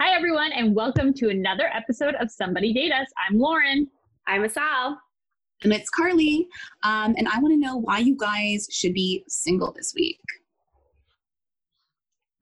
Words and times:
Hi, 0.00 0.14
everyone, 0.14 0.52
and 0.52 0.74
welcome 0.74 1.14
to 1.14 1.30
another 1.30 1.68
episode 1.72 2.14
of 2.16 2.30
Somebody 2.30 2.72
Date 2.72 2.92
Us. 2.92 3.06
I'm 3.26 3.38
Lauren. 3.38 3.88
I'm 4.26 4.44
Asal. 4.44 4.98
And 5.62 5.72
it's 5.72 5.88
Carly. 5.88 6.46
Um, 6.82 7.14
and 7.16 7.26
I 7.28 7.38
want 7.40 7.52
to 7.54 7.58
know 7.58 7.76
why 7.78 7.98
you 7.98 8.14
guys 8.16 8.68
should 8.70 8.92
be 8.92 9.24
single 9.26 9.72
this 9.72 9.94
week. 9.96 10.20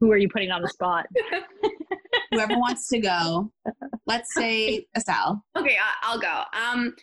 Who 0.01 0.11
are 0.11 0.17
you 0.17 0.29
putting 0.29 0.51
on 0.51 0.63
the 0.63 0.69
spot? 0.69 1.07
Whoever 2.33 2.59
wants 2.59 2.89
to 2.89 2.99
go. 2.99 3.53
Let's 4.07 4.35
say 4.35 4.87
Asal. 4.97 5.41
Okay, 5.57 5.77
I- 5.81 5.95
I'll 6.03 6.19
go. 6.19 6.43
Um, 6.53 6.95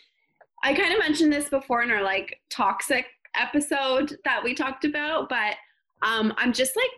I 0.63 0.74
kind 0.74 0.94
of 0.94 0.99
mentioned 0.99 1.32
this 1.32 1.48
before 1.49 1.82
in 1.82 1.91
our 1.91 2.04
like 2.04 2.40
toxic 2.49 3.05
episode 3.36 4.18
that 4.26 4.44
we 4.44 4.54
talked 4.54 4.84
about, 4.84 5.30
but 5.30 5.55
um, 6.02 6.34
I'm 6.38 6.52
just 6.52 6.76
like 6.76 6.90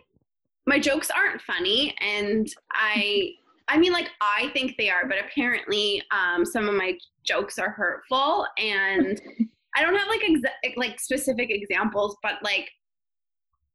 my 0.66 0.80
jokes 0.80 1.10
aren't 1.10 1.40
funny, 1.42 1.94
and 2.00 2.48
I, 2.72 3.30
I 3.68 3.78
mean, 3.78 3.92
like 3.92 4.08
I 4.20 4.50
think 4.52 4.76
they 4.76 4.90
are, 4.90 5.06
but 5.08 5.18
apparently 5.18 6.02
um, 6.10 6.44
some 6.44 6.68
of 6.68 6.74
my 6.74 6.98
jokes 7.24 7.58
are 7.58 7.70
hurtful, 7.70 8.46
and 8.58 9.20
I 9.76 9.82
don't 9.82 9.96
have 9.96 10.08
like 10.08 10.20
exa- 10.20 10.76
like 10.76 11.00
specific 11.00 11.50
examples, 11.50 12.16
but 12.22 12.34
like 12.42 12.70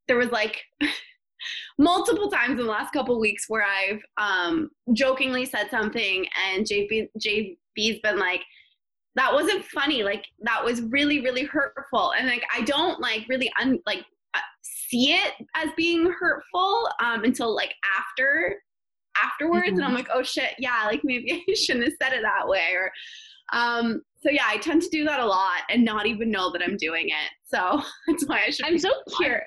there 0.07 0.17
was 0.17 0.29
like 0.29 0.61
multiple 1.77 2.29
times 2.29 2.59
in 2.59 2.65
the 2.65 2.71
last 2.71 2.93
couple 2.93 3.19
weeks 3.19 3.45
where 3.47 3.65
I've 3.65 4.01
um, 4.17 4.69
jokingly 4.93 5.45
said 5.45 5.69
something, 5.71 6.25
and 6.47 6.65
JB 6.65 7.07
JB's 7.19 7.99
been 8.01 8.19
like, 8.19 8.43
"That 9.15 9.33
wasn't 9.33 9.65
funny. 9.65 10.03
Like 10.03 10.25
that 10.41 10.63
was 10.63 10.83
really 10.83 11.21
really 11.21 11.45
hurtful." 11.45 12.13
And 12.17 12.27
like 12.27 12.43
I 12.55 12.61
don't 12.61 12.99
like 12.99 13.25
really 13.27 13.51
un- 13.59 13.79
like 13.87 14.05
uh, 14.35 14.39
see 14.61 15.13
it 15.13 15.33
as 15.55 15.69
being 15.75 16.11
hurtful 16.11 16.89
um, 17.03 17.23
until 17.23 17.55
like 17.55 17.73
after 17.97 18.61
afterwards, 19.21 19.69
and 19.69 19.83
I'm 19.83 19.93
like, 19.93 20.07
"Oh 20.13 20.23
shit, 20.23 20.51
yeah, 20.59 20.83
like 20.85 21.01
maybe 21.03 21.43
I 21.49 21.53
shouldn't 21.53 21.85
have 21.85 21.93
said 22.01 22.13
it 22.17 22.21
that 22.23 22.47
way." 22.47 22.67
Or 22.73 22.91
um, 23.53 24.01
so 24.21 24.29
yeah, 24.29 24.45
I 24.47 24.57
tend 24.57 24.81
to 24.83 24.89
do 24.89 25.03
that 25.05 25.19
a 25.19 25.25
lot 25.25 25.61
and 25.69 25.83
not 25.83 26.05
even 26.05 26.29
know 26.31 26.51
that 26.51 26.61
I'm 26.61 26.77
doing 26.77 27.07
it. 27.09 27.31
So 27.45 27.81
that's 28.07 28.27
why 28.27 28.43
I 28.47 28.49
should. 28.49 28.65
I'm 28.65 28.73
be 28.73 28.79
so 28.79 28.91
curious. 29.17 29.45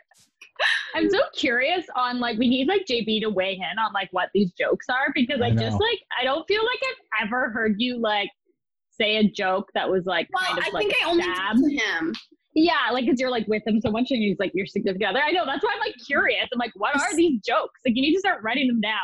I'm 0.94 1.10
so 1.10 1.20
curious 1.34 1.84
on 1.96 2.20
like 2.20 2.38
we 2.38 2.48
need 2.48 2.68
like 2.68 2.82
JB 2.88 3.22
to 3.22 3.30
weigh 3.30 3.54
in 3.54 3.78
on 3.78 3.92
like 3.92 4.08
what 4.12 4.28
these 4.34 4.52
jokes 4.52 4.86
are 4.88 5.08
because 5.14 5.40
I, 5.40 5.46
I 5.46 5.50
just 5.54 5.80
like 5.80 5.98
I 6.20 6.24
don't 6.24 6.46
feel 6.46 6.62
like 6.62 6.78
I've 7.20 7.26
ever 7.26 7.50
heard 7.50 7.76
you 7.78 7.98
like 8.00 8.28
say 8.90 9.16
a 9.16 9.28
joke 9.28 9.68
that 9.74 9.88
was 9.90 10.04
like 10.04 10.28
Well, 10.32 10.44
kind 10.44 10.58
of 10.58 10.64
I 10.66 10.70
like 10.72 10.82
think 10.88 10.94
I 11.04 11.10
only 11.10 11.22
stab. 11.24 11.56
did 11.56 11.80
him. 11.80 12.14
Yeah, 12.54 12.90
like 12.92 13.06
because 13.06 13.18
you're 13.18 13.30
like 13.30 13.46
with 13.48 13.62
him 13.66 13.80
so 13.80 13.90
much 13.90 14.10
and 14.10 14.20
he's 14.22 14.38
like 14.38 14.52
your 14.54 14.66
significant 14.66 15.10
other. 15.10 15.22
I 15.24 15.32
know 15.32 15.46
that's 15.46 15.64
why 15.64 15.70
I'm 15.74 15.80
like 15.80 15.94
curious. 16.06 16.46
I'm 16.52 16.58
like, 16.58 16.72
what 16.74 16.94
are 16.94 17.16
these 17.16 17.40
jokes? 17.40 17.80
Like 17.86 17.96
you 17.96 18.02
need 18.02 18.12
to 18.14 18.20
start 18.20 18.42
writing 18.42 18.68
them 18.68 18.80
down. 18.80 18.98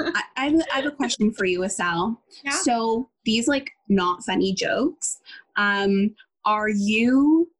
I, 0.14 0.22
I 0.72 0.76
have 0.76 0.86
a 0.86 0.90
question 0.90 1.32
for 1.32 1.44
you, 1.44 1.64
Asal. 1.64 2.22
Yeah. 2.44 2.52
So 2.52 3.10
these 3.24 3.48
like 3.48 3.70
not 3.88 4.22
funny 4.24 4.54
jokes, 4.54 5.18
um, 5.56 6.14
are 6.44 6.68
you 6.68 7.50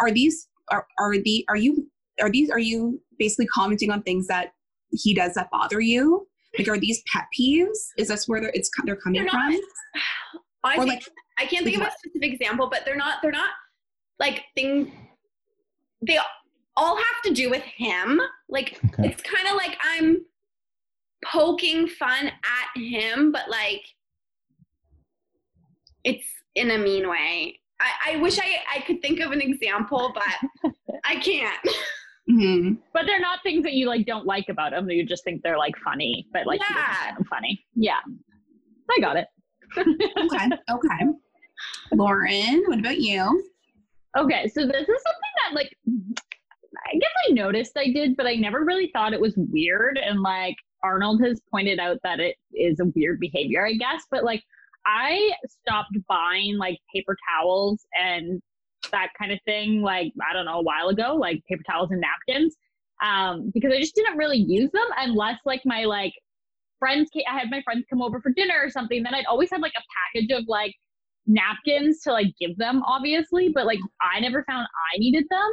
are 0.00 0.10
these 0.10 0.48
are, 0.70 0.86
are 0.98 1.18
the 1.18 1.44
are 1.48 1.56
you 1.56 1.86
are 2.20 2.30
these 2.30 2.50
are 2.50 2.58
you 2.58 3.00
basically 3.18 3.46
commenting 3.46 3.90
on 3.90 4.02
things 4.02 4.26
that 4.28 4.54
he 4.90 5.12
does 5.14 5.34
that 5.34 5.50
bother 5.50 5.80
you? 5.80 6.26
Like 6.58 6.68
are 6.68 6.78
these 6.78 7.02
pet 7.12 7.24
peeves? 7.38 7.76
Is 7.98 8.08
this 8.08 8.26
where 8.26 8.40
they're 8.40 8.52
it's 8.54 8.70
they're 8.84 8.96
coming 8.96 9.22
They're 9.22 9.32
not- 9.32 9.52
from? 9.52 9.60
I, 10.64 10.76
Or 10.76 10.86
think, 10.86 10.88
like 10.88 11.04
I 11.38 11.46
can't 11.46 11.64
think 11.64 11.76
of 11.76 11.82
a 11.86 11.90
specific 11.98 12.32
example, 12.32 12.68
but 12.70 12.82
they're 12.84 12.96
not 12.96 13.16
they're 13.22 13.32
not 13.32 13.50
like 14.20 14.44
things 14.54 14.88
they 16.06 16.18
all 16.76 16.96
have 16.96 17.22
to 17.24 17.32
do 17.32 17.50
with 17.50 17.62
him. 17.62 18.20
Like 18.48 18.78
Okay. 18.86 19.08
it's 19.08 19.22
kind 19.22 19.48
of 19.48 19.56
like 19.56 19.76
I'm 19.82 20.18
poking 21.24 21.88
fun 21.88 22.26
at 22.26 22.80
him, 22.80 23.32
but 23.32 23.48
like 23.50 23.82
it's 26.04 26.26
in 26.54 26.70
a 26.70 26.78
mean 26.78 27.08
way. 27.08 27.58
I, 27.80 28.14
I 28.14 28.16
wish 28.18 28.38
I, 28.38 28.58
I 28.76 28.80
could 28.82 29.02
think 29.02 29.20
of 29.20 29.32
an 29.32 29.40
example, 29.40 30.14
but 30.14 30.72
I 31.04 31.16
can't. 31.16 31.58
Mhm. 32.30 32.78
But 32.92 33.06
they're 33.06 33.20
not 33.20 33.40
things 33.42 33.64
that 33.64 33.72
you 33.72 33.86
like 33.88 34.06
don't 34.06 34.24
like 34.26 34.48
about 34.48 34.72
him. 34.72 34.86
That 34.86 34.94
you 34.94 35.04
just 35.04 35.24
think 35.24 35.42
they're 35.42 35.58
like 35.58 35.74
funny, 35.84 36.26
but 36.32 36.46
like 36.46 36.60
Yeah. 36.70 37.16
funny. 37.28 37.64
Yeah, 37.74 37.98
I 38.90 39.00
got 39.00 39.16
it. 39.16 39.26
Okay. 39.76 40.48
Okay. 40.70 41.04
Lauren, 41.92 42.64
what 42.66 42.78
about 42.78 43.00
you? 43.00 43.44
Okay, 44.16 44.48
so 44.48 44.66
this 44.66 44.88
is 44.88 45.02
something 45.02 45.32
that 45.44 45.54
like 45.54 45.76
I 46.86 46.98
guess 46.98 47.10
I 47.28 47.32
noticed 47.32 47.76
I 47.76 47.90
did, 47.92 48.16
but 48.16 48.26
I 48.26 48.34
never 48.34 48.64
really 48.64 48.90
thought 48.92 49.12
it 49.12 49.20
was 49.20 49.34
weird. 49.36 49.98
And 49.98 50.22
like 50.22 50.56
Arnold 50.82 51.22
has 51.22 51.40
pointed 51.50 51.78
out 51.78 51.98
that 52.02 52.20
it 52.20 52.36
is 52.52 52.80
a 52.80 52.86
weird 52.94 53.20
behavior, 53.20 53.66
I 53.66 53.74
guess. 53.74 54.04
But 54.10 54.24
like 54.24 54.42
I 54.86 55.32
stopped 55.48 55.96
buying 56.08 56.58
like 56.58 56.78
paper 56.94 57.16
towels 57.32 57.86
and 58.00 58.40
that 58.92 59.08
kind 59.18 59.32
of 59.32 59.38
thing, 59.44 59.82
like 59.82 60.12
I 60.28 60.32
don't 60.32 60.44
know, 60.44 60.58
a 60.58 60.62
while 60.62 60.88
ago, 60.88 61.16
like 61.16 61.42
paper 61.48 61.62
towels 61.68 61.90
and 61.90 62.02
napkins. 62.02 62.56
Um, 63.02 63.50
because 63.52 63.72
I 63.72 63.80
just 63.80 63.94
didn't 63.94 64.16
really 64.16 64.38
use 64.38 64.70
them 64.70 64.86
unless 64.96 65.38
like 65.44 65.62
my 65.64 65.84
like 65.84 66.12
friends 66.78 67.10
ca- 67.12 67.24
I 67.28 67.38
had 67.38 67.50
my 67.50 67.62
friends 67.62 67.84
come 67.90 68.02
over 68.02 68.20
for 68.20 68.30
dinner 68.30 68.54
or 68.62 68.70
something, 68.70 69.02
then 69.02 69.14
I'd 69.14 69.26
always 69.26 69.50
have 69.50 69.60
like 69.60 69.72
a 69.76 69.82
package 70.14 70.30
of 70.30 70.44
like 70.46 70.74
napkins 71.26 72.00
to 72.02 72.12
like 72.12 72.26
give 72.38 72.56
them 72.58 72.82
obviously 72.86 73.48
but 73.48 73.66
like 73.66 73.78
i 74.02 74.20
never 74.20 74.44
found 74.44 74.66
i 74.94 74.98
needed 74.98 75.24
them. 75.30 75.52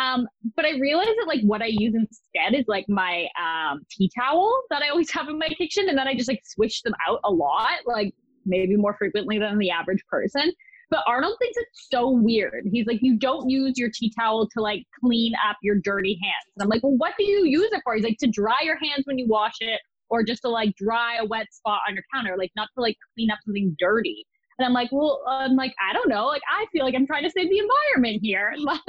Um 0.00 0.28
but 0.56 0.64
i 0.64 0.78
realized 0.78 1.10
that 1.18 1.26
like 1.26 1.42
what 1.42 1.62
i 1.62 1.66
use 1.66 1.94
instead 1.94 2.58
is 2.58 2.64
like 2.68 2.86
my 2.88 3.26
um 3.38 3.80
tea 3.90 4.10
towel 4.18 4.62
that 4.70 4.82
i 4.82 4.88
always 4.88 5.10
have 5.10 5.28
in 5.28 5.38
my 5.38 5.48
kitchen 5.48 5.88
and 5.88 5.98
then 5.98 6.08
i 6.08 6.14
just 6.14 6.28
like 6.28 6.40
swish 6.44 6.82
them 6.82 6.94
out 7.06 7.20
a 7.24 7.30
lot 7.30 7.80
like 7.86 8.14
maybe 8.46 8.76
more 8.76 8.94
frequently 8.98 9.38
than 9.38 9.58
the 9.58 9.70
average 9.70 10.02
person. 10.08 10.52
But 10.90 11.04
arnold 11.06 11.36
thinks 11.38 11.56
it's 11.56 11.88
so 11.88 12.10
weird. 12.10 12.66
He's 12.70 12.86
like 12.86 12.98
you 13.00 13.16
don't 13.16 13.48
use 13.48 13.78
your 13.78 13.90
tea 13.94 14.12
towel 14.18 14.48
to 14.48 14.60
like 14.60 14.84
clean 15.00 15.32
up 15.48 15.56
your 15.62 15.76
dirty 15.76 16.18
hands. 16.20 16.52
And 16.56 16.62
i'm 16.64 16.68
like 16.68 16.82
well 16.82 16.96
what 16.96 17.14
do 17.16 17.24
you 17.24 17.44
use 17.44 17.70
it 17.72 17.80
for? 17.84 17.94
He's 17.94 18.04
like 18.04 18.18
to 18.18 18.26
dry 18.26 18.58
your 18.62 18.76
hands 18.76 19.04
when 19.04 19.18
you 19.18 19.26
wash 19.28 19.56
it 19.60 19.80
or 20.08 20.24
just 20.24 20.42
to 20.42 20.48
like 20.48 20.74
dry 20.74 21.18
a 21.18 21.24
wet 21.24 21.46
spot 21.52 21.80
on 21.88 21.94
your 21.94 22.04
counter 22.12 22.36
like 22.36 22.50
not 22.56 22.68
to 22.74 22.80
like 22.80 22.96
clean 23.14 23.30
up 23.30 23.38
something 23.44 23.76
dirty 23.78 24.26
and 24.60 24.66
I'm 24.66 24.74
like, 24.74 24.92
well, 24.92 25.22
I'm 25.26 25.56
like, 25.56 25.74
I 25.80 25.94
don't 25.94 26.10
know. 26.10 26.26
Like, 26.26 26.42
I 26.52 26.66
feel 26.70 26.84
like 26.84 26.94
I'm 26.94 27.06
trying 27.06 27.22
to 27.22 27.30
save 27.30 27.48
the 27.48 27.58
environment 27.58 28.20
here. 28.22 28.54
Like, 28.60 28.80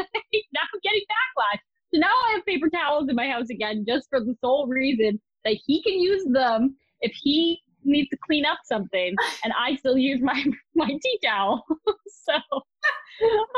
now 0.54 0.62
I'm 0.62 0.80
getting 0.84 1.02
backlash. 1.02 1.60
So 1.94 2.00
now 2.00 2.08
I 2.08 2.34
have 2.34 2.46
paper 2.46 2.70
towels 2.70 3.08
in 3.08 3.16
my 3.16 3.30
house 3.30 3.50
again, 3.50 3.86
just 3.88 4.10
for 4.10 4.20
the 4.20 4.36
sole 4.42 4.68
reason 4.68 5.20
that 5.46 5.58
he 5.66 5.82
can 5.82 5.94
use 5.94 6.26
them 6.30 6.76
if 7.00 7.14
he 7.14 7.62
needs 7.86 8.10
to 8.10 8.18
clean 8.26 8.46
up 8.46 8.60
something, 8.66 9.16
and 9.46 9.54
I 9.58 9.76
still 9.78 9.98
use 9.98 10.22
my 10.22 10.44
my 10.76 10.88
tea 10.88 11.20
towel. 11.24 11.66
so, 12.26 12.34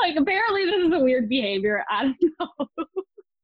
like, 0.01 0.15
apparently 0.15 0.65
this 0.65 0.85
is 0.85 0.93
a 0.93 0.99
weird 0.99 1.29
behavior. 1.29 1.83
I 1.89 2.03
don't 2.03 2.17
know. 2.39 2.85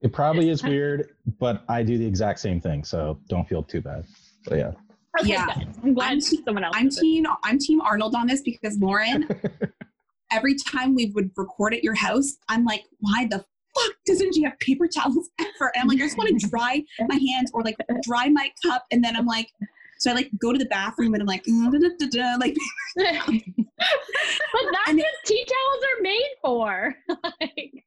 It 0.02 0.14
probably 0.14 0.50
is 0.50 0.64
weird, 0.64 1.16
but 1.40 1.64
I 1.68 1.82
do 1.82 1.98
the 1.98 2.06
exact 2.06 2.40
same 2.40 2.62
thing, 2.62 2.84
so 2.84 3.20
don't 3.30 3.50
feel 3.50 3.64
too 3.64 3.82
bad. 3.82 4.06
But 4.46 4.58
yeah. 4.60 4.72
Okay, 5.20 5.30
Yeah. 5.30 5.46
good. 5.46 5.68
I'm 5.84 5.94
glad 5.94 6.12
I'm 6.12 6.22
te- 6.22 6.44
someone 6.44 6.64
else. 6.64 6.76
I'm 6.78 6.86
does 6.90 6.98
it. 6.98 7.02
team 7.02 7.26
I'm 7.44 7.58
team 7.58 7.82
Arnold 7.82 8.16
on 8.16 8.28
this 8.28 8.42
because 8.42 8.78
Lauren, 8.80 9.28
every 10.32 10.56
time 10.56 10.94
we 10.96 11.08
would 11.16 11.32
record 11.36 11.74
at 11.74 11.84
your 11.84 11.96
house, 11.96 12.38
I'm 12.48 12.64
like, 12.66 12.84
why 13.00 13.26
the 13.30 13.38
fuck 13.76 13.94
doesn't 14.06 14.36
she 14.36 14.44
have 14.44 14.58
paper 14.60 14.88
towels 14.88 15.30
ever? 15.40 15.72
And 15.76 15.82
I'm 15.82 15.88
like, 15.88 15.98
I 15.98 16.02
just 16.02 16.18
want 16.18 16.40
to 16.40 16.48
dry 16.50 16.84
my 17.08 17.16
hands 17.16 17.52
or 17.54 17.64
like 17.64 17.78
dry 18.04 18.30
my 18.30 18.52
cup, 18.66 18.86
and 18.92 19.04
then 19.04 19.16
I'm 19.16 19.26
like, 19.26 19.50
so 19.98 20.12
I 20.12 20.14
like 20.14 20.30
go 20.40 20.54
to 20.54 20.58
the 20.60 20.66
bathroom 20.66 21.14
and 21.14 21.22
I'm 21.22 21.28
like, 21.28 21.44
"Mm, 21.44 21.72
da, 21.74 21.78
da, 21.80 21.90
da, 22.00 22.08
da," 22.08 22.36
like 22.40 22.56
but 22.96 23.06
that's 23.36 23.58
And 24.90 24.98
what 24.98 25.06
tea 25.26 25.46
towels 25.46 25.84
are 25.84 26.02
made 26.02 26.30
for. 26.42 26.96
like, 27.42 27.84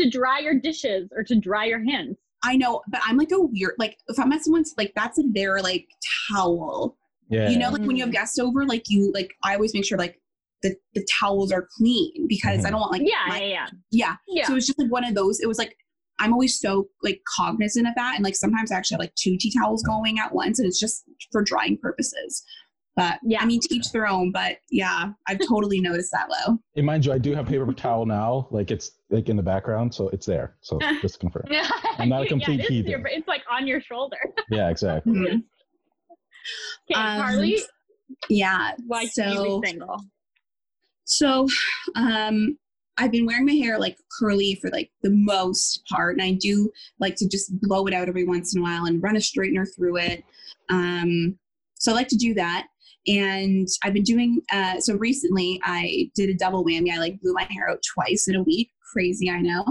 to 0.00 0.10
dry 0.10 0.40
your 0.40 0.54
dishes 0.58 1.10
or 1.14 1.22
to 1.24 1.36
dry 1.36 1.66
your 1.66 1.78
hands. 1.84 2.16
I 2.42 2.56
know, 2.56 2.82
but 2.88 3.00
I'm 3.04 3.16
like 3.16 3.30
a 3.32 3.40
weird 3.40 3.74
like 3.78 3.96
if 4.08 4.18
I'm 4.18 4.32
at 4.32 4.42
someone's 4.42 4.74
like 4.76 4.92
that's 4.96 5.18
like 5.18 5.32
their 5.32 5.60
like 5.60 5.86
towel. 6.30 6.96
Yeah. 7.28 7.48
You 7.48 7.58
know, 7.58 7.70
like 7.70 7.82
when 7.82 7.96
you 7.96 8.04
have 8.04 8.12
guests 8.12 8.38
over, 8.38 8.66
like 8.66 8.84
you 8.88 9.10
like 9.14 9.32
I 9.42 9.54
always 9.54 9.72
make 9.74 9.84
sure 9.84 9.96
like 9.96 10.20
the, 10.62 10.76
the 10.94 11.06
towels 11.20 11.50
are 11.50 11.66
clean 11.76 12.26
because 12.28 12.60
I 12.60 12.68
mm-hmm. 12.68 12.70
don't 12.72 12.80
want 12.80 12.92
like 12.92 13.02
Yeah, 13.04 13.28
my- 13.28 13.42
yeah, 13.42 13.48
yeah. 13.48 13.66
yeah. 13.90 14.16
Yeah. 14.28 14.46
So 14.46 14.52
it 14.52 14.56
was 14.56 14.66
just 14.66 14.78
like 14.78 14.90
one 14.90 15.04
of 15.04 15.14
those. 15.14 15.40
It 15.40 15.46
was 15.46 15.58
like 15.58 15.76
I'm 16.18 16.32
always 16.32 16.58
so 16.58 16.88
like 17.02 17.20
cognizant 17.36 17.88
of 17.88 17.94
that. 17.96 18.14
And 18.14 18.24
like 18.24 18.36
sometimes 18.36 18.70
I 18.70 18.76
actually 18.76 18.96
have 18.96 19.00
like 19.00 19.14
two 19.14 19.36
tea 19.38 19.52
towels 19.52 19.82
going 19.82 20.18
at 20.18 20.32
once 20.32 20.58
and 20.58 20.68
it's 20.68 20.78
just 20.78 21.04
for 21.32 21.42
drying 21.42 21.78
purposes. 21.80 22.44
But 22.94 23.18
yeah, 23.22 23.40
I 23.40 23.46
mean, 23.46 23.60
teach 23.60 23.90
their 23.90 24.06
own. 24.06 24.32
But 24.32 24.58
yeah, 24.70 25.12
I've 25.26 25.38
totally 25.48 25.80
noticed 25.80 26.10
that, 26.12 26.28
Low. 26.28 26.58
And 26.76 26.84
mind 26.86 27.06
you, 27.06 27.12
I 27.12 27.18
do 27.18 27.34
have 27.34 27.46
paper 27.46 27.72
towel 27.72 28.04
now. 28.06 28.48
Like 28.50 28.70
it's 28.70 28.92
like 29.10 29.28
in 29.28 29.36
the 29.36 29.42
background, 29.42 29.94
so 29.94 30.08
it's 30.10 30.26
there. 30.26 30.56
So 30.60 30.78
just 31.00 31.14
to 31.14 31.20
confirm. 31.20 31.44
I'm 31.98 32.08
not 32.08 32.22
a 32.24 32.26
complete 32.28 32.60
yeah, 32.60 32.66
heathen. 32.68 32.90
Your, 32.90 33.06
it's 33.06 33.28
like 33.28 33.42
on 33.50 33.66
your 33.66 33.80
shoulder. 33.80 34.18
yeah, 34.50 34.68
exactly. 34.68 35.12
Mhm. 35.12 35.42
Okay, 36.90 37.00
Um, 37.00 37.20
Carly, 37.20 37.62
Yeah. 38.28 38.72
why 38.86 39.06
so, 39.06 39.24
you 39.24 39.60
be 39.60 39.68
single? 39.68 40.00
So, 41.04 41.46
um, 41.94 42.58
I've 42.98 43.10
been 43.10 43.26
wearing 43.26 43.46
my 43.46 43.52
hair 43.54 43.78
like 43.78 43.96
curly 44.18 44.58
for 44.60 44.70
like 44.70 44.90
the 45.02 45.10
most 45.10 45.82
part, 45.90 46.14
and 46.16 46.22
I 46.22 46.32
do 46.32 46.70
like 47.00 47.16
to 47.16 47.28
just 47.28 47.58
blow 47.60 47.86
it 47.86 47.94
out 47.94 48.08
every 48.08 48.24
once 48.24 48.54
in 48.54 48.60
a 48.60 48.62
while 48.62 48.84
and 48.84 49.02
run 49.02 49.16
a 49.16 49.20
straightener 49.20 49.66
through 49.74 49.96
it. 49.98 50.24
Um, 50.68 51.38
so 51.74 51.92
I 51.92 51.94
like 51.94 52.08
to 52.08 52.16
do 52.16 52.34
that. 52.34 52.66
And 53.06 53.66
I've 53.84 53.94
been 53.94 54.02
doing 54.04 54.40
uh, 54.52 54.78
so 54.80 54.94
recently. 54.96 55.60
I 55.64 56.10
did 56.14 56.30
a 56.30 56.34
double 56.34 56.64
whammy. 56.64 56.92
I 56.92 56.98
like 56.98 57.20
blew 57.20 57.32
my 57.34 57.46
hair 57.50 57.68
out 57.68 57.80
twice 57.94 58.28
in 58.28 58.36
a 58.36 58.42
week. 58.42 58.70
Crazy, 58.92 59.28
I 59.30 59.40
know. 59.40 59.64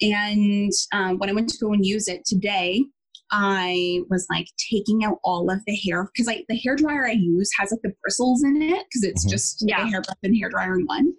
And 0.00 0.72
um, 0.92 1.18
when 1.18 1.28
I 1.30 1.32
went 1.32 1.48
to 1.50 1.58
go 1.58 1.72
and 1.72 1.84
use 1.84 2.08
it 2.08 2.24
today, 2.24 2.84
I 3.30 4.00
was 4.10 4.26
like 4.30 4.46
taking 4.70 5.04
out 5.04 5.18
all 5.24 5.50
of 5.50 5.60
the 5.66 5.76
hair 5.76 6.04
because 6.12 6.26
like 6.26 6.44
the 6.48 6.56
hair 6.56 6.76
dryer 6.76 7.06
I 7.06 7.12
use 7.12 7.50
has 7.58 7.70
like 7.70 7.80
the 7.82 7.92
bristles 8.02 8.44
in 8.44 8.60
it 8.60 8.84
because 8.88 9.02
it's 9.04 9.26
Mhm. 9.26 9.30
just 9.30 9.64
Yeah. 9.66 9.82
a 9.82 9.86
hairbrush 9.86 10.16
and 10.22 10.36
hair 10.36 10.50
dryer 10.50 10.74
in 10.78 10.84
one. 10.86 11.12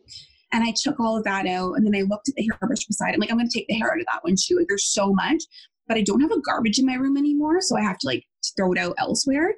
And 0.53 0.63
I 0.63 0.74
took 0.81 1.00
all 1.00 1.18
of 1.18 1.24
that 1.25 1.45
out 1.48 1.74
and 1.74 1.86
then 1.86 1.95
I 1.95 2.03
looked 2.03 2.30
at 2.30 2.36
the 2.36 2.48
hairbrush 2.50 2.86
beside 2.86 3.09
it. 3.09 3.13
I'm 3.15 3.19
like, 3.19 3.31
I'm 3.31 3.38
gonna 3.38 3.50
take 3.53 3.68
the 3.68 3.74
hair 3.75 3.91
out 3.91 4.00
of 4.00 4.06
that 4.12 4.24
one 4.24 4.36
too. 4.41 4.57
Like 4.57 4.68
there's 4.69 4.86
so 4.94 5.13
much, 5.13 5.44
but 5.88 5.98
I 5.98 6.01
don't 6.01 6.21
have 6.21 6.31
a 6.31 6.39
garbage 6.41 6.80
in 6.80 6.86
my 6.86 6.94
room 6.95 7.18
anymore, 7.18 7.59
so 7.62 7.75
I 7.77 7.81
have 7.81 7.98
to 8.00 8.07
like 8.07 8.24
throw 8.56 8.71
it 8.71 8.77
out 8.77 8.95
elsewhere. 8.98 9.56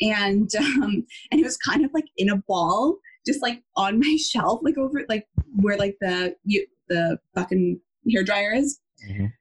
And 0.00 0.50
um, 0.58 1.06
and 1.30 1.40
it 1.40 1.44
was 1.44 1.56
kind 1.58 1.84
of 1.84 1.90
like 1.94 2.06
in 2.16 2.30
a 2.30 2.36
ball, 2.48 2.96
just 3.26 3.42
like 3.42 3.62
on 3.76 3.98
my 4.00 4.16
shelf, 4.30 4.60
like 4.62 4.76
over 4.78 5.04
like 5.08 5.26
where 5.56 5.76
like 5.76 5.96
the 6.00 6.34
you, 6.44 6.66
the 6.88 7.18
fucking 7.34 7.80
hair 8.12 8.22
dryer 8.24 8.52
is 8.54 8.80
Mhm. 9.10 9.32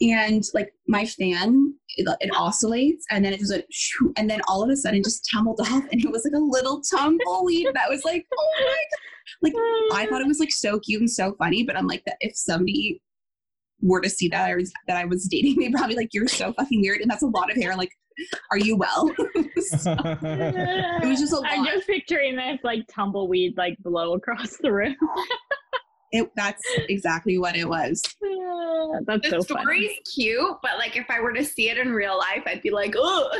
and 0.00 0.42
like 0.52 0.72
my 0.88 1.06
fan 1.06 1.74
it, 1.96 2.06
it 2.20 2.30
oscillates 2.36 3.06
and 3.10 3.24
then 3.24 3.32
it 3.32 3.40
like 3.48 3.66
shoo, 3.70 4.12
and 4.16 4.28
then 4.28 4.40
all 4.48 4.62
of 4.62 4.68
a 4.68 4.76
sudden 4.76 5.02
just 5.02 5.26
tumbled 5.32 5.60
off 5.62 5.84
and 5.90 6.04
it 6.04 6.10
was 6.10 6.24
like 6.24 6.34
a 6.34 6.42
little 6.44 6.82
tumbleweed 6.82 7.68
that 7.72 7.88
was 7.88 8.04
like 8.04 8.26
oh 8.36 8.50
my 8.58 8.64
god 8.66 9.38
like 9.42 9.52
i 9.94 10.06
thought 10.06 10.20
it 10.20 10.26
was 10.26 10.40
like 10.40 10.50
so 10.50 10.78
cute 10.80 11.00
and 11.00 11.10
so 11.10 11.34
funny 11.38 11.62
but 11.62 11.76
i'm 11.76 11.86
like 11.86 12.02
that 12.04 12.16
if 12.20 12.36
somebody 12.36 13.00
were 13.80 14.00
to 14.00 14.08
see 14.10 14.28
that 14.28 14.48
I 14.50 14.54
was 14.54 14.72
that 14.86 14.96
I 14.96 15.04
was 15.04 15.26
dating, 15.28 15.56
they'd 15.60 15.72
probably 15.72 15.96
like, 15.96 16.10
You're 16.12 16.28
so 16.28 16.52
fucking 16.54 16.80
weird 16.80 17.00
and 17.00 17.10
that's 17.10 17.22
a 17.22 17.26
lot 17.26 17.50
of 17.50 17.56
hair. 17.56 17.76
Like, 17.76 17.90
are 18.50 18.58
you 18.58 18.76
well? 18.76 19.10
So, 19.56 19.92
it 19.96 21.06
was 21.08 21.20
just 21.20 21.32
a 21.32 21.40
I'm 21.46 21.60
lot. 21.64 21.72
just 21.72 21.86
picturing 21.86 22.36
this 22.36 22.58
like 22.62 22.84
tumbleweed 22.88 23.56
like 23.56 23.78
blow 23.78 24.12
across 24.14 24.56
the 24.58 24.70
room. 24.72 24.94
it, 26.12 26.30
that's 26.36 26.62
exactly 26.90 27.38
what 27.38 27.56
it 27.56 27.66
was. 27.66 28.02
That's 29.06 29.22
The 29.22 29.30
so 29.30 29.42
funny. 29.54 29.62
story's 29.62 29.98
cute, 30.14 30.56
but 30.62 30.76
like 30.78 30.96
if 30.96 31.06
I 31.08 31.20
were 31.20 31.32
to 31.32 31.44
see 31.44 31.70
it 31.70 31.78
in 31.78 31.92
real 31.92 32.18
life, 32.18 32.42
I'd 32.46 32.62
be 32.62 32.70
like, 32.70 32.94
ugh. 33.00 33.34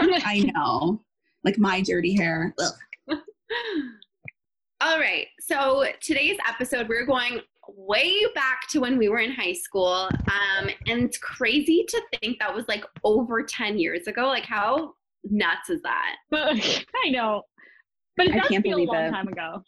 I 0.00 0.50
know. 0.54 1.02
Like 1.44 1.58
my 1.58 1.82
dirty 1.82 2.16
hair. 2.16 2.54
Ugh. 2.58 3.18
All 4.80 4.98
right. 4.98 5.26
So 5.40 5.84
today's 6.00 6.38
episode, 6.48 6.88
we're 6.88 7.04
going 7.06 7.40
way 7.68 8.14
back 8.34 8.68
to 8.70 8.80
when 8.80 8.98
we 8.98 9.08
were 9.08 9.18
in 9.18 9.32
high 9.32 9.52
school. 9.52 10.08
Um, 10.12 10.68
and 10.86 11.02
it's 11.04 11.18
crazy 11.18 11.84
to 11.88 12.02
think 12.20 12.38
that 12.38 12.54
was 12.54 12.66
like 12.68 12.84
over 13.04 13.42
10 13.42 13.78
years 13.78 14.06
ago. 14.06 14.26
Like, 14.26 14.44
how 14.44 14.94
nuts 15.24 15.70
is 15.70 15.82
that? 15.82 16.16
I 16.32 17.10
know. 17.10 17.42
But 18.16 18.28
it 18.28 18.34
I 18.34 18.38
does 18.38 18.48
can't 18.48 18.64
feel 18.64 18.78
a 18.78 18.82
long 18.82 18.96
it. 18.96 19.10
time 19.10 19.28
ago. 19.28 19.62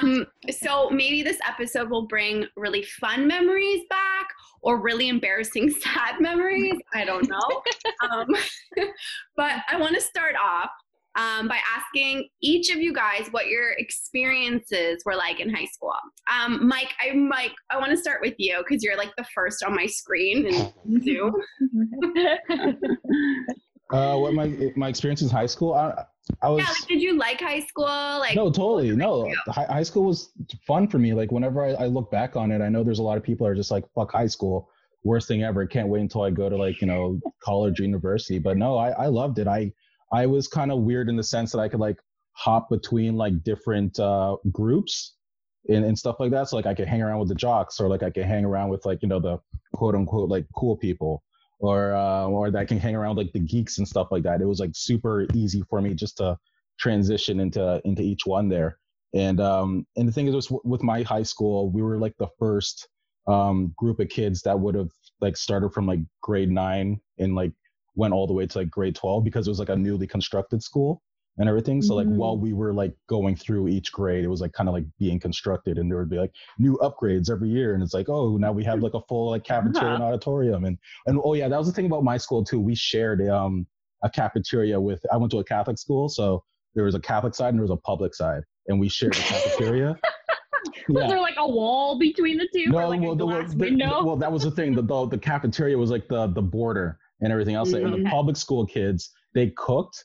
Um, 0.00 0.26
so 0.50 0.90
maybe 0.90 1.22
this 1.22 1.38
episode 1.46 1.88
will 1.88 2.06
bring 2.06 2.46
really 2.56 2.82
fun 2.82 3.26
memories 3.26 3.82
back 3.88 4.28
or 4.62 4.80
really 4.80 5.08
embarrassing, 5.08 5.70
sad 5.80 6.20
memories. 6.20 6.74
I 6.94 7.04
don't 7.04 7.28
know. 7.28 7.62
um, 8.10 8.26
but 9.36 9.60
I 9.68 9.76
want 9.78 9.94
to 9.94 10.00
start 10.00 10.34
off 10.42 10.70
um, 11.14 11.48
by 11.48 11.58
asking 11.76 12.28
each 12.40 12.70
of 12.70 12.78
you 12.78 12.92
guys 12.92 13.28
what 13.30 13.48
your 13.48 13.72
experiences 13.72 15.02
were 15.04 15.14
like 15.14 15.40
in 15.40 15.52
high 15.52 15.66
school. 15.66 15.92
Um, 16.32 16.66
Mike, 16.66 16.92
I 17.00 17.14
Mike, 17.14 17.52
I 17.70 17.78
want 17.78 17.90
to 17.90 17.96
start 17.96 18.20
with 18.22 18.34
you 18.38 18.62
because 18.66 18.82
you're 18.82 18.96
like 18.96 19.14
the 19.16 19.24
first 19.34 19.62
on 19.64 19.74
my 19.74 19.86
screen 19.86 20.46
in 20.46 21.02
Zoom. 21.04 21.34
Uh, 23.92 24.16
what 24.16 24.32
my 24.32 24.50
my 24.74 24.88
experience 24.88 25.20
in 25.20 25.28
high 25.28 25.44
school? 25.44 25.74
I 25.74 26.04
I 26.40 26.48
was 26.48 26.60
Yeah, 26.60 26.70
like, 26.70 26.88
did 26.88 27.02
you 27.02 27.18
like 27.18 27.40
high 27.40 27.60
school? 27.60 27.84
Like, 27.84 28.34
no 28.34 28.50
totally 28.50 28.90
no. 28.92 29.30
High, 29.48 29.66
high 29.66 29.82
school 29.82 30.04
was 30.04 30.30
fun 30.66 30.88
for 30.88 30.98
me. 30.98 31.12
Like 31.12 31.30
whenever 31.30 31.62
I, 31.62 31.72
I 31.72 31.86
look 31.88 32.10
back 32.10 32.34
on 32.34 32.50
it, 32.52 32.62
I 32.62 32.70
know 32.70 32.82
there's 32.82 33.00
a 33.00 33.02
lot 33.02 33.18
of 33.18 33.22
people 33.22 33.46
are 33.46 33.54
just 33.54 33.70
like 33.70 33.84
fuck 33.94 34.12
high 34.12 34.28
school, 34.28 34.70
worst 35.04 35.28
thing 35.28 35.42
ever. 35.42 35.66
Can't 35.66 35.88
wait 35.88 36.00
until 36.00 36.22
I 36.22 36.30
go 36.30 36.48
to 36.48 36.56
like 36.56 36.80
you 36.80 36.86
know 36.86 37.20
college 37.42 37.80
or 37.80 37.82
university. 37.82 38.38
But 38.38 38.56
no, 38.56 38.78
I 38.78 38.90
I 38.92 39.06
loved 39.08 39.38
it. 39.38 39.46
I 39.46 39.70
I 40.12 40.26
was 40.26 40.46
kind 40.48 40.70
of 40.70 40.80
weird 40.80 41.08
in 41.08 41.16
the 41.16 41.22
sense 41.22 41.52
that 41.52 41.58
I 41.58 41.68
could 41.68 41.80
like 41.80 41.98
hop 42.32 42.68
between 42.70 43.16
like 43.16 43.42
different 43.42 43.98
uh, 43.98 44.36
groups 44.50 45.14
and, 45.68 45.84
and 45.84 45.98
stuff 45.98 46.16
like 46.20 46.30
that. 46.32 46.48
So 46.48 46.56
like 46.56 46.66
I 46.66 46.74
could 46.74 46.88
hang 46.88 47.02
around 47.02 47.18
with 47.20 47.28
the 47.28 47.34
jocks 47.34 47.80
or 47.80 47.88
like 47.88 48.02
I 48.02 48.10
could 48.10 48.24
hang 48.24 48.44
around 48.44 48.68
with 48.68 48.84
like 48.84 49.02
you 49.02 49.08
know 49.08 49.20
the 49.20 49.38
quote 49.74 49.94
unquote 49.94 50.28
like 50.28 50.46
cool 50.54 50.76
people 50.76 51.22
or 51.60 51.94
uh, 51.94 52.26
or 52.26 52.50
that 52.50 52.68
can 52.68 52.78
hang 52.78 52.96
around 52.96 53.16
like 53.16 53.32
the 53.32 53.40
geeks 53.40 53.78
and 53.78 53.88
stuff 53.88 54.08
like 54.10 54.22
that. 54.24 54.40
It 54.40 54.46
was 54.46 54.60
like 54.60 54.72
super 54.74 55.26
easy 55.34 55.62
for 55.70 55.80
me 55.80 55.94
just 55.94 56.18
to 56.18 56.36
transition 56.78 57.40
into 57.40 57.80
into 57.84 58.02
each 58.02 58.26
one 58.26 58.48
there. 58.48 58.78
And 59.14 59.40
um 59.40 59.86
and 59.96 60.08
the 60.08 60.12
thing 60.12 60.26
is, 60.26 60.34
was 60.34 60.50
with 60.64 60.82
my 60.82 61.02
high 61.02 61.22
school, 61.22 61.70
we 61.70 61.82
were 61.82 61.98
like 61.98 62.16
the 62.18 62.28
first 62.38 62.88
um 63.28 63.72
group 63.78 64.00
of 64.00 64.08
kids 64.08 64.42
that 64.42 64.58
would 64.58 64.74
have 64.74 64.90
like 65.20 65.36
started 65.36 65.72
from 65.72 65.86
like 65.86 66.00
grade 66.22 66.50
nine 66.50 67.00
and 67.18 67.36
like 67.36 67.52
went 67.94 68.14
all 68.14 68.26
the 68.26 68.32
way 68.32 68.46
to 68.46 68.58
like 68.58 68.70
grade 68.70 68.94
12 68.94 69.24
because 69.24 69.46
it 69.46 69.50
was 69.50 69.58
like 69.58 69.68
a 69.68 69.76
newly 69.76 70.06
constructed 70.06 70.62
school 70.62 71.02
and 71.38 71.48
everything. 71.48 71.80
So 71.82 71.94
like 71.94 72.06
Mhm. 72.06 72.16
while 72.16 72.36
we 72.38 72.52
were 72.52 72.72
like 72.74 72.94
going 73.08 73.36
through 73.36 73.68
each 73.68 73.92
grade, 73.92 74.24
it 74.24 74.28
was 74.28 74.40
like 74.40 74.52
kind 74.52 74.68
of 74.68 74.74
like 74.74 74.84
being 74.98 75.18
constructed 75.18 75.78
and 75.78 75.90
there 75.90 75.98
would 75.98 76.10
be 76.10 76.18
like 76.18 76.32
new 76.58 76.78
upgrades 76.82 77.30
every 77.30 77.48
year. 77.50 77.74
And 77.74 77.82
it's 77.82 77.94
like, 77.94 78.08
oh, 78.08 78.36
now 78.36 78.52
we 78.52 78.64
have 78.64 78.80
like 78.82 78.94
a 78.94 79.00
full 79.08 79.30
like 79.30 79.44
cafeteria 79.44 79.94
and 79.94 80.02
auditorium. 80.02 80.64
And 80.64 80.78
and 81.06 81.20
oh 81.24 81.34
yeah, 81.34 81.48
that 81.48 81.58
was 81.58 81.66
the 81.66 81.72
thing 81.72 81.86
about 81.86 82.04
my 82.04 82.16
school 82.16 82.44
too. 82.44 82.60
We 82.60 82.74
shared 82.74 83.26
um 83.28 83.66
a 84.04 84.10
cafeteria 84.10 84.80
with 84.80 85.00
I 85.12 85.16
went 85.16 85.30
to 85.32 85.38
a 85.38 85.44
Catholic 85.44 85.78
school, 85.78 86.08
so 86.08 86.42
there 86.74 86.84
was 86.84 86.94
a 86.94 87.00
Catholic 87.00 87.34
side 87.34 87.50
and 87.50 87.58
there 87.58 87.62
was 87.62 87.70
a 87.70 87.76
public 87.76 88.14
side. 88.14 88.42
And 88.68 88.78
we 88.80 88.88
shared 88.88 89.12
the 89.14 89.20
cafeteria. 89.22 89.98
Was 90.88 91.08
there 91.08 91.20
like 91.20 91.34
a 91.38 91.48
wall 91.48 91.98
between 91.98 92.38
the 92.38 92.48
two? 92.52 92.70
or 92.74 92.86
like 92.88 93.00
well, 93.00 93.14
the- 93.16 93.26
the- 93.56 93.76
well, 94.04 94.16
that 94.16 94.30
was 94.30 94.42
the 94.44 94.50
thing. 94.50 94.74
The, 94.74 94.82
the 94.82 95.06
the 95.06 95.18
cafeteria 95.18 95.76
was 95.76 95.90
like 95.90 96.08
the 96.08 96.26
the 96.28 96.42
border 96.42 96.98
and 97.22 97.32
everything 97.32 97.54
else. 97.54 97.72
And 97.72 97.92
the 97.92 98.10
public 98.10 98.36
school 98.36 98.66
kids, 98.66 99.10
they 99.34 99.50
cooked 99.56 100.04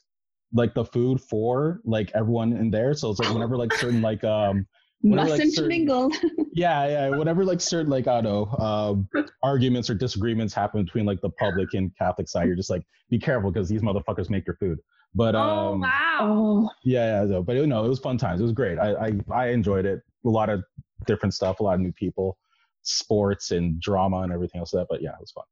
like 0.54 0.72
the 0.74 0.84
food 0.84 1.20
for 1.20 1.80
like 1.84 2.10
everyone 2.14 2.54
in 2.54 2.70
there. 2.70 2.94
So 2.94 3.10
it's 3.10 3.20
like 3.20 3.32
whenever 3.32 3.56
like 3.56 3.72
certain 3.74 4.00
like 4.00 4.24
um 4.24 4.66
Whenever, 5.00 5.28
like, 5.30 5.42
certain- 5.42 5.68
mingle. 5.68 6.10
yeah 6.54 6.86
yeah 6.88 7.08
whenever 7.10 7.44
like 7.44 7.60
certain 7.60 7.88
like 7.88 8.08
I 8.08 8.20
don't 8.20 8.24
know 8.24 8.46
um, 8.64 9.08
arguments 9.44 9.88
or 9.88 9.94
disagreements 9.94 10.52
happen 10.52 10.84
between 10.84 11.06
like 11.06 11.20
the 11.20 11.30
public 11.30 11.74
and 11.74 11.96
Catholic 11.96 12.28
side, 12.28 12.46
you're 12.46 12.56
just 12.56 12.70
like 12.70 12.82
be 13.10 13.18
careful 13.18 13.52
because 13.52 13.68
these 13.68 13.82
motherfuckers 13.82 14.28
make 14.28 14.46
your 14.46 14.56
food. 14.56 14.78
But 15.14 15.34
oh 15.34 15.40
um, 15.74 15.80
wow. 15.82 16.18
Oh, 16.20 16.70
yeah, 16.82 17.22
yeah, 17.22 17.28
so, 17.28 17.42
but 17.42 17.54
you 17.56 17.66
know, 17.66 17.84
it 17.84 17.88
was 17.88 18.00
fun 18.00 18.18
times. 18.18 18.40
It 18.40 18.44
was 18.44 18.52
great. 18.52 18.78
I, 18.78 18.94
I 18.94 19.12
I 19.32 19.48
enjoyed 19.50 19.86
it. 19.86 20.00
A 20.24 20.28
lot 20.28 20.48
of 20.48 20.64
different 21.06 21.32
stuff, 21.32 21.60
a 21.60 21.62
lot 21.62 21.74
of 21.74 21.80
new 21.80 21.92
people, 21.92 22.36
sports 22.82 23.52
and 23.52 23.80
drama 23.80 24.18
and 24.22 24.32
everything 24.32 24.58
else. 24.58 24.74
Like 24.74 24.82
that, 24.82 24.88
but 24.92 25.02
yeah, 25.02 25.10
it 25.10 25.20
was 25.20 25.30
fun. 25.30 25.44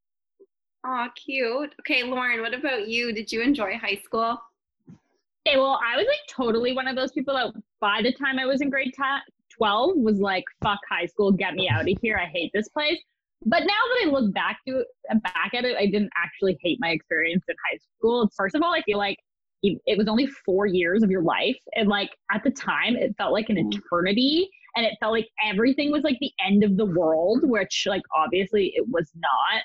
Aw, 0.87 1.09
cute. 1.17 1.75
Okay, 1.81 2.05
Lauren, 2.05 2.41
what 2.43 2.55
about 2.55 2.87
you? 2.87 3.13
Did 3.13 3.33
you 3.33 3.41
enjoy 3.41 3.77
high 3.77 4.01
school? 4.05 4.39
Okay, 5.47 5.57
well, 5.57 5.81
I 5.85 5.97
was 5.97 6.07
like 6.07 6.21
totally 6.31 6.73
one 6.75 6.87
of 6.87 6.95
those 6.95 7.11
people 7.11 7.35
that 7.35 7.53
by 7.81 8.03
the 8.03 8.13
time 8.13 8.39
I 8.39 8.47
was 8.47 8.61
in 8.61 8.71
grade 8.71 8.93
10, 8.95 9.05
12 9.57 9.97
was 9.97 10.21
like, 10.21 10.45
fuck 10.63 10.79
high 10.89 11.07
school, 11.07 11.33
get 11.33 11.55
me 11.55 11.69
out 11.69 11.89
of 11.89 11.99
here. 12.01 12.17
I 12.23 12.27
hate 12.27 12.53
this 12.55 12.69
place. 12.69 13.01
But 13.45 13.61
now 13.61 13.67
that 13.67 14.07
I 14.07 14.11
look 14.11 14.33
back 14.33 14.59
to 14.69 14.85
back 15.23 15.55
at 15.55 15.65
it, 15.65 15.77
I 15.77 15.87
didn't 15.87 16.11
actually 16.17 16.57
hate 16.63 16.79
my 16.81 16.91
experience 16.91 17.45
in 17.49 17.57
high 17.69 17.79
school. 17.99 18.31
First 18.37 18.55
of 18.55 18.63
all, 18.63 18.73
I 18.73 18.83
feel 18.83 18.99
like 18.99 19.19
it 19.63 19.81
it 19.87 19.99
was 19.99 20.09
only 20.09 20.27
four 20.45 20.67
years 20.67 21.03
of 21.03 21.11
your 21.11 21.23
life. 21.23 21.57
And 21.75 21.89
like 21.89 22.11
at 22.33 22.45
the 22.45 22.51
time, 22.51 22.97
it 22.97 23.15
felt 23.19 23.33
like 23.33 23.49
an 23.49 23.57
mm. 23.57 23.75
eternity. 23.75 24.49
And 24.77 24.87
it 24.87 24.95
felt 25.01 25.13
like 25.13 25.29
everything 25.45 25.91
was 25.91 26.03
like 26.03 26.19
the 26.21 26.33
end 26.45 26.63
of 26.63 26.77
the 26.77 26.85
world, 26.85 27.41
which 27.43 27.87
like 27.87 28.03
obviously 28.17 28.73
it 28.77 28.87
was 28.89 29.11
not. 29.17 29.63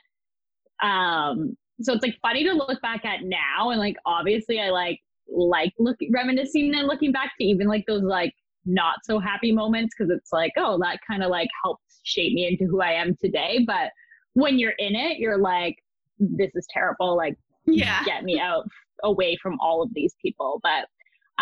Um, 0.82 1.56
so 1.82 1.94
it's 1.94 2.04
like 2.04 2.16
funny 2.22 2.44
to 2.44 2.54
look 2.54 2.82
back 2.82 3.06
at 3.06 3.24
now 3.24 3.72
and 3.72 3.80
like 3.80 3.96
obviously 4.06 4.60
I 4.60 4.70
like 4.70 5.00
like 5.28 5.74
looking 5.80 6.12
reminiscing 6.12 6.74
and 6.76 6.88
looking 6.88 7.12
back 7.12 7.32
to 7.40 7.44
even 7.44 7.68
like 7.68 7.86
those 7.88 8.04
like 8.04 8.34
not 8.66 8.98
so 9.04 9.18
happy 9.18 9.52
moments 9.52 9.96
because 9.98 10.12
it's 10.16 10.32
like 10.32 10.52
oh 10.58 10.78
that 10.80 11.00
kind 11.08 11.24
of 11.24 11.32
like 11.32 11.50
helped 11.64 11.84
shape 12.04 12.34
me 12.34 12.48
into 12.48 12.70
who 12.70 12.82
I 12.82 12.92
am 12.92 13.16
today 13.20 13.64
but 13.66 13.92
when 14.34 14.60
you're 14.60 14.74
in 14.78 14.96
it, 14.96 15.18
you're 15.18 15.38
like, 15.38 15.78
this 16.20 16.52
is 16.56 16.66
terrible. 16.72 17.16
Like, 17.16 17.36
Yeah. 17.66 18.04
get 18.06 18.24
me 18.24 18.40
out 18.40 18.68
away 19.04 19.38
from 19.42 19.58
all 19.60 19.82
of 19.82 19.94
these 19.94 20.16
people. 20.22 20.62
But 20.64 20.88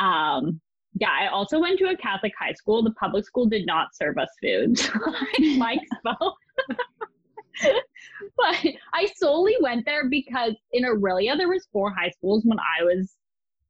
um, 0.01 0.59
yeah, 0.95 1.11
I 1.11 1.27
also 1.27 1.59
went 1.59 1.79
to 1.79 1.85
a 1.89 1.97
Catholic 1.97 2.33
high 2.39 2.53
school. 2.53 2.83
The 2.83 2.91
public 2.91 3.25
school 3.25 3.45
did 3.45 3.65
not 3.65 3.89
serve 3.93 4.17
us 4.17 4.29
food. 4.41 4.79
Like 5.57 5.79
both. 6.03 6.33
but 8.37 8.55
I 8.93 9.07
solely 9.15 9.55
went 9.61 9.85
there 9.85 10.09
because 10.09 10.53
in 10.71 10.83
Orillia 10.83 11.37
there 11.37 11.49
was 11.49 11.67
four 11.71 11.93
high 11.93 12.09
schools 12.11 12.43
when 12.45 12.59
I 12.59 12.83
was 12.83 13.15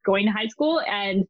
going 0.06 0.26
to 0.26 0.32
high 0.32 0.48
school. 0.48 0.82
And 0.82 1.26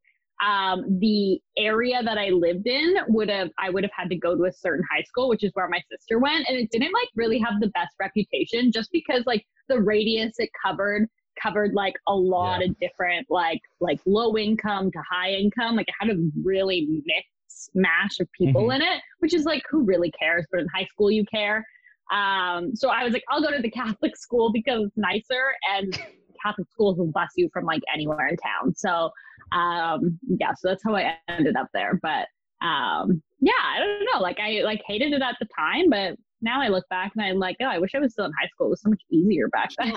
um, 0.45 0.99
the 0.99 1.39
area 1.57 2.01
that 2.01 2.17
I 2.17 2.29
lived 2.29 2.65
in 2.67 2.95
would 3.09 3.29
have 3.29 3.49
I 3.59 3.69
would 3.69 3.83
have 3.83 3.91
had 3.95 4.09
to 4.09 4.15
go 4.15 4.37
to 4.37 4.45
a 4.45 4.51
certain 4.51 4.85
high 4.89 5.03
school, 5.03 5.27
which 5.27 5.43
is 5.43 5.51
where 5.53 5.67
my 5.67 5.81
sister 5.91 6.17
went, 6.19 6.47
and 6.47 6.57
it 6.57 6.71
didn't 6.71 6.93
like 6.93 7.09
really 7.15 7.39
have 7.39 7.59
the 7.59 7.67
best 7.69 7.95
reputation 7.99 8.71
just 8.71 8.89
because 8.91 9.23
like 9.25 9.45
the 9.67 9.81
radius 9.81 10.35
it 10.37 10.49
covered 10.65 11.07
covered 11.41 11.73
like 11.73 11.93
a 12.07 12.15
lot 12.15 12.63
of 12.63 12.77
different 12.79 13.25
like 13.29 13.61
like 13.81 13.99
low 14.05 14.37
income 14.37 14.91
to 14.91 14.99
high 15.09 15.31
income. 15.31 15.75
Like 15.75 15.87
it 15.89 15.95
had 15.99 16.09
a 16.09 16.19
really 16.41 16.87
mixed 17.05 17.71
mash 17.73 18.19
of 18.21 18.27
people 18.31 18.71
in 18.71 18.81
it 18.81 19.01
which 19.19 19.33
is 19.33 19.43
like 19.43 19.61
who 19.69 19.83
really 19.83 20.11
cares? 20.11 20.45
But 20.51 20.61
in 20.61 20.67
high 20.73 20.85
school 20.85 21.11
you 21.11 21.25
care 21.25 21.65
um 22.11 22.75
so 22.75 22.89
i 22.89 23.03
was 23.03 23.13
like 23.13 23.23
i'll 23.29 23.41
go 23.41 23.51
to 23.51 23.61
the 23.61 23.69
catholic 23.81 24.15
school 24.15 24.51
because 24.51 24.85
it's 24.85 24.97
nicer 24.97 25.53
and 25.75 25.99
catholic 26.43 26.67
schools 26.71 26.97
will 26.97 27.11
bus 27.11 27.29
you 27.35 27.49
from 27.51 27.65
like 27.65 27.81
anywhere 27.93 28.27
in 28.27 28.37
town 28.37 28.73
so 28.75 29.09
um 29.51 30.17
yeah 30.39 30.53
so 30.53 30.69
that's 30.69 30.83
how 30.83 30.95
i 30.95 31.15
ended 31.27 31.55
up 31.55 31.67
there 31.73 31.99
but 32.01 32.27
um 32.65 33.21
yeah 33.41 33.51
i 33.75 33.79
don't 33.79 34.07
know 34.13 34.21
like 34.21 34.37
i 34.39 34.61
like 34.63 34.81
hated 34.87 35.11
it 35.11 35.21
at 35.21 35.35
the 35.39 35.47
time 35.57 35.89
but 35.89 36.15
now 36.41 36.61
i 36.61 36.67
look 36.67 36.87
back 36.89 37.11
and 37.15 37.25
i'm 37.25 37.37
like 37.37 37.57
oh 37.61 37.65
i 37.65 37.77
wish 37.77 37.91
i 37.95 37.99
was 37.99 38.13
still 38.13 38.25
in 38.25 38.31
high 38.39 38.47
school 38.47 38.67
it 38.67 38.71
was 38.71 38.81
so 38.81 38.89
much 38.89 39.01
easier 39.11 39.47
back 39.49 39.69
then 39.77 39.93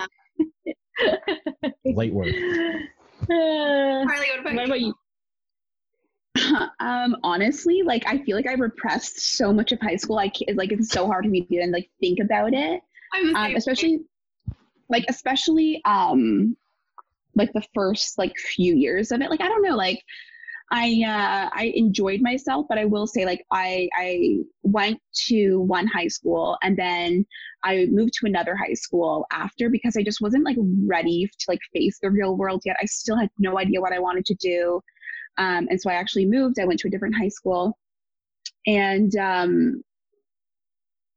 Late 1.85 2.13
work. 2.13 2.27
Uh, 3.23 4.05
Harley, 4.05 4.27
what 4.31 4.39
about 4.41 4.55
what 4.55 4.55
you? 4.55 4.65
about 4.65 4.81
you? 4.81 4.93
um 6.79 7.15
honestly 7.23 7.81
like 7.83 8.03
i 8.07 8.17
feel 8.19 8.35
like 8.35 8.47
i 8.47 8.53
repressed 8.53 9.37
so 9.37 9.53
much 9.53 9.71
of 9.71 9.79
high 9.79 9.95
school 9.95 10.17
i 10.17 10.29
can't 10.29 10.57
like 10.57 10.71
it's 10.71 10.89
so 10.89 11.07
hard 11.07 11.25
for 11.25 11.29
me 11.29 11.41
to 11.41 11.55
even 11.55 11.71
like 11.71 11.89
think 11.99 12.19
about 12.19 12.53
it. 12.53 12.81
Um, 13.15 13.55
especially 13.55 13.99
like 14.89 15.05
especially 15.07 15.81
um 15.85 16.55
like 17.35 17.51
the 17.53 17.63
first 17.73 18.17
like 18.17 18.35
few 18.37 18.75
years 18.75 19.11
of 19.11 19.21
it. 19.21 19.29
Like 19.29 19.41
i 19.41 19.47
don't 19.47 19.61
know 19.61 19.75
like 19.75 20.01
i 20.71 20.87
uh 21.05 21.49
i 21.53 21.73
enjoyed 21.75 22.21
myself 22.21 22.65
but 22.69 22.77
i 22.77 22.85
will 22.85 23.05
say 23.05 23.25
like 23.25 23.45
i 23.51 23.89
i 23.97 24.37
went 24.63 24.97
to 25.13 25.59
one 25.59 25.85
high 25.85 26.07
school 26.07 26.57
and 26.63 26.77
then 26.77 27.25
i 27.63 27.85
moved 27.91 28.13
to 28.13 28.25
another 28.25 28.55
high 28.55 28.73
school 28.73 29.25
after 29.31 29.69
because 29.69 29.97
i 29.97 30.03
just 30.03 30.21
wasn't 30.21 30.43
like 30.43 30.55
ready 30.85 31.29
to 31.37 31.45
like 31.49 31.59
face 31.73 31.99
the 32.01 32.09
real 32.09 32.37
world 32.37 32.61
yet. 32.65 32.77
I 32.81 32.85
still 32.85 33.17
had 33.17 33.29
no 33.37 33.59
idea 33.59 33.81
what 33.81 33.93
i 33.93 33.99
wanted 33.99 34.25
to 34.25 34.35
do 34.35 34.81
um 35.37 35.67
and 35.69 35.79
so 35.81 35.89
i 35.89 35.93
actually 35.93 36.25
moved 36.25 36.59
i 36.59 36.65
went 36.65 36.79
to 36.79 36.87
a 36.87 36.91
different 36.91 37.15
high 37.15 37.29
school 37.29 37.77
and 38.65 39.15
um 39.17 39.83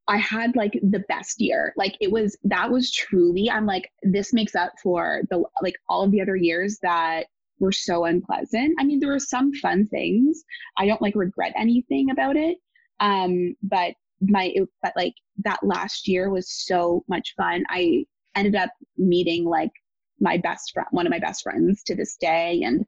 I 0.08 0.18
had 0.18 0.54
like 0.54 0.78
the 0.82 1.04
best 1.08 1.40
year. 1.40 1.72
Like 1.76 1.96
it 2.00 2.10
was 2.10 2.36
that 2.44 2.70
was 2.70 2.92
truly 2.92 3.50
I'm 3.50 3.66
like 3.66 3.90
this 4.02 4.32
makes 4.32 4.54
up 4.54 4.72
for 4.82 5.22
the 5.30 5.42
like 5.62 5.74
all 5.88 6.04
of 6.04 6.12
the 6.12 6.20
other 6.20 6.36
years 6.36 6.78
that 6.82 7.24
were 7.58 7.72
so 7.72 8.04
unpleasant. 8.04 8.76
I 8.78 8.84
mean 8.84 9.00
there 9.00 9.10
were 9.10 9.18
some 9.18 9.52
fun 9.54 9.86
things. 9.86 10.44
I 10.78 10.86
don't 10.86 11.02
like 11.02 11.16
regret 11.16 11.52
anything 11.56 12.10
about 12.10 12.36
it. 12.36 12.58
Um 13.00 13.56
but 13.62 13.94
my 14.20 14.52
it, 14.54 14.68
but 14.82 14.92
like 14.96 15.14
that 15.44 15.58
last 15.62 16.06
year 16.06 16.30
was 16.30 16.50
so 16.50 17.04
much 17.08 17.34
fun. 17.36 17.64
I 17.68 18.04
ended 18.36 18.54
up 18.54 18.70
meeting 18.96 19.44
like 19.44 19.72
my 20.20 20.38
best 20.38 20.72
friend 20.72 20.86
one 20.92 21.06
of 21.06 21.10
my 21.10 21.18
best 21.18 21.42
friends 21.42 21.82
to 21.84 21.94
this 21.94 22.16
day 22.16 22.62
and 22.64 22.84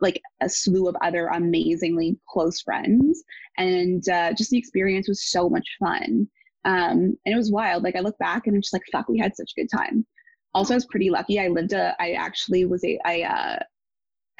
like 0.00 0.20
a 0.42 0.48
slew 0.48 0.88
of 0.88 0.96
other 1.02 1.28
amazingly 1.28 2.18
close 2.28 2.60
friends 2.60 3.22
and 3.56 4.08
uh, 4.08 4.32
just 4.34 4.50
the 4.50 4.58
experience 4.58 5.08
was 5.08 5.30
so 5.30 5.48
much 5.48 5.66
fun 5.78 6.28
um, 6.66 7.16
and 7.24 7.32
it 7.32 7.36
was 7.36 7.52
wild. 7.52 7.84
Like 7.84 7.94
I 7.94 8.00
look 8.00 8.18
back 8.18 8.46
and 8.46 8.56
I'm 8.56 8.60
just 8.60 8.72
like, 8.72 8.82
fuck, 8.90 9.08
we 9.08 9.18
had 9.18 9.36
such 9.36 9.52
a 9.56 9.60
good 9.60 9.70
time. 9.74 10.04
Also, 10.52 10.74
I 10.74 10.76
was 10.76 10.86
pretty 10.86 11.10
lucky. 11.10 11.38
I 11.38 11.46
lived 11.46 11.72
a, 11.72 11.94
I 12.00 12.12
actually 12.12 12.64
was 12.64 12.84
a, 12.84 12.98
I, 13.04 13.22
uh, 13.22 13.58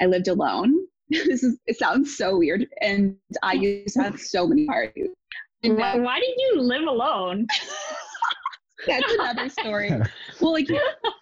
I 0.01 0.05
lived 0.07 0.27
alone. 0.27 0.75
this 1.09 1.41
is, 1.41 1.57
it 1.67 1.79
sounds 1.79 2.17
so 2.17 2.37
weird. 2.37 2.67
And 2.81 3.15
I 3.41 3.53
used 3.53 3.95
to 3.95 4.03
have 4.03 4.19
so 4.19 4.45
many 4.45 4.65
parties. 4.65 5.07
And 5.63 5.77
Why, 5.77 5.97
why 5.97 6.19
did 6.19 6.35
you 6.37 6.61
live 6.61 6.83
alone? 6.83 7.47
that's 8.85 9.11
another 9.13 9.49
story. 9.49 9.91
Well, 10.41 10.51
like, 10.53 10.67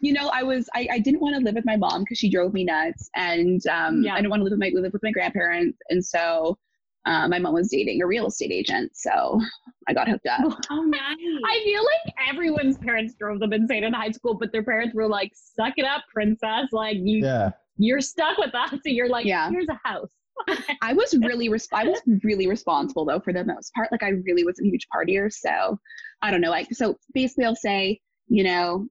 you 0.01 0.13
know, 0.13 0.29
I 0.33 0.43
was, 0.43 0.69
I, 0.75 0.87
I 0.91 0.99
didn't 0.99 1.21
want 1.21 1.35
to 1.35 1.41
live 1.41 1.55
with 1.55 1.65
my 1.65 1.77
mom 1.77 2.01
because 2.03 2.17
she 2.17 2.29
drove 2.29 2.53
me 2.53 2.63
nuts. 2.65 3.09
And 3.15 3.65
um, 3.67 4.03
Yeah. 4.03 4.13
I 4.13 4.17
didn't 4.17 4.29
want 4.31 4.41
to 4.41 4.43
live 4.43 4.51
with 4.51 4.59
my, 4.59 4.71
live 4.73 4.93
with 4.93 5.03
my 5.03 5.11
grandparents. 5.11 5.77
And 5.89 6.03
so 6.03 6.57
uh, 7.05 7.27
my 7.27 7.37
mom 7.39 7.53
was 7.53 7.69
dating 7.69 8.01
a 8.01 8.07
real 8.07 8.25
estate 8.27 8.51
agent. 8.51 8.91
So 8.95 9.39
I 9.87 9.93
got 9.93 10.09
hooked 10.09 10.25
up. 10.27 10.59
Oh, 10.71 10.81
nice. 10.81 11.01
I 11.45 11.61
feel 11.63 11.83
like 11.83 12.15
everyone's 12.29 12.77
parents 12.77 13.13
drove 13.13 13.39
them 13.39 13.53
insane 13.53 13.83
in 13.83 13.93
high 13.93 14.11
school, 14.11 14.33
but 14.33 14.51
their 14.51 14.63
parents 14.63 14.95
were 14.95 15.07
like, 15.07 15.31
"Suck 15.35 15.73
it 15.77 15.85
up, 15.85 16.01
princess! 16.11 16.69
Like 16.71 16.97
you, 16.99 17.23
Yeah. 17.23 17.51
you're 17.77 18.01
stuck 18.01 18.39
with 18.39 18.55
us." 18.55 18.71
So 18.71 18.79
you're 18.85 19.07
like, 19.07 19.27
Yeah. 19.27 19.51
"Here's 19.51 19.67
a 19.69 19.79
house." 19.83 20.09
I 20.81 20.93
was 20.93 21.15
really 21.23 21.49
res- 21.49 21.67
I 21.73 21.85
was 21.85 22.01
really 22.23 22.47
responsible 22.47 23.05
though 23.05 23.19
for 23.19 23.33
the 23.33 23.43
most 23.45 23.73
part. 23.73 23.91
Like 23.91 24.03
I 24.03 24.09
really 24.25 24.43
was 24.43 24.59
a 24.59 24.63
huge 24.65 24.87
partier. 24.93 25.31
So 25.31 25.79
I 26.21 26.31
don't 26.31 26.41
know. 26.41 26.49
Like 26.49 26.67
so 26.73 26.97
basically 27.13 27.45
I'll 27.45 27.55
say, 27.55 27.99
you 28.27 28.43
know, 28.43 28.87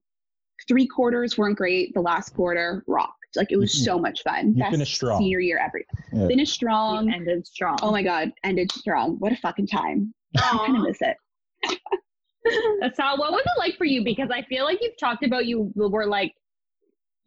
three 0.69 0.87
quarters 0.87 1.37
weren't 1.37 1.57
great. 1.57 1.93
The 1.95 2.01
last 2.01 2.31
quarter 2.35 2.83
rocked. 2.87 3.13
Like 3.37 3.51
it 3.51 3.57
was 3.57 3.75
You- 3.77 3.85
so 3.85 3.99
much 3.99 4.23
fun. 4.23 4.55
you 4.57 4.65
finished 4.71 4.95
strong. 4.95 5.19
Senior 5.21 5.41
year 5.41 5.59
every 5.59 5.85
Yeah. 6.13 6.29
finished 6.29 6.55
strong. 6.55 7.09
You 7.09 7.15
ended 7.15 7.47
strong. 7.47 7.77
Oh 7.83 7.91
my 7.91 8.03
god, 8.03 8.31
ended 8.45 8.71
strong. 8.73 9.17
What 9.19 9.33
a 9.33 9.37
fucking 9.37 9.67
time. 9.67 10.15
I 10.37 10.41
kind 10.41 10.77
of 10.77 10.83
Aw. 10.83 10.87
miss 10.87 10.99
it. 11.01 11.17
Sal, 12.95 13.17
what 13.19 13.33
was 13.33 13.41
it 13.45 13.59
like 13.59 13.77
for 13.77 13.85
you? 13.87 14.05
Because 14.05 14.29
I 14.31 14.43
feel 14.43 14.65
like 14.65 14.79
you've 14.83 14.99
talked 14.99 15.25
about 15.25 15.47
you 15.47 15.73
were 15.75 16.07
like 16.07 16.33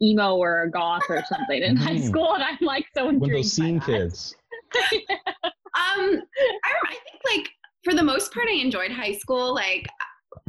emo 0.02 0.36
or 0.36 0.68
goth 0.68 1.04
or 1.10 1.24
something 1.28 1.62
in 1.62 1.76
high 1.76 1.96
Mhm. 1.96 2.08
school, 2.08 2.34
and 2.36 2.44
I'm 2.44 2.58
like 2.62 2.86
so 2.96 3.10
intrigued. 3.10 3.36
those 3.36 3.54
scene 3.54 3.80
kids. 3.80 4.36
Um, 5.78 6.22
I, 6.66 6.74
I 6.88 6.90
think 6.90 7.22
like 7.36 7.50
for 7.84 7.94
the 7.94 8.02
most 8.04 8.34
part, 8.34 8.48
I 8.50 8.54
enjoyed 8.54 8.92
high 8.92 9.14
school. 9.14 9.54
Like, 9.54 9.88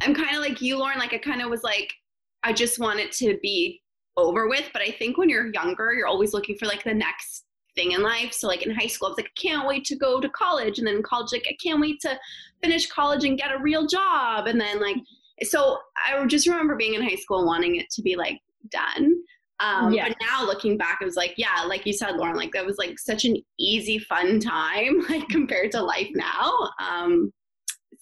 I'm 0.01 0.15
kind 0.15 0.35
of 0.35 0.41
like 0.41 0.59
you, 0.59 0.77
Lauren. 0.79 0.97
Like, 0.97 1.13
I 1.13 1.19
kind 1.19 1.41
of 1.43 1.51
was 1.51 1.61
like, 1.61 1.93
I 2.41 2.51
just 2.51 2.79
want 2.79 2.99
it 2.99 3.11
to 3.13 3.37
be 3.43 3.79
over 4.17 4.47
with. 4.49 4.67
But 4.73 4.81
I 4.81 4.89
think 4.89 5.19
when 5.19 5.29
you're 5.29 5.51
younger, 5.53 5.93
you're 5.93 6.07
always 6.07 6.33
looking 6.33 6.57
for 6.57 6.65
like 6.65 6.83
the 6.83 6.95
next 6.95 7.45
thing 7.75 7.91
in 7.91 8.01
life. 8.01 8.33
So 8.33 8.47
like 8.47 8.63
in 8.63 8.71
high 8.71 8.87
school, 8.87 9.07
I 9.07 9.11
was 9.11 9.17
like, 9.19 9.27
I 9.37 9.39
can't 9.39 9.67
wait 9.67 9.85
to 9.85 9.95
go 9.95 10.19
to 10.19 10.29
college, 10.29 10.79
and 10.79 10.87
then 10.87 10.95
in 10.95 11.03
college, 11.03 11.31
like 11.31 11.45
I 11.47 11.55
can't 11.63 11.79
wait 11.79 11.99
to 12.01 12.19
finish 12.63 12.87
college 12.89 13.23
and 13.23 13.37
get 13.37 13.51
a 13.53 13.59
real 13.61 13.85
job, 13.85 14.47
and 14.47 14.59
then 14.59 14.81
like 14.81 14.97
so 15.43 15.77
I 16.07 16.25
just 16.25 16.47
remember 16.47 16.75
being 16.75 16.95
in 16.95 17.01
high 17.07 17.15
school 17.15 17.45
wanting 17.45 17.75
it 17.75 17.89
to 17.91 18.01
be 18.01 18.15
like 18.15 18.39
done. 18.71 19.13
Um, 19.59 19.93
Yeah. 19.93 20.07
But 20.07 20.17
now 20.21 20.45
looking 20.45 20.77
back, 20.77 20.99
it 21.01 21.05
was 21.05 21.15
like, 21.15 21.33
yeah, 21.37 21.63
like 21.67 21.85
you 21.85 21.93
said, 21.93 22.15
Lauren, 22.15 22.35
like 22.35 22.53
that 22.53 22.65
was 22.65 22.77
like 22.77 22.97
such 22.97 23.25
an 23.25 23.37
easy, 23.57 23.99
fun 23.99 24.39
time, 24.39 25.05
like 25.09 25.27
compared 25.29 25.71
to 25.71 25.81
life 25.81 26.09
now. 26.13 26.69
Um, 26.79 27.33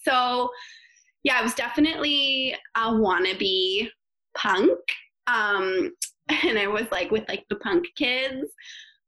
so 0.02 0.50
yeah, 1.24 1.38
I 1.38 1.42
was 1.42 1.54
definitely 1.54 2.54
a 2.76 2.90
wannabe 2.90 3.88
punk. 4.36 4.78
Um, 5.26 5.92
and 6.44 6.58
I 6.58 6.66
was 6.66 6.86
like 6.92 7.10
with 7.10 7.28
like 7.28 7.44
the 7.48 7.56
punk 7.56 7.86
kids. 7.96 8.46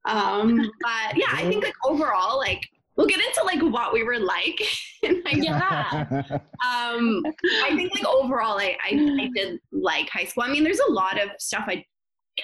Um, 0.07 0.57
but 0.83 1.17
yeah, 1.17 1.29
I 1.33 1.49
think 1.49 1.65
like 1.65 1.75
overall, 1.85 2.39
like 2.39 2.61
we'll 2.97 3.07
get 3.07 3.21
into 3.21 3.45
like 3.45 3.63
what 3.73 3.93
we 3.93 4.03
were 4.03 4.19
like 4.19 4.61
high 5.05 5.33
school. 5.33 5.43
Yeah. 5.43 6.39
Um, 6.67 7.23
I 7.65 7.75
think 7.77 7.95
like 7.95 8.07
overall, 8.07 8.59
I, 8.59 8.77
I 8.85 9.19
I 9.21 9.31
did 9.35 9.59
like 9.73 10.09
high 10.09 10.25
school. 10.25 10.43
I 10.43 10.51
mean, 10.51 10.65
there's 10.65 10.81
a 10.81 10.93
lot 10.93 11.21
of 11.21 11.31
stuff 11.39 11.65
I 11.69 11.85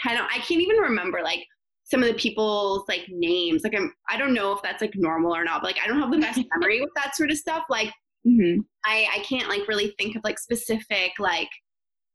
of 0.04 0.26
I 0.30 0.38
can't 0.38 0.60
even 0.60 0.76
remember 0.76 1.20
like 1.22 1.44
some 1.84 2.02
of 2.02 2.08
the 2.08 2.14
people's 2.14 2.84
like 2.88 3.06
names. 3.08 3.62
Like 3.64 3.74
I'm 3.74 3.92
I 4.08 4.16
don't 4.16 4.34
know 4.34 4.52
if 4.52 4.62
that's 4.62 4.80
like 4.80 4.94
normal 4.94 5.34
or 5.34 5.44
not. 5.44 5.62
But 5.62 5.68
like 5.68 5.78
I 5.82 5.86
don't 5.86 6.00
have 6.00 6.10
the 6.10 6.18
best 6.18 6.40
memory 6.54 6.80
with 6.80 6.90
that 6.96 7.16
sort 7.16 7.30
of 7.30 7.36
stuff. 7.36 7.64
Like 7.68 7.92
hmm 8.24 8.60
I 8.84 9.08
I 9.14 9.18
can't 9.20 9.48
like 9.48 9.68
really 9.68 9.94
think 9.98 10.16
of 10.16 10.22
like 10.24 10.38
specific 10.38 11.12
like 11.18 11.48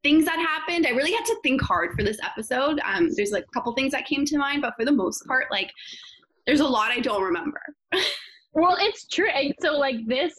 things 0.04 0.26
that 0.26 0.40
happened. 0.40 0.88
I 0.88 0.92
really 0.92 1.12
had 1.12 1.26
to 1.26 1.38
think 1.44 1.62
hard 1.62 1.94
for 1.96 2.04
this 2.04 2.18
episode. 2.24 2.80
Um, 2.84 3.10
there's 3.16 3.32
like 3.32 3.44
a 3.44 3.52
couple 3.54 3.72
things 3.74 3.92
that 3.92 4.08
came 4.08 4.26
to 4.26 4.38
mind, 4.38 4.64
but 4.64 4.74
for 4.76 4.84
the 4.84 4.92
most 4.92 5.26
part, 5.28 5.46
like 5.52 5.72
there's 6.48 6.60
a 6.60 6.68
lot 6.68 6.92
I 6.92 7.00
don't 7.00 7.22
remember. 7.22 7.62
Well, 8.54 8.76
it's 8.80 9.08
true. 9.08 9.30
So, 9.62 9.78
like 9.78 9.96
this, 10.08 10.34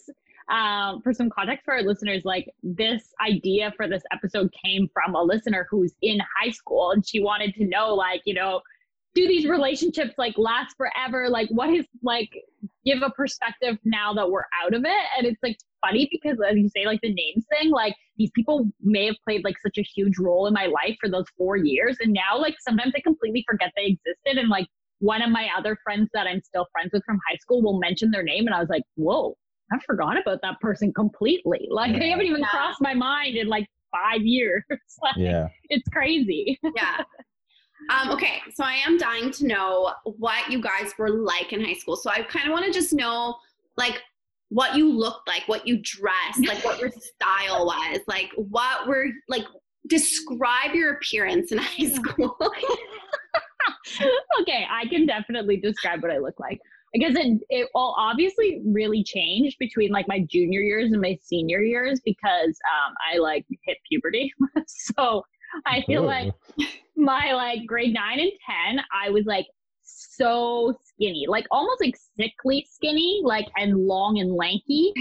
um, 0.51 1.01
for 1.03 1.13
some 1.13 1.31
context 1.31 1.65
for 1.65 1.75
our 1.75 1.83
listeners, 1.83 2.23
like 2.25 2.49
this 2.63 3.13
idea 3.27 3.73
for 3.77 3.89
this 3.89 4.03
episode 4.13 4.51
came 4.65 4.89
from 4.93 5.15
a 5.15 5.23
listener 5.23 5.67
who's 5.71 5.95
in 6.03 6.19
high 6.39 6.51
school, 6.51 6.91
and 6.93 7.07
she 7.07 7.21
wanted 7.21 7.55
to 7.55 7.67
know, 7.67 7.95
like, 7.95 8.23
you 8.25 8.35
know, 8.35 8.61
do 9.15 9.29
these 9.29 9.47
relationships 9.47 10.15
like 10.17 10.35
last 10.39 10.75
forever? 10.77 11.29
Like, 11.29 11.49
what 11.51 11.71
is 11.71 11.87
like, 12.03 12.31
give 12.85 13.03
a 13.03 13.11
perspective 13.11 13.77
now 13.85 14.15
that 14.15 14.31
we're 14.31 14.45
out 14.65 14.75
of 14.75 14.85
it? 14.85 15.05
And 15.17 15.27
it's 15.27 15.43
like 15.43 15.59
funny 15.85 16.09
because, 16.11 16.39
as 16.49 16.57
you 16.57 16.69
say, 16.69 16.87
like 16.87 17.01
the 17.03 17.13
names 17.13 17.45
thing, 17.51 17.71
like 17.71 17.95
these 18.17 18.31
people 18.35 18.67
may 18.81 19.07
have 19.07 19.17
played 19.27 19.45
like 19.45 19.57
such 19.63 19.77
a 19.79 19.83
huge 19.83 20.19
role 20.19 20.47
in 20.47 20.55
my 20.55 20.67
life 20.67 20.97
for 21.01 21.11
those 21.11 21.27
four 21.37 21.57
years. 21.57 21.99
And 22.01 22.13
now, 22.13 22.39
like, 22.39 22.57
sometimes 22.61 22.95
I 22.97 23.01
completely 23.01 23.45
forget 23.49 23.73
they 23.77 23.85
existed. 23.85 24.39
And 24.39 24.49
like, 24.49 24.67
one 25.01 25.21
of 25.21 25.31
my 25.31 25.49
other 25.59 25.77
friends 25.83 26.09
that 26.15 26.29
I'm 26.29 26.41
still 26.41 26.69
friends 26.71 26.91
with 26.93 27.05
from 27.05 27.19
high 27.29 27.37
school 27.37 27.61
will 27.61 27.81
mention 27.81 28.13
their 28.13 28.23
name. 28.23 28.47
And 28.47 28.55
I 28.55 28.61
was 28.61 28.69
like, 28.69 28.85
whoa, 28.95 29.37
I 29.73 29.79
forgot 29.87 30.21
about 30.21 30.41
that 30.43 30.61
person 30.61 30.93
completely. 30.93 31.67
Like, 31.71 31.99
they 31.99 32.11
haven't 32.11 32.26
even 32.26 32.41
Yeah. 32.41 32.49
crossed 32.49 32.81
my 32.81 32.95
mind 32.95 33.37
in 33.37 33.49
like 33.49 33.67
five 33.91 34.23
years. 34.23 34.62
like, 35.02 35.17
Yeah. 35.17 35.49
It's 35.71 35.88
crazy. 35.88 36.59
yeah. 36.76 37.02
Um, 37.91 38.11
okay, 38.11 38.41
so 38.55 38.62
I 38.64 38.75
am 38.87 38.97
dying 38.97 39.33
to 39.33 39.47
know 39.47 39.93
what 40.05 40.50
you 40.50 40.61
guys 40.62 40.93
were 40.99 41.11
like 41.11 41.52
in 41.52 41.64
high 41.64 41.75
school. 41.75 41.97
So 41.97 42.11
I 42.11 42.23
kind 42.23 42.47
of 42.47 42.52
want 42.52 42.64
to 42.67 42.73
just 42.73 42.93
know, 42.93 43.37
like, 43.76 44.00
what 44.50 44.76
you 44.76 44.93
looked 44.93 45.26
like, 45.26 45.43
what 45.49 45.67
you 45.67 45.81
dressed, 45.83 46.47
like, 46.47 46.64
what 46.64 46.79
your 46.79 46.91
style 47.21 47.67
was, 47.67 48.00
like, 48.07 48.31
what 48.37 48.87
were 48.87 49.07
like. 49.29 49.45
Describe 49.88 50.76
your 50.76 50.93
appearance 50.93 51.50
in 51.50 51.59
high 51.59 51.88
school. 51.91 52.37
okay, 54.41 54.64
I 54.71 54.87
can 54.87 55.07
definitely 55.07 55.57
describe 55.57 56.02
what 56.02 56.12
I 56.12 56.19
look 56.19 56.38
like. 56.38 56.61
I 56.95 56.99
guess 56.99 57.15
it 57.15 57.41
it 57.49 57.69
all 57.75 57.95
obviously 57.99 58.61
really 58.67 59.03
changed 59.03 59.57
between 59.59 59.91
like 59.91 60.07
my 60.09 60.21
junior 60.29 60.61
years 60.61 60.93
and 60.93 61.01
my 61.01 61.19
senior 61.23 61.63
years 61.63 62.01
because 62.05 62.59
um, 62.71 62.95
I 63.13 63.19
like 63.19 63.47
hit 63.65 63.79
puberty. 63.91 64.33
so 64.67 65.23
I 65.67 65.83
feel 65.83 66.03
like 66.03 66.33
my 66.97 67.33
like 67.33 67.67
grade 67.67 67.95
nine 67.95 68.21
and 68.21 68.33
ten, 68.47 68.85
I 68.93 69.11
was 69.11 69.25
like 69.25 69.47
so 69.83 70.75
skinny, 70.85 71.27
like 71.29 71.47
almost 71.51 71.81
like 71.81 71.97
sickly 72.17 72.67
skinny, 72.71 73.23
like 73.25 73.47
and 73.57 73.87
long 73.87 74.19
and 74.19 74.35
lanky. 74.35 74.93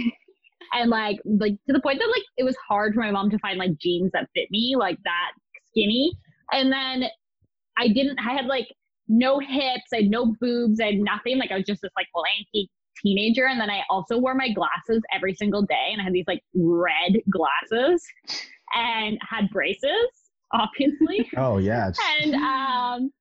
And 0.73 0.89
like 0.89 1.19
like 1.25 1.57
to 1.67 1.73
the 1.73 1.81
point 1.81 1.99
that 1.99 2.07
like 2.07 2.23
it 2.37 2.45
was 2.45 2.55
hard 2.65 2.93
for 2.93 3.01
my 3.01 3.11
mom 3.11 3.29
to 3.31 3.39
find 3.39 3.59
like 3.59 3.77
jeans 3.77 4.11
that 4.13 4.29
fit 4.33 4.49
me 4.51 4.75
like 4.79 4.97
that 5.03 5.31
skinny. 5.67 6.13
And 6.53 6.71
then 6.71 7.09
I 7.77 7.89
didn't 7.89 8.17
I 8.19 8.31
had 8.31 8.45
like 8.45 8.67
no 9.11 9.39
hips, 9.39 9.91
I 9.93 9.97
had 9.97 10.09
no 10.09 10.35
boobs, 10.39 10.79
I 10.79 10.85
had 10.87 10.99
nothing. 10.99 11.37
Like 11.37 11.51
I 11.51 11.57
was 11.57 11.65
just 11.65 11.81
this 11.81 11.91
like 11.95 12.07
lanky 12.15 12.69
teenager. 13.01 13.45
And 13.47 13.59
then 13.59 13.69
I 13.69 13.81
also 13.89 14.17
wore 14.17 14.35
my 14.35 14.49
glasses 14.49 15.01
every 15.13 15.35
single 15.35 15.63
day 15.63 15.89
and 15.91 16.01
I 16.01 16.05
had 16.05 16.13
these 16.13 16.25
like 16.27 16.41
red 16.55 17.17
glasses 17.29 18.03
and 18.73 19.17
had 19.27 19.49
braces, 19.51 19.91
obviously. 20.53 21.29
Oh 21.37 21.57
yeah. 21.57 21.91
and 22.21 22.35
um 22.35 23.11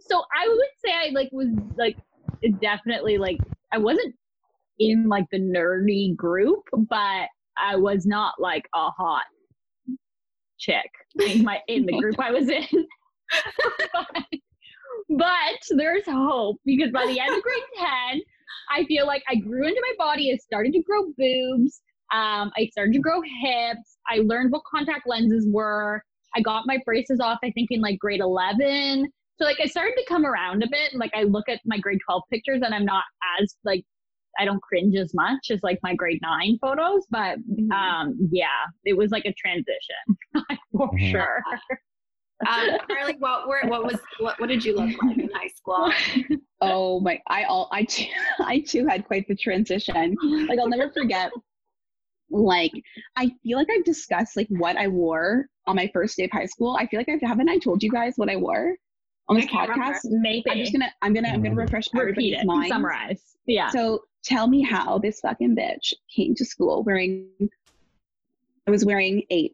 so 0.00 0.22
I 0.34 0.48
would 0.48 0.58
say 0.84 0.92
I 0.92 1.10
like 1.12 1.30
was 1.32 1.48
like 1.76 1.96
definitely 2.60 3.18
like 3.18 3.38
I 3.72 3.78
wasn't 3.78 4.14
in 4.78 5.08
like 5.08 5.26
the 5.30 5.38
nerdy 5.38 6.14
group, 6.14 6.64
but 6.72 7.28
I 7.56 7.76
was 7.76 8.04
not 8.04 8.34
like 8.38 8.68
a 8.74 8.90
hot 8.90 9.24
chick 10.58 10.90
in 11.20 11.42
my 11.44 11.60
in 11.68 11.86
the 11.86 11.98
group 11.98 12.18
I 12.20 12.32
was 12.32 12.48
in. 12.48 12.66
but, 13.92 14.24
but 15.18 15.76
there's 15.76 16.04
hope 16.06 16.56
because 16.64 16.90
by 16.92 17.06
the 17.06 17.18
end 17.20 17.34
of 17.36 17.42
grade 17.42 17.62
10, 17.78 18.20
I 18.70 18.84
feel 18.84 19.06
like 19.06 19.22
I 19.28 19.36
grew 19.36 19.66
into 19.66 19.80
my 19.80 20.04
body. 20.04 20.32
I 20.32 20.36
started 20.36 20.72
to 20.74 20.82
grow 20.82 21.04
boobs. 21.16 21.80
Um, 22.12 22.50
I 22.56 22.68
started 22.72 22.92
to 22.94 23.00
grow 23.00 23.20
hips. 23.22 23.96
I 24.10 24.18
learned 24.18 24.52
what 24.52 24.62
contact 24.70 25.06
lenses 25.06 25.46
were. 25.50 26.02
I 26.34 26.40
got 26.40 26.64
my 26.66 26.78
braces 26.84 27.20
off, 27.20 27.38
I 27.44 27.50
think, 27.52 27.68
in 27.70 27.80
like 27.80 27.98
grade 27.98 28.20
11. 28.20 29.06
So, 29.38 29.44
like, 29.46 29.58
I 29.62 29.66
started 29.66 29.94
to 29.96 30.04
come 30.08 30.24
around 30.26 30.62
a 30.62 30.66
bit. 30.70 30.92
And, 30.92 31.00
like, 31.00 31.10
I 31.14 31.22
look 31.24 31.48
at 31.48 31.60
my 31.64 31.78
grade 31.78 31.98
12 32.06 32.22
pictures 32.30 32.60
and 32.62 32.74
I'm 32.74 32.84
not 32.84 33.04
as, 33.40 33.56
like, 33.64 33.82
I 34.38 34.44
don't 34.44 34.62
cringe 34.62 34.94
as 34.96 35.12
much 35.14 35.50
as, 35.50 35.60
like, 35.62 35.78
my 35.82 35.94
grade 35.94 36.20
9 36.22 36.58
photos. 36.60 37.06
But, 37.10 37.38
um, 37.72 38.16
yeah, 38.30 38.46
it 38.84 38.96
was 38.96 39.10
like 39.10 39.24
a 39.24 39.32
transition 39.34 40.16
for 40.72 40.88
Mhm. 40.92 41.10
sure. 41.10 41.42
Um, 42.48 42.78
Carly, 42.88 43.16
what 43.18 43.48
were 43.48 43.60
what 43.66 43.84
was 43.84 43.98
what 44.18 44.38
what 44.40 44.48
did 44.48 44.64
you 44.64 44.74
look 44.76 44.90
like 45.02 45.18
in 45.18 45.30
high 45.34 45.48
school? 45.48 45.92
Oh 46.64 47.00
my! 47.00 47.20
I 47.26 47.42
all 47.42 47.68
I 47.72 47.82
too, 47.82 48.04
I 48.38 48.60
too 48.60 48.86
had 48.86 49.04
quite 49.04 49.26
the 49.26 49.34
transition. 49.34 50.14
Like 50.48 50.60
I'll 50.60 50.68
never 50.68 50.90
forget. 50.92 51.32
Like 52.30 52.70
I 53.16 53.32
feel 53.42 53.58
like 53.58 53.66
I've 53.68 53.84
discussed 53.84 54.36
like 54.36 54.46
what 54.48 54.76
I 54.76 54.86
wore 54.86 55.46
on 55.66 55.74
my 55.74 55.90
first 55.92 56.16
day 56.16 56.24
of 56.24 56.30
high 56.30 56.46
school. 56.46 56.76
I 56.78 56.86
feel 56.86 57.00
like 57.00 57.08
I 57.08 57.18
haven't 57.26 57.48
I 57.48 57.58
told 57.58 57.82
you 57.82 57.90
guys 57.90 58.12
what 58.16 58.30
I 58.30 58.36
wore 58.36 58.76
on 59.28 59.36
this 59.36 59.46
I 59.52 59.64
remember. 59.66 59.92
podcast. 59.92 59.98
Maybe. 60.04 60.44
I'm 60.50 60.58
just 60.58 60.72
gonna 60.72 60.92
I'm 61.02 61.12
gonna 61.12 61.28
I'm 61.30 61.42
gonna 61.42 61.56
refresh 61.56 61.88
Repeat 61.92 62.00
everybody's 62.00 62.40
it. 62.42 62.46
mind. 62.46 62.68
Summarize. 62.68 63.22
Yeah. 63.46 63.68
So 63.70 64.04
tell 64.22 64.46
me 64.46 64.62
how 64.62 64.98
this 64.98 65.18
fucking 65.18 65.56
bitch 65.56 65.92
came 66.14 66.34
to 66.36 66.44
school 66.44 66.84
wearing. 66.84 67.26
I 68.68 68.70
was 68.70 68.84
wearing 68.84 69.24
a 69.32 69.50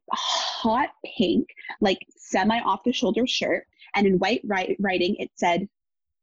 hot 0.63 0.89
pink, 1.17 1.47
like 1.81 1.99
semi 2.17 2.59
off 2.61 2.81
the 2.85 2.93
shoulder 2.93 3.27
shirt, 3.27 3.65
and 3.95 4.07
in 4.07 4.19
white 4.19 4.41
write- 4.45 4.77
writing 4.81 5.15
it 5.19 5.31
said 5.35 5.69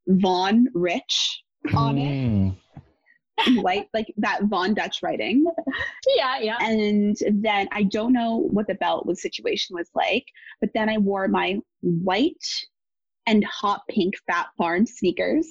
Von 0.07 0.67
Rich 0.73 1.43
on 1.75 1.97
it, 1.97 2.11
Mm. 2.11 2.55
in 3.47 3.61
white, 3.63 3.87
like 3.93 4.13
that 4.17 4.43
Von 4.43 4.73
Dutch 4.73 5.01
writing. 5.03 5.45
yeah, 6.15 6.39
yeah. 6.39 6.57
And 6.61 7.17
then 7.45 7.67
I 7.71 7.83
don't 7.83 8.13
know 8.13 8.47
what 8.51 8.67
the 8.67 8.75
belt 8.75 9.05
was 9.05 9.21
situation 9.21 9.75
was 9.75 9.89
like, 9.95 10.25
but 10.61 10.69
then 10.73 10.89
I 10.89 10.97
wore 10.97 11.27
my 11.27 11.59
white 11.81 12.45
and 13.27 13.43
hot 13.45 13.81
pink 13.89 14.13
Phat 14.27 14.47
Farm 14.57 14.85
sneakers 14.85 15.47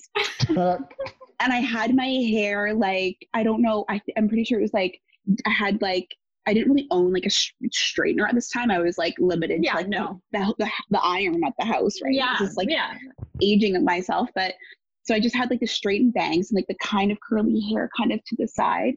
and 0.49 1.53
I 1.53 1.57
had 1.59 1.95
my 1.97 2.07
hair 2.07 2.73
like 2.75 3.17
I 3.35 3.43
don't 3.43 3.63
know. 3.63 3.85
I 3.89 4.01
I'm 4.17 4.29
pretty 4.29 4.45
sure 4.45 4.59
it 4.61 4.63
was 4.63 4.73
like 4.75 5.01
I 5.47 5.51
had 5.51 5.83
like 5.83 6.09
I 6.47 6.53
didn't 6.55 6.73
really 6.73 6.87
own 6.91 7.13
like 7.13 7.27
a 7.27 7.31
sh- 7.31 7.55
straightener 7.71 8.29
at 8.29 8.35
this 8.35 8.51
time. 8.51 8.71
I 8.71 8.79
was 8.79 8.99
like 8.99 9.15
limited 9.19 9.65
Yeah, 9.65 9.73
to 9.73 9.79
like 9.79 9.89
no. 9.89 10.21
the, 10.33 10.55
the 10.59 10.71
the 10.91 11.01
iron 11.03 11.43
at 11.45 11.55
the 11.59 11.65
house, 11.65 11.95
right? 12.03 12.13
Yeah. 12.15 12.37
Just 12.39 12.57
like 12.57 12.69
yeah. 12.71 12.95
aging 13.43 13.77
of 13.77 13.83
myself, 13.83 14.29
but 14.35 14.55
so 15.03 15.15
I 15.15 15.21
just 15.21 15.37
had 15.37 15.51
like 15.51 15.61
the 15.61 15.67
straightened 15.67 16.15
bangs 16.15 16.51
and 16.51 16.57
like 16.57 16.67
the 16.67 16.77
kind 16.83 17.13
of 17.13 17.19
curly 17.21 17.61
hair 17.61 17.91
kind 17.97 18.13
of 18.13 18.25
to 18.25 18.37
the 18.37 18.49
side, 18.49 18.95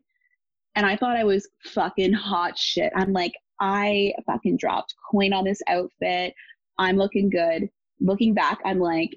and 0.75 0.86
I 0.86 0.95
thought 0.97 1.17
I 1.17 1.23
was 1.23 1.47
fucking 1.65 2.13
hot 2.13 2.57
shit. 2.57 2.91
I'm 2.95 3.13
like 3.13 3.33
I 3.60 4.13
fucking 4.25 4.57
dropped 4.57 4.95
coin 5.12 5.33
on 5.33 5.43
this 5.45 5.62
outfit. 5.67 6.33
I'm 6.77 6.97
looking 6.97 7.29
good. 7.29 7.69
Looking 7.99 8.33
back, 8.33 8.60
I'm 8.63 8.79
like, 8.79 9.10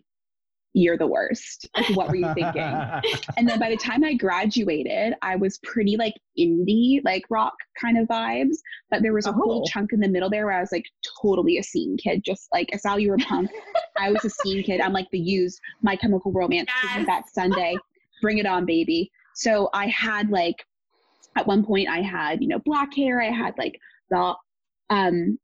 you're 0.73 0.97
the 0.99 1.07
worst. 1.07 1.69
Like, 1.77 1.97
what 1.97 2.09
were 2.09 2.17
you 2.17 2.33
thinking? 2.35 2.63
and 3.37 3.49
then 3.49 3.59
by 3.59 3.71
the 3.71 3.77
time 3.77 4.05
I 4.05 4.15
graduated, 4.15 5.15
I 5.23 5.35
was 5.37 5.59
pretty 5.65 5.97
like 5.97 6.15
indie, 6.39 7.01
like 7.05 7.25
rock 7.29 7.55
kind 7.81 7.99
of 7.99 8.07
vibes. 8.07 8.57
But 8.91 9.03
there 9.03 9.13
was 9.13 9.27
a 9.27 9.33
whole 9.33 9.65
Oh. 9.67 9.71
chunk 9.71 9.93
in 9.93 10.01
the 10.01 10.09
middle 10.09 10.31
there 10.31 10.47
where 10.47 10.55
I 10.57 10.61
was 10.61 10.71
like 10.73 10.85
totally 11.21 11.59
a 11.59 11.63
scene 11.63 11.97
kid. 11.97 12.23
Just 12.25 12.49
like 12.53 12.69
I 12.73 12.77
saw 12.77 12.97
you 12.97 13.11
were 13.11 13.19
punk. 13.19 13.51
I 13.99 14.11
was 14.11 14.25
a 14.25 14.31
scene 14.31 14.63
kid. 14.63 14.81
I'm 14.81 14.93
like 14.93 15.09
the 15.11 15.19
used 15.19 15.61
My 15.83 15.97
Chemical 15.97 16.31
Romance. 16.33 16.69
Yes. 16.85 17.07
That 17.07 17.29
Sunday, 17.33 17.77
bring 18.23 18.39
it 18.39 18.47
on, 18.47 18.65
baby. 18.65 19.11
So 19.35 19.71
I 19.75 19.87
had 19.89 20.31
like 20.31 20.65
at 21.37 21.47
one 21.47 21.65
point 21.65 21.89
I 21.89 22.01
had 22.03 22.43
you 22.43 22.49
know 22.49 22.61
black 22.65 22.95
hair. 22.95 23.21
I 23.21 23.31
had 23.31 23.55
like 23.59 23.79
the 24.11 24.35
um 24.91 25.39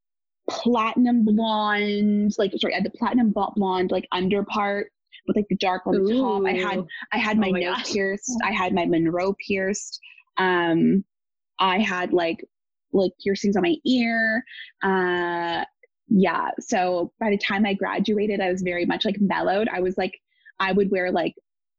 platinum 0.48 1.24
blonde, 1.24 2.32
like 2.38 2.52
sorry, 2.58 2.74
I 2.74 2.76
had 2.76 2.84
the 2.86 2.90
platinum 2.96 3.32
blonde 3.32 3.90
like 3.90 4.06
under 4.12 4.44
part 4.44 4.92
with 5.26 5.36
like 5.36 5.46
the 5.48 5.56
dark 5.56 5.86
on 5.86 5.94
the 6.04 6.14
top. 6.14 6.44
I 6.46 6.52
had 6.52 6.84
I 7.12 7.18
had 7.18 7.38
my, 7.38 7.48
Oh 7.48 7.52
my 7.52 7.60
nose 7.60 7.76
gosh. 7.76 7.92
pierced. 7.92 8.40
I 8.44 8.52
had 8.52 8.74
my 8.74 8.86
Monroe 8.86 9.34
pierced. 9.46 10.00
Um, 10.38 11.04
I 11.58 11.78
had 11.78 12.12
like 12.12 12.44
like 12.92 13.12
piercings 13.22 13.56
on 13.56 13.62
my 13.62 13.76
ear. 13.84 14.44
Uh, 14.82 15.64
yeah. 16.08 16.50
So 16.60 17.12
by 17.18 17.30
the 17.30 17.38
time 17.38 17.66
I 17.66 17.74
graduated, 17.74 18.40
I 18.40 18.50
was 18.50 18.62
very 18.62 18.86
much 18.86 19.04
like 19.04 19.16
mellowed. 19.20 19.68
I 19.68 19.80
was 19.80 19.98
like, 19.98 20.12
I 20.60 20.72
would 20.72 20.90
wear 20.90 21.10
like 21.10 21.34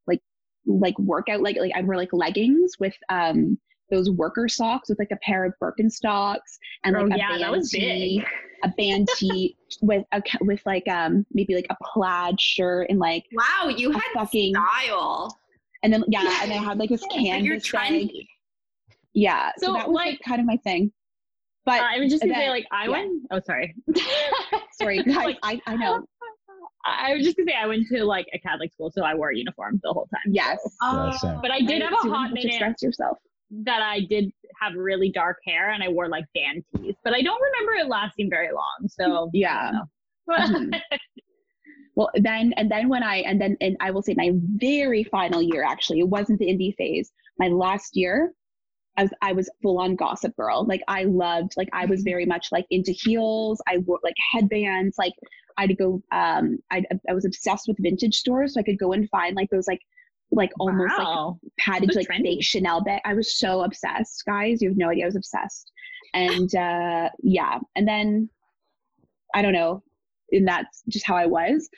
like 0.06 0.22
like 0.66 0.98
workout 1.00 1.42
like 1.42 1.58
like 1.58 1.72
I'd 1.76 1.88
wear 1.88 1.98
like 1.98 2.14
leggings 2.14 2.74
with 2.80 2.94
um 3.10 3.58
those 3.90 4.10
worker 4.10 4.48
socks 4.48 4.90
with 4.90 5.00
like 5.00 5.12
a 5.12 5.18
pair 5.18 5.46
of 5.46 5.54
Birkenstocks 5.62 6.58
and 6.84 6.94
like 6.96 7.04
Oh, 7.04 7.16
a 7.16 7.18
yeah, 7.18 7.30
band 7.30 7.42
that 7.44 7.52
was 7.52 7.70
tee, 7.72 8.20
big. 8.20 8.28
a 8.64 8.70
band 8.76 9.08
tee 9.16 9.56
with 9.82 10.04
a 10.12 10.22
with 10.42 10.62
like 10.66 10.88
um 10.88 11.26
maybe 11.32 11.56
like 11.56 11.68
a 11.70 11.76
plaid 11.84 12.40
shirt 12.40 12.88
and 12.90 13.00
like 13.00 13.26
Wow, 13.32 13.70
you 13.70 13.92
a 13.92 13.94
had 13.94 14.02
fucking 14.14 14.56
style. 14.56 15.38
and 15.84 15.94
then 15.94 16.04
yeah, 16.08 16.40
and 16.42 16.52
I 16.52 16.58
had 16.58 16.78
like 16.78 16.90
this 16.90 17.02
But 17.10 17.22
you're 17.22 17.60
canvas 17.60 17.72
bag. 17.72 18.10
Yeah, 19.14 19.52
so, 19.58 19.68
So, 19.68 19.74
that 19.74 19.88
was 19.88 19.96
like, 19.96 20.06
like- 20.12 20.20
kind 20.26 20.40
of 20.42 20.46
my 20.48 20.58
thing. 20.58 20.92
But 21.66 21.82
I 21.82 22.00
was 22.00 22.10
just 22.10 22.24
gonna 22.24 22.34
say, 22.34 22.50
like, 22.50 22.66
I 22.72 22.86
yeah. 22.86 22.90
went. 22.92 23.24
Oh, 23.30 23.42
sorry. 23.46 23.76
sorry, 24.80 25.04
guys, 25.04 25.16
Like, 25.18 25.38
I, 25.44 25.60
I 25.68 25.76
know. 25.76 26.06
I 26.86 27.14
was 27.14 27.26
just 27.26 27.36
gonna 27.36 27.52
say 27.52 27.58
I 27.62 27.66
went 27.68 27.88
to 27.90 28.06
like 28.06 28.26
a 28.34 28.40
Catholic 28.40 28.72
school, 28.72 28.90
so 28.90 29.04
I 29.04 29.14
wore 29.16 29.32
a 29.32 29.36
uniform 29.36 29.82
the 29.84 29.92
whole 29.92 30.08
time. 30.08 30.22
Yes, 30.34 30.60
Yeah, 30.82 31.12
same. 31.12 31.42
But 31.42 31.52
I 31.52 31.60
did 31.60 31.82
have 31.82 31.92
a 31.92 31.96
hot 31.98 32.04
have 32.06 32.28
to 32.30 32.34
minute 32.36 32.46
express 32.52 32.82
yourself. 32.82 33.18
That 33.50 33.82
I 33.82 34.02
did 34.10 34.32
have 34.62 34.74
really 34.76 35.10
dark 35.10 35.38
hair 35.46 35.72
and 35.72 35.84
I 35.84 35.90
wore 35.90 36.10
like 36.10 36.26
band 36.34 36.64
tees, 36.76 36.96
but 37.04 37.14
I 37.14 37.22
don't 37.22 37.42
remember 37.42 37.74
it 37.74 37.88
lasting 37.88 38.30
very 38.30 38.52
long. 38.54 38.88
So 38.88 39.30
Yeah. 39.34 39.72
Don't 39.72 40.52
know. 40.52 40.70
Mhm. 40.70 40.82
well 41.96 42.10
then 42.16 42.54
and 42.58 42.70
then 42.70 42.90
when 42.90 43.02
i 43.02 43.18
and 43.18 43.40
then 43.42 43.56
and 43.62 43.78
i 43.80 43.90
will 43.90 44.02
say 44.04 44.14
my 44.16 44.32
very 44.58 45.04
final 45.06 45.42
year 45.42 45.64
actually 45.64 46.00
it 46.00 46.08
wasn't 46.08 46.38
the 46.38 46.46
indie 46.46 46.76
phase 46.76 47.12
my 47.40 47.48
last 47.48 47.96
year 47.96 48.34
I 48.98 49.04
was 49.04 49.12
I 49.22 49.32
was 49.34 49.50
full 49.62 49.80
on 49.80 49.96
gossip 49.96 50.36
girl. 50.36 50.66
Like 50.66 50.82
I 50.88 51.04
loved 51.04 51.54
like 51.56 51.70
I 51.72 51.86
was 51.86 52.02
very 52.02 52.26
much 52.26 52.48
like 52.52 52.66
into 52.72 52.92
heels. 52.92 53.62
I 53.68 53.78
wore 53.78 54.00
like 54.04 54.16
headbands. 54.32 54.98
Like 54.98 55.14
I'd 55.58 55.78
go 55.78 56.02
um 56.12 56.58
I 56.72 56.84
I 57.08 57.14
was 57.14 57.26
obsessed 57.26 57.68
with 57.68 57.78
vintage 57.80 58.16
stores, 58.16 58.56
so 58.56 58.60
I 58.60 58.64
could 58.64 58.80
go 58.80 58.94
and 58.94 59.08
find 59.10 59.36
like 59.36 59.50
those 59.52 59.68
like 59.68 59.82
like 60.32 60.52
almost 60.60 60.98
Wow. 60.98 61.40
like 61.42 61.52
padded 61.60 61.94
So 61.94 62.00
like 62.00 62.08
trendy. 62.08 62.24
fake 62.24 62.44
Chanel 62.44 62.82
bag. 62.84 63.02
I 63.06 63.14
was 63.14 63.38
so 63.38 63.64
obsessed, 63.64 64.24
guys. 64.26 64.62
You 64.62 64.70
have 64.70 64.78
no 64.78 64.90
idea. 64.90 65.06
I 65.06 65.08
was 65.08 65.16
obsessed. 65.16 65.72
And 66.14 66.54
uh 66.56 67.10
yeah, 67.22 67.60
and 67.76 67.88
then 67.88 68.30
I 69.36 69.42
don't 69.42 69.54
know, 69.54 69.84
and 70.32 70.48
that's 70.48 70.84
just 70.90 71.06
how 71.06 71.16
I 71.16 71.26
was. 71.26 71.70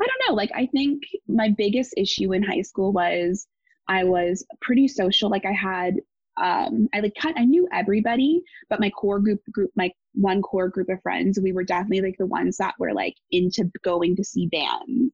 I 0.00 0.06
don't 0.06 0.28
know. 0.28 0.34
Like 0.34 0.50
I 0.54 0.66
think 0.66 1.02
my 1.28 1.50
biggest 1.56 1.94
issue 1.96 2.32
in 2.32 2.42
high 2.42 2.62
school 2.62 2.92
was 2.92 3.46
I 3.88 4.04
was 4.04 4.44
pretty 4.60 4.88
social. 4.88 5.30
Like 5.30 5.44
I 5.44 5.52
had 5.52 5.96
um 6.42 6.88
I 6.94 7.00
like 7.00 7.14
cut, 7.20 7.34
I 7.36 7.44
knew 7.44 7.68
everybody, 7.72 8.42
but 8.70 8.80
my 8.80 8.90
core 8.90 9.18
group 9.20 9.40
group 9.52 9.70
my 9.76 9.90
one 10.14 10.42
core 10.42 10.68
group 10.68 10.88
of 10.88 11.02
friends, 11.02 11.38
we 11.42 11.52
were 11.52 11.64
definitely 11.64 12.00
like 12.02 12.16
the 12.18 12.26
ones 12.26 12.56
that 12.58 12.74
were 12.78 12.92
like 12.92 13.16
into 13.30 13.70
going 13.82 14.16
to 14.16 14.24
see 14.24 14.46
bands 14.46 15.12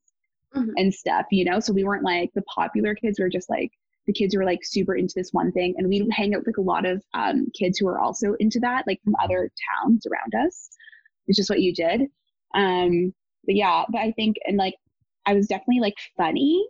Mhm. 0.55 0.69
and 0.77 0.93
stuff, 0.93 1.25
you 1.31 1.45
know? 1.45 1.59
So 1.59 1.73
we 1.73 1.83
weren't 1.83 2.03
like 2.03 2.31
the 2.33 2.41
popular 2.43 2.95
kids, 2.95 3.19
we 3.19 3.23
were 3.23 3.29
just 3.29 3.49
like 3.49 3.71
the 4.07 4.13
kids 4.13 4.33
who 4.33 4.39
were 4.39 4.45
like 4.45 4.63
super 4.63 4.95
into 4.95 5.13
this 5.15 5.29
one 5.31 5.51
thing. 5.51 5.75
And 5.77 5.87
we'd 5.87 6.07
hang 6.11 6.33
out 6.33 6.39
with 6.39 6.47
like 6.47 6.57
a 6.57 6.61
lot 6.61 6.85
of 6.85 7.03
um 7.13 7.47
kids 7.57 7.77
who 7.77 7.85
were 7.85 7.99
also 7.99 8.33
into 8.39 8.59
that, 8.61 8.85
like 8.87 8.99
from 9.03 9.15
other 9.23 9.51
towns 9.83 10.05
around 10.07 10.33
us. 10.45 10.69
It's 11.27 11.37
just 11.37 11.49
what 11.49 11.61
you 11.61 11.73
did. 11.73 12.01
Um 12.55 13.13
but 13.45 13.55
yeah, 13.55 13.83
but 13.91 13.99
I 13.99 14.11
think 14.13 14.37
and 14.45 14.57
like 14.57 14.75
I 15.25 15.33
was 15.33 15.47
definitely 15.47 15.81
like 15.81 15.95
funny, 16.17 16.65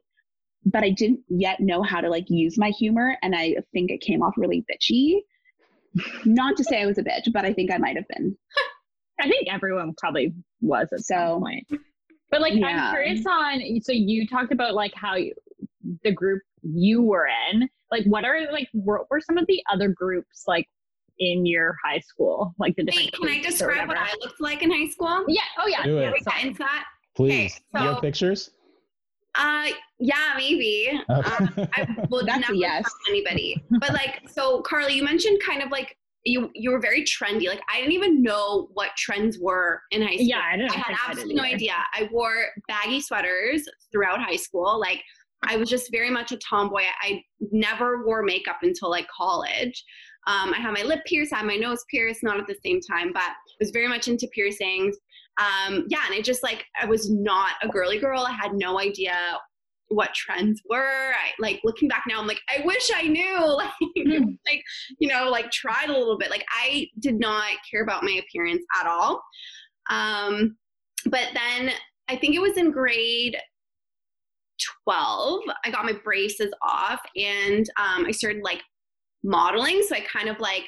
but 0.66 0.84
I 0.84 0.90
didn't 0.90 1.22
yet 1.30 1.62
know 1.62 1.82
how 1.82 2.02
to 2.02 2.10
like 2.10 2.26
use 2.30 2.58
my 2.58 2.70
humor 2.72 3.16
and 3.22 3.34
I 3.36 3.56
think 3.72 3.92
it 3.92 4.02
came 4.02 4.22
off 4.22 4.34
really 4.38 4.66
bitchy. 4.70 5.22
Not 6.26 6.58
to 6.58 6.64
say 6.64 6.82
I 6.82 6.86
was 6.86 6.98
a 6.98 7.04
bitch, 7.04 7.32
but 7.34 7.46
I 7.46 7.54
think 7.54 7.72
I 7.72 7.78
might 7.78 7.96
have 7.96 8.08
been. 8.10 8.38
I 9.22 9.28
think 9.28 9.48
everyone 9.52 9.94
probably 9.98 10.34
was 10.62 10.88
at 10.94 11.00
So- 11.02 11.16
some 11.16 11.42
point. 11.42 11.68
But 12.32 12.42
like, 12.42 12.54
Yeah. 12.54 12.68
I'm 12.68 12.92
curious 12.94 13.26
on. 13.26 13.62
So 13.82 13.92
you 13.92 14.28
talked 14.28 14.52
about 14.52 14.74
like 14.74 14.94
how 14.96 15.16
you, 15.16 15.34
the 16.04 16.12
group 16.12 16.42
you 16.62 17.02
were 17.02 17.28
in. 17.52 17.70
Like, 17.92 18.06
what 18.06 18.26
are 18.26 18.52
like 18.52 18.68
what 18.74 19.10
were 19.10 19.20
some 19.22 19.38
of 19.38 19.46
the 19.48 19.62
other 19.72 19.88
groups 19.90 20.44
like 20.48 20.68
in 21.20 21.46
your 21.46 21.76
high 21.84 22.00
school? 22.00 22.54
Like 22.60 22.76
the 22.76 22.84
different. 22.84 23.12
Wait, 23.14 23.14
can 23.14 23.30
I 23.30 23.42
describe 23.42 23.88
what? 23.88 23.98
I 23.98 24.14
looked 24.22 24.40
like 24.40 24.62
in 24.62 24.72
high 24.72 24.90
school? 24.90 25.26
Yeah. 25.28 25.42
Oh 25.60 25.68
yeah. 25.68 25.84
Do 25.84 25.98
it. 25.98 26.02
yeah, 26.02 26.06
Can 26.06 26.14
we 26.14 26.20
sorry. 26.24 26.38
get 26.38 26.46
into 26.48 26.60
that? 26.60 26.86
Please. 27.16 27.60
Okay, 27.76 27.84
you 27.86 27.92
have 27.94 28.02
pictures? 28.02 28.52
Uh, 29.36 29.68
yeah, 30.00 30.34
maybe. 30.38 30.90
Um, 31.10 31.50
I 31.76 32.06
will 32.10 32.26
That's 32.26 32.38
a 32.38 32.42
never 32.42 32.54
yes. 32.56 32.84
tell 32.84 33.14
anybody. 33.14 33.64
But 33.80 33.94
like, 33.94 34.22
so 34.30 34.62
Carly, 34.62 34.94
you 34.96 35.04
mentioned 35.04 35.40
kind 35.46 35.62
of 35.62 35.70
like 35.72 35.96
you 36.26 36.50
you 36.54 36.72
were 36.72 36.80
very 36.80 37.04
trendy. 37.04 37.48
Like 37.48 37.62
I 37.74 37.80
didn't 37.80 37.94
even 37.94 38.22
know 38.22 38.70
what 38.74 38.92
trends 38.98 39.38
were 39.40 39.82
in 39.92 40.02
high 40.02 40.16
school. 40.16 40.26
Yeah, 40.26 40.42
I 40.52 40.58
didn't. 40.58 40.72
I 40.72 40.80
had 40.80 40.96
I 40.96 41.10
absolutely 41.10 41.36
no 41.36 41.44
idea. 41.44 41.74
I 41.94 42.10
wore 42.12 42.48
baggy 42.68 43.02
sweaters 43.02 43.64
throughout 43.92 44.20
high 44.20 44.36
school. 44.36 44.80
Like 44.80 45.02
I 45.44 45.56
was 45.56 45.70
just 45.70 45.92
very 45.92 46.10
much 46.10 46.32
a 46.32 46.38
tomboy. 46.38 46.84
I 47.02 47.24
never 47.52 48.06
wore 48.06 48.24
makeup 48.24 48.58
until 48.62 48.90
like 48.90 49.08
college. 49.16 49.84
Um, 50.28 50.54
I 50.54 50.58
had 50.58 50.74
my 50.74 50.84
lip 50.84 51.00
pierced, 51.06 51.34
I 51.34 51.38
had 51.38 51.48
my 51.48 51.56
nose 51.56 51.84
pierced, 51.90 52.24
not 52.24 52.40
at 52.40 52.46
the 52.46 52.58
same 52.64 52.82
time, 52.82 53.12
but 53.14 53.24
I 53.24 53.56
was 53.60 53.72
very 53.72 53.88
much 53.88 54.08
into 54.08 54.28
piercings. 54.28 54.98
Um, 55.40 55.86
yeah, 55.88 56.02
and 56.06 56.14
it 56.14 56.26
just 56.26 56.44
like 56.44 56.66
I 56.80 56.86
was 56.86 57.10
not 57.10 57.52
a 57.64 57.70
girly 57.70 58.00
girl. 58.00 58.24
I 58.24 58.34
had 58.34 58.54
no 58.54 58.80
idea 58.80 59.16
what 59.90 60.14
trends 60.14 60.62
were. 60.70 61.12
I 61.14 61.32
like 61.40 61.60
looking 61.64 61.90
back 61.90 62.04
now, 62.08 62.20
I'm 62.20 62.28
like, 62.28 62.42
I 62.50 62.64
wish 62.66 62.90
I 62.96 63.04
knew. 63.04 63.40
Like, 63.60 63.72
Hmm. 63.96 64.32
like 64.48 64.64
you 65.00 65.08
know, 65.08 65.30
like 65.30 65.52
tried 65.52 65.90
a 65.90 65.98
little 65.98 66.18
bit. 66.18 66.30
Like 66.30 66.46
I 66.50 66.88
did 67.00 67.20
not 67.20 67.52
care 67.70 67.84
about 67.84 68.04
my 68.04 68.22
appearance 68.24 68.64
at 68.80 68.88
all. 68.88 69.22
Um, 69.90 70.56
but 71.06 71.30
then 71.34 71.72
I 72.08 72.16
think 72.16 72.36
it 72.36 72.42
was 72.42 72.58
in 72.58 72.72
grade 72.72 73.38
12, 74.84 75.42
I 75.64 75.72
got 75.72 75.86
my 75.86 75.94
braces 76.04 76.52
off 76.62 77.00
and 77.16 77.66
um, 77.78 78.06
I 78.06 78.12
started 78.12 78.44
like 78.44 78.62
modeling. 79.24 79.82
So 79.88 79.96
I 79.96 80.02
kind 80.02 80.30
of 80.30 80.40
like 80.40 80.64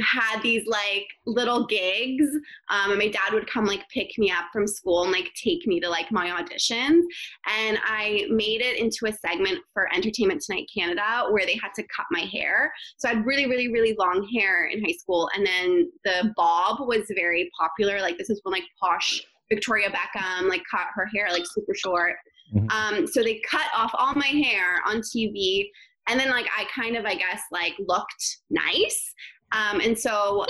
had 0.00 0.40
these 0.42 0.66
like 0.66 1.06
little 1.26 1.66
gigs 1.66 2.26
um, 2.70 2.90
and 2.90 2.98
my 2.98 3.08
dad 3.08 3.32
would 3.32 3.50
come 3.50 3.64
like 3.64 3.82
pick 3.92 4.16
me 4.18 4.30
up 4.30 4.46
from 4.52 4.66
school 4.66 5.02
and 5.02 5.12
like 5.12 5.30
take 5.34 5.66
me 5.66 5.80
to 5.80 5.88
like 5.88 6.10
my 6.12 6.28
auditions. 6.28 7.02
And 7.46 7.78
i 7.84 8.26
made 8.30 8.60
it 8.60 8.78
into 8.78 9.06
a 9.06 9.12
segment 9.12 9.60
for 9.72 9.92
entertainment 9.94 10.42
tonight 10.42 10.68
canada 10.74 11.26
where 11.30 11.46
they 11.46 11.58
had 11.62 11.74
to 11.76 11.82
cut 11.94 12.06
my 12.10 12.20
hair. 12.20 12.72
So 12.98 13.08
i 13.08 13.14
had 13.14 13.26
really 13.26 13.46
really 13.46 13.72
really 13.72 13.94
long 13.98 14.28
hair 14.34 14.66
in 14.66 14.84
high 14.84 14.96
school. 14.98 15.28
And 15.34 15.46
then 15.46 15.90
the 16.04 16.32
bob 16.36 16.86
was 16.86 17.04
very 17.14 17.50
popular. 17.58 18.00
Like 18.00 18.18
this 18.18 18.30
is 18.30 18.40
when 18.44 18.52
like 18.52 18.64
posh 18.80 19.22
victoria 19.50 19.88
beckham 19.88 20.48
like 20.48 20.62
cut 20.70 20.86
her 20.94 21.08
hair 21.14 21.28
like 21.30 21.44
super 21.46 21.74
short. 21.74 22.16
Mhm. 22.54 22.70
um, 22.70 23.06
so 23.06 23.22
they 23.22 23.40
cut 23.40 23.66
off 23.76 23.90
all 23.94 24.14
my 24.14 24.26
hair 24.26 24.80
on 24.86 25.02
tv 25.02 25.68
and 26.08 26.18
then 26.18 26.30
like 26.30 26.46
i 26.56 26.64
kind 26.74 26.96
of 26.96 27.04
i 27.04 27.14
guess 27.14 27.42
like 27.52 27.74
looked 27.78 28.38
nice 28.50 29.14
um, 29.52 29.80
and 29.80 29.98
so 29.98 30.44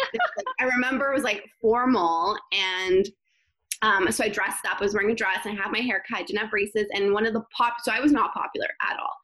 I 0.60 0.64
remember 0.64 1.10
it 1.10 1.14
was 1.14 1.24
like 1.24 1.44
formal 1.60 2.36
and 2.52 3.08
um, 3.82 4.10
so 4.10 4.24
I 4.24 4.28
dressed 4.28 4.66
up, 4.66 4.80
I 4.80 4.84
was 4.84 4.94
wearing 4.94 5.12
a 5.12 5.14
dress 5.14 5.44
and 5.44 5.56
I 5.56 5.62
had 5.62 5.70
my 5.70 5.78
hair 5.78 6.02
cut, 6.08 6.26
didn't 6.26 6.40
have 6.40 6.50
braces. 6.50 6.86
And 6.92 7.12
one 7.12 7.26
of 7.26 7.32
the 7.32 7.44
pop, 7.56 7.74
so 7.82 7.92
I 7.92 8.00
was 8.00 8.10
not 8.10 8.34
popular 8.34 8.66
at 8.82 8.98
all. 8.98 9.14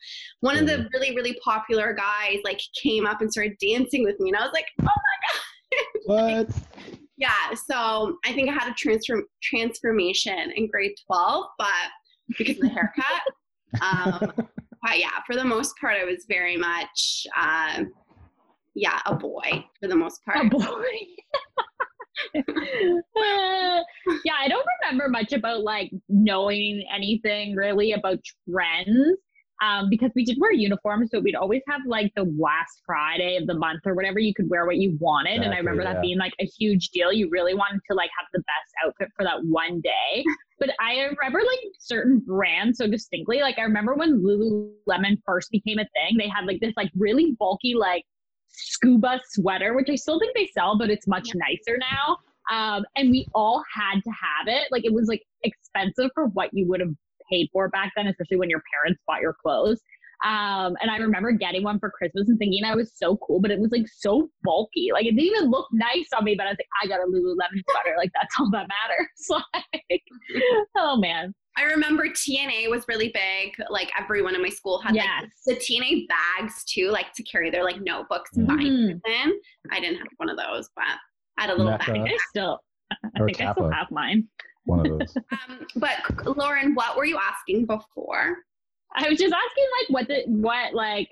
One 0.41 0.57
of 0.57 0.67
the 0.67 0.89
really, 0.93 1.15
really 1.17 1.37
popular 1.45 1.93
guys 1.93 2.39
like 2.45 2.61
came 2.81 3.05
up 3.05 3.21
and 3.21 3.31
started 3.33 3.57
dancing 3.61 4.05
with 4.05 4.19
me. 4.21 4.31
And 4.31 4.37
I 4.37 4.45
was 4.45 4.53
like, 4.53 4.67
oh 4.81 4.85
my 4.85 4.89
God. 4.89 5.41
What? 6.07 6.51
yeah. 7.17 7.53
So 7.69 8.17
I 8.25 8.33
think 8.33 8.49
I 8.49 8.53
had 8.53 8.71
a 8.71 8.75
transform 8.75 9.25
transformation 9.43 10.53
in 10.55 10.69
grade 10.69 10.93
12, 11.07 11.47
but 11.59 11.67
because 12.39 12.57
of 12.57 12.63
the 12.63 12.69
haircut. 12.69 13.23
um, 13.81 14.33
but 14.83 14.99
yeah, 14.99 15.21
for 15.27 15.35
the 15.35 15.45
most 15.45 15.77
part, 15.81 15.97
I 15.97 16.05
was 16.05 16.27
very 16.29 16.57
much, 16.57 17.27
uh, 17.37 17.85
yeah, 18.75 19.01
a 19.07 19.15
boy 19.15 19.65
for 19.81 19.89
the 19.89 19.97
most 19.97 20.25
part. 20.25 20.39
Oh 20.41 20.49
boy. 20.49 20.65
Uh, 22.37 23.83
yeah, 24.25 24.35
I 24.39 24.49
don't 24.49 24.67
remember 24.83 25.09
much 25.09 25.33
about 25.33 25.63
like 25.63 25.91
knowing 26.09 26.85
anything 26.95 27.55
really 27.55 27.93
about 27.93 28.19
trends. 28.51 29.19
Um, 29.63 29.89
because 29.89 30.11
we 30.17 30.25
did 30.25 30.37
wear 30.41 30.53
uniforms, 30.53 31.11
so 31.13 31.21
we'd 31.21 31.37
always 31.37 31.63
have 31.69 31.81
like 31.87 32.13
the 32.17 32.25
last 32.39 32.83
Friday 32.85 33.37
of 33.37 33.47
the 33.47 33.55
month 33.55 33.83
or 33.87 33.95
whatever. 33.95 34.19
You 34.19 34.35
could 34.35 34.51
wear 34.51 34.67
what 34.67 34.77
you 34.79 34.97
wanted, 35.01 35.43
and 35.43 35.55
I 35.55 35.59
Exactly, 35.59 35.59
remember 35.59 35.85
that 35.85 36.01
being 36.01 36.19
like 36.19 36.35
a 36.41 36.45
huge 36.45 36.89
deal. 36.91 37.13
You 37.13 37.29
really 37.31 37.55
wanted 37.55 37.81
to 37.89 37.97
like 37.97 38.11
have 38.19 38.27
the 38.33 38.41
best 38.41 38.75
outfit 38.85 39.09
for 39.17 39.25
that 39.25 39.45
one 39.45 39.81
day. 39.81 40.25
But 40.61 40.71
I 40.81 41.01
remember 41.01 41.41
like 41.41 41.59
certain 41.81 42.21
brands 42.21 42.79
so 42.79 42.87
distinctly. 42.87 43.41
Like 43.41 43.59
I 43.59 43.63
remember 43.63 43.95
when 43.95 44.23
Lululemon 44.23 45.19
first 45.27 45.51
became 45.51 45.79
a 45.79 45.85
thing, 45.85 46.17
they 46.17 46.29
had 46.29 46.47
like 46.47 46.61
this 46.61 46.73
like 46.77 46.91
really 46.97 47.33
bulky 47.39 47.75
like 47.75 48.05
scuba 48.55 49.21
sweater, 49.31 49.75
which 49.75 49.89
I 49.91 49.97
still 49.97 50.19
think 50.19 50.35
they 50.35 50.49
sell, 50.55 50.79
but 50.79 50.91
it's 50.91 51.07
much 51.07 51.31
nicer 51.35 51.79
now. 51.79 52.19
Um, 52.51 52.85
and 52.97 53.11
we 53.11 53.27
all 53.35 53.63
had 53.75 54.01
to 54.03 54.11
have 54.11 54.49
it. 54.49 54.69
Like 54.71 54.85
it 54.85 54.93
was 54.93 55.09
like 55.09 55.23
expensive 55.43 56.11
for 56.15 56.27
what 56.27 56.51
you 56.53 56.67
would 56.69 56.81
have 56.81 56.93
paid 57.31 57.49
for 57.53 57.69
back 57.69 57.93
then, 57.97 58.07
especially 58.07 58.37
when 58.37 58.51
your 58.51 58.63
parents 58.73 59.01
bought 59.07 59.21
your 59.21 59.35
clothes. 59.43 59.81
Um, 60.25 60.77
and 60.81 60.91
I 60.91 60.97
remember 60.97 61.33
getting 61.33 61.65
one 61.65 61.79
for 61.79 61.91
Christmas 61.91 62.29
and 62.29 62.39
thinking 62.39 62.65
I 62.65 62.75
was 62.75 62.93
so 62.95 63.17
cool, 63.19 63.41
but 63.41 63.51
it 63.51 63.59
was 63.59 63.73
like 63.73 63.87
so 63.89 64.31
bulky. 64.43 64.91
Like 64.93 65.05
it 65.07 65.11
didn't 65.11 65.25
even 65.25 65.51
look 65.51 65.67
nice 65.73 66.09
on 66.17 66.25
me, 66.25 66.35
but 66.37 66.47
I 66.47 66.51
was 66.51 66.59
like, 66.59 66.69
I 66.83 66.87
got 66.87 67.01
a 67.01 67.11
Lululemon 67.11 67.63
sweater. 67.71 67.97
Like 67.99 68.11
that's 68.15 68.35
all 68.39 68.51
that 68.51 68.69
matters. 68.69 69.45
Like, 69.91 70.03
oh 70.77 70.97
man. 70.97 71.35
I 71.57 71.63
remember 71.65 72.09
TNA 72.09 72.69
was 72.69 72.85
really 72.89 73.09
big. 73.15 73.55
Like 73.71 73.91
everyone 73.99 74.35
in 74.35 74.43
my 74.43 74.49
school 74.49 74.81
had 74.81 74.95
Yes. 74.95 75.23
like 75.47 75.59
the 75.59 75.65
TNA 75.65 76.07
bags 76.09 76.65
too, 76.65 76.91
like 76.91 77.13
to 77.15 77.23
carry 77.23 77.51
their 77.51 77.63
like 77.65 77.81
notebooks 77.81 78.37
and 78.37 78.47
Mhm. 78.49 78.57
binders 78.57 79.01
Mhm. 79.07 79.25
in. 79.25 79.41
I 79.71 79.81
didn't 79.81 79.99
have 79.99 80.09
one 80.17 80.29
of 80.31 80.37
those, 80.37 80.69
but 80.75 80.85
I 81.39 81.43
had 81.43 81.51
a 81.51 81.55
little 81.55 81.73
Mecca. 81.73 81.93
bag. 81.93 82.11
I 82.13 82.17
still, 82.29 82.61
I 82.91 83.21
Or 83.21 83.27
think 83.27 83.41
I 83.41 83.53
still 83.53 83.71
have 83.71 83.91
mine. 83.91 84.29
One 84.65 84.81
of 84.81 84.99
those. 84.99 85.17
Um, 85.49 85.67
but 85.77 86.37
Lauren, 86.37 86.75
what 86.75 86.97
were 86.97 87.05
you 87.05 87.19
asking 87.19 87.67
before? 87.67 88.39
I 88.97 89.09
was 89.09 89.19
just 89.19 89.35
asking 89.35 89.67
like 89.81 89.91
what 89.91 90.09
the 90.09 90.23
what 90.27 90.75
like 90.75 91.11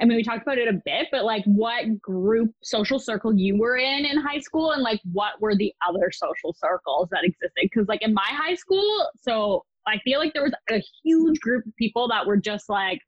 I 0.00 0.04
mean 0.04 0.16
we 0.16 0.24
talked 0.24 0.42
about 0.42 0.58
it 0.58 0.68
a 0.68 0.80
bit, 0.84 1.08
but 1.12 1.24
like 1.24 1.44
what 1.44 2.00
group 2.00 2.50
social 2.62 2.98
circle 2.98 3.36
you 3.36 3.56
were 3.58 3.76
in 3.76 4.04
in 4.04 4.18
high 4.18 4.40
school 4.40 4.72
and 4.72 4.82
like 4.82 5.00
what 5.12 5.40
were 5.40 5.54
the 5.54 5.72
other 5.88 6.10
social 6.12 6.52
circles 6.56 7.08
that 7.10 7.24
existed 7.24 7.68
cuz 7.72 7.86
like 7.88 8.02
in 8.02 8.12
my 8.12 8.26
high 8.26 8.54
school 8.54 9.08
so 9.20 9.64
I 9.86 9.98
feel 9.98 10.18
like 10.18 10.32
there 10.32 10.42
was 10.42 10.54
a 10.70 10.82
huge 11.04 11.38
group 11.40 11.66
of 11.66 11.76
people 11.76 12.08
that 12.08 12.26
were 12.26 12.36
just 12.38 12.68
like 12.68 12.98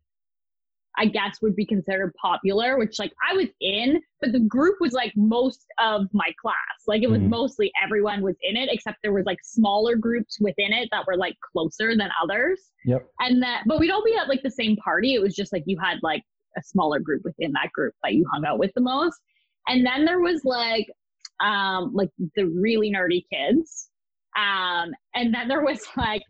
I 0.99 1.05
guess 1.05 1.42
would 1.42 1.55
be 1.55 1.66
considered 1.66 2.14
popular, 2.14 2.79
which 2.79 2.99
like 2.99 3.12
I 3.31 3.35
was 3.35 3.49
in, 3.61 4.01
but 4.22 4.33
the 4.33 4.40
group 4.40 4.77
was 4.81 4.92
like 4.94 5.12
most 5.14 5.66
of 5.79 6.07
my 6.14 6.33
class. 6.40 6.55
Like 6.87 7.03
it 7.03 7.11
was 7.11 7.20
Mhm. 7.20 7.29
mostly 7.29 7.70
everyone 7.85 8.22
was 8.22 8.35
in 8.40 8.57
it, 8.57 8.70
except 8.72 8.99
there 9.03 9.12
was 9.12 9.27
like 9.27 9.37
smaller 9.42 9.94
groups 9.96 10.38
within 10.40 10.72
it 10.72 10.88
that 10.92 11.07
were 11.07 11.18
like 11.18 11.37
closer 11.53 11.94
than 11.94 12.09
others. 12.22 12.72
Yep. 12.87 13.07
And 13.20 13.42
that, 13.42 13.64
but 13.66 13.79
we'd 13.79 13.90
all 13.90 14.03
be 14.05 14.16
at 14.16 14.29
like 14.29 14.42
the 14.42 14.51
same 14.51 14.75
party. 14.77 15.12
It 15.14 15.20
was 15.20 15.35
just 15.35 15.53
like 15.53 15.64
you 15.66 15.79
had 15.79 15.99
like 16.03 16.22
a 16.57 16.62
smaller 16.62 16.99
group 16.99 17.23
within 17.25 17.53
that 17.53 17.71
group 17.73 17.95
that 18.03 18.14
you 18.14 18.27
hung 18.33 18.45
out 18.45 18.59
with 18.59 18.73
the 18.75 18.81
most. 18.81 19.19
And 19.69 19.85
then 19.85 20.05
there 20.05 20.21
was 20.21 20.42
like, 20.45 20.87
um, 21.40 21.92
like 21.95 22.11
the 22.37 22.45
really 22.47 22.90
nerdy 22.90 23.25
kids. 23.33 23.88
Um, 24.37 24.90
and 25.14 25.35
then 25.35 25.49
there 25.49 25.62
was 25.64 25.81
like 25.97 26.23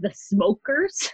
the 0.00 0.12
smokers 0.14 1.10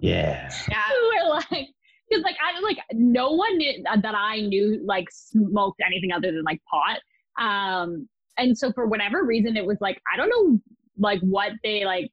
Yeah. 0.00 0.50
Yeah. 0.68 0.82
who 0.88 1.24
were 1.24 1.34
like, 1.50 1.68
because 2.08 2.24
like 2.24 2.36
I 2.44 2.58
like 2.60 2.78
no 2.92 3.30
one 3.32 3.56
knew, 3.56 3.82
that 3.84 4.14
I 4.14 4.40
knew 4.40 4.80
like 4.84 5.06
smoked 5.10 5.80
anything 5.86 6.12
other 6.12 6.32
than 6.32 6.42
like 6.42 6.60
pot. 6.70 6.98
Um, 7.40 8.08
and 8.36 8.56
so 8.56 8.72
for 8.72 8.86
whatever 8.86 9.24
reason, 9.24 9.56
it 9.56 9.64
was 9.64 9.78
like 9.80 10.00
I 10.12 10.16
don't 10.16 10.28
know 10.28 10.58
like 10.98 11.20
what 11.20 11.52
they 11.62 11.84
like 11.84 12.10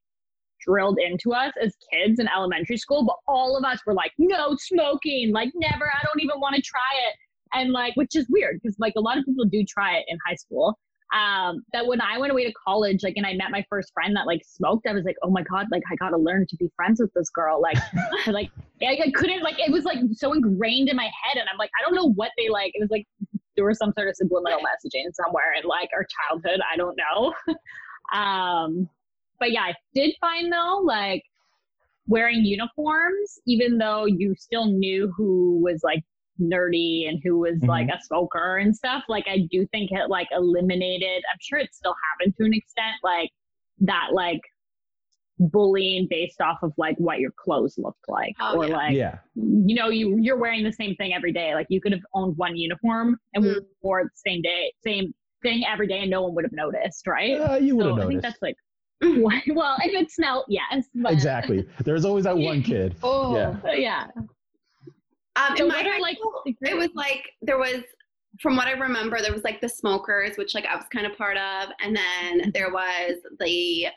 drilled 0.68 1.00
into 1.00 1.34
us 1.34 1.54
as 1.62 1.76
kids 1.92 2.20
in 2.20 2.28
elementary 2.36 2.78
school, 2.78 3.06
but 3.06 3.16
all 3.28 3.58
of 3.58 3.64
us 3.64 3.80
were 3.86 3.94
like, 3.94 4.12
no 4.18 4.56
smoking, 4.58 5.32
like 5.32 5.52
never. 5.56 5.86
I 5.86 6.04
don't 6.04 6.22
even 6.22 6.40
want 6.40 6.56
to 6.56 6.62
try 6.62 6.80
it, 7.08 7.16
and 7.54 7.72
like 7.72 7.96
which 7.96 8.16
is 8.16 8.28
weird 8.30 8.60
because 8.62 8.76
like 8.80 8.94
a 8.98 9.02
lot 9.02 9.18
of 9.18 9.26
people 9.26 9.46
do 9.46 9.64
try 9.64 9.98
it 9.98 10.06
in 10.08 10.18
high 10.28 10.36
school. 10.36 10.78
Um, 11.14 11.64
that 11.72 11.88
when 11.88 12.02
I 12.02 12.18
went 12.18 12.34
away 12.34 12.44
to 12.44 12.54
college, 12.68 13.02
like, 13.02 13.14
and 13.16 13.26
I 13.26 13.32
met 13.32 13.50
my 13.50 13.64
first 13.70 13.94
friend 13.94 14.14
that 14.18 14.28
like 14.28 14.42
smoked, 14.46 14.88
I 14.88 14.92
was 14.92 15.06
like, 15.06 15.16
oh 15.24 15.30
my 15.30 15.42
god, 15.42 15.68
like 15.72 15.84
I 15.90 15.96
gotta 15.96 16.18
learn 16.18 16.46
to 16.50 16.56
be 16.58 16.70
friends 16.76 17.00
with 17.00 17.14
this 17.14 17.30
girl, 17.30 17.62
like, 17.62 17.78
like 18.28 18.52
I, 18.82 18.98
I 19.06 19.12
couldn't 19.12 19.42
like 19.42 19.56
it 19.58 19.72
was 19.72 19.86
like 19.86 20.00
so 20.14 20.34
ingrained 20.34 20.90
in 20.90 20.96
my 20.96 21.06
head 21.06 21.40
and 21.40 21.48
i'm 21.50 21.58
like 21.58 21.72
i 21.80 21.84
don't 21.84 21.96
know 21.96 22.12
what 22.14 22.32
they 22.38 22.50
like 22.50 22.72
it 22.76 22.82
was 22.82 22.90
like 22.92 23.08
there 23.56 23.66
was 23.66 23.78
some 23.78 23.94
sort 23.98 24.10
of 24.10 24.16
subliminal 24.16 24.60
messaging 24.60 25.06
somewhere 25.14 25.54
in 25.60 25.68
like 25.68 25.90
our 25.94 26.06
childhood 26.06 26.60
i 26.72 26.78
don't 26.78 26.98
know 26.98 27.34
um 28.18 28.90
but 29.40 29.52
yeah 29.52 29.62
i 29.64 29.74
did 29.94 30.14
find 30.20 30.52
though 30.52 30.82
like 30.84 31.24
wearing 32.08 32.44
uniforms 32.46 33.40
even 33.46 33.78
though 33.78 34.06
you 34.06 34.34
still 34.38 34.66
knew 34.66 35.12
who 35.16 35.60
was 35.64 35.82
like 35.84 36.04
nerdy 36.40 37.10
and 37.10 37.20
who 37.24 37.40
was 37.40 37.60
like 37.64 37.88
a 37.90 38.00
smoker 38.04 38.58
and 38.58 38.76
stuff 38.76 39.04
like 39.10 39.26
i 39.28 39.40
do 39.52 39.66
think 39.72 39.92
it 39.92 40.10
like 40.10 40.28
eliminated 40.32 41.24
i'm 41.32 41.38
sure 41.42 41.58
it 41.60 41.74
still 41.74 41.96
happened 42.12 42.34
to 42.38 42.46
an 42.46 42.54
extent 42.54 42.96
like 43.04 43.30
that 43.80 44.10
like 44.14 44.40
bullying 45.40 46.08
based 46.10 46.42
off 46.42 46.58
of 46.64 46.74
like 46.78 46.96
what 46.98 47.20
your 47.20 47.32
clothes 47.38 47.76
looked 47.78 48.08
like 48.08 48.36
Oh, 48.40 48.56
or 48.58 48.68
yeah. 48.68 48.76
like 48.76 48.96
Yeah. 48.96 49.18
you 49.36 49.76
know 49.76 49.90
you 49.90 50.18
you're 50.20 50.38
wearing 50.38 50.64
the 50.64 50.72
same 50.72 50.96
thing 50.96 51.14
every 51.14 51.32
day 51.32 51.54
like 51.54 51.68
you 51.70 51.80
could 51.80 51.92
have 51.92 52.02
owned 52.14 52.36
one 52.38 52.56
uniform 52.56 53.20
and 53.36 53.44
Mm. 53.46 53.66
wore 53.82 54.04
the 54.04 54.10
same 54.16 54.42
day 54.42 54.74
same 54.84 55.14
thing 55.44 55.64
every 55.68 55.88
day 55.88 56.00
and 56.00 56.10
no 56.10 56.24
one 56.24 56.34
would 56.34 56.44
have 56.44 56.54
noticed 56.54 57.06
right 57.06 57.40
Uh, 57.40 57.56
you 57.58 57.76
would 57.76 57.84
so 57.86 57.96
have 57.96 58.06
i 58.06 58.08
think 58.08 58.22
that's 58.24 58.42
like 58.42 58.56
well 59.02 59.78
if 59.84 59.94
it 59.94 60.12
smelled 60.12 60.46
yes 60.48 60.86
but, 60.96 61.12
Exactly. 61.14 61.68
There's 61.84 62.04
always 62.06 62.24
that 62.26 62.38
one 62.38 62.64
kid. 62.64 62.96
Oh. 63.04 63.36
Yeah. 63.36 63.76
yeah 63.76 64.08
Um, 65.36 65.56
So 65.56 65.64
in 65.66 65.68
what 65.70 65.86
my 65.86 65.92
are, 65.92 66.00
like, 66.02 66.18
it 66.62 66.76
was 66.78 66.90
like 66.96 67.24
there 67.42 67.58
was, 67.60 67.84
from 68.42 68.56
what 68.56 68.68
I 68.68 68.72
remember, 68.72 69.20
there 69.22 69.34
was 69.34 69.44
like 69.44 69.62
the 69.62 69.70
smokers, 69.70 70.36
which 70.38 70.56
like 70.56 70.66
I 70.66 70.76
was 70.76 70.86
kind 70.92 71.06
of 71.06 71.16
part 71.18 71.38
of, 71.38 71.70
and 71.84 71.96
Mm-hmm. 71.96 72.38
then 72.40 72.52
there 72.54 72.72
was 72.72 73.18
the 73.40 73.88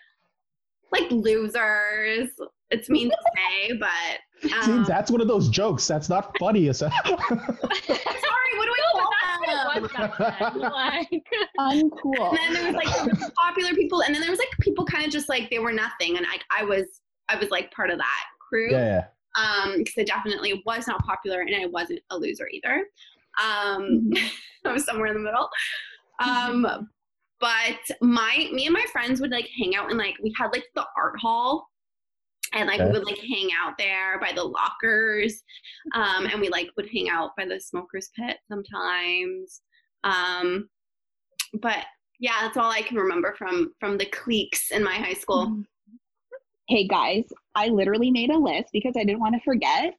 like 0.92 1.10
losers. 1.10 2.28
It's 2.70 2.88
mean 2.90 3.10
to 3.10 3.16
say, 3.36 3.72
but 3.80 4.20
See, 4.64 4.72
um, 4.72 4.84
that's 4.84 5.10
one 5.10 5.20
of 5.20 5.28
those 5.28 5.48
jokes. 5.48 5.86
That's 5.86 6.08
not 6.08 6.36
funny. 6.38 6.66
It's 6.68 6.78
sorry. 6.80 6.92
What 6.92 8.66
do 8.66 8.72
I 8.72 8.82
no, 8.94 9.00
call 9.00 9.10
but 9.40 9.46
that's 9.46 9.64
what 9.64 9.92
them? 9.92 10.04
it 10.04 10.10
was 10.10 10.18
back 10.18 10.52
then. 10.54 10.60
like 10.60 11.24
Uncool. 11.58 12.28
And 12.30 12.38
then 12.38 12.52
there 12.54 12.66
was 12.66 12.74
like 12.74 13.18
there 13.18 13.30
popular 13.36 13.74
people, 13.74 14.02
and 14.02 14.14
then 14.14 14.20
there 14.20 14.30
was 14.30 14.38
like 14.38 14.48
people 14.60 14.84
kind 14.84 15.04
of 15.04 15.10
just 15.10 15.28
like 15.28 15.50
they 15.50 15.58
were 15.58 15.72
nothing, 15.72 16.16
and 16.16 16.26
I 16.26 16.60
I 16.60 16.64
was 16.64 17.00
I 17.28 17.36
was 17.36 17.50
like 17.50 17.72
part 17.72 17.90
of 17.90 17.98
that 17.98 18.24
crew. 18.48 18.70
yeah, 18.70 19.06
yeah. 19.36 19.62
um 19.62 19.78
because 19.78 19.94
I 19.98 20.04
definitely 20.04 20.62
was 20.66 20.86
not 20.86 21.04
popular 21.04 21.40
and 21.40 21.54
I 21.54 21.66
wasn't 21.66 22.00
a 22.10 22.18
loser 22.18 22.48
either. 22.48 22.86
Um 23.42 24.12
I 24.64 24.72
was 24.72 24.84
somewhere 24.84 25.06
in 25.06 25.14
the 25.14 25.20
middle. 25.20 25.48
Um 26.24 26.88
but 27.40 27.78
my 28.02 28.48
me 28.52 28.66
and 28.66 28.74
my 28.74 28.84
friends 28.92 29.20
would 29.20 29.30
like 29.30 29.48
hang 29.58 29.74
out 29.74 29.88
and 29.88 29.98
like 29.98 30.16
we 30.22 30.34
had 30.36 30.48
like 30.52 30.66
the 30.74 30.84
art 30.96 31.18
hall 31.18 31.69
and 32.52 32.66
like 32.66 32.80
we 32.80 32.90
would 32.90 33.04
like 33.04 33.18
hang 33.18 33.50
out 33.60 33.74
there 33.78 34.18
by 34.20 34.32
the 34.34 34.42
lockers 34.42 35.42
um 35.94 36.26
and 36.26 36.40
we 36.40 36.48
like 36.48 36.68
would 36.76 36.88
hang 36.92 37.08
out 37.08 37.30
by 37.36 37.44
the 37.44 37.60
smokers 37.60 38.10
pit 38.16 38.38
sometimes 38.48 39.62
um 40.04 40.68
but 41.60 41.84
yeah 42.18 42.32
that's 42.42 42.56
all 42.56 42.70
i 42.70 42.82
can 42.82 42.96
remember 42.96 43.34
from 43.38 43.72
from 43.78 43.96
the 43.98 44.06
cliques 44.06 44.70
in 44.70 44.82
my 44.82 44.94
high 44.94 45.14
school 45.14 45.62
hey 46.70 46.86
guys, 46.86 47.24
I 47.56 47.66
literally 47.66 48.12
made 48.12 48.30
a 48.30 48.38
list 48.38 48.68
because 48.72 48.94
I 48.96 49.02
didn't 49.02 49.18
want 49.18 49.34
to 49.34 49.40
forget 49.40 49.92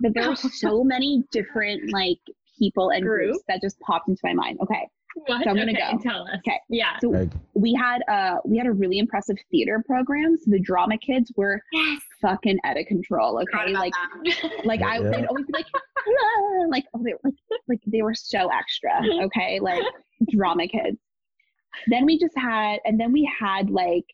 that 0.00 0.14
there 0.14 0.28
were 0.28 0.36
so 0.36 0.82
many 0.82 1.22
different 1.30 1.92
like 1.92 2.18
people 2.58 2.90
and 2.90 3.04
Group. 3.04 3.32
groups 3.32 3.44
that 3.46 3.60
just 3.60 3.78
popped 3.80 4.08
into 4.08 4.22
my 4.24 4.32
mind. 4.32 4.58
Okay, 4.62 4.88
what? 5.14 5.44
So 5.44 5.50
I'm 5.50 5.56
gonna 5.56 5.72
okay, 5.72 5.92
go. 5.92 5.98
tell 6.02 6.22
us 6.28 6.38
Okay. 6.38 6.58
yeah 6.68 6.98
so 7.00 7.10
Like, 7.10 7.30
we 7.54 7.72
had 7.74 8.02
uh 8.08 8.36
we 8.44 8.56
had 8.58 8.66
a 8.66 8.72
really 8.72 8.98
impressive 8.98 9.36
theater 9.50 9.82
program. 9.86 10.36
So 10.36 10.50
the 10.50 10.60
drama 10.60 10.98
kids 10.98 11.32
were 11.36 11.60
yes 11.72 12.00
fucking 12.20 12.58
out 12.64 12.78
of 12.78 12.86
control. 12.86 13.40
Okay, 13.42 13.72
like 13.72 13.92
like 14.64 14.80
Yeah, 14.80 14.88
I 14.88 14.94
yeah. 15.00 15.10
would 15.10 15.26
always 15.26 15.46
be 15.46 15.52
like, 15.52 15.66
"Ah," 15.74 16.66
like 16.68 16.84
oh 16.94 17.02
they 17.04 17.12
were 17.12 17.20
like 17.24 17.34
like 17.68 17.80
they 17.86 18.02
were 18.02 18.14
so 18.14 18.48
extra. 18.48 18.92
Okay, 19.24 19.60
like 19.60 19.82
drama 20.30 20.66
kids. 20.68 20.98
Then 21.88 22.06
we 22.06 22.18
just 22.18 22.36
had, 22.38 22.78
and 22.84 23.00
then 23.00 23.12
we 23.12 23.28
had 23.40 23.68
like 23.70 24.04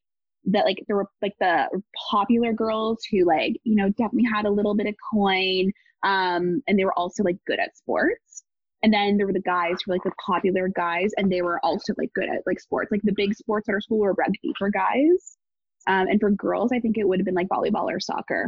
that 0.47 0.65
like 0.65 0.83
there 0.87 0.97
were 0.97 1.07
like 1.21 1.35
the 1.41 1.69
popular 2.11 2.53
girls 2.55 3.05
who 3.11 3.25
like 3.27 3.55
you 3.65 3.75
know 3.77 3.89
definitely 3.91 4.29
had 4.33 4.47
a 4.47 4.51
little 4.51 4.75
bit 4.75 4.87
of 4.87 4.95
coin, 5.13 5.71
um, 6.03 6.63
and 6.67 6.79
they 6.79 6.85
were 6.85 6.99
also 6.99 7.23
like 7.23 7.37
good 7.47 7.59
at 7.59 7.77
sports. 7.77 8.45
And 8.83 8.93
then 8.93 9.17
there 9.19 9.27
were 9.27 9.33
the 9.33 9.41
guys 9.41 9.77
who 9.85 9.91
were 9.91 9.97
like 9.97 10.05
the 10.05 10.13
popular 10.25 10.69
guys, 10.69 11.13
and 11.17 11.31
they 11.31 11.43
were 11.43 11.61
also 11.65 11.93
like 11.99 12.13
good 12.15 12.29
at 12.29 12.43
like 12.47 12.61
sports. 12.61 12.91
Like 12.91 13.03
the 13.03 13.13
big 13.15 13.35
sports 13.35 13.69
at 13.69 13.75
our 13.75 13.81
school 13.81 13.99
were 13.99 14.15
rugby 14.15 14.53
for 14.59 14.71
guys, 14.71 15.37
um, 15.87 16.07
and 16.09 16.19
for 16.21 16.31
girls, 16.31 16.73
I 16.73 16.81
think 16.81 16.97
it 16.97 17.07
would 17.07 17.19
have 17.19 17.27
been 17.27 17.35
like 17.35 17.49
volleyball 17.49 17.91
or 17.91 18.01
soccer. 18.01 18.47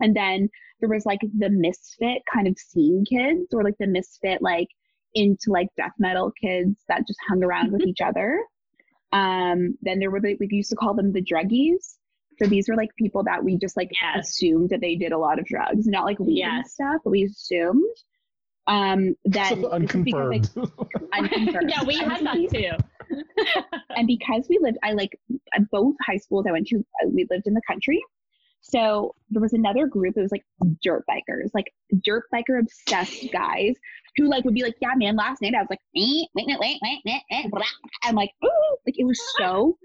And 0.00 0.16
then 0.16 0.48
there 0.80 0.88
was 0.88 1.04
like 1.06 1.20
the 1.38 1.50
misfit 1.50 2.22
kind 2.32 2.48
of 2.48 2.58
scene 2.58 3.04
kids, 3.08 3.52
or 3.52 3.62
like 3.62 3.76
the 3.78 3.86
misfit 3.86 4.40
like 4.42 4.68
into 5.14 5.50
like 5.50 5.68
death 5.76 5.92
metal 5.98 6.32
kids 6.40 6.82
that 6.88 7.06
just 7.06 7.18
hung 7.28 7.44
around 7.44 7.72
with 7.72 7.82
each 7.86 8.00
other. 8.00 8.40
Um, 9.12 9.76
then 9.82 9.98
there 9.98 10.10
were 10.10 10.20
the, 10.20 10.36
we 10.40 10.48
used 10.50 10.70
to 10.70 10.76
call 10.76 10.94
them 10.94 11.12
the 11.12 11.20
druggies. 11.20 11.96
So 12.38 12.46
these 12.48 12.66
were 12.66 12.76
like 12.76 12.88
people 12.96 13.22
that 13.24 13.44
we 13.44 13.58
just 13.58 13.76
like 13.76 13.90
Yes. 14.00 14.30
assumed 14.30 14.70
that 14.70 14.80
they 14.80 14.96
did 14.96 15.12
a 15.12 15.18
lot 15.18 15.38
of 15.38 15.44
drugs, 15.44 15.86
not 15.86 16.06
like 16.06 16.18
weed 16.18 16.38
and 16.44 16.66
stuff, 16.66 17.02
but 17.04 17.10
we 17.10 17.24
assumed. 17.24 17.94
Um, 18.66 19.16
then 19.24 19.48
so 19.48 19.78
this 19.78 19.92
because, 19.92 20.04
like, 20.30 20.44
unconfirmed. 20.44 20.50
unconfirmed. 21.12 21.70
yeah 21.70 21.82
we 21.84 21.96
had 21.96 22.24
that 22.24 22.48
too 22.52 22.70
and 23.96 24.06
because 24.06 24.46
we 24.48 24.58
lived, 24.60 24.78
I 24.82 24.92
like 24.92 25.18
at 25.54 25.68
both 25.70 25.94
high 26.06 26.16
schools 26.16 26.46
I 26.48 26.52
went 26.52 26.68
to, 26.68 26.78
uh, 26.78 27.08
we 27.08 27.26
lived 27.30 27.46
in 27.46 27.54
the 27.54 27.62
country. 27.66 28.00
So 28.62 29.14
there 29.30 29.42
was 29.42 29.52
another 29.52 29.86
group. 29.86 30.16
It 30.16 30.22
was 30.22 30.30
like 30.30 30.44
dirt 30.82 31.04
bikers, 31.10 31.50
like 31.52 31.72
dirt 32.04 32.24
biker 32.32 32.60
obsessed 32.60 33.32
guys 33.32 33.74
who 34.16 34.28
like 34.28 34.44
would 34.44 34.54
be 34.54 34.62
like, 34.62 34.76
"Yeah, 34.80 34.92
man, 34.96 35.16
last 35.16 35.42
night 35.42 35.54
I 35.54 35.60
was 35.60 35.66
like, 35.68 35.80
eh, 35.96 36.26
wait, 36.34 36.46
wait, 36.46 36.58
wait, 36.60 36.78
wait, 36.82 37.00
wait. 37.04 37.64
I'm 38.04 38.14
like, 38.14 38.30
Ooh. 38.44 38.76
like 38.86 38.98
it 38.98 39.04
was 39.04 39.20
so 39.36 39.76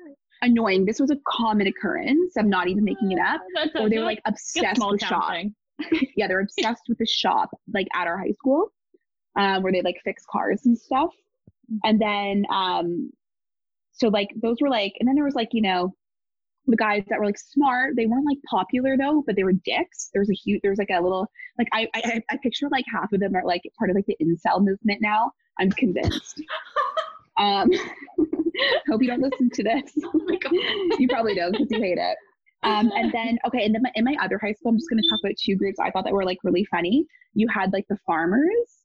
annoying. 0.43 0.85
This 0.85 0.99
was 0.99 1.09
a 1.09 1.17
common 1.27 1.65
occurrence. 1.67 2.35
I'm 2.37 2.49
not 2.49 2.67
even 2.67 2.83
making 2.83 3.11
it 3.11 3.19
up. 3.19 3.41
That's 3.55 3.75
Or 3.75 3.89
they 3.89 3.97
were 3.97 4.03
like 4.05 4.17
like 4.25 4.33
obsessed 4.33 4.79
with 4.79 5.01
shopping. 5.01 5.07
shop. 5.07 5.31
thing. 5.31 5.55
Yeah, 6.15 6.27
they're 6.27 6.41
obsessed 6.41 6.83
with 6.89 6.97
the 6.97 7.05
shop, 7.05 7.51
like 7.71 7.87
at 7.93 8.07
our 8.07 8.17
high 8.17 8.31
school, 8.31 8.71
um, 9.37 9.61
where 9.61 9.71
they 9.71 9.83
like 9.83 9.97
fix 10.03 10.23
cars 10.29 10.65
and 10.65 10.77
stuff. 10.77 11.13
And 11.83 12.01
then, 12.01 12.45
um, 12.51 13.11
so 13.91 14.07
like 14.07 14.29
those 14.41 14.57
were 14.61 14.69
like, 14.69 14.93
and 14.99 15.07
then 15.07 15.15
there 15.15 15.23
was 15.23 15.35
like, 15.35 15.49
you 15.51 15.61
know, 15.61 15.93
the 16.67 16.77
guys 16.77 17.03
that 17.09 17.19
were 17.19 17.25
like 17.25 17.37
smart. 17.37 17.95
They 17.95 18.05
weren't 18.05 18.25
like 18.25 18.37
popular 18.49 18.97
though, 18.97 19.23
but 19.25 19.35
they 19.35 19.43
were 19.43 19.53
dicks. 19.53 20.09
There 20.13 20.21
was 20.21 20.29
a 20.29 20.33
huge, 20.33 20.61
there 20.61 20.71
was 20.71 20.79
like 20.79 20.89
a 20.91 21.01
little, 21.01 21.27
like 21.57 21.67
I, 21.73 21.87
I, 21.95 22.21
I 22.29 22.37
picture 22.37 22.67
like 22.69 22.85
half 22.93 23.11
of 23.13 23.19
them 23.19 23.35
are 23.35 23.45
like 23.45 23.61
part 23.77 23.89
of 23.89 23.95
like 23.95 24.05
the 24.05 24.17
incel 24.21 24.63
movement 24.63 25.01
now. 25.01 25.31
I'm 25.59 25.71
convinced. 25.71 26.41
um, 27.37 27.71
hope 28.89 29.01
you 29.01 29.07
don't 29.07 29.21
listen 29.21 29.49
to 29.51 29.63
this. 29.63 29.91
Oh 30.03 30.21
my 30.25 30.35
God. 30.37 30.53
you 30.99 31.07
probably 31.07 31.35
don't 31.35 31.51
because 31.51 31.71
you 31.71 31.79
hate 31.79 31.97
it. 31.97 32.17
Um, 32.63 32.91
and 32.95 33.11
then 33.11 33.37
okay, 33.47 33.63
and 33.65 33.73
then 33.75 33.83
my, 33.83 33.91
in 33.95 34.03
my 34.05 34.15
other 34.21 34.37
high 34.37 34.53
school, 34.53 34.71
I'm 34.71 34.77
just 34.77 34.89
going 34.89 35.01
to 35.01 35.09
talk 35.09 35.19
about 35.23 35.35
two 35.37 35.55
groups 35.55 35.79
I 35.79 35.91
thought 35.91 36.03
that 36.05 36.13
were 36.13 36.25
like 36.25 36.39
really 36.43 36.65
funny. 36.65 37.05
You 37.33 37.47
had 37.47 37.71
like 37.73 37.85
the 37.89 37.97
farmers, 38.05 38.77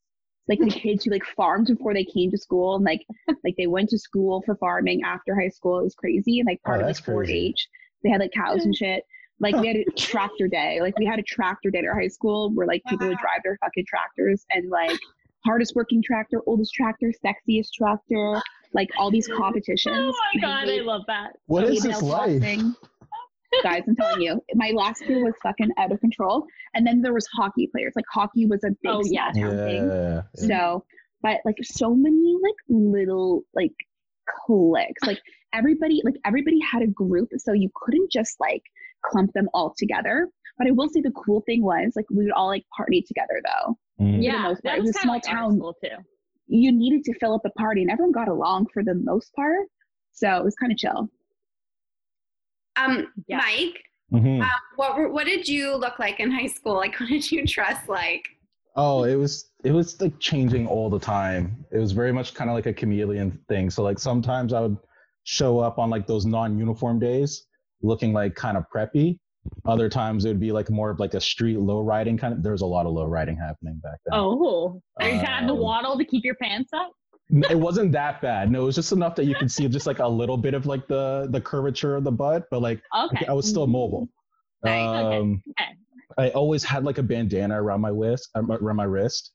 like 0.49 0.59
the 0.59 0.71
kids 0.71 1.05
who 1.05 1.11
like 1.11 1.25
farmed 1.37 1.67
before 1.69 1.95
they 1.95 2.05
came 2.05 2.31
to 2.31 2.39
school, 2.39 2.77
and 2.77 2.85
like 2.85 3.01
like 3.45 3.55
they 3.57 3.67
went 3.67 3.89
to 3.91 3.99
school 3.99 4.43
for 4.45 4.57
farming 4.57 5.03
after 5.05 5.35
high 5.35 5.49
school. 5.49 5.79
It 5.81 5.85
was 5.85 5.95
crazy, 5.95 6.39
and 6.41 6.47
like 6.47 6.63
part 6.63 6.79
Oh, 6.79 6.81
of 6.83 6.87
that's 6.89 7.07
like 7.07 7.17
4-H. 7.29 7.69
They 8.05 8.11
had 8.11 8.21
like 8.21 8.33
cows 8.33 8.65
and 8.65 8.75
shit. 8.83 9.05
Like 9.41 9.57
we 9.57 9.67
had 9.67 9.77
a 9.77 9.85
tractor 9.99 10.47
day. 10.47 10.81
Like 10.81 10.97
we 10.99 11.05
had 11.07 11.19
a 11.19 11.23
tractor 11.25 11.71
day 11.71 11.79
at 11.81 11.85
our 11.85 11.99
high 11.99 12.07
school 12.09 12.51
where 12.55 12.67
like 12.67 12.83
people 12.89 13.09
would 13.09 13.19
drive 13.19 13.41
their 13.43 13.59
fucking 13.65 13.85
tractors 13.89 14.45
and 14.53 14.71
like 14.71 14.97
hardest 15.45 15.75
working 15.75 16.01
tractor, 16.01 16.41
oldest 16.47 16.73
tractor, 16.75 17.13
sexiest 17.25 17.69
tractor, 17.77 18.41
like 18.73 18.89
all 18.99 19.11
these 19.11 19.27
competitions. 19.27 19.97
Oh 19.97 20.15
my 20.35 20.41
god, 20.41 20.67
we- 20.69 20.79
I 20.79 20.83
love 20.83 21.03
that. 21.09 21.33
What 21.47 21.65
is 21.65 21.83
female 21.83 21.99
this 22.01 22.09
life? 22.09 22.41
boxing. 22.41 22.75
Guys, 23.63 23.83
I'm 23.87 23.97
telling 23.97 24.23
you, 24.23 24.41
my 24.55 24.73
last 24.75 25.03
year 25.07 25.23
was 25.23 25.35
fucking 25.43 25.71
out 25.79 25.93
of 25.93 26.01
control. 26.01 26.45
And 26.75 26.87
then 26.87 27.03
there 27.03 27.13
was 27.13 27.27
hockey 27.35 27.69
players. 27.73 27.93
Like 27.95 28.05
hockey 28.13 28.47
was 28.47 28.65
a 28.65 28.71
big 28.71 28.77
Oh, 28.87 29.03
small 29.03 29.13
yeah. 29.13 29.31
town 29.33 29.57
thing. 29.57 29.89
Yeah. 29.89 30.23
So, 30.37 30.85
but 31.23 31.39
like 31.45 31.57
so 31.63 31.95
many 31.95 32.37
like 32.43 32.55
little 32.69 33.43
like 33.55 33.73
cliques. 34.47 35.03
Like 35.07 35.21
everybody, 35.53 36.01
like 36.05 36.15
everybody 36.25 36.59
had 36.61 36.83
a 36.83 36.87
group, 36.87 37.29
so 37.37 37.53
you 37.53 37.71
couldn't 37.75 38.11
just 38.11 38.39
like 38.41 38.63
clump 39.05 39.33
them 39.35 39.49
all 39.55 39.75
together. 39.77 40.29
But 40.59 40.67
I 40.69 40.71
will 40.71 40.89
say 40.89 41.01
the 41.01 41.11
cool 41.13 41.43
thing 41.47 41.63
was 41.63 41.93
like 41.97 42.07
we 42.11 42.25
would 42.25 42.33
all 42.33 42.47
like 42.49 42.65
party 42.77 43.03
together 43.03 43.41
though. 43.45 43.77
Mm. 44.05 44.19
the 44.19 44.25
Yeah, 44.25 44.43
most 44.43 44.63
part. 44.63 44.65
that 44.65 44.79
It 44.79 44.81
was 44.83 44.91
a 44.97 45.01
small 45.01 45.15
like 45.17 45.23
town. 45.25 45.59
too. 45.59 45.89
You 46.49 46.73
needed 46.73 47.05
to 47.05 47.19
fill 47.19 47.35
up 47.35 47.43
a 47.45 47.51
party, 47.51 47.83
and 47.83 47.91
everyone 47.91 48.13
got 48.13 48.29
along 48.29 48.67
for 48.75 48.83
the 48.85 48.95
most 48.95 49.33
part. 49.35 49.67
So 50.13 50.37
it 50.37 50.45
was 50.45 50.55
kind 50.57 50.71
of 50.73 50.79
chill. 50.79 51.09
Um, 52.77 53.09
Yeah. 53.27 53.39
Mike, 53.39 53.83
Mhm. 54.13 54.43
um, 54.43 54.49
what 54.77 54.97
were, 54.97 55.09
what 55.11 55.27
did 55.27 55.49
you 55.49 55.75
look 55.77 55.99
like 55.99 56.21
in 56.21 56.31
high 56.31 56.47
school? 56.47 56.75
Like, 56.75 56.95
what 57.01 57.09
did 57.09 57.31
you 57.31 57.47
dress 57.47 57.89
like? 57.89 58.29
Oh, 58.75 59.05
it 59.05 59.17
was 59.17 59.51
it 59.65 59.73
was 59.73 60.01
like 60.01 60.19
changing 60.19 60.67
all 60.67 60.89
the 60.91 60.99
time. 60.99 61.65
It 61.71 61.79
was 61.79 61.93
very 61.93 62.13
much 62.13 62.35
kind 62.35 62.49
of 62.51 62.57
like 62.57 62.67
a 62.67 62.73
chameleon 62.73 63.39
thing. 63.49 63.69
So 63.71 63.83
like 63.83 63.99
sometimes 63.99 64.53
I 64.53 64.61
would 64.61 64.77
show 65.25 65.59
up 65.61 65.79
on 65.79 65.89
like 65.91 66.07
those 66.07 66.25
non-uniform 66.27 66.99
days 66.99 67.47
looking 67.83 68.13
like 68.13 68.35
kind 68.35 68.57
of 68.57 68.65
preppy. 68.75 69.19
Other 69.67 69.89
times 69.89 70.25
it 70.25 70.29
would 70.29 70.41
be 70.41 70.53
like 70.53 70.71
more 70.71 70.89
of 70.91 71.01
like 71.01 71.15
a 71.15 71.21
street 71.21 71.59
low 71.59 71.81
riding 71.81 72.17
kind 72.17 72.33
of. 72.33 72.43
There 72.43 72.53
was 72.53 72.63
a 72.63 72.67
lot 72.67 72.87
of 72.87 72.93
low 72.93 73.05
riding 73.05 73.37
happening 73.37 73.79
back 73.83 73.99
then. 74.07 74.19
Oh, 74.19 74.81
you 75.01 75.11
had 75.19 75.47
to 75.49 75.53
Um, 75.53 75.59
waddle 75.59 75.99
to 75.99 76.05
keep 76.05 76.25
your 76.25 76.37
pants 76.37 76.71
up. 76.73 76.93
It 77.51 77.59
wasn't 77.59 77.93
that 77.93 78.21
bad. 78.21 78.51
No, 78.51 78.63
it 78.63 78.65
was 78.67 78.75
just 78.75 78.93
enough 78.93 79.15
that 79.17 79.25
you 79.25 79.35
could 79.35 79.51
see 79.51 79.67
just 79.69 79.87
like 79.87 80.01
a 80.01 80.07
little 80.09 80.37
bit 80.37 80.53
of 80.55 80.67
like 80.67 80.87
the 80.87 81.29
the 81.31 81.41
curvature 81.41 81.97
of 81.97 82.05
the 82.05 82.13
butt, 82.13 82.45
but 82.51 82.61
like 82.61 82.83
Okay. 82.95 83.25
I 83.27 83.33
was 83.33 83.49
still 83.49 83.67
mobile. 83.67 84.09
Nice, 84.65 84.87
okay, 85.05 85.17
Um, 85.19 85.43
okay. 85.61 85.71
I 86.19 86.29
always 86.31 86.63
had 86.63 86.85
like 86.85 86.99
a 86.99 87.03
bandana 87.03 87.61
around 87.63 87.81
my 87.81 87.89
wrist, 87.89 88.29
around 88.37 88.77
my 88.77 88.85
wrist. 88.85 89.33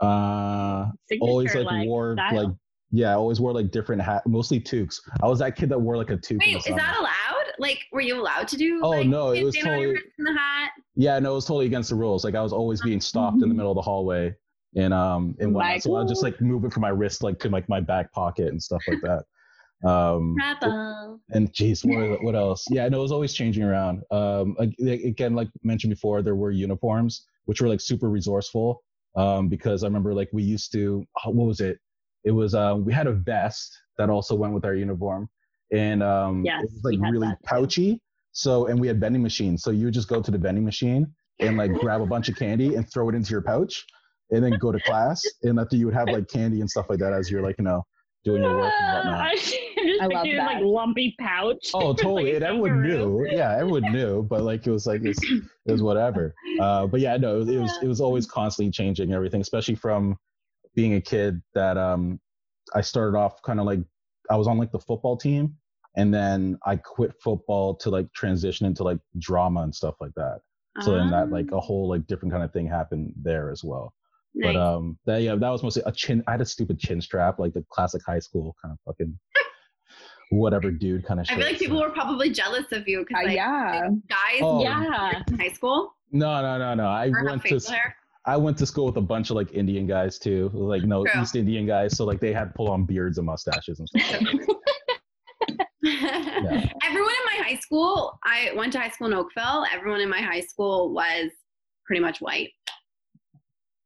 Uh, 0.00 0.86
always 1.20 1.52
Signature, 1.52 1.64
like, 1.70 1.86
wore 1.86 2.14
style. 2.14 2.44
like 2.44 2.54
yeah, 2.94 3.10
I 3.10 3.14
always 3.14 3.40
wore 3.40 3.52
like 3.52 3.70
different 3.70 4.02
hat, 4.02 4.26
mostly 4.26 4.60
toques. 4.60 5.00
I 5.22 5.26
was 5.26 5.38
that 5.40 5.56
kid 5.56 5.68
that 5.70 5.78
wore 5.80 5.96
like 5.96 6.10
a 6.10 6.16
toque. 6.16 6.38
Wait, 6.40 6.56
is 6.56 6.64
that 6.64 6.96
allowed? 6.98 7.52
Like, 7.58 7.80
were 7.92 8.00
you 8.02 8.20
allowed 8.20 8.48
to 8.48 8.56
do? 8.56 8.80
Oh, 8.82 8.90
like, 8.90 9.06
no, 9.06 9.30
it 9.32 9.42
was 9.44 9.54
bandana 9.56 9.74
on 9.76 9.80
your 9.82 9.88
totally- 9.90 10.04
wrist 10.04 10.14
and 10.18 10.26
the 10.28 10.32
hat. 10.40 10.70
Yeah, 10.94 11.18
no, 11.18 11.32
it 11.32 11.34
was 11.36 11.44
totally 11.46 11.66
against 11.66 11.88
the 11.90 11.96
rules. 11.96 12.22
Like 12.24 12.34
I 12.34 12.42
was 12.42 12.52
always 12.52 12.82
being 12.82 13.00
stopped 13.00 13.42
in 13.42 13.48
the 13.48 13.54
middle 13.54 13.70
of 13.72 13.76
the 13.76 13.82
hallway, 13.82 14.34
and 14.76 14.94
um, 14.94 15.34
and 15.40 15.54
whatnot. 15.54 15.82
So 15.82 15.94
I 15.96 16.00
would 16.00 16.08
just 16.08 16.22
like 16.22 16.40
move 16.40 16.64
it 16.64 16.72
from 16.72 16.82
my 16.82 16.88
wrist 16.88 17.22
like 17.22 17.38
to 17.40 17.48
like 17.48 17.68
my 17.68 17.80
back 17.80 18.12
pocket 18.12 18.48
and 18.48 18.62
stuff 18.62 18.82
like 18.88 19.00
that. 19.02 19.24
Um, 19.84 20.36
Rebel. 20.36 21.20
and 21.30 21.52
geez, 21.52 21.84
what, 21.84 22.22
what 22.22 22.36
else? 22.36 22.64
Yeah, 22.70 22.88
no, 22.88 23.00
it 23.00 23.02
was 23.02 23.10
always 23.10 23.34
changing 23.34 23.64
around. 23.64 24.04
Um, 24.12 24.56
again, 24.86 25.34
like 25.34 25.48
mentioned 25.64 25.90
before, 25.90 26.22
there 26.22 26.36
were 26.36 26.52
uniforms 26.52 27.26
which 27.46 27.60
were 27.60 27.68
like 27.68 27.80
super 27.80 28.08
resourceful. 28.08 28.82
Um, 29.14 29.48
because 29.48 29.84
I 29.84 29.86
remember 29.86 30.14
like 30.14 30.30
we 30.32 30.42
used 30.42 30.72
to, 30.72 31.04
oh, 31.24 31.30
what 31.30 31.46
was 31.46 31.60
it? 31.60 31.78
It 32.24 32.30
was 32.30 32.54
um, 32.54 32.84
we 32.84 32.92
had 32.92 33.06
a 33.06 33.12
vest 33.12 33.76
that 33.98 34.08
also 34.08 34.34
went 34.34 34.54
with 34.54 34.64
our 34.64 34.74
uniform, 34.74 35.28
and 35.70 36.02
um, 36.02 36.44
Yes, 36.46 36.62
it 36.62 36.70
was 36.72 36.84
like 36.84 37.12
really 37.12 37.28
that 37.28 37.42
pouchy. 37.42 38.00
So, 38.30 38.66
and 38.66 38.80
we 38.80 38.86
had 38.86 38.98
vending 39.00 39.22
machines. 39.22 39.62
So 39.62 39.70
you 39.70 39.86
would 39.86 39.94
just 39.94 40.08
go 40.08 40.22
to 40.22 40.30
the 40.30 40.38
vending 40.38 40.64
machine 40.64 41.12
and 41.40 41.58
like 41.58 41.74
grab 41.74 42.00
a 42.00 42.06
bunch 42.06 42.30
of 42.30 42.36
candy 42.36 42.76
and 42.76 42.90
throw 42.90 43.10
it 43.10 43.14
into 43.14 43.32
your 43.32 43.42
pouch, 43.42 43.84
and 44.32 44.42
then 44.42 44.52
go 44.58 44.72
to 44.72 44.80
class. 44.80 45.22
And 45.42 45.60
after 45.60 45.76
you 45.76 45.86
would 45.86 45.94
have 45.94 46.08
like 46.08 46.28
candy 46.28 46.60
and 46.60 46.68
stuff 46.68 46.86
like 46.88 46.98
that 46.98 47.12
as 47.12 47.30
you're 47.30 47.42
like 47.42 47.56
you 47.58 47.64
know 47.64 47.84
doing 48.24 48.42
your 48.42 48.56
work 48.56 48.72
and 48.80 48.96
whatnot. 48.96 49.20
I 49.20 49.34
just 49.36 49.56
I 50.00 50.06
love 50.06 50.24
pictured 50.24 50.38
like 50.38 50.62
lumpy 50.62 51.14
pouch. 51.18 51.70
Oh, 51.74 51.92
totally. 51.94 52.32
a 52.32 52.36
and 52.36 52.44
everyone 52.44 52.82
knew. 52.82 53.26
Yeah, 53.30 53.56
everyone 53.56 53.92
knew. 53.92 54.22
But 54.22 54.42
like, 54.42 54.66
it 54.66 54.70
was 54.70 54.86
like 54.86 55.02
it's, 55.04 55.22
it 55.30 55.72
was 55.72 55.82
whatever. 55.82 56.34
Uh, 56.60 56.86
but 56.86 57.00
yeah, 57.00 57.16
no, 57.16 57.40
it 57.40 57.58
was 57.58 57.78
it 57.82 57.88
was 57.88 58.00
always 58.00 58.26
constantly 58.26 58.70
changing 58.70 59.12
everything, 59.12 59.40
especially 59.40 59.74
from 59.74 60.16
being 60.74 60.94
a 60.94 61.00
kid 61.00 61.42
that 61.54 61.76
um 61.76 62.20
I 62.74 62.80
started 62.80 63.16
off 63.16 63.42
kind 63.42 63.60
of 63.60 63.66
like 63.66 63.80
I 64.30 64.36
was 64.36 64.46
on 64.46 64.58
like 64.58 64.72
the 64.72 64.80
football 64.80 65.16
team, 65.16 65.54
and 65.96 66.12
then 66.12 66.58
I 66.64 66.76
quit 66.76 67.12
football 67.22 67.74
to 67.76 67.90
like 67.90 68.12
transition 68.12 68.66
into 68.66 68.82
like 68.82 68.98
drama 69.18 69.62
and 69.62 69.74
stuff 69.74 69.96
like 70.00 70.14
that. 70.16 70.40
So 70.80 70.92
then 70.92 71.10
that 71.10 71.30
like 71.30 71.52
a 71.52 71.60
whole 71.60 71.86
like 71.86 72.06
different 72.06 72.32
kind 72.32 72.42
of 72.42 72.50
thing 72.50 72.66
happened 72.66 73.12
there 73.22 73.50
as 73.50 73.62
well. 73.62 73.92
Nice. 74.34 74.54
But 74.54 74.60
um, 74.60 74.98
that 75.06 75.22
yeah, 75.22 75.34
that 75.36 75.48
was 75.50 75.62
mostly 75.62 75.82
a 75.86 75.92
chin. 75.92 76.22
I 76.26 76.32
had 76.32 76.40
a 76.40 76.46
stupid 76.46 76.78
chin 76.78 77.00
strap, 77.00 77.38
like 77.38 77.52
the 77.52 77.64
classic 77.70 78.02
high 78.06 78.18
school 78.18 78.56
kind 78.62 78.72
of 78.72 78.78
fucking 78.86 79.18
whatever 80.30 80.70
dude 80.70 81.04
kind 81.04 81.20
of. 81.20 81.26
Shit. 81.26 81.36
I 81.36 81.40
feel 81.40 81.48
like 81.50 81.58
people 81.58 81.80
were 81.80 81.90
probably 81.90 82.30
jealous 82.30 82.64
of 82.72 82.88
you 82.88 83.00
Uh, 83.00 83.04
because 83.08 83.24
like 83.26 83.34
yeah. 83.36 83.88
guys 84.08 84.40
Oh. 84.40 84.62
Yeah. 84.62 85.22
high 85.38 85.52
school 85.52 85.92
No, 86.10 86.40
no, 86.40 86.58
no, 86.58 86.74
no. 86.74 86.86
I 86.86 87.08
or 87.08 87.24
went 87.24 87.44
to 87.44 87.58
hair. 87.70 87.94
I 88.24 88.36
went 88.36 88.56
to 88.58 88.66
school 88.66 88.86
with 88.86 88.96
a 88.96 89.00
bunch 89.02 89.30
of 89.30 89.36
like 89.36 89.52
Indian 89.52 89.86
guys 89.86 90.18
too, 90.18 90.48
like 90.54 90.84
no 90.84 91.04
True. 91.04 91.20
East 91.22 91.34
Indian 91.36 91.66
guys. 91.66 91.96
So 91.96 92.04
like 92.04 92.20
they 92.20 92.32
had 92.32 92.54
pull 92.54 92.70
on 92.70 92.84
beards 92.84 93.18
and 93.18 93.26
mustaches 93.26 93.80
and 93.80 93.88
stuff. 93.88 94.22
Like 95.84 96.00
that. 96.00 96.72
Everyone 96.84 97.10
in 97.10 97.38
my 97.38 97.44
high 97.44 97.58
school, 97.60 98.18
I 98.24 98.52
went 98.56 98.72
to 98.74 98.78
high 98.78 98.90
school 98.90 99.08
in 99.08 99.14
Oakville. 99.14 99.64
Everyone 99.72 100.00
in 100.00 100.08
my 100.08 100.20
high 100.20 100.40
school 100.40 100.92
was 100.94 101.30
pretty 101.86 102.00
much 102.00 102.20
white. 102.20 102.50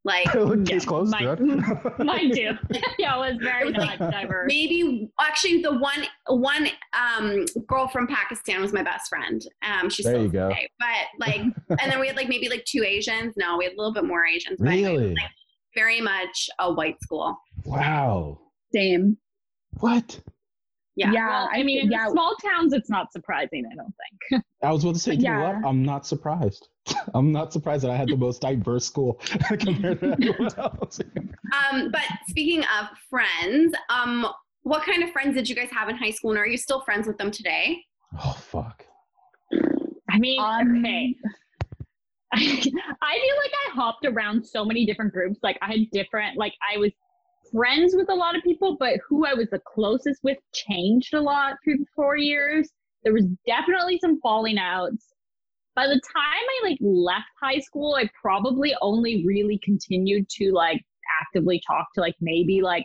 Like 0.06 0.26
Case 0.66 0.84
closed. 0.84 1.10
mine- 1.10 1.24
good. 1.24 1.98
Mine 1.98 2.30
too. 2.32 2.52
yeah, 2.98 3.16
it 3.16 3.32
was 3.32 3.38
very 3.42 3.62
It 3.62 3.66
was 3.66 3.74
not 3.74 4.00
like 4.00 4.10
diverse. 4.12 4.46
maybe 4.46 5.10
actually 5.20 5.60
the 5.62 5.76
one 5.78 6.06
one 6.28 6.68
um 6.96 7.44
girl 7.66 7.88
from 7.88 8.06
Pakistan 8.06 8.60
was 8.62 8.72
my 8.72 8.82
best 8.84 9.08
friend. 9.08 9.44
Um 9.62 9.90
she's 9.90 10.06
There 10.06 10.14
still 10.14 10.22
you 10.24 10.28
go. 10.30 10.48
today. 10.48 10.70
But 10.78 11.26
like 11.26 11.40
and 11.80 11.90
then 11.92 11.98
we 11.98 12.06
had 12.06 12.14
like 12.16 12.28
maybe 12.28 12.48
like 12.48 12.64
two 12.66 12.84
Asians. 12.84 13.34
No, 13.36 13.56
we 13.58 13.64
had 13.64 13.72
a 13.74 13.76
little 13.76 13.92
bit 13.92 14.04
more 14.04 14.24
Asians. 14.24 14.58
But 14.60 14.68
anyway, 14.68 14.92
Really? 14.96 15.08
like, 15.14 15.30
very 15.74 16.00
much 16.00 16.48
a 16.60 16.72
white 16.72 17.00
school. 17.02 17.36
Wow. 17.64 18.38
Same. 18.72 19.18
What? 19.80 20.20
Yeah. 20.96 21.12
Yeah. 21.12 21.28
Well, 21.28 21.50
I 21.52 21.62
mean, 21.62 21.80
in 21.80 21.90
yeah. 21.90 22.09
small 22.09 22.35
towns, 22.37 22.72
it's 22.72 22.88
not 22.88 23.12
surprising. 23.12 23.64
I 23.70 23.74
don't 23.74 23.94
think. 24.30 24.42
I 24.62 24.72
was 24.72 24.82
about 24.82 24.94
to 24.94 25.00
say, 25.00 25.14
you 25.14 25.22
know 25.30 25.40
what? 25.40 25.68
I'm 25.68 25.82
not 25.85 26.06
surprised. 26.06 26.68
I'm 27.14 27.32
not 27.32 27.52
surprised 27.52 27.85
that 27.85 27.90
I 27.90 27.96
had 27.96 28.09
the 28.09 28.16
most 28.16 28.40
diverse 28.40 28.87
school 28.87 29.20
compared 29.59 30.00
to 30.00 30.12
everyone 30.12 30.50
else. 30.56 31.00
Um, 31.70 31.90
but 31.90 32.00
speaking 32.28 32.61
of 32.61 32.88
friends, 33.11 33.74
um, 33.90 34.26
what 34.62 34.85
kind 34.85 35.02
of 35.02 35.11
friends 35.11 35.35
did 35.35 35.48
you 35.48 35.54
guys 35.54 35.68
have 35.70 35.88
in 35.88 35.96
high 35.96 36.11
school, 36.11 36.30
and 36.30 36.38
are 36.38 36.46
you 36.46 36.56
still 36.56 36.80
friends 36.80 37.06
with 37.06 37.18
them 37.18 37.30
today? 37.30 37.82
oh 38.18 38.32
fuck. 38.40 38.85
I 40.11 40.18
mean, 40.18 40.40
Um, 40.40 40.78
okay. 40.78 41.14
I 42.32 42.38
feel 42.38 42.72
like 42.72 43.52
I 43.66 43.70
hopped 43.74 44.04
around 44.06 44.44
so 44.46 44.64
many 44.64 44.85
different 44.87 45.12
groups. 45.12 45.38
Like 45.42 45.59
I 45.62 45.72
had 45.72 45.90
different, 45.92 46.37
like 46.37 46.54
I 46.74 46.78
was 46.78 46.90
friends 47.52 47.94
with 47.96 48.09
a 48.11 48.14
lot 48.14 48.37
of 48.37 48.42
people, 48.42 48.76
but 48.78 48.98
who 49.09 49.26
I 49.26 49.35
was 49.35 49.48
the 49.50 49.61
closest 49.66 50.22
with 50.22 50.38
changed 50.52 51.14
a 51.14 51.20
lot 51.20 51.54
through 51.64 51.78
the 51.78 51.87
four 51.94 52.16
years. 52.16 52.68
There 53.04 53.12
was 53.12 53.26
definitely 53.46 53.98
some 53.98 54.20
falling 54.20 54.59
outs. 54.59 55.12
By 55.74 55.87
the 55.87 56.00
time 56.12 56.24
I 56.64 56.68
like 56.68 56.78
left 56.80 57.26
high 57.40 57.61
school, 57.61 57.94
I 57.94 58.09
probably 58.20 58.74
only 58.80 59.24
really 59.26 59.61
continued 59.62 60.28
to 60.30 60.52
like 60.52 60.82
actively 61.20 61.62
talk 61.66 61.87
to 61.94 62.00
like 62.00 62.16
maybe 62.20 62.62
like 62.62 62.85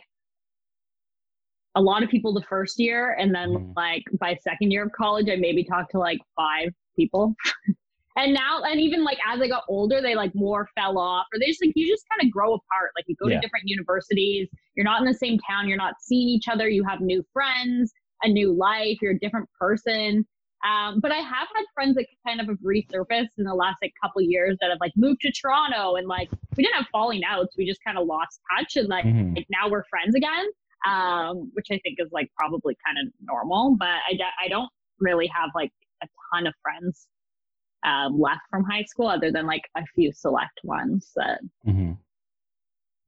a 1.74 1.80
lot 1.82 2.02
of 2.02 2.10
people 2.10 2.34
the 2.34 2.42
first 2.42 2.78
year 2.78 3.16
and 3.18 3.34
then 3.34 3.48
Mhm. 3.50 3.72
like 3.76 4.04
by 4.20 4.34
second 4.36 4.70
year 4.70 4.84
of 4.84 4.92
college 4.92 5.28
i 5.30 5.36
maybe 5.36 5.64
talked 5.64 5.90
to 5.92 5.98
like 5.98 6.18
five 6.36 6.68
people 6.96 7.34
and 8.16 8.34
now 8.34 8.60
and 8.62 8.80
even 8.80 9.04
like 9.04 9.18
as 9.32 9.40
i 9.40 9.48
got 9.48 9.62
older 9.68 10.00
they 10.00 10.14
like 10.14 10.34
more 10.34 10.68
fell 10.74 10.98
off 10.98 11.26
or 11.32 11.38
they 11.38 11.46
just 11.46 11.62
like 11.64 11.72
you 11.74 11.86
just 11.88 12.04
kind 12.10 12.26
of 12.26 12.30
grow 12.32 12.54
apart 12.54 12.90
like 12.96 13.04
you 13.06 13.14
go 13.20 13.28
Yeah. 13.28 13.36
to 13.36 13.40
different 13.40 13.64
universities 13.68 14.48
you're 14.74 14.84
not 14.84 15.00
in 15.00 15.06
the 15.06 15.14
same 15.14 15.38
town 15.48 15.68
you're 15.68 15.78
not 15.78 15.94
seeing 16.00 16.28
each 16.28 16.48
other 16.48 16.68
you 16.68 16.84
have 16.84 17.00
new 17.00 17.24
friends 17.32 17.92
a 18.22 18.28
new 18.28 18.52
life 18.52 18.98
you're 19.00 19.12
a 19.12 19.18
different 19.18 19.48
person 19.58 20.26
um, 20.64 21.00
but 21.00 21.10
i 21.10 21.16
have 21.16 21.48
had 21.54 21.64
friends 21.74 21.94
that 21.96 22.06
kind 22.26 22.40
of 22.40 22.46
have 22.46 22.58
resurfaced 22.58 23.28
in 23.38 23.44
the 23.44 23.54
last 23.54 23.76
like 23.82 23.92
couple 24.02 24.20
years 24.22 24.56
that 24.60 24.70
have 24.70 24.78
like 24.80 24.92
moved 24.96 25.20
to 25.22 25.32
toronto 25.32 25.96
and 25.96 26.06
like 26.06 26.28
we 26.56 26.62
didn't 26.62 26.76
have 26.76 26.86
falling 26.92 27.22
outs 27.24 27.54
we 27.56 27.66
just 27.66 27.80
kind 27.84 27.98
of 27.98 28.06
lost 28.06 28.40
touch 28.56 28.76
and 28.76 28.88
like 28.88 29.04
Mhm. 29.04 29.36
like 29.36 29.46
now 29.50 29.68
we're 29.68 29.84
friends 29.90 30.14
again 30.14 30.46
um 30.86 31.50
which 31.54 31.66
i 31.70 31.78
think 31.82 31.96
is 31.98 32.08
like 32.12 32.28
probably 32.38 32.76
kind 32.84 32.98
of 32.98 33.12
normal 33.22 33.76
but 33.78 33.88
I, 33.88 34.18
I 34.44 34.48
don't 34.48 34.68
really 35.00 35.28
have 35.34 35.50
like 35.54 35.70
a 36.02 36.06
ton 36.34 36.46
of 36.46 36.54
friends 36.62 37.08
um, 37.84 38.20
left 38.20 38.42
from 38.50 38.64
high 38.64 38.84
school 38.84 39.08
other 39.08 39.30
than 39.32 39.46
like 39.46 39.68
a 39.76 39.84
few 39.94 40.12
select 40.12 40.60
ones 40.64 41.10
that 41.16 41.40
Mhm. 41.66 41.96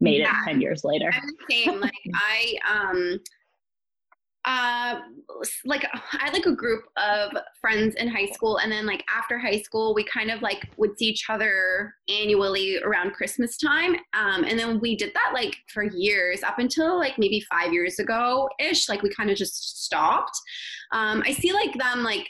made 0.01 0.21
it 0.23 0.29
10 0.45 0.61
years 0.61 0.85
later 0.85 1.11
I'm 1.13 1.27
the 1.27 1.55
same. 1.55 1.81
Like 1.81 1.93
I 2.15 2.57
um 2.69 3.21
uh 4.47 5.01
like 5.65 5.85
i 5.87 6.01
had 6.19 6.35
like 6.35 6.45
a 6.45 6.55
group 6.55 6.85
of 6.99 7.33
friends 7.59 7.95
in 7.95 8.09
high 8.09 8.27
school 8.27 8.59
and 8.59 8.71
then 8.71 8.85
like 8.85 9.03
after 9.09 9.39
high 9.39 9.59
school 9.59 9.95
we 9.95 10.05
kind 10.05 10.31
of 10.31 10.43
like 10.43 10.69
would 10.77 10.99
see 10.99 11.07
each 11.07 11.31
other 11.31 11.95
annually 12.11 12.79
around 12.83 13.15
christmas 13.15 13.57
time 13.57 13.95
um 14.13 14.45
and 14.45 14.59
then 14.59 14.79
we 14.81 14.97
did 14.97 15.13
that 15.15 15.31
like 15.33 15.57
for 15.73 15.83
years 15.83 16.43
up 16.43 16.59
until 16.59 16.99
like 16.99 17.19
maybe 17.19 17.41
five 17.51 17.73
years 17.73 17.99
ago 17.99 18.47
ish 18.59 18.87
like 18.87 19.01
we 19.03 19.09
kind 19.09 19.31
of 19.31 19.37
just 19.39 19.83
stopped 19.83 20.39
um 20.93 21.23
i 21.25 21.33
see 21.33 21.51
like 21.53 21.73
them 21.79 22.03
like 22.03 22.29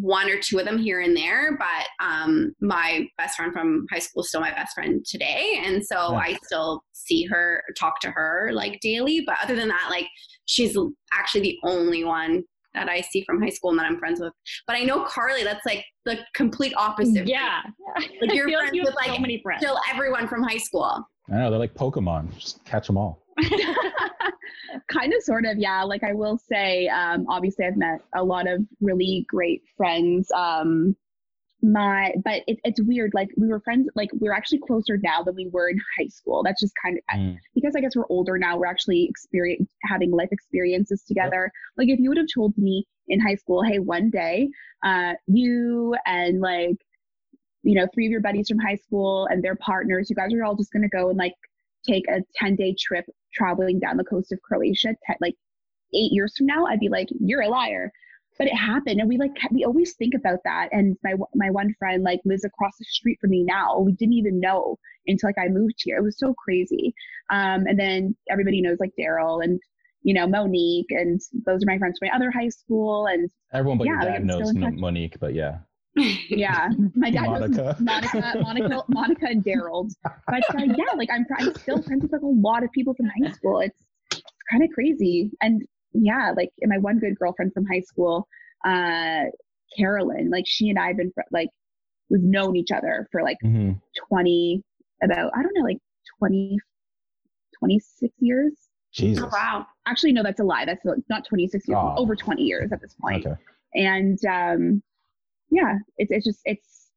one 0.00 0.28
or 0.28 0.38
two 0.40 0.58
of 0.58 0.64
them 0.64 0.78
here 0.78 1.00
and 1.00 1.16
there, 1.16 1.56
but 1.58 2.04
um, 2.04 2.52
my 2.60 3.06
best 3.18 3.36
friend 3.36 3.52
from 3.52 3.86
high 3.92 3.98
school 4.00 4.22
is 4.22 4.28
still 4.28 4.40
my 4.40 4.50
best 4.50 4.74
friend 4.74 5.04
today. 5.06 5.60
And 5.64 5.84
so 5.84 6.12
Yeah. 6.12 6.18
I 6.18 6.38
still 6.44 6.82
see 6.92 7.24
her, 7.26 7.62
talk 7.78 8.00
to 8.00 8.10
her 8.10 8.50
like 8.52 8.80
daily. 8.80 9.22
But 9.26 9.36
other 9.42 9.54
than 9.56 9.68
that, 9.68 9.86
like 9.90 10.06
she's 10.46 10.76
actually 11.12 11.42
the 11.42 11.58
only 11.64 12.04
one 12.04 12.42
that 12.74 12.88
I 12.88 13.00
see 13.00 13.22
from 13.24 13.40
high 13.40 13.48
school 13.50 13.70
and 13.70 13.78
that 13.78 13.86
I'm 13.86 13.98
friends 13.98 14.20
with. 14.20 14.32
But 14.66 14.76
I 14.76 14.82
know 14.82 15.04
Carly, 15.04 15.44
that's 15.44 15.64
like 15.64 15.84
the 16.04 16.18
complete 16.34 16.74
opposite. 16.76 17.26
Yeah. 17.28 17.60
Like 17.96 18.10
I 18.30 18.34
you're 18.34 18.48
feel 18.48 18.58
friends 18.58 18.74
you 18.74 18.82
have 18.82 18.94
with 18.94 19.04
so 19.04 19.10
like 19.12 19.20
many 19.20 19.40
friends. 19.42 19.62
still 19.62 19.78
everyone 19.90 20.26
from 20.28 20.42
high 20.42 20.58
school. 20.58 21.02
I 21.32 21.36
know 21.38 21.50
they're 21.50 21.58
like 21.58 21.74
Pokemon. 21.74 22.36
Just 22.38 22.64
catch 22.64 22.86
them 22.86 22.96
all. 22.98 23.22
kind 24.88 25.12
of 25.12 25.22
sort 25.22 25.44
of 25.44 25.58
yeah. 25.58 25.82
Like 25.82 26.02
i 26.04 26.12
will 26.12 26.38
say 26.38 26.88
um 26.88 27.26
obviously 27.28 27.64
i've 27.64 27.76
met 27.76 28.00
a 28.14 28.24
lot 28.24 28.48
of 28.48 28.60
really 28.80 29.24
great 29.28 29.62
friends 29.76 30.30
um 30.32 30.96
my 31.62 32.12
but 32.22 32.42
it, 32.46 32.58
it's 32.64 32.80
weird. 32.82 33.12
Like 33.14 33.28
we 33.36 33.48
were 33.48 33.60
friends 33.60 33.88
like 33.94 34.10
we're 34.20 34.32
actually 34.34 34.58
closer 34.58 34.98
now 35.02 35.22
than 35.22 35.34
we 35.34 35.48
were 35.50 35.68
in 35.70 35.78
high 35.98 36.08
school. 36.08 36.42
That's 36.44 36.60
just 36.60 36.74
kind 36.84 36.96
of 36.98 37.02
Mm. 37.16 37.36
because 37.54 37.74
i 37.76 37.80
guess 37.80 37.94
we're 37.96 38.04
older 38.10 38.36
now 38.38 38.58
we're 38.58 38.66
actually 38.66 39.04
experience 39.08 39.70
having 39.84 40.10
life 40.10 40.28
experiences 40.32 41.02
together. 41.06 41.50
Like 41.76 41.88
if 41.88 41.98
you 41.98 42.10
would 42.10 42.18
have 42.18 42.26
told 42.32 42.56
me 42.58 42.86
in 43.08 43.20
high 43.20 43.36
school 43.36 43.62
hey 43.62 43.78
one 43.78 44.10
day 44.10 44.48
uh 44.84 45.12
you 45.26 45.94
and 46.06 46.40
like 46.40 46.76
you 47.62 47.74
know 47.74 47.86
three 47.94 48.06
of 48.06 48.10
your 48.12 48.20
buddies 48.20 48.48
from 48.48 48.58
high 48.58 48.74
school 48.74 49.26
and 49.30 49.42
their 49.42 49.56
partners 49.56 50.10
you 50.10 50.16
guys 50.16 50.32
are 50.34 50.44
all 50.44 50.56
just 50.56 50.72
going 50.72 50.82
to 50.82 50.88
go 50.88 51.08
and 51.08 51.18
like 51.18 51.34
take 51.86 52.04
a 52.08 52.22
10 52.36 52.56
day 52.56 52.74
trip 52.78 53.04
traveling 53.34 53.78
down 53.78 53.96
the 53.96 54.04
coast 54.04 54.32
of 54.32 54.40
Croatia, 54.42 54.88
te- 55.06 55.14
like 55.20 55.34
eight 55.94 56.12
years 56.12 56.34
from 56.36 56.46
now, 56.46 56.66
I'd 56.66 56.80
be 56.80 56.88
like, 56.88 57.08
you're 57.20 57.42
a 57.42 57.48
liar. 57.48 57.92
But 58.38 58.48
it 58.48 58.54
happened, 58.54 59.00
and 59.00 59.08
we 59.08 59.16
like 59.16 59.30
we 59.50 59.64
always 59.64 59.94
think 59.94 60.12
about 60.14 60.40
that. 60.44 60.68
And 60.70 60.94
my 61.02 61.14
my 61.34 61.48
one 61.48 61.74
friend 61.78 62.02
like 62.02 62.20
lives 62.26 62.44
across 62.44 62.76
the 62.78 62.84
street 62.84 63.16
from 63.18 63.30
me 63.30 63.42
now. 63.42 63.78
We 63.78 63.92
didn't 63.92 64.12
even 64.12 64.40
know 64.40 64.76
until 65.06 65.30
like 65.30 65.38
I 65.38 65.48
moved 65.48 65.76
here. 65.78 65.96
It 65.96 66.02
was 66.02 66.18
so 66.18 66.34
crazy. 66.34 66.92
Um, 67.30 67.66
and 67.66 67.78
then 67.78 68.14
everybody 68.30 68.60
knows 68.60 68.76
like 68.78 68.92
Daryl 69.00 69.42
and 69.42 69.58
you 70.02 70.12
know 70.12 70.26
Monique, 70.26 70.90
and 70.90 71.18
those 71.46 71.62
are 71.62 71.66
my 71.66 71.78
friends 71.78 71.98
from 71.98 72.08
my 72.08 72.14
other 72.14 72.30
high 72.30 72.50
school. 72.50 73.06
And 73.06 73.30
Everyone 73.54 73.78
but 73.78 73.86
Yeah, 73.86 74.02
your 74.02 74.12
dad 74.12 74.24
knows 74.26 74.50
in 74.50 74.60
Mo- 74.60 74.66
touch. 74.66 74.78
Monique, 74.78 75.18
but 75.18 75.32
yeah. 75.32 75.60
Yeah, 75.96 76.68
my 76.94 77.10
dad 77.10 77.26
Monica. 77.26 77.48
knows 77.48 77.80
Monica, 77.80 78.34
Monica, 78.40 78.82
Monica, 78.88 79.26
and 79.26 79.44
Daryl. 79.44 79.90
But 80.04 80.42
uh, 80.54 80.64
yeah, 80.76 80.94
like 80.96 81.08
I'm, 81.12 81.24
I'm 81.38 81.54
still 81.54 81.82
friends 81.82 82.02
with 82.02 82.12
like 82.12 82.22
a 82.22 82.26
lot 82.26 82.62
of 82.64 82.70
people 82.72 82.94
from 82.94 83.06
high 83.06 83.32
school. 83.32 83.60
It's, 83.60 83.78
it's 84.12 84.22
kind 84.50 84.62
of 84.62 84.70
crazy. 84.74 85.30
And 85.40 85.62
yeah, 85.92 86.32
like 86.36 86.50
and 86.60 86.68
my 86.70 86.78
one 86.78 86.98
good 86.98 87.16
girlfriend 87.18 87.52
from 87.54 87.64
high 87.66 87.80
school, 87.80 88.28
uh, 88.64 89.24
Carolyn, 89.76 90.30
like 90.30 90.44
she 90.46 90.68
and 90.70 90.78
I 90.78 90.88
have 90.88 90.96
been 90.98 91.12
fr- 91.12 91.20
like 91.32 91.48
we've 92.10 92.22
known 92.22 92.56
each 92.56 92.70
other 92.70 93.08
for 93.10 93.22
like 93.22 93.38
hmm 93.40 93.72
20, 94.08 94.62
about 95.02 95.32
I 95.36 95.42
don't 95.42 95.52
know, 95.54 95.64
like 95.64 95.78
20, 96.18 96.58
26 97.58 98.14
years. 98.20 98.52
Jesus. 98.92 99.24
Oh, 99.24 99.28
wow. 99.32 99.66
Actually, 99.86 100.12
no, 100.12 100.22
that's 100.22 100.40
a 100.40 100.44
lie. 100.44 100.64
That's 100.64 100.82
not 101.08 101.26
26 101.26 101.68
years, 101.68 101.76
Oh. 101.78 101.94
over 101.96 102.16
20 102.16 102.42
years 102.42 102.72
at 102.72 102.80
this 102.80 102.94
point 103.00 103.26
Okay. 103.26 103.36
and 103.74 104.18
um 104.26 104.82
yeah 105.50 105.74
it's 105.98 106.10
it's 106.10 106.24
just 106.24 106.40
it's 106.44 106.88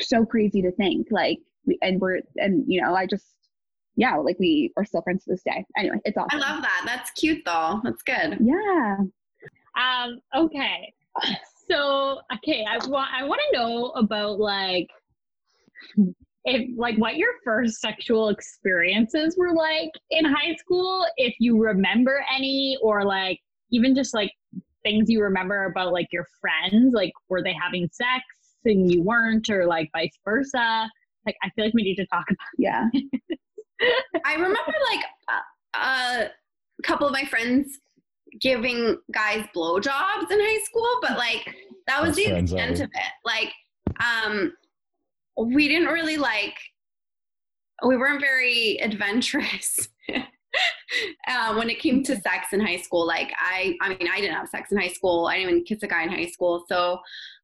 so 0.00 0.24
crazy 0.24 0.62
to 0.62 0.72
think 0.72 1.06
like 1.10 1.38
we, 1.66 1.78
and 1.82 2.00
we're 2.00 2.20
and 2.36 2.64
you 2.66 2.80
know 2.80 2.94
i 2.94 3.06
just 3.06 3.34
yeah 3.96 4.16
like 4.16 4.36
we 4.38 4.72
are 4.76 4.84
still 4.84 5.02
friends 5.02 5.24
to 5.24 5.30
this 5.32 5.42
day 5.42 5.64
anyway 5.76 5.96
it's 6.04 6.16
awesome. 6.16 6.40
I 6.40 6.52
love 6.52 6.62
that. 6.62 6.82
That's 6.86 7.10
cute 7.10 7.42
though. 7.44 7.80
That's 7.84 8.02
good. 8.02 8.38
yeah 8.40 8.96
Um, 9.76 10.20
okay. 10.34 10.92
So, 11.70 12.20
okay, 12.34 12.64
I 12.68 12.84
want 12.88 13.10
I 13.14 13.24
want 13.24 13.40
to 13.50 13.58
know 13.58 13.90
about 13.90 14.40
like 14.40 14.88
if 16.44 16.68
like 16.76 16.96
what 16.96 17.16
your 17.16 17.30
first 17.44 17.80
sexual 17.80 18.30
experiences 18.30 19.36
were 19.38 19.54
like 19.54 19.90
in 20.10 20.24
high 20.24 20.56
school, 20.56 21.06
if 21.16 21.34
you 21.38 21.62
remember 21.62 22.24
any 22.34 22.76
or 22.82 23.04
like 23.04 23.38
even 23.70 23.94
just 23.94 24.14
like 24.14 24.32
things 24.82 25.08
you 25.08 25.22
remember 25.22 25.64
about 25.64 25.92
like 25.92 26.08
your 26.12 26.26
friends, 26.40 26.94
like 26.94 27.12
were 27.28 27.42
they 27.42 27.54
having 27.60 27.88
sex 27.92 28.24
and 28.64 28.90
you 28.90 29.02
weren't 29.02 29.48
or 29.50 29.66
like 29.66 29.90
vice 29.92 30.18
versa? 30.24 30.88
Like 31.26 31.36
I 31.42 31.50
feel 31.50 31.66
like 31.66 31.74
we 31.74 31.82
need 31.82 31.96
to 31.96 32.06
talk 32.06 32.24
about 32.28 32.46
yeah 32.58 32.86
I 34.24 34.34
remember 34.34 34.74
like 34.90 35.04
a, 35.28 35.78
a 35.78 36.30
couple 36.82 37.06
of 37.06 37.12
my 37.12 37.24
friends 37.24 37.78
giving 38.40 38.96
guys 39.12 39.44
blowjobs 39.54 40.30
in 40.30 40.40
high 40.40 40.62
school, 40.64 40.88
but 41.02 41.16
like 41.16 41.54
that 41.86 42.02
was 42.02 42.16
That's 42.16 42.28
the 42.28 42.32
friends, 42.32 42.52
extent 42.52 42.80
of 42.80 42.90
it. 42.94 43.12
Like, 43.24 43.52
um, 44.00 44.52
we 45.36 45.68
didn't 45.68 45.88
really 45.88 46.16
like. 46.16 46.56
We 47.84 47.96
weren't 47.96 48.20
very 48.20 48.78
adventurous 48.82 49.88
uh, 51.28 51.54
when 51.54 51.70
it 51.70 51.78
came 51.78 52.02
to 52.04 52.16
sex 52.20 52.52
in 52.52 52.60
high 52.60 52.78
school. 52.78 53.06
Like, 53.06 53.32
I, 53.38 53.76
I 53.80 53.90
mean, 53.90 54.08
I 54.12 54.20
didn't 54.20 54.36
have 54.36 54.48
sex 54.48 54.72
in 54.72 54.78
high 54.78 54.88
school. 54.88 55.26
I 55.26 55.36
didn't 55.36 55.50
even 55.50 55.64
kiss 55.64 55.82
a 55.82 55.86
guy 55.86 56.02
in 56.02 56.10
high 56.10 56.26
school. 56.26 56.64
So, 56.68 56.98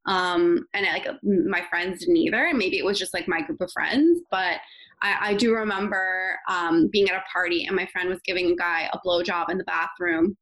um, 0.07 0.67
and 0.75 0.87
like 0.87 1.09
my 1.23 1.63
friends 1.69 2.01
didn't 2.01 2.17
either. 2.17 2.47
And 2.47 2.59
maybe 2.59 2.79
it 2.79 2.85
was 2.85 2.99
just 2.99 3.15
like 3.15 3.29
my 3.29 3.43
group 3.43 3.61
of 3.61 3.71
friends, 3.73 4.21
but 4.31 4.59
I, 5.03 5.31
I 5.31 5.35
do 5.35 5.53
remember 5.55 6.39
um, 6.49 6.89
being 6.91 7.09
at 7.09 7.17
a 7.17 7.23
party 7.33 7.67
and 7.67 7.77
my 7.77 7.87
friend 7.87 8.09
was 8.09 8.21
giving 8.25 8.53
a 8.53 8.57
guy 8.57 8.89
a 8.93 8.99
blowjob 9.07 9.51
in 9.51 9.59
the 9.59 9.65
bathroom. 9.65 10.37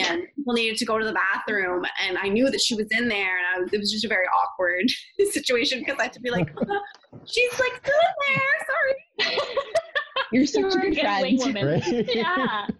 And 0.00 0.22
people 0.36 0.54
needed 0.54 0.78
to 0.78 0.86
go 0.86 0.98
to 0.98 1.04
the 1.04 1.12
bathroom, 1.12 1.84
and 2.00 2.16
I 2.16 2.28
knew 2.28 2.48
that 2.48 2.62
she 2.62 2.74
was 2.74 2.86
in 2.92 3.08
there, 3.08 3.36
and 3.36 3.46
I 3.54 3.60
was, 3.60 3.72
it 3.74 3.78
was 3.78 3.92
just 3.92 4.06
a 4.06 4.08
very 4.08 4.24
awkward 4.24 4.86
situation 5.32 5.80
because 5.80 5.96
I 5.98 6.04
had 6.04 6.14
to 6.14 6.20
be 6.20 6.30
like, 6.30 6.48
"She's 7.26 7.60
like 7.60 7.72
still 7.84 8.00
in 8.00 8.34
there, 8.34 9.28
sorry." 9.28 9.38
you're 10.32 10.46
such 10.46 10.62
You 10.62 10.68
a 10.68 10.74
were 10.74 10.90
good 10.90 11.20
wing 11.20 11.38
friend 11.38 11.54
woman. 11.54 11.66
Right? 11.66 12.08
yeah. 12.14 12.66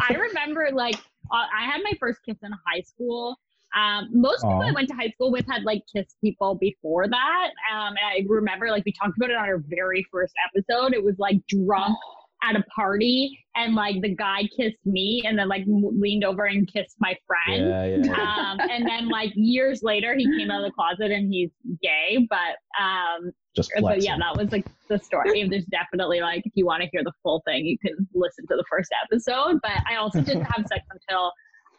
I 0.00 0.14
remember 0.14 0.70
like 0.72 0.96
uh, 1.32 1.46
I 1.56 1.64
had 1.64 1.80
my 1.82 1.92
first 2.00 2.20
kiss 2.26 2.36
in 2.42 2.50
high 2.66 2.82
school. 2.82 3.38
Um, 3.76 4.08
most 4.12 4.42
people 4.42 4.62
Aw. 4.62 4.68
I 4.68 4.72
went 4.72 4.88
to 4.88 4.94
high 4.94 5.10
school 5.10 5.32
with 5.32 5.46
had 5.48 5.64
like 5.64 5.82
kissed 5.94 6.16
people 6.20 6.54
before 6.54 7.08
that. 7.08 7.50
Um, 7.72 7.88
and 7.88 7.98
I 7.98 8.24
remember 8.28 8.70
like 8.70 8.84
we 8.84 8.92
talked 8.92 9.16
about 9.16 9.30
it 9.30 9.36
on 9.36 9.44
our 9.44 9.58
very 9.66 10.06
first 10.12 10.32
episode. 10.48 10.94
It 10.94 11.02
was 11.02 11.18
like 11.18 11.44
drunk 11.48 11.96
at 12.44 12.56
a 12.56 12.62
party 12.64 13.38
and 13.56 13.74
like 13.74 14.00
the 14.02 14.14
guy 14.14 14.42
kissed 14.56 14.84
me 14.84 15.22
and 15.24 15.38
then 15.38 15.48
like 15.48 15.64
leaned 15.66 16.24
over 16.24 16.44
and 16.44 16.70
kissed 16.70 16.96
my 17.00 17.16
friend. 17.26 17.68
Yeah, 17.68 18.12
yeah. 18.12 18.12
Um, 18.12 18.60
and 18.60 18.86
then 18.86 19.08
like 19.08 19.32
years 19.34 19.82
later 19.82 20.14
he 20.14 20.24
came 20.38 20.50
out 20.50 20.62
of 20.62 20.66
the 20.66 20.72
closet 20.72 21.10
and 21.10 21.32
he's 21.32 21.50
gay, 21.82 22.26
but 22.28 22.56
um, 22.82 23.30
Just 23.54 23.72
but 23.80 24.02
yeah, 24.02 24.16
that 24.18 24.36
was 24.36 24.52
like 24.52 24.66
the 24.88 24.98
story. 24.98 25.40
And 25.40 25.52
There's 25.52 25.64
definitely 25.66 26.20
like 26.20 26.42
if 26.44 26.52
you 26.54 26.66
want 26.66 26.82
to 26.82 26.88
hear 26.92 27.04
the 27.04 27.12
full 27.22 27.42
thing, 27.46 27.64
you 27.64 27.78
can 27.78 28.06
listen 28.14 28.46
to 28.48 28.56
the 28.56 28.64
first 28.68 28.90
episode. 29.04 29.60
But 29.62 29.82
I 29.88 29.96
also 29.96 30.20
didn't 30.20 30.44
have 30.52 30.66
sex 30.66 30.84
until 30.90 31.32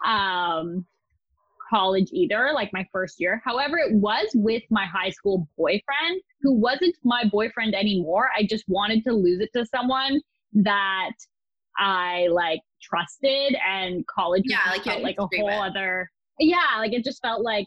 um 0.05 0.85
college 1.69 2.09
either, 2.11 2.51
like 2.53 2.69
my 2.73 2.85
first 2.91 3.19
year. 3.19 3.41
However, 3.43 3.77
it 3.77 3.93
was 3.93 4.27
with 4.33 4.63
my 4.69 4.85
high 4.85 5.09
school 5.09 5.47
boyfriend 5.57 6.21
who 6.41 6.53
wasn't 6.53 6.95
my 7.03 7.23
boyfriend 7.31 7.75
anymore. 7.75 8.29
I 8.37 8.45
just 8.47 8.65
wanted 8.67 9.03
to 9.05 9.13
lose 9.13 9.41
it 9.41 9.49
to 9.53 9.65
someone 9.65 10.21
that 10.55 11.11
I 11.77 12.27
like 12.31 12.61
trusted 12.81 13.55
and 13.67 14.05
college 14.07 14.43
Yeah, 14.45 14.59
like 14.69 14.83
felt 14.83 15.03
like 15.03 15.17
a 15.19 15.27
whole 15.37 15.45
with. 15.45 15.55
other 15.55 16.09
yeah, 16.39 16.77
like 16.79 16.93
it 16.93 17.03
just 17.03 17.21
felt 17.21 17.43
like 17.43 17.65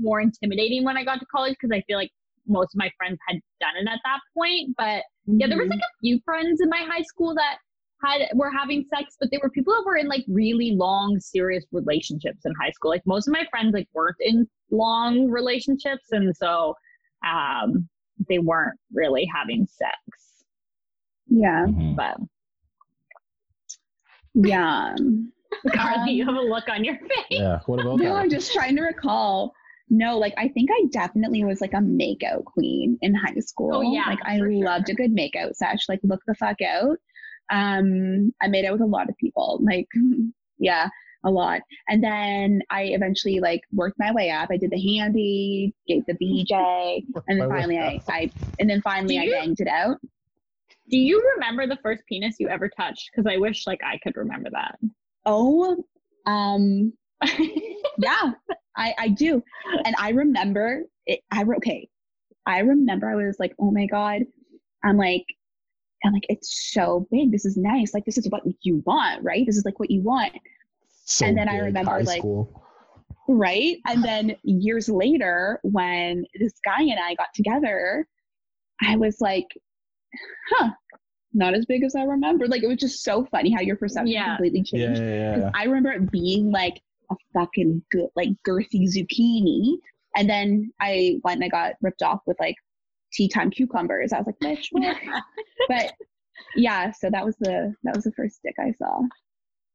more 0.00 0.20
intimidating 0.20 0.84
when 0.84 0.96
I 0.96 1.04
got 1.04 1.20
to 1.20 1.26
college 1.26 1.54
because 1.60 1.74
I 1.74 1.82
feel 1.82 1.98
like 1.98 2.10
most 2.46 2.74
of 2.74 2.78
my 2.78 2.90
friends 2.96 3.18
had 3.28 3.38
done 3.60 3.76
it 3.80 3.88
at 3.88 4.00
that 4.04 4.20
point. 4.34 4.74
But 4.76 5.02
yeah, 5.26 5.46
there 5.46 5.58
was 5.58 5.68
like 5.68 5.78
a 5.78 5.98
few 6.00 6.20
friends 6.24 6.60
in 6.60 6.68
my 6.68 6.84
high 6.88 7.02
school 7.02 7.34
that 7.34 7.58
had 8.02 8.28
were 8.34 8.50
having 8.50 8.84
sex, 8.94 9.16
but 9.20 9.30
they 9.30 9.38
were 9.42 9.50
people 9.50 9.74
that 9.74 9.84
were 9.84 9.96
in 9.96 10.08
like 10.08 10.24
really 10.28 10.72
long, 10.72 11.18
serious 11.20 11.64
relationships 11.72 12.40
in 12.44 12.52
high 12.60 12.70
school. 12.70 12.90
Like 12.90 13.06
most 13.06 13.28
of 13.28 13.32
my 13.32 13.44
friends 13.50 13.74
like 13.74 13.88
weren't 13.92 14.16
in 14.20 14.48
long 14.70 15.28
relationships, 15.28 16.06
and 16.10 16.34
so 16.36 16.74
um, 17.26 17.88
they 18.28 18.38
weren't 18.38 18.78
really 18.92 19.28
having 19.32 19.66
sex. 19.66 20.27
Yeah 21.28 21.66
Mhm. 21.68 21.96
But 21.96 22.16
yeah 24.34 24.94
Carly, 25.74 26.12
you 26.12 26.24
have 26.26 26.34
a 26.36 26.40
look 26.40 26.68
on 26.68 26.84
your 26.84 26.96
face. 26.98 27.08
Yeah. 27.30 27.60
What 27.66 27.80
about 27.80 27.98
no 27.98 28.04
that? 28.14 28.16
i'm 28.16 28.30
just 28.30 28.52
trying 28.52 28.76
to 28.76 28.82
recall 28.82 29.52
no 29.90 30.18
like 30.18 30.34
i 30.36 30.48
think 30.48 30.68
i 30.70 30.84
definitely 30.92 31.42
was 31.44 31.60
like 31.60 31.72
a 31.72 31.78
makeout 31.78 32.44
queen 32.44 32.98
in 33.00 33.14
high 33.14 33.34
school 33.40 33.74
Oh, 33.74 33.80
yeah, 33.80 34.04
like 34.06 34.18
i 34.24 34.38
for 34.38 34.50
sure. 34.50 34.64
loved 34.64 34.90
a 34.90 34.94
good 34.94 35.14
makeout 35.16 35.54
sesh 35.54 35.88
like 35.88 36.00
look 36.02 36.20
the 36.26 36.34
fuck 36.34 36.60
out 36.62 36.98
um 37.50 38.30
i 38.42 38.46
made 38.48 38.66
out 38.66 38.72
with 38.72 38.82
a 38.82 38.86
lot 38.86 39.08
of 39.08 39.16
people 39.16 39.60
like 39.62 39.86
Yeah, 40.60 40.88
a 41.24 41.30
lot. 41.30 41.60
And 41.88 42.02
then 42.02 42.62
I 42.68 42.86
eventually 42.86 43.38
like 43.38 43.60
worked 43.72 43.94
my 43.96 44.10
way 44.10 44.28
up. 44.30 44.48
I 44.50 44.56
did 44.56 44.72
the 44.72 44.96
handy, 44.96 45.72
gave 45.86 46.04
the 46.06 46.14
BJ, 46.14 47.04
and 47.28 47.40
then 47.40 47.48
finally 47.48 47.78
I. 47.78 48.00
I 48.08 48.28
and 48.58 48.68
then 48.68 48.82
finally 48.82 49.18
I 49.18 49.22
you- 49.22 49.30
banged 49.30 49.60
it 49.60 49.68
out. 49.68 49.98
Do 50.90 50.96
you 50.98 51.22
remember 51.34 51.66
the 51.66 51.78
first 51.82 52.02
penis 52.08 52.36
you 52.38 52.48
ever 52.48 52.68
touched? 52.68 53.10
Because 53.14 53.30
I 53.32 53.36
wish 53.38 53.66
like 53.66 53.80
I 53.84 53.98
could 53.98 54.16
remember 54.16 54.48
that. 54.52 54.78
Oh, 55.26 55.84
um, 56.26 56.92
yeah, 57.98 58.32
I 58.76 58.94
I 58.98 59.08
do, 59.08 59.42
and 59.84 59.94
I 59.98 60.10
remember 60.10 60.82
it. 61.06 61.20
I 61.30 61.42
re- 61.42 61.56
okay, 61.58 61.88
I 62.46 62.60
remember 62.60 63.08
I 63.10 63.14
was 63.16 63.36
like, 63.38 63.54
oh 63.58 63.70
my 63.70 63.86
god, 63.86 64.22
I'm 64.84 64.96
like, 64.96 65.24
I'm 66.04 66.12
like, 66.12 66.26
it's 66.28 66.70
so 66.72 67.06
big. 67.10 67.32
This 67.32 67.44
is 67.44 67.56
nice. 67.56 67.92
Like 67.94 68.04
this 68.04 68.18
is 68.18 68.28
what 68.30 68.42
you 68.62 68.82
want, 68.86 69.22
right? 69.22 69.44
This 69.46 69.56
is 69.56 69.64
like 69.64 69.78
what 69.80 69.90
you 69.90 70.02
want, 70.02 70.32
So 71.04 71.26
And 71.26 71.36
then 71.36 71.48
I 71.48 71.56
big, 71.56 71.62
remember, 71.64 71.90
high 71.90 72.02
like, 72.02 72.18
school. 72.20 72.62
right? 73.28 73.76
And 73.86 74.02
then 74.04 74.36
years 74.44 74.88
later, 74.88 75.60
when 75.62 76.24
this 76.38 76.54
guy 76.64 76.82
and 76.82 76.98
I 77.00 77.14
got 77.14 77.28
together, 77.34 78.06
I 78.82 78.96
was 78.96 79.20
like, 79.20 79.46
huh. 80.54 80.70
Not 81.34 81.54
as 81.54 81.66
big 81.66 81.84
as 81.84 81.94
I 81.94 82.02
remember. 82.04 82.46
Like 82.48 82.62
it 82.62 82.66
was 82.68 82.78
just 82.78 83.04
so 83.04 83.24
funny 83.26 83.50
how 83.52 83.60
your 83.60 83.76
perception 83.76 84.08
Yeah. 84.08 84.36
completely 84.36 84.64
Yeah, 84.72 84.86
changed. 84.86 85.00
yeah, 85.02 85.34
'Cause 85.34 85.42
yeah. 85.44 85.50
I 85.54 85.64
remember 85.64 85.90
it 85.92 86.10
being 86.10 86.50
like 86.50 86.80
a 87.10 87.16
fucking 87.34 87.82
good, 87.90 88.08
like 88.16 88.30
girthy 88.46 88.86
zucchini. 88.88 89.76
And 90.16 90.28
then 90.28 90.70
I 90.80 91.20
went 91.24 91.42
and 91.42 91.44
I 91.44 91.48
got 91.48 91.74
ripped 91.82 92.02
off 92.02 92.20
with 92.26 92.38
like 92.40 92.56
tea 93.12 93.28
time 93.28 93.50
cucumbers. 93.50 94.12
I 94.12 94.18
was 94.18 94.26
like, 94.26 94.38
bitch, 94.42 94.66
what? 94.72 94.96
but 95.68 95.92
yeah, 96.56 96.90
so 96.92 97.10
that 97.10 97.24
was 97.24 97.36
the 97.40 97.74
that 97.84 97.94
was 97.94 98.04
the 98.04 98.12
first 98.12 98.36
stick 98.36 98.54
I 98.58 98.72
saw. 98.72 99.00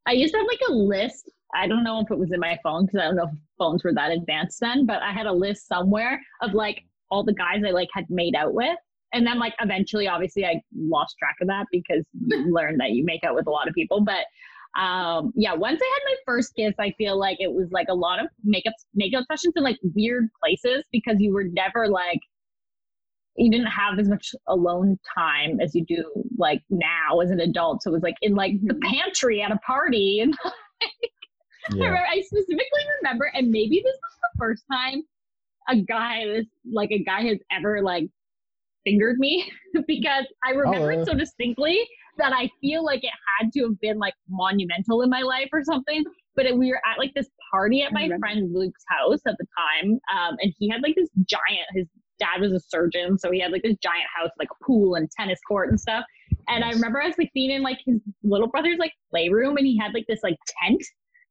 I 0.05 0.13
used 0.13 0.33
to 0.33 0.39
have 0.39 0.47
like 0.47 0.59
a 0.69 0.73
list. 0.73 1.29
I 1.55 1.67
don't 1.67 1.83
know 1.83 2.01
if 2.01 2.09
it 2.11 2.17
was 2.17 2.31
in 2.33 2.39
my 2.39 2.57
phone 2.63 2.85
because 2.87 2.99
I 2.99 3.05
don't 3.05 3.15
know 3.15 3.23
if 3.25 3.37
phones 3.59 3.83
were 3.83 3.93
that 3.93 4.11
advanced 4.11 4.59
then, 4.59 4.85
but 4.87 5.01
I 5.03 5.11
had 5.13 5.27
a 5.27 5.31
list 5.31 5.67
somewhere 5.67 6.19
of 6.41 6.53
like 6.53 6.83
all 7.11 7.23
the 7.23 7.33
guys 7.33 7.61
I 7.65 7.69
like 7.71 7.89
had 7.93 8.09
made 8.09 8.35
out 8.35 8.53
with. 8.53 8.75
And 9.13 9.25
then 9.25 9.39
like 9.39 9.53
eventually 9.59 10.07
obviously 10.07 10.45
I 10.45 10.61
lost 10.75 11.15
track 11.17 11.35
of 11.41 11.47
that 11.47 11.65
because 11.71 12.03
you 12.13 12.53
learn 12.53 12.77
that 12.77 12.91
you 12.91 13.03
make 13.05 13.23
out 13.23 13.35
with 13.35 13.47
a 13.47 13.51
lot 13.51 13.67
of 13.67 13.73
people. 13.73 14.01
But 14.01 14.25
um 14.79 15.31
yeah, 15.35 15.53
once 15.53 15.79
I 15.81 15.85
had 15.85 16.11
my 16.11 16.15
first 16.25 16.55
kiss, 16.55 16.73
I 16.79 16.91
feel 16.97 17.17
like 17.17 17.37
it 17.39 17.51
was 17.51 17.69
like 17.71 17.87
a 17.89 17.93
lot 17.93 18.19
of 18.19 18.27
makeup 18.43 18.73
makeup 18.93 19.25
sessions 19.31 19.53
in 19.55 19.63
like 19.63 19.77
weird 19.95 20.29
places 20.43 20.83
because 20.91 21.17
you 21.19 21.33
were 21.33 21.45
never 21.45 21.87
like 21.87 22.19
you 23.35 23.49
didn't 23.49 23.67
have 23.67 23.97
as 23.99 24.07
much 24.07 24.35
alone 24.47 24.99
time 25.17 25.59
as 25.59 25.73
you 25.73 25.83
do 25.85 26.03
like 26.37 26.61
now 26.69 27.19
as 27.19 27.31
an 27.31 27.39
adult. 27.39 27.81
So 27.81 27.89
it 27.89 27.93
was 27.93 28.03
like 28.03 28.15
in 28.21 28.35
like 28.35 28.53
the 28.63 28.75
pantry 28.75 29.41
at 29.41 29.51
a 29.51 29.57
party. 29.57 30.23
And 31.65 31.75
I, 31.75 31.75
yeah. 31.77 31.85
remember, 31.85 32.05
I 32.11 32.21
specifically 32.21 32.81
remember, 33.01 33.31
and 33.33 33.49
maybe 33.49 33.81
this 33.81 33.93
was 33.93 34.17
the 34.21 34.37
first 34.37 34.65
time 34.69 35.01
a 35.69 35.77
guy, 35.77 36.25
this 36.25 36.45
like 36.69 36.91
a 36.91 37.03
guy 37.03 37.21
has 37.23 37.37
ever 37.51 37.81
like 37.81 38.09
fingered 38.85 39.17
me 39.19 39.49
because 39.87 40.25
I 40.43 40.51
remember 40.51 40.91
Oh, 40.91 40.95
yeah. 40.95 41.01
it 41.01 41.05
so 41.05 41.13
distinctly 41.13 41.79
that 42.17 42.33
I 42.33 42.49
feel 42.61 42.83
like 42.83 43.03
it 43.03 43.11
had 43.39 43.51
to 43.53 43.63
have 43.63 43.79
been 43.79 43.97
like 43.97 44.13
monumental 44.29 45.01
in 45.01 45.09
my 45.09 45.21
life 45.21 45.49
or 45.51 45.63
something. 45.63 46.03
But 46.35 46.45
it, 46.47 46.57
we 46.57 46.69
were 46.69 46.81
at 46.87 46.97
like 46.97 47.13
this 47.15 47.29
party 47.51 47.81
at 47.83 47.93
my 47.93 48.09
friend 48.19 48.53
Luke's 48.53 48.83
house 48.87 49.19
at 49.27 49.35
the 49.37 49.45
time, 49.57 49.99
um, 50.15 50.35
and 50.41 50.51
he 50.57 50.67
had 50.67 50.81
like 50.81 50.95
this 50.95 51.09
giant. 51.25 51.67
His 51.73 51.87
dad 52.19 52.41
was 52.41 52.51
a 52.53 52.59
surgeon, 52.59 53.17
so 53.19 53.31
he 53.31 53.39
had 53.39 53.51
like 53.51 53.61
this 53.61 53.77
giant 53.83 54.07
house, 54.15 54.31
like 54.39 54.47
a 54.51 54.63
pool 54.65 54.95
and 54.95 55.09
tennis 55.11 55.39
court 55.47 55.69
and 55.69 55.79
stuff. 55.79 56.03
And 56.47 56.63
I 56.63 56.71
remember 56.71 57.01
I 57.01 57.07
was 57.07 57.17
like 57.19 57.31
being 57.35 57.51
in 57.51 57.61
like 57.61 57.79
his 57.85 57.99
little 58.23 58.47
brother's 58.47 58.79
like 58.79 58.93
playroom, 59.11 59.57
and 59.57 59.65
he 59.67 59.77
had 59.77 59.93
like 59.93 60.05
this 60.07 60.21
like 60.23 60.35
tent, 60.63 60.81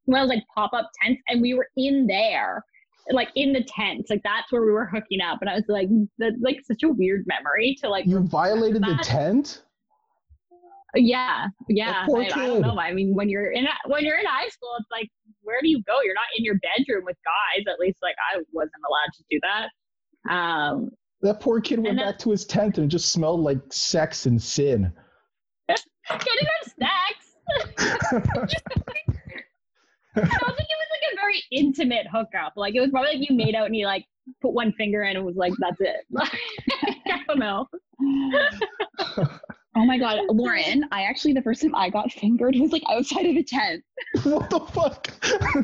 one 0.05 0.21
of 0.21 0.29
those 0.29 0.37
like 0.37 0.45
pop 0.55 0.73
up 0.73 0.89
tents, 1.03 1.21
and 1.29 1.43
we 1.43 1.55
were 1.55 1.67
in 1.77 2.07
there, 2.07 2.65
like 3.11 3.29
in 3.35 3.53
the 3.53 3.65
tent, 3.65 4.07
like 4.11 4.23
that's 4.23 4.53
where 4.53 4.63
we 4.63 4.73
were 4.73 4.87
hooking 4.87 5.21
up. 5.21 5.39
And 5.41 5.51
I 5.51 5.55
was 5.55 5.65
like, 5.69 5.89
that's 6.19 6.37
like 6.41 6.61
such 6.65 6.83
a 6.83 6.89
weird 6.89 7.25
memory 7.27 7.77
to 7.81 7.89
like. 7.89 8.07
You 8.07 8.21
violated 8.21 8.83
the 8.83 8.99
tent? 9.03 9.63
Yeah, 10.95 11.47
yeah. 11.69 12.07
I, 12.07 12.13
I 12.13 12.29
don't 12.29 12.61
know. 12.61 12.79
I 12.79 12.93
mean, 12.93 13.15
when 13.15 13.29
you're 13.29 13.51
in 13.53 13.67
when 13.87 14.05
you're 14.05 14.19
in 14.19 14.27
high 14.27 14.49
school, 14.49 14.71
it's 14.79 14.91
like, 14.91 15.09
where 15.41 15.61
do 15.63 15.69
you 15.69 15.83
go? 15.85 15.99
You're 16.05 16.15
not 16.15 16.27
in 16.37 16.45
your 16.45 16.57
bedroom 16.57 17.05
with 17.07 17.17
guys. 17.25 17.65
At 17.73 17.81
least, 17.81 17.99
like 18.03 18.17
I 18.33 18.41
wasn't 18.53 18.83
allowed 18.87 19.13
to 19.17 19.25
do 19.31 19.41
that. 19.43 19.71
Um, 20.35 20.91
That 21.23 21.41
poor 21.41 21.61
kid 21.61 21.79
went 21.83 21.97
then- 21.97 22.07
back 22.07 22.19
to 22.21 22.31
his 22.31 22.45
tent 22.45 22.79
and 22.79 22.91
just 22.91 23.11
smelled 23.11 23.41
like 23.41 23.61
sex 23.71 24.27
and 24.27 24.41
sin. 24.41 24.93
I 26.11 26.19
didn't 26.19 26.49
have 26.49 26.73
sex. 26.79 27.23
I 30.17 30.21
don't 30.21 30.57
think 30.57 30.69
it 30.69 30.77
was 30.77 30.82
like 30.82 30.82
a 30.82 30.82
very 31.23 31.43
intimate 31.51 32.07
hookup. 32.13 32.53
Like 32.57 32.75
it 32.75 32.81
was 32.81 32.91
probably 32.91 33.19
like 33.19 33.31
you 33.31 33.37
made 33.37 33.55
out 33.55 33.67
and 33.67 33.77
you 33.77 33.87
like 33.87 34.05
put 34.41 34.53
one 34.53 34.73
finger 34.73 35.03
in 35.05 35.17
and 35.17 35.25
was 35.25 35.37
like, 35.37 35.53
that's 35.59 35.81
it. 35.81 36.07
I 36.19 37.21
don't 37.29 37.39
know. 37.39 37.69
Oh 39.75 39.87
my 39.87 39.97
god, 39.97 40.21
Lauren! 40.29 40.85
I 40.93 41.05
actually 41.05 41.33
the 41.33 41.41
first 41.41 41.63
time 41.63 41.75
I 41.75 41.89
got 41.89 42.13
fingered 42.13 42.55
was 42.57 42.73
like 42.73 42.83
outside 42.91 43.25
of 43.25 43.37
a 43.37 43.43
tent. 43.43 43.83
what 44.23 44.51
the 44.51 44.61
fuck? 44.61 45.09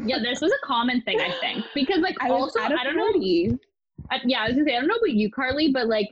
Yeah, 0.06 0.18
this 0.18 0.40
was 0.40 0.50
a 0.50 0.66
common 0.66 1.02
thing, 1.02 1.20
I 1.20 1.30
think, 1.40 1.66
because 1.74 1.98
like 1.98 2.16
I 2.22 2.30
also 2.30 2.58
at 2.58 2.72
a 2.72 2.74
I 2.80 2.84
don't 2.84 2.96
know. 2.96 3.04
party. 3.04 3.50
I, 4.10 4.20
yeah, 4.24 4.40
I 4.40 4.46
was 4.48 4.54
gonna 4.56 4.64
say 4.66 4.76
I 4.76 4.80
don't 4.80 4.88
know 4.88 4.94
about 4.94 5.10
you, 5.12 5.30
Carly, 5.30 5.72
but 5.72 5.88
like 5.88 6.08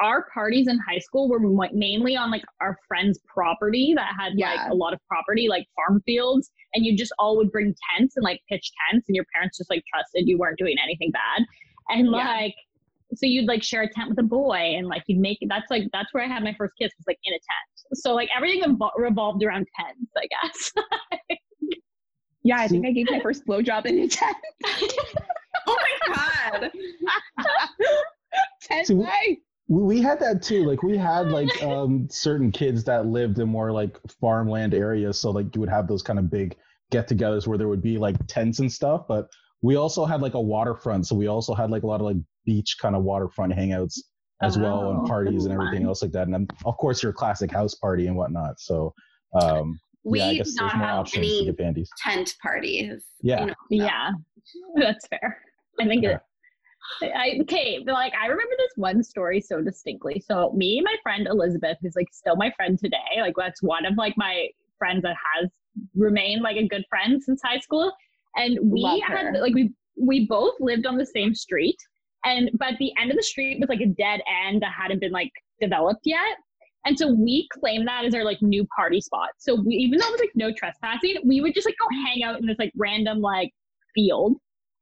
our 0.00 0.26
parties 0.32 0.68
in 0.68 0.78
high 0.78 0.98
school 0.98 1.28
were 1.28 1.38
mo- 1.38 1.68
mainly 1.72 2.16
on 2.16 2.30
like 2.30 2.42
our 2.60 2.76
friends' 2.88 3.18
property 3.26 3.92
that 3.96 4.12
had 4.18 4.32
Yeah. 4.36 4.52
like 4.54 4.70
a 4.70 4.74
lot 4.74 4.92
of 4.92 5.00
property, 5.08 5.48
like 5.48 5.66
farm 5.76 6.02
fields, 6.06 6.50
and 6.74 6.84
you 6.84 6.96
just 6.96 7.12
all 7.18 7.36
would 7.36 7.52
bring 7.52 7.74
tents 7.96 8.16
and 8.16 8.24
like 8.24 8.40
pitch 8.48 8.70
tents, 8.90 9.08
and 9.08 9.14
your 9.16 9.26
parents 9.34 9.58
just 9.58 9.70
like 9.70 9.82
trusted 9.92 10.26
you 10.28 10.38
weren't 10.38 10.58
doing 10.58 10.76
anything 10.82 11.10
bad, 11.12 11.44
and 11.90 12.06
Yeah. 12.06 12.16
like 12.26 12.54
so 13.14 13.26
you'd 13.26 13.46
like 13.46 13.62
share 13.62 13.82
a 13.82 13.92
tent 13.92 14.08
with 14.08 14.18
a 14.18 14.22
boy, 14.22 14.56
and 14.76 14.86
like 14.88 15.02
you'd 15.06 15.18
make 15.20 15.38
that's 15.48 15.70
like 15.70 15.84
that's 15.92 16.12
where 16.14 16.24
I 16.24 16.26
had 16.28 16.42
my 16.42 16.54
first 16.58 16.72
kiss 16.80 16.90
was 16.98 17.04
like 17.06 17.18
in 17.24 17.34
a 17.34 17.36
tent. 17.36 17.98
So 18.00 18.14
like 18.14 18.30
everything 18.36 18.62
evol- 18.62 18.90
revolved 18.96 19.42
around 19.44 19.66
tents, 19.78 20.10
I 20.16 20.26
guess. 20.26 20.72
Yeah, 22.44 22.56
I 22.58 22.66
think 22.66 22.84
I 22.84 22.90
gave 22.90 23.08
my 23.08 23.20
first 23.20 23.46
blowjob 23.46 23.86
in 23.86 24.00
a 24.00 24.08
tent. 24.08 24.36
Oh 25.64 25.76
my 26.08 26.14
god. 26.60 26.72
tent 28.62 28.86
See, 28.88 28.94
way. 28.94 29.38
We, 29.72 29.82
we 29.82 30.02
had 30.02 30.20
that 30.20 30.42
too. 30.42 30.64
Like 30.64 30.82
we 30.82 30.96
had 30.98 31.28
like 31.28 31.62
um 31.62 32.06
certain 32.10 32.50
kids 32.52 32.84
that 32.84 33.06
lived 33.06 33.38
in 33.38 33.48
more 33.48 33.72
like 33.72 33.98
farmland 34.20 34.74
areas. 34.74 35.18
So 35.18 35.30
like 35.30 35.54
you 35.54 35.60
would 35.60 35.70
have 35.70 35.88
those 35.88 36.02
kind 36.02 36.18
of 36.18 36.30
big 36.30 36.56
get-togethers 36.90 37.46
where 37.46 37.56
there 37.56 37.68
would 37.68 37.82
be 37.82 37.96
like 37.98 38.16
tents 38.26 38.58
and 38.58 38.70
stuff. 38.70 39.06
But 39.08 39.28
we 39.62 39.76
also 39.76 40.04
had 40.04 40.20
like 40.20 40.34
a 40.34 40.40
waterfront. 40.40 41.06
So 41.06 41.14
we 41.16 41.26
also 41.28 41.54
had 41.54 41.70
like 41.70 41.84
a 41.84 41.86
lot 41.86 42.00
of 42.00 42.06
like 42.06 42.16
beach 42.44 42.76
kind 42.80 42.94
of 42.94 43.02
waterfront 43.04 43.52
hangouts 43.54 43.98
as 44.42 44.58
well 44.58 44.88
Oh, 44.88 44.90
and 44.90 45.06
parties 45.08 45.44
and 45.46 45.54
fun. 45.54 45.66
everything 45.66 45.86
else 45.86 46.02
like 46.02 46.12
that. 46.12 46.24
And 46.24 46.34
then 46.34 46.48
of 46.66 46.76
course 46.76 47.02
your 47.02 47.12
classic 47.12 47.50
house 47.50 47.74
party 47.76 48.08
and 48.08 48.16
whatnot. 48.16 48.58
So 48.60 48.92
um 49.40 49.78
We 50.04 50.18
yeah, 50.18 50.26
I 50.26 50.34
guess 50.34 50.54
not 50.56 50.64
there's 50.64 50.78
more 50.78 50.86
have 50.88 50.98
options 50.98 51.28
to 51.28 51.36
any 51.36 51.44
get 51.46 51.56
bandies. 51.56 51.88
tent 52.04 52.34
parties. 52.42 53.04
Yeah. 53.22 53.40
You 53.40 53.46
know, 53.46 53.54
Yeah, 53.70 54.10
that's 54.74 55.06
fair. 55.06 55.38
I 55.80 55.86
think 55.86 56.02
Yeah. 56.02 56.16
it. 56.16 56.20
I, 57.02 57.38
okay, 57.42 57.82
but 57.84 57.92
like 57.92 58.12
I 58.20 58.26
remember 58.26 58.54
this 58.58 58.72
one 58.76 59.02
story 59.02 59.40
so 59.40 59.60
distinctly. 59.60 60.22
So 60.26 60.52
me 60.52 60.78
and 60.78 60.84
my 60.84 60.96
friend 61.02 61.26
Elizabeth, 61.26 61.78
who's 61.80 61.96
like 61.96 62.08
still 62.12 62.36
my 62.36 62.52
friend 62.56 62.78
today, 62.78 63.20
like 63.20 63.34
that's 63.36 63.62
one 63.62 63.84
of 63.86 63.96
like 63.96 64.14
my 64.16 64.48
friends 64.78 65.02
that 65.02 65.16
has 65.34 65.50
remained 65.94 66.42
like 66.42 66.56
a 66.56 66.66
good 66.66 66.84
friend 66.88 67.22
since 67.22 67.40
high 67.44 67.58
school. 67.58 67.92
And 68.36 68.58
we 68.62 68.82
had 69.06 69.34
like 69.40 69.54
we 69.54 69.72
we 69.96 70.26
both 70.26 70.54
lived 70.60 70.86
on 70.86 70.96
the 70.96 71.06
same 71.06 71.34
street, 71.34 71.76
and 72.24 72.50
but 72.58 72.74
the 72.78 72.92
end 73.00 73.10
of 73.10 73.16
the 73.16 73.22
street 73.22 73.60
was 73.60 73.68
like 73.68 73.80
a 73.80 73.86
dead 73.86 74.20
end 74.46 74.62
that 74.62 74.72
hadn't 74.72 75.00
been 75.00 75.12
like 75.12 75.32
developed 75.60 76.02
yet. 76.04 76.36
And 76.84 76.98
so 76.98 77.12
we 77.12 77.48
claimed 77.60 77.86
that 77.86 78.04
as 78.04 78.14
our 78.14 78.24
like 78.24 78.42
new 78.42 78.66
party 78.74 79.00
spot. 79.00 79.30
So 79.38 79.54
we, 79.54 79.74
even 79.76 79.98
though 79.98 80.08
it 80.08 80.12
was 80.12 80.20
like 80.20 80.32
no 80.34 80.52
trespassing, 80.52 81.16
we 81.24 81.40
would 81.40 81.54
just 81.54 81.66
like 81.66 81.76
go 81.78 81.86
hang 82.04 82.24
out 82.24 82.40
in 82.40 82.46
this 82.46 82.58
like 82.58 82.72
random 82.76 83.20
like 83.20 83.52
field. 83.94 84.36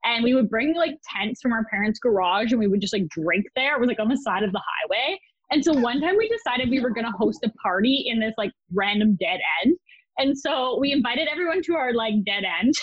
And 0.05 0.25
we 0.25 0.35
would 0.35 0.49
bring 0.49 0.75
like 0.75 0.99
tents 1.15 1.41
from 1.41 1.53
our 1.53 1.65
parents' 1.65 1.99
garage 1.99 2.53
and 2.53 2.61
we 2.61 2.67
would 2.67 2.81
just 2.81 2.93
like 2.93 3.09
drink 3.09 3.47
there. 3.55 3.77
It 3.77 3.81
was 3.81 3.89
like 3.89 4.01
on 4.01 4.09
the 4.09 4.17
side 4.17 4.43
of 4.43 4.53
the 4.53 4.61
highway. 4.61 5.19
And 5.51 5.65
so 5.65 5.73
one 5.73 6.01
time 6.01 6.17
we 6.17 6.29
decided 6.29 6.71
we 6.71 6.81
were 6.81 6.91
gonna 6.91 7.13
host 7.13 7.45
a 7.45 7.51
party 7.63 8.05
in 8.07 8.21
this 8.21 8.35
like 8.39 8.53
random 8.73 9.17
dead 9.17 9.41
end. 9.65 9.77
And 10.19 10.39
so 10.39 10.79
we 10.79 10.93
invited 10.93 11.29
everyone 11.31 11.63
to 11.63 11.75
our 11.75 11.93
like 11.93 12.15
dead 12.25 12.45
end. 12.45 12.75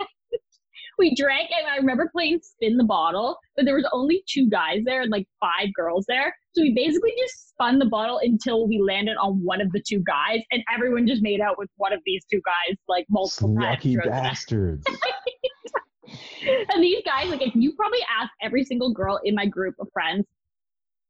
we 0.98 1.14
drank 1.14 1.50
and 1.56 1.66
I 1.66 1.76
remember 1.76 2.08
playing 2.10 2.40
spin 2.42 2.76
the 2.76 2.84
bottle, 2.84 3.38
but 3.54 3.64
there 3.64 3.74
was 3.74 3.88
only 3.92 4.22
two 4.28 4.48
guys 4.48 4.82
there 4.84 5.02
and 5.02 5.10
like 5.10 5.26
five 5.40 5.72
girls 5.74 6.04
there. 6.08 6.34
So 6.54 6.62
we 6.62 6.74
basically 6.74 7.12
just 7.18 7.50
spun 7.50 7.78
the 7.78 7.86
bottle 7.86 8.20
until 8.22 8.66
we 8.66 8.80
landed 8.80 9.16
on 9.18 9.44
one 9.44 9.60
of 9.60 9.70
the 9.72 9.82
two 9.86 10.02
guys, 10.06 10.40
and 10.50 10.62
everyone 10.74 11.06
just 11.06 11.22
made 11.22 11.40
out 11.40 11.58
with 11.58 11.68
one 11.76 11.92
of 11.92 12.00
these 12.06 12.24
two 12.30 12.40
guys 12.44 12.76
like 12.88 13.06
multiple 13.10 13.54
times. 13.54 13.64
Lucky 13.64 13.92
throughout 13.92 14.04
the 14.04 14.10
night. 14.10 14.22
bastards. 14.22 14.86
And 16.72 16.82
these 16.82 17.02
guys, 17.04 17.28
like, 17.28 17.42
if 17.42 17.54
you 17.54 17.72
probably 17.74 18.00
ask 18.20 18.30
every 18.42 18.64
single 18.64 18.92
girl 18.92 19.18
in 19.24 19.34
my 19.34 19.46
group 19.46 19.74
of 19.80 19.88
friends 19.92 20.24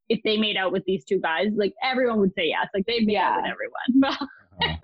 if 0.09 0.19
they 0.23 0.37
made 0.37 0.55
out 0.57 0.71
with 0.71 0.83
these 0.85 1.03
two 1.03 1.19
guys, 1.19 1.47
like 1.55 1.73
everyone 1.83 2.19
would 2.19 2.33
say 2.35 2.47
yes. 2.47 2.67
Like 2.73 2.85
they 2.85 3.01
made 3.01 3.17
out 3.17 3.41
with 3.43 3.51
everyone. 3.51 4.17
Uh-huh. 4.59 4.75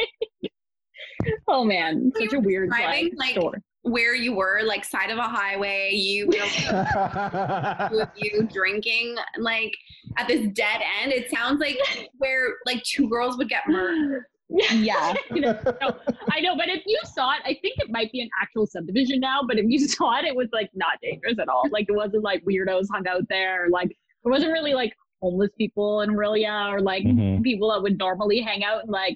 oh 1.47 1.63
man, 1.63 2.11
You 2.17 2.29
such 2.29 2.33
a 2.37 2.39
weird 2.39 2.69
describing, 2.69 3.11
like, 3.15 3.35
like- 3.35 3.41
story. 3.41 3.59
Where 3.85 4.15
you 4.15 4.33
were, 4.33 4.61
like 4.63 4.85
side 4.85 5.09
of 5.09 5.17
a 5.17 5.23
highway, 5.23 5.89
you 5.91 6.27
with 7.91 8.09
you 8.15 8.43
drinking 8.53 9.17
like 9.39 9.73
at 10.17 10.25
this 10.29 10.47
dead 10.53 10.81
end. 11.01 11.11
It 11.11 11.29
sounds 11.29 11.59
like 11.59 11.77
where 12.17 12.55
like 12.65 12.81
two 12.83 13.09
girls 13.09 13.35
would 13.37 13.49
get 13.49 13.67
murdered. 13.67 14.23
Yeah. 14.49 15.13
You 15.31 15.41
know, 15.41 15.59
no, 15.81 15.97
I 16.31 16.39
know, 16.39 16.55
but 16.55 16.69
if 16.69 16.83
you 16.85 16.97
saw 17.13 17.31
it, 17.33 17.41
I 17.43 17.57
think 17.61 17.72
it 17.72 17.72
might 17.93 18.11
be 18.11 18.19
an 18.19 18.29
actual 18.41 18.67
subdivision 18.67 19.21
now. 19.21 19.39
But 19.47 19.57
if 19.59 19.65
you 19.69 19.79
saw 19.87 20.19
it, 20.19 20.25
it 20.25 20.35
was 20.35 20.49
like 20.51 20.69
not 20.73 20.99
dangerous 21.01 21.39
at 21.39 21.47
all. 21.47 21.63
Like 21.71 21.85
it 21.87 21.93
wasn't 21.95 22.23
like 22.23 22.43
weirdos 22.43 22.87
hung 22.91 23.07
out 23.07 23.21
there. 23.29 23.67
Like 23.71 23.91
it 23.91 24.29
wasn't 24.29 24.51
really 24.51 24.73
like 24.73 24.91
homeless 25.21 25.51
people 25.57 26.01
in 26.01 26.09
Orillia 26.09 26.69
or 26.73 26.81
like 26.81 27.03
Mhm. 27.05 27.41
people 27.43 27.71
that 27.71 27.81
would 27.81 27.97
normally 27.97 28.41
hang 28.41 28.65
out 28.65 28.83
in 28.83 28.89
like 28.89 29.15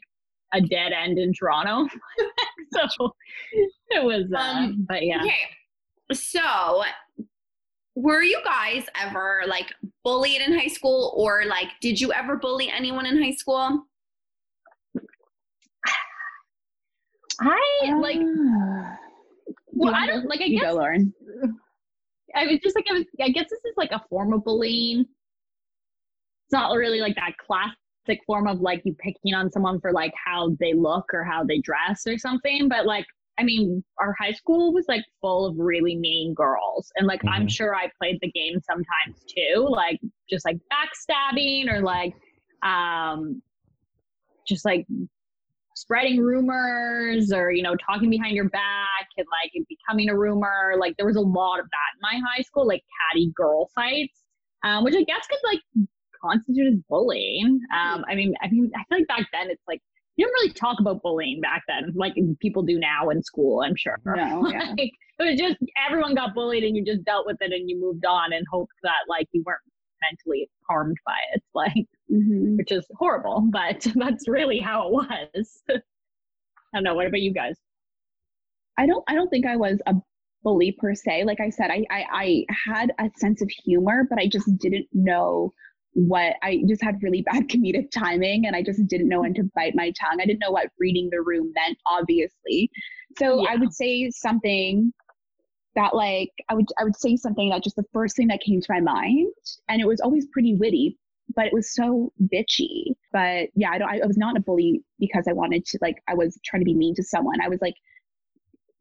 a 0.54 0.62
dead 0.62 0.94
end 0.94 1.18
in 1.20 1.34
Toronto. 1.34 1.90
so 2.72 3.12
it 3.90 4.04
was, 4.04 4.32
uh, 4.34 4.38
Um, 4.40 4.86
but 4.88 5.04
yeah. 5.04 5.22
Okay, 5.22 5.36
so 6.14 6.84
were 7.96 8.22
you 8.22 8.40
guys 8.46 8.86
ever 8.96 9.42
like 9.48 9.74
bullied 10.04 10.42
in 10.42 10.58
high 10.58 10.68
school, 10.68 11.14
or 11.18 11.44
like 11.46 11.68
did 11.82 12.00
you 12.00 12.14
ever 12.14 12.38
bully 12.38 12.70
anyone 12.70 13.06
in 13.06 13.22
high 13.22 13.34
school? 13.36 13.84
I 17.40 17.94
like, 18.00 18.20
well, 19.68 19.94
I 19.96 20.08
don't 20.08 20.26
like, 20.28 20.42
I 20.42 20.46
You 20.46 20.60
guess 20.60 20.70
go, 20.72 20.76
Lauren. 20.76 21.14
I 22.36 22.46
was 22.48 22.60
just 22.64 22.76
like, 22.76 22.86
I, 22.90 22.94
was, 22.94 23.06
I 23.22 23.30
guess 23.30 23.46
this 23.50 23.60
is 23.66 23.74
like 23.78 23.92
a 23.92 24.02
form 24.10 24.34
of 24.34 24.44
bullying. 24.44 25.02
It's 25.02 26.54
not 26.54 26.72
really 26.76 27.00
like 27.00 27.16
that 27.16 27.34
classic 27.38 28.22
form 28.26 28.48
of 28.48 28.60
like 28.62 28.82
you 28.86 28.96
picking 29.00 29.34
on 29.34 29.52
someone 29.52 29.80
for 29.82 29.92
like 29.92 30.14
how 30.24 30.56
they 30.60 30.74
look 30.74 31.06
or 31.14 31.24
how 31.24 31.44
they 31.44 31.60
dress 31.60 32.04
or 32.08 32.18
something. 32.18 32.68
But 32.70 32.86
like, 32.86 33.06
I 33.40 33.44
mean, 33.44 33.84
our 34.00 34.16
high 34.20 34.32
school 34.32 34.74
was 34.74 34.86
like 34.88 35.04
full 35.22 35.46
of 35.46 35.56
really 35.58 35.96
mean 35.96 36.34
girls. 36.34 36.92
And 36.96 37.06
like, 37.06 37.22
I'm 37.28 37.46
Mhm. 37.46 37.52
sure 37.52 37.76
I 37.76 37.90
played 38.02 38.18
the 38.22 38.32
game 38.32 38.60
sometimes 38.62 39.24
too, 39.28 39.68
like 39.70 40.00
just 40.30 40.44
like 40.46 40.58
backstabbing 40.72 41.70
or 41.72 41.82
like, 41.82 42.14
um, 42.64 43.42
just 44.48 44.66
like 44.66 44.88
spreading 45.78 46.20
rumors 46.20 47.32
or 47.32 47.52
you 47.52 47.64
know 47.64 47.76
talking 47.76 48.10
behind 48.10 48.36
your 48.36 48.50
back 48.50 49.08
and 49.18 49.26
like 49.44 49.52
becoming 49.70 50.10
a 50.10 50.18
rumor. 50.18 50.74
Like 50.80 50.96
there 50.98 51.06
was 51.06 51.16
a 51.16 51.22
lot 51.22 51.60
of 51.60 51.66
that 51.66 51.92
in 51.96 52.22
my 52.22 52.30
high 52.30 52.42
school 52.42 52.68
like 52.68 52.84
catty 53.12 53.32
girl 53.36 53.70
fights 53.76 54.24
um, 54.64 54.84
which 54.84 54.96
i 54.96 55.04
guess 55.04 55.26
could 55.28 55.40
like 55.44 55.62
constitute 56.22 56.74
as 56.74 56.80
bullying. 56.90 57.60
Um, 57.74 58.04
i 58.10 58.16
mean 58.16 58.34
i 58.42 58.50
mean 58.50 58.72
i 58.76 58.84
feel 58.90 59.00
like 59.00 59.08
back 59.08 59.28
then 59.32 59.50
it's 59.50 59.64
like 59.68 59.82
you 60.16 60.26
didn't 60.26 60.34
really 60.34 60.54
talk 60.54 60.80
about 60.80 61.02
bullying 61.04 61.42
back 61.42 61.64
then 61.68 61.94
like 61.96 62.14
people 62.42 62.64
do 62.64 62.80
now 62.80 63.10
in 63.10 63.22
school 63.24 63.62
i'm 63.62 63.76
sure. 63.76 64.00
No, 64.06 64.48
yeah. 64.50 64.70
like, 64.78 64.92
it 65.20 65.24
was 65.24 65.40
just 65.40 65.58
everyone 65.88 66.16
got 66.16 66.34
bullied 66.34 66.64
and 66.64 66.76
you 66.76 66.84
just 66.84 67.04
dealt 67.04 67.26
with 67.26 67.38
it 67.42 67.52
and 67.52 67.70
you 67.70 67.80
moved 67.80 68.06
on 68.06 68.34
and 68.34 68.46
hoped 68.52 68.74
that 68.84 69.06
like 69.10 69.28
you 69.32 69.44
weren't 69.46 69.62
mentally 70.02 70.50
harmed 70.70 70.98
by 71.06 71.18
it. 71.34 71.44
Like 71.56 71.88
Mhm. 72.12 72.58
which 72.58 72.72
is 72.72 72.86
horrible, 72.96 73.42
but 73.52 73.86
that's 73.96 74.28
really 74.28 74.60
how 74.60 74.88
it 74.88 74.94
was. 74.94 75.64
I 75.70 75.80
don't 76.74 76.84
know. 76.84 76.96
What 76.96 77.08
about 77.08 77.22
you 77.22 77.34
guys? 77.34 77.56
I 78.78 78.86
don't 78.86 79.04
I 79.08 79.16
don't 79.16 79.30
think 79.30 79.46
I 79.46 79.56
was 79.56 79.82
a 79.88 79.96
bully 80.44 80.72
per 80.80 80.94
se. 80.94 81.24
Like 81.26 81.40
I 81.40 81.50
said, 81.50 81.72
I, 81.72 81.86
I 81.90 82.06
I 82.12 82.46
had 82.66 82.92
a 83.00 83.10
sense 83.18 83.42
of 83.42 83.50
humor, 83.50 84.06
but 84.10 84.20
I 84.20 84.28
just 84.28 84.50
didn't 84.60 84.88
know 84.94 85.54
what 85.94 86.36
I 86.44 86.62
just 86.68 86.84
had 86.84 87.02
really 87.02 87.24
bad 87.24 87.48
comedic 87.50 87.90
timing 87.92 88.46
and 88.46 88.56
I 88.56 88.62
just 88.64 88.86
didn't 88.88 89.10
know 89.10 89.22
when 89.22 89.34
to 89.36 89.50
bite 89.56 89.74
my 89.76 89.92
tongue. 90.00 90.20
I 90.22 90.26
didn't 90.26 90.40
know 90.40 90.52
what 90.52 90.70
reading 90.80 91.10
the 91.12 91.22
room 91.22 91.52
meant, 91.56 91.78
obviously. 91.88 92.70
So 93.18 93.46
I 93.48 93.56
would 93.56 93.74
say 93.74 94.10
something 94.12 94.94
that 95.76 95.96
like 95.96 96.32
I 96.50 96.54
would 96.56 96.68
I 96.80 96.84
would 96.84 96.96
say 96.96 97.16
something 97.16 97.50
that 97.50 97.64
just 97.64 97.76
the 97.76 97.84
first 97.94 98.16
thing 98.16 98.28
that 98.28 98.42
came 98.42 98.62
to 98.62 98.74
my 98.74 98.80
mind. 98.82 99.32
And 99.70 99.82
it 99.82 99.88
was 99.88 100.02
always 100.02 100.28
pretty 100.32 100.56
witty, 100.56 100.98
but 101.36 101.46
it 101.48 101.54
was 101.54 101.74
so 101.74 102.12
bitchy. 102.34 102.94
But 103.12 103.50
yeah, 103.56 103.72
I 103.72 103.78
don't 103.78 103.90
I, 103.90 104.00
I 104.04 104.08
was 104.08 104.18
not 104.18 104.38
a 104.38 104.42
bully 104.42 104.82
because 105.00 105.26
I 105.30 105.34
wanted 105.34 105.66
to 105.66 105.80
like 105.82 105.98
I 106.08 106.14
was 106.14 106.40
trying 106.46 106.62
to 106.62 106.66
be 106.66 106.74
mean 106.74 106.96
to 106.96 107.04
someone. 107.04 107.42
I 107.42 107.50
was 107.50 107.60
like 107.62 107.76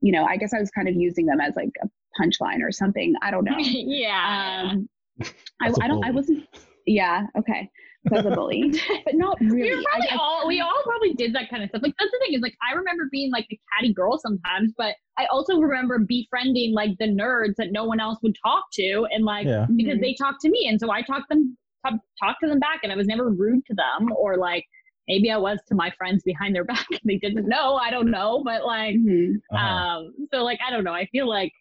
you 0.00 0.12
know, 0.12 0.24
I 0.24 0.36
guess 0.36 0.52
I 0.54 0.60
was 0.60 0.70
kind 0.70 0.88
of 0.88 0.94
using 0.94 1.26
them 1.26 1.40
as 1.40 1.56
like 1.56 1.70
a 1.82 1.88
punchline 2.20 2.62
or 2.62 2.70
something. 2.70 3.14
I 3.22 3.30
don't 3.30 3.44
know. 3.44 3.54
yeah. 3.58 4.70
Um, 4.70 4.88
I, 5.20 5.26
That's 5.68 5.78
a 5.78 5.84
I 5.84 5.88
don't. 5.88 6.04
I 6.04 6.10
wasn't. 6.10 6.46
Yeah. 6.86 7.26
Okay. 7.38 7.68
So 8.08 8.14
I 8.14 8.22
was 8.22 8.32
a 8.32 8.36
bully, 8.36 8.72
but 9.04 9.14
not 9.14 9.40
really. 9.40 9.54
we 9.54 9.62
really. 9.62 9.76
were 9.76 9.82
probably 9.90 10.08
I, 10.10 10.14
I, 10.14 10.18
all 10.18 10.46
we 10.46 10.60
all 10.60 10.82
probably 10.84 11.14
did 11.14 11.34
that 11.34 11.50
kind 11.50 11.64
of 11.64 11.70
stuff. 11.70 11.82
Like 11.82 11.94
that's 11.98 12.10
the 12.12 12.18
thing 12.24 12.34
is 12.34 12.40
like 12.40 12.54
I 12.68 12.76
remember 12.76 13.08
being 13.10 13.32
like 13.32 13.46
a 13.50 13.58
catty 13.74 13.92
girl 13.92 14.18
sometimes, 14.18 14.72
but 14.76 14.94
I 15.18 15.26
also 15.26 15.58
remember 15.58 15.98
befriending 15.98 16.72
like 16.72 16.90
the 17.00 17.08
nerds 17.08 17.54
that 17.56 17.72
no 17.72 17.84
one 17.84 17.98
else 17.98 18.18
would 18.22 18.36
talk 18.44 18.66
to, 18.74 19.08
and 19.10 19.24
like 19.24 19.46
Yeah. 19.46 19.66
because 19.74 19.98
they 20.00 20.14
talked 20.14 20.40
to 20.42 20.50
me, 20.50 20.68
and 20.68 20.78
so 20.78 20.92
I 20.92 21.02
talked 21.02 21.28
them 21.30 21.56
talk, 21.90 22.00
talked 22.22 22.38
to 22.42 22.48
them 22.48 22.58
back, 22.58 22.80
and 22.82 22.92
I 22.92 22.96
was 22.96 23.06
never 23.06 23.28
rude 23.30 23.64
to 23.66 23.74
them 23.74 24.12
or 24.16 24.36
like 24.36 24.64
maybe 25.08 25.30
I 25.30 25.36
was 25.36 25.58
to 25.68 25.74
my 25.74 25.90
friends 25.96 26.22
behind 26.24 26.54
their 26.54 26.64
back. 26.64 26.86
and 26.90 27.00
They 27.04 27.16
didn't 27.18 27.48
know. 27.48 27.74
I 27.76 27.90
don't 27.90 28.10
know, 28.10 28.42
but 28.44 28.64
like 28.64 28.96
Mhm. 28.96 29.34
Uh-huh. 29.52 29.56
um 29.64 30.14
so 30.32 30.42
like 30.44 30.58
I 30.66 30.70
don't 30.70 30.84
know. 30.84 30.92
I 30.92 31.06
feel 31.06 31.28
like 31.28 31.52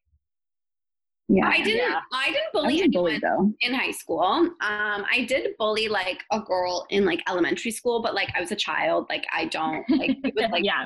Yeah. 1.27 1.47
I 1.47 1.57
didn't. 1.63 1.77
Yeah. 1.91 1.99
I 2.13 2.25
didn't 2.27 2.51
bully 2.53 2.73
was 2.73 2.81
a 2.81 2.83
anyone 2.85 2.91
bully 3.03 3.19
though. 3.19 3.51
in 3.61 3.73
high 3.73 3.91
school. 3.91 4.21
Um, 4.21 4.51
I 4.61 5.25
did 5.27 5.55
bully 5.57 5.87
like 5.87 6.23
a 6.31 6.39
girl 6.39 6.85
in 6.89 7.03
like 7.05 7.21
elementary 7.27 7.71
school, 7.71 8.01
but 8.01 8.13
like 8.13 8.29
I 8.35 8.39
was 8.41 8.51
a 8.51 8.55
child. 8.55 9.07
Like 9.09 9.25
I 9.33 9.45
don't 9.45 9.87
like 9.89 10.11
it 10.23 10.33
was 10.35 10.49
like 10.51 10.63
yeah. 10.63 10.85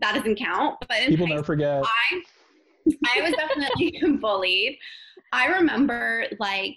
that 0.00 0.14
doesn't 0.14 0.36
count. 0.36 0.76
But 0.88 1.00
People 1.06 1.26
high 1.26 1.34
never 1.34 1.44
forget. 1.44 1.82
I 1.84 2.22
I 3.14 3.20
was 3.22 3.32
definitely 3.32 4.16
bullied. 4.20 4.78
I 5.32 5.46
remember 5.48 6.24
like 6.38 6.76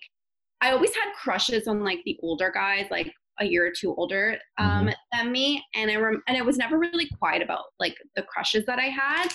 I 0.62 0.72
always 0.72 0.94
had 0.96 1.14
crushes 1.14 1.68
on 1.68 1.84
like 1.84 2.00
the 2.06 2.18
older 2.22 2.52
guys, 2.54 2.88
like 2.92 3.12
a 3.40 3.46
year 3.46 3.66
or 3.66 3.72
two 3.76 3.96
older 3.96 4.38
um, 4.58 4.90
than 5.12 5.32
me, 5.32 5.64
and 5.76 5.90
I 5.90 5.96
rem- 5.96 6.22
and 6.28 6.38
I 6.38 6.42
was 6.42 6.58
never 6.58 6.78
really 6.78 7.10
quiet 7.18 7.42
about 7.42 7.64
like 7.80 7.96
the 8.16 8.24
crushes 8.24 8.66
that 8.68 8.80
I 8.80 8.90
had. 8.90 9.28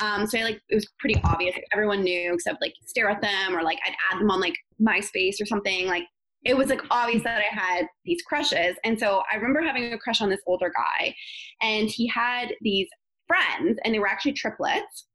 Um, 0.00 0.26
so 0.26 0.38
I 0.38 0.44
like 0.44 0.60
it 0.70 0.74
was 0.74 0.88
pretty 0.98 1.20
obvious. 1.24 1.54
Like, 1.54 1.66
everyone 1.72 2.02
knew 2.02 2.32
except 2.32 2.62
like 2.62 2.72
stare 2.86 3.10
at 3.10 3.20
them 3.20 3.54
or 3.54 3.62
like 3.62 3.78
I'd 3.86 3.94
add 4.10 4.20
them 4.20 4.30
on 4.30 4.40
like 4.40 4.54
MySpace 4.80 5.40
or 5.40 5.46
something. 5.46 5.86
Like 5.86 6.04
it 6.44 6.56
was 6.56 6.68
like 6.68 6.80
obvious 6.90 7.22
that 7.24 7.42
I 7.42 7.54
had 7.54 7.86
these 8.06 8.22
crushes. 8.22 8.76
And 8.82 8.98
so 8.98 9.22
I 9.30 9.36
remember 9.36 9.60
having 9.60 9.92
a 9.92 9.98
crush 9.98 10.22
on 10.22 10.30
this 10.30 10.40
older 10.46 10.72
guy, 10.74 11.14
and 11.60 11.88
he 11.88 12.06
had 12.08 12.54
these 12.62 12.88
friends, 13.26 13.78
and 13.84 13.94
they 13.94 13.98
were 13.98 14.08
actually 14.08 14.32
triplets, 14.32 15.06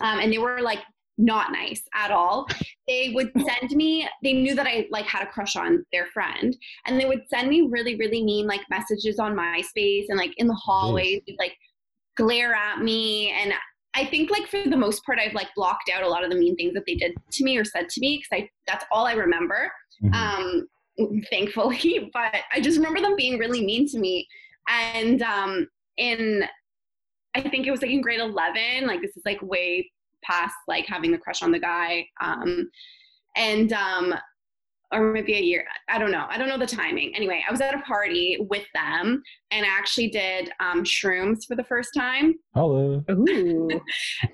um, 0.00 0.18
and 0.18 0.32
they 0.32 0.38
were 0.38 0.60
like 0.60 0.80
not 1.18 1.52
nice 1.52 1.82
at 1.94 2.10
all. 2.10 2.46
They 2.86 3.12
would 3.14 3.30
send 3.60 3.70
me. 3.72 4.08
They 4.22 4.32
knew 4.34 4.54
that 4.54 4.66
I 4.66 4.86
like 4.90 5.06
had 5.06 5.22
a 5.22 5.30
crush 5.30 5.56
on 5.56 5.84
their 5.92 6.06
friend, 6.06 6.56
and 6.86 7.00
they 7.00 7.06
would 7.06 7.22
send 7.28 7.48
me 7.48 7.68
really 7.70 7.96
really 7.96 8.22
mean 8.22 8.46
like 8.46 8.62
messages 8.70 9.18
on 9.18 9.34
MySpace 9.34 10.06
and 10.08 10.18
like 10.18 10.32
in 10.36 10.46
the 10.46 10.54
hallways, 10.54 11.22
they'd, 11.26 11.36
like 11.38 11.54
glare 12.16 12.54
at 12.54 12.80
me 12.80 13.30
and. 13.30 13.52
I 13.98 14.04
think 14.04 14.30
like 14.30 14.46
for 14.48 14.62
the 14.62 14.76
most 14.76 15.06
part, 15.06 15.18
I've 15.18 15.32
like 15.32 15.48
blocked 15.56 15.90
out 15.90 16.02
a 16.02 16.06
lot 16.06 16.22
of 16.22 16.28
the 16.30 16.36
mean 16.36 16.54
things 16.54 16.74
that 16.74 16.82
they 16.86 16.96
did 16.96 17.14
to 17.30 17.44
me 17.44 17.56
or 17.56 17.64
said 17.64 17.88
to 17.88 17.98
me 18.02 18.18
because 18.22 18.44
I 18.44 18.50
that's 18.66 18.84
all 18.92 19.06
I 19.06 19.14
remember 19.14 19.72
Mhm. 20.04 20.14
um 20.14 20.66
thankfully 21.30 22.10
but 22.12 22.34
i 22.52 22.60
just 22.60 22.76
remember 22.76 23.00
them 23.00 23.16
being 23.16 23.38
really 23.38 23.64
mean 23.64 23.88
to 23.88 23.98
me 23.98 24.26
and 24.68 25.22
um 25.22 25.66
in 25.96 26.44
i 27.34 27.40
think 27.40 27.66
it 27.66 27.70
was 27.70 27.80
like 27.82 27.90
in 27.90 28.00
grade 28.02 28.20
11 28.20 28.86
like 28.86 29.00
this 29.00 29.16
is 29.16 29.22
like 29.24 29.40
way 29.42 29.90
past 30.26 30.54
like 30.68 30.86
having 30.86 31.12
the 31.12 31.18
crush 31.18 31.42
on 31.42 31.50
the 31.50 31.58
guy 31.58 32.06
um 32.20 32.68
and 33.36 33.72
um 33.72 34.14
or 34.92 35.12
maybe 35.12 35.34
a 35.34 35.40
year 35.40 35.64
i 35.88 35.98
don't 35.98 36.10
know 36.10 36.26
i 36.28 36.38
don't 36.38 36.48
know 36.48 36.58
the 36.58 36.66
timing. 36.66 37.14
Anyway 37.14 37.42
i 37.46 37.50
was 37.50 37.60
at 37.60 37.74
a 37.74 37.80
party 37.80 38.38
with 38.48 38.64
them 38.74 39.22
and 39.50 39.66
i 39.66 39.68
actually 39.68 40.08
did 40.08 40.50
um 40.60 40.84
shrooms 40.84 41.44
for 41.46 41.56
the 41.56 41.64
first 41.64 41.90
time. 41.96 42.34
Hello. 42.54 43.04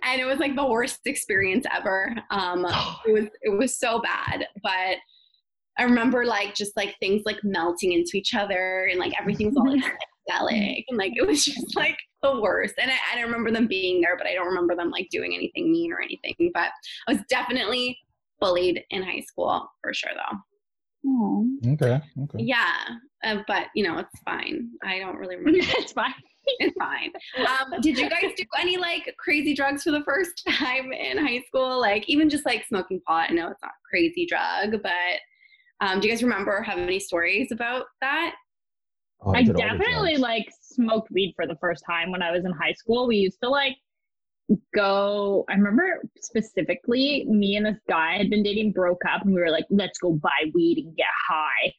And 0.05 0.21
it 0.21 0.25
was 0.25 0.39
like 0.39 0.55
the 0.55 0.67
worst 0.67 1.01
experience 1.07 1.67
ever. 1.75 2.15
Um 2.31 2.67
it 3.07 3.13
was 3.13 3.27
it 3.43 3.59
was 3.59 3.79
so 3.79 4.01
bad 4.01 4.47
but 4.63 4.97
i 5.79 5.85
remember 5.85 6.25
like 6.25 6.55
just 6.55 6.77
like 6.77 6.95
things 7.01 7.23
like 7.25 7.39
melting 7.43 7.93
into 7.93 8.13
each 8.15 8.35
other 8.35 8.89
and 8.91 9.01
like 9.01 9.13
everything's 9.19 9.57
all 9.57 9.71
like 9.71 9.83
psychedelic 10.31 10.85
and 10.89 10.99
like 10.99 11.13
it 11.17 11.27
was 11.27 11.45
just 11.45 11.77
like 11.77 11.97
the 12.23 12.41
worst 12.41 12.75
and 12.79 12.91
I, 12.91 12.95
and 13.13 13.21
I 13.21 13.23
remember 13.23 13.51
them 13.51 13.67
being 13.67 14.01
there 14.01 14.17
but 14.17 14.27
i 14.27 14.35
don't 14.35 14.47
remember 14.47 14.75
them 14.75 14.91
like 14.91 15.09
doing 15.11 15.35
anything 15.35 15.71
mean 15.71 15.93
or 15.93 16.01
anything 16.01 16.51
but 16.55 16.71
i 17.09 17.13
was 17.13 17.23
definitely 17.29 17.99
bullied 18.41 18.83
in 18.91 19.03
high 19.03 19.21
school 19.21 19.69
for 19.81 19.93
sure 19.93 20.13
though 20.15 20.39
Aw. 21.05 21.45
Okay. 21.73 22.01
Okay. 22.23 22.39
yeah 22.39 22.75
uh, 23.25 23.39
but 23.49 23.67
you 23.75 23.85
know 23.85 23.99
it's 23.99 24.21
fine 24.25 24.69
i 24.85 24.99
don't 24.99 25.17
really 25.17 25.37
remember 25.37 25.59
it's 25.63 25.93
fine. 25.93 26.15
it's 26.59 26.77
fine. 26.77 27.13
Um, 27.39 27.81
did 27.81 27.97
you 27.99 28.11
guys 28.11 28.33
do 28.37 28.45
any 28.59 28.77
like 28.77 29.15
crazy 29.17 29.55
drugs 29.55 29.85
for 29.85 29.93
the 29.93 30.03
first 30.03 30.43
time 30.49 30.93
in 30.93 31.17
high 31.17 31.43
school? 31.47 31.81
Like 31.81 32.09
even 32.09 32.29
just 32.29 32.45
like 32.45 32.65
smoking 32.67 33.01
pot. 33.07 33.31
I 33.31 33.35
know 33.35 33.49
it's 33.49 33.63
not 33.63 33.71
a 33.71 33.89
crazy 33.89 34.27
drug, 34.27 34.83
but 34.83 35.87
um, 35.87 36.01
do 36.01 36.09
you 36.09 36.15
guys 36.15 36.23
remember 36.23 36.61
have 36.63 36.79
any 36.79 36.99
stories 36.99 37.53
about 37.53 37.87
that? 38.01 38.35
Oh, 39.21 39.35
I 39.35 39.43
did 39.43 39.51
all 39.51 39.63
the 39.63 39.79
definitely 39.79 40.17
like 40.17 40.49
smoked 40.75 41.11
weed 41.11 41.33
for 41.37 41.47
the 41.47 41.57
first 41.57 41.85
time 41.87 42.11
when 42.11 42.23
I 42.23 42.31
was 42.31 42.45
in 42.45 42.53
high 42.53 42.73
school. 42.73 43.07
We 43.07 43.17
used 43.17 43.39
to 43.43 43.49
like 43.49 43.77
go. 44.75 45.45
I 45.49 45.55
remember 45.55 46.03
specifically, 46.21 47.25
me 47.29 47.57
and 47.57 47.67
this 47.67 47.79
guy 47.89 48.19
had 48.19 48.31
been 48.31 48.43
dating, 48.43 48.73
broke 48.73 49.03
up, 49.05 49.23
and 49.23 49.35
we 49.35 49.41
were 49.41 49.51
like, 49.51 49.67
"Let's 49.71 49.99
go 49.99 50.13
buy 50.13 50.51
weed 50.55 50.85
and 50.85 50.97
get 50.97 51.07
high," 51.29 51.73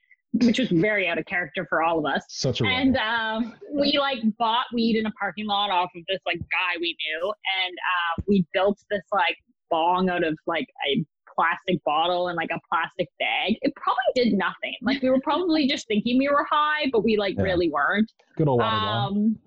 which 0.46 0.60
was 0.60 0.70
very 0.70 1.08
out 1.08 1.18
of 1.18 1.26
character 1.26 1.66
for 1.70 1.84
all 1.84 2.00
of 2.00 2.06
us. 2.06 2.24
such 2.30 2.62
a 2.62 2.66
And 2.66 2.98
um, 2.98 3.54
we 3.74 3.98
like 4.00 4.20
bought 4.38 4.66
weed 4.74 4.98
in 4.98 5.06
a 5.06 5.12
parking 5.12 5.46
lot 5.46 5.70
off 5.70 5.90
of 5.96 6.04
this 6.08 6.20
like 6.26 6.40
guy 6.40 6.80
we 6.80 6.96
knew, 7.06 7.34
and 7.66 7.76
uh, 7.78 8.24
we 8.28 8.46
built 8.54 8.80
this 8.90 9.04
like 9.12 9.38
bong 9.70 10.10
out 10.10 10.24
of 10.24 10.38
like 10.46 10.68
a 10.88 11.06
plastic 11.36 11.84
bottle 11.84 12.28
and 12.28 12.36
like 12.38 12.50
a 12.54 12.60
plastic 12.70 13.08
bag. 13.20 13.56
It 13.62 13.74
probably 13.76 14.04
did 14.16 14.34
nothing. 14.34 14.76
Like 14.82 15.02
we 15.02 15.10
were 15.10 15.22
probably 15.22 15.68
just 15.74 15.88
thinking 15.88 16.18
we 16.18 16.28
were 16.30 16.46
high, 16.50 16.86
but 16.92 17.04
we 17.04 17.18
like 17.18 17.36
Yeah. 17.38 17.44
really 17.44 17.70
weren't. 17.70 18.12
good 18.38 18.48
old 18.48 18.60
water. 18.60 18.76
Um, 18.76 19.38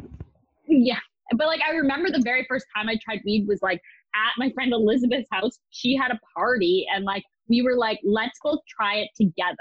yeah, 0.69 0.99
but 1.37 1.47
like 1.47 1.61
I 1.69 1.73
remember 1.75 2.11
the 2.11 2.23
very 2.25 2.45
first 2.49 2.67
time 2.77 2.89
I 2.89 2.97
tried 3.05 3.21
weed 3.25 3.47
was 3.47 3.61
like 3.63 3.81
at 4.15 4.33
my 4.39 4.51
friend 4.53 4.73
Elizabeth's 4.73 5.29
house. 5.31 5.59
She 5.71 5.97
had 5.97 6.11
a 6.11 6.19
party, 6.37 6.87
and 6.95 7.05
like 7.05 7.23
we 7.49 7.63
were 7.63 7.77
like, 7.77 8.01
let's 8.05 8.39
go 8.43 8.59
try 8.69 8.97
it 8.97 9.11
together. 9.17 9.57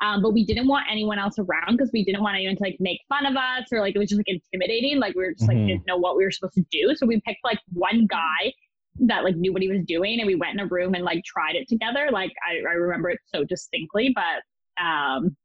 Um, 0.00 0.22
but 0.22 0.32
we 0.32 0.44
didn't 0.44 0.68
want 0.68 0.86
anyone 0.88 1.18
else 1.18 1.38
around 1.40 1.72
because 1.76 1.90
we 1.92 2.04
didn't 2.04 2.22
want 2.22 2.36
anyone 2.36 2.54
to 2.56 2.62
like 2.62 2.76
make 2.78 3.00
fun 3.08 3.26
of 3.26 3.34
us 3.36 3.66
or 3.72 3.80
like 3.80 3.96
it 3.96 3.98
was 3.98 4.08
just 4.08 4.20
like 4.20 4.28
intimidating. 4.28 5.00
Like 5.00 5.16
we 5.16 5.24
were 5.24 5.32
just 5.32 5.48
like 5.48 5.56
Mhm. 5.56 5.66
didn't 5.66 5.86
know 5.88 5.96
what 5.96 6.16
we 6.16 6.22
were 6.24 6.30
supposed 6.30 6.54
to 6.54 6.64
do. 6.70 6.94
So 6.94 7.04
we 7.04 7.20
picked 7.26 7.40
like 7.42 7.58
one 7.72 8.06
guy 8.06 8.52
that 9.00 9.24
like 9.24 9.36
knew 9.36 9.52
what 9.52 9.62
he 9.62 9.68
was 9.68 9.84
doing 9.86 10.20
and 10.20 10.26
we 10.26 10.34
went 10.34 10.54
in 10.54 10.60
a 10.60 10.66
room 10.66 10.94
and 10.94 11.04
like 11.04 11.22
tried 11.24 11.54
it 11.54 11.68
together. 11.68 12.08
Like 12.12 12.32
I, 12.46 12.68
I 12.68 12.74
remember 12.74 13.10
it 13.10 13.20
so 13.34 13.44
distinctly, 13.44 14.14
but 14.14 14.82
um 14.82 15.36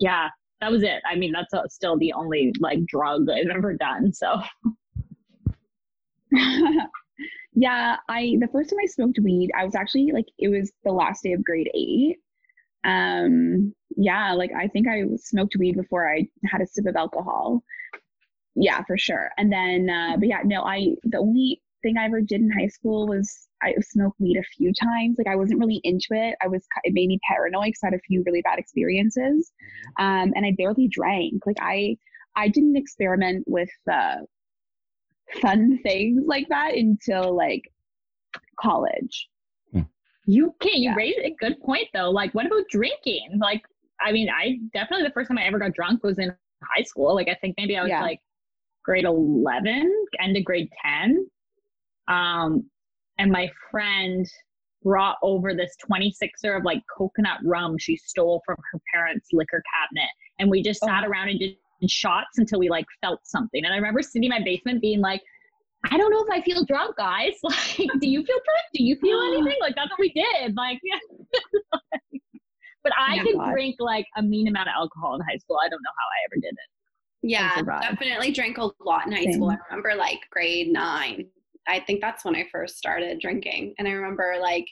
yeah, 0.00 0.28
that 0.60 0.70
was 0.70 0.82
it. 0.82 1.02
I 1.08 1.16
mean, 1.16 1.32
that's 1.32 1.52
uh, 1.52 1.66
still 1.68 1.98
the 1.98 2.12
only 2.12 2.52
like 2.60 2.84
drug 2.86 3.28
I've 3.30 3.54
ever 3.54 3.74
done. 3.74 4.12
So 4.12 4.40
yeah, 7.54 7.96
I 8.08 8.36
the 8.40 8.48
first 8.52 8.70
time 8.70 8.78
I 8.82 8.86
smoked 8.86 9.18
weed, 9.22 9.50
I 9.56 9.64
was 9.64 9.74
actually 9.74 10.10
like 10.12 10.26
it 10.38 10.48
was 10.48 10.72
the 10.84 10.92
last 10.92 11.22
day 11.22 11.32
of 11.32 11.44
grade 11.44 11.70
eight. 11.74 12.18
Um, 12.84 13.74
yeah, 13.96 14.32
like 14.32 14.50
I 14.56 14.68
think 14.68 14.88
I 14.88 15.04
smoked 15.16 15.56
weed 15.56 15.76
before 15.76 16.08
I 16.08 16.28
had 16.46 16.60
a 16.60 16.66
sip 16.66 16.86
of 16.86 16.96
alcohol. 16.96 17.62
Yeah, 18.54 18.82
for 18.84 18.98
sure. 18.98 19.30
And 19.38 19.52
then, 19.52 19.88
uh, 19.88 20.16
but 20.18 20.28
yeah, 20.28 20.42
no, 20.44 20.62
I 20.62 20.94
the 21.04 21.18
only 21.18 21.60
thing 21.82 21.96
I 21.98 22.06
ever 22.06 22.20
did 22.20 22.40
in 22.40 22.50
high 22.50 22.68
school 22.68 23.06
was 23.08 23.48
I 23.62 23.74
smoked 23.80 24.20
weed 24.20 24.36
a 24.38 24.42
few 24.56 24.72
times. 24.72 25.16
Like 25.18 25.26
I 25.26 25.36
wasn't 25.36 25.60
really 25.60 25.80
into 25.84 26.08
it. 26.12 26.36
I 26.42 26.48
was 26.48 26.66
it 26.84 26.92
made 26.94 27.08
me 27.08 27.18
paranoid 27.28 27.66
because 27.66 27.80
I 27.84 27.86
had 27.88 27.94
a 27.94 28.00
few 28.00 28.22
really 28.26 28.42
bad 28.42 28.58
experiences, 28.58 29.52
um, 29.98 30.32
and 30.34 30.44
I 30.46 30.54
barely 30.56 30.88
drank. 30.88 31.44
Like 31.46 31.58
I 31.60 31.96
I 32.36 32.48
didn't 32.48 32.76
experiment 32.76 33.44
with 33.46 33.70
uh, 33.90 34.16
fun 35.40 35.78
things 35.82 36.22
like 36.26 36.48
that 36.48 36.74
until 36.74 37.34
like 37.36 37.62
college. 38.60 39.28
you 40.26 40.48
okay, 40.50 40.76
you 40.76 40.90
Yeah. 40.90 40.94
raised 40.94 41.18
a 41.18 41.34
good 41.40 41.60
point 41.60 41.88
though. 41.92 42.10
Like 42.10 42.32
what 42.34 42.46
about 42.46 42.64
drinking? 42.70 43.38
Like 43.40 43.62
I 44.00 44.12
mean, 44.12 44.28
I 44.30 44.58
definitely 44.72 45.06
the 45.06 45.12
first 45.12 45.28
time 45.28 45.38
I 45.38 45.44
ever 45.44 45.58
got 45.58 45.72
drunk 45.74 46.02
was 46.02 46.18
in 46.18 46.34
high 46.76 46.82
school. 46.82 47.14
Like 47.14 47.28
I 47.28 47.34
think 47.40 47.54
maybe 47.58 47.76
I 47.76 47.82
was 47.82 47.90
Yeah. 47.90 48.02
like 48.02 48.20
grade 48.84 49.04
11, 49.04 50.06
end 50.20 50.36
of 50.36 50.44
grade 50.44 50.68
10. 50.84 51.26
Um, 52.08 52.68
and 53.18 53.30
my 53.30 53.50
friend 53.70 54.26
brought 54.82 55.16
over 55.22 55.54
this 55.54 55.74
26er 55.88 56.56
of 56.56 56.64
like 56.64 56.82
coconut 56.96 57.38
rum 57.44 57.78
she 57.78 57.96
stole 57.96 58.42
from 58.44 58.56
her 58.72 58.80
parents' 58.92 59.28
liquor 59.32 59.62
cabinet. 59.80 60.10
And 60.38 60.50
we 60.50 60.62
just 60.62 60.80
sat 60.80 61.04
around 61.04 61.28
and 61.28 61.38
did 61.38 61.56
shots 61.88 62.38
until 62.38 62.58
we 62.58 62.68
like 62.68 62.86
felt 63.00 63.20
something. 63.24 63.64
And 63.64 63.72
I 63.72 63.76
remember 63.76 64.02
sitting 64.02 64.24
in 64.24 64.30
my 64.30 64.42
basement 64.44 64.80
being 64.80 65.00
like, 65.00 65.20
I 65.90 65.96
don't 65.96 66.10
know 66.10 66.22
if 66.24 66.30
I 66.30 66.40
feel 66.42 66.64
drunk, 66.64 66.96
guys. 66.96 67.32
Like, 67.42 67.90
do 68.00 68.08
you 68.08 68.24
feel 68.24 68.36
drunk? 68.36 68.66
Do 68.74 68.84
you 68.84 68.96
feel 68.96 69.20
anything? 69.26 69.58
Like, 69.60 69.74
that's 69.74 69.90
what 69.90 69.98
we 70.00 70.12
did. 70.12 70.56
Like, 70.56 70.78
yeah. 70.82 70.98
but 72.84 72.92
I 72.98 73.18
Oh 73.20 73.24
could 73.24 73.36
God. 73.36 73.52
drink 73.52 73.76
like 73.78 74.06
a 74.16 74.22
mean 74.22 74.48
amount 74.48 74.68
of 74.68 74.74
alcohol 74.76 75.14
in 75.16 75.20
high 75.22 75.38
school. 75.38 75.58
I 75.64 75.68
don't 75.68 75.82
know 75.82 75.90
how 75.98 76.06
I 76.06 76.18
ever 76.26 76.40
did 76.40 76.52
it. 76.52 76.68
Yeah, 77.24 77.62
definitely 77.80 78.32
drank 78.32 78.58
a 78.58 78.68
lot 78.84 79.06
in 79.06 79.12
high 79.12 79.30
school. 79.30 79.50
I 79.50 79.56
remember 79.70 79.94
like 79.94 80.18
grade 80.30 80.72
nine. 80.72 81.26
I 81.68 81.80
think 81.80 82.00
that's 82.00 82.24
when 82.24 82.36
I 82.36 82.46
first 82.50 82.76
started 82.76 83.20
drinking. 83.20 83.74
And 83.78 83.86
I 83.88 83.92
remember 83.92 84.36
like 84.40 84.66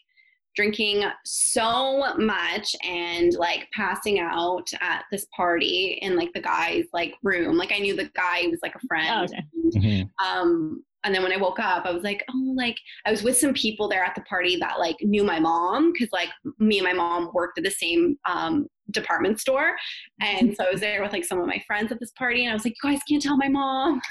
drinking 0.57 1.05
so 1.24 2.14
much 2.16 2.74
and 2.84 3.32
like 3.34 3.68
passing 3.72 4.18
out 4.18 4.68
at 4.80 5.05
this 5.12 5.26
party 5.36 5.99
in 6.03 6.16
like 6.16 6.32
the 6.34 6.41
guy's 6.41 6.86
like 6.93 7.14
room. 7.22 7.57
Like 7.57 7.72
I 7.72 7.78
knew 7.78 7.95
the 7.95 8.11
guy 8.14 8.47
was 8.51 8.59
like 8.62 8.74
a 8.74 8.78
Oh, 8.82 8.86
friend. 8.88 9.32
okay. 9.76 10.05
Mhm. 10.05 10.11
Um 10.24 10.84
and 11.03 11.14
then 11.14 11.22
when 11.22 11.32
I 11.32 11.38
woke 11.38 11.59
up, 11.59 11.86
I 11.86 11.93
was 11.93 12.03
like, 12.03 12.22
oh, 12.30 12.53
like 12.55 12.76
I 13.07 13.11
was 13.11 13.22
with 13.22 13.38
some 13.38 13.55
people 13.55 13.88
there 13.88 14.05
at 14.05 14.14
the 14.14 14.20
party 14.22 14.57
that 14.57 14.78
like 14.78 14.97
knew 15.01 15.24
my 15.24 15.38
mom 15.41 15.93
because 15.93 16.11
like 16.12 16.28
me 16.59 16.78
and 16.78 16.84
my 16.86 16.93
mom 16.93 17.30
worked 17.32 17.57
at 17.57 17.64
the 17.64 17.70
same 17.70 18.18
um, 18.28 18.66
department 18.91 19.41
store, 19.41 19.76
and 20.20 20.55
so 20.55 20.66
I 20.66 20.70
was 20.70 20.80
there 20.80 21.01
with 21.03 21.12
like 21.14 21.24
some 21.24 21.41
of 21.41 21.47
my 21.47 21.59
friends 21.66 21.91
at 21.91 22.01
this 22.01 22.11
party, 22.18 22.43
and 22.45 22.51
I 22.51 22.55
was 22.55 22.66
like, 22.66 22.74
you 22.82 22.91
guys 22.91 23.01
can't 23.09 23.22
tell 23.22 23.38
my 23.38 23.49
mom. 23.49 24.03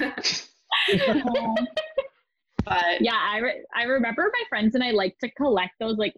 but 2.64 3.00
Yeah, 3.00 3.16
I, 3.16 3.38
re- 3.38 3.64
I 3.74 3.82
remember 3.84 4.30
my 4.32 4.42
friends 4.48 4.74
and 4.74 4.82
I 4.84 4.90
like 4.90 5.16
to 5.20 5.30
collect 5.32 5.72
those 5.80 5.96
like 5.98 6.14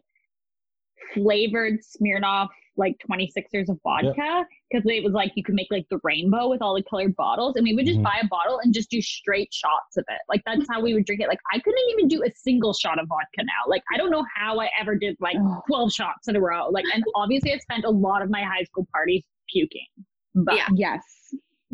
flavored 1.15 1.79
Smirnoff 1.81 2.49
like 2.79 2.97
26ers 3.07 3.69
of 3.69 3.79
vodka 3.83 4.47
because 4.71 4.83
it 4.87 5.05
was 5.05 5.13
like 5.13 5.31
you 5.37 5.45
could 5.45 5.55
make 5.55 5.67
like 5.71 5.85
the 5.91 5.99
rainbow 6.03 6.49
with 6.49 6.63
all 6.63 6.75
the 6.75 6.83
colored 6.89 7.15
bottles 7.17 7.55
and 7.57 7.65
we 7.65 7.75
would 7.75 7.85
just 7.85 7.99
Mhm. 7.99 8.05
buy 8.05 8.19
a 8.23 8.27
bottle 8.29 8.61
and 8.61 8.73
just 8.73 8.89
do 8.91 9.03
straight 9.03 9.53
shots 9.53 9.99
of 9.99 10.05
it. 10.09 10.19
Like 10.31 10.41
that's 10.47 10.67
how 10.71 10.81
we 10.81 10.95
would 10.95 11.05
drink 11.05 11.21
it. 11.21 11.29
Like 11.29 11.41
I 11.53 11.59
couldn't 11.59 11.85
even 11.91 12.09
do 12.09 12.23
a 12.25 12.31
single 12.35 12.73
shot 12.73 12.99
of 12.99 13.09
vodka 13.09 13.43
now. 13.45 13.69
Like 13.69 13.83
I 13.93 13.99
don't 13.99 14.11
know 14.11 14.25
how 14.35 14.59
I 14.59 14.71
ever 14.81 14.95
did 14.97 15.17
like 15.21 15.37
Oh. 15.39 15.61
12 15.69 15.93
shots 15.93 16.29
in 16.29 16.37
a 16.37 16.41
row. 16.41 16.71
Like 16.71 16.87
and 16.95 17.05
obviously 17.15 17.53
I 17.53 17.59
spent 17.59 17.85
a 17.85 17.91
lot 17.91 18.23
of 18.23 18.31
my 18.31 18.43
high 18.43 18.63
school 18.65 18.87
parties 18.91 19.23
puking. 19.53 19.87
But 20.35 20.57
Yeah. 20.57 20.69
yes. 20.75 21.03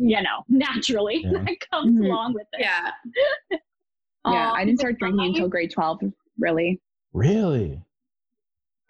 you 0.01 0.21
know, 0.21 0.43
naturally 0.49 1.21
Yeah. 1.23 1.31
that 1.45 1.55
comes 1.71 1.97
Mhm. 1.97 2.05
along 2.05 2.33
with 2.33 2.47
it. 2.53 2.61
yeah, 2.61 2.91
Yeah, 4.25 4.49
Um, 4.51 4.55
I 4.57 4.65
didn't 4.65 4.79
start 4.79 4.99
drinking 4.99 5.27
until 5.27 5.47
grade 5.47 5.71
12, 5.71 6.01
really. 6.37 6.79
Really? 7.13 7.81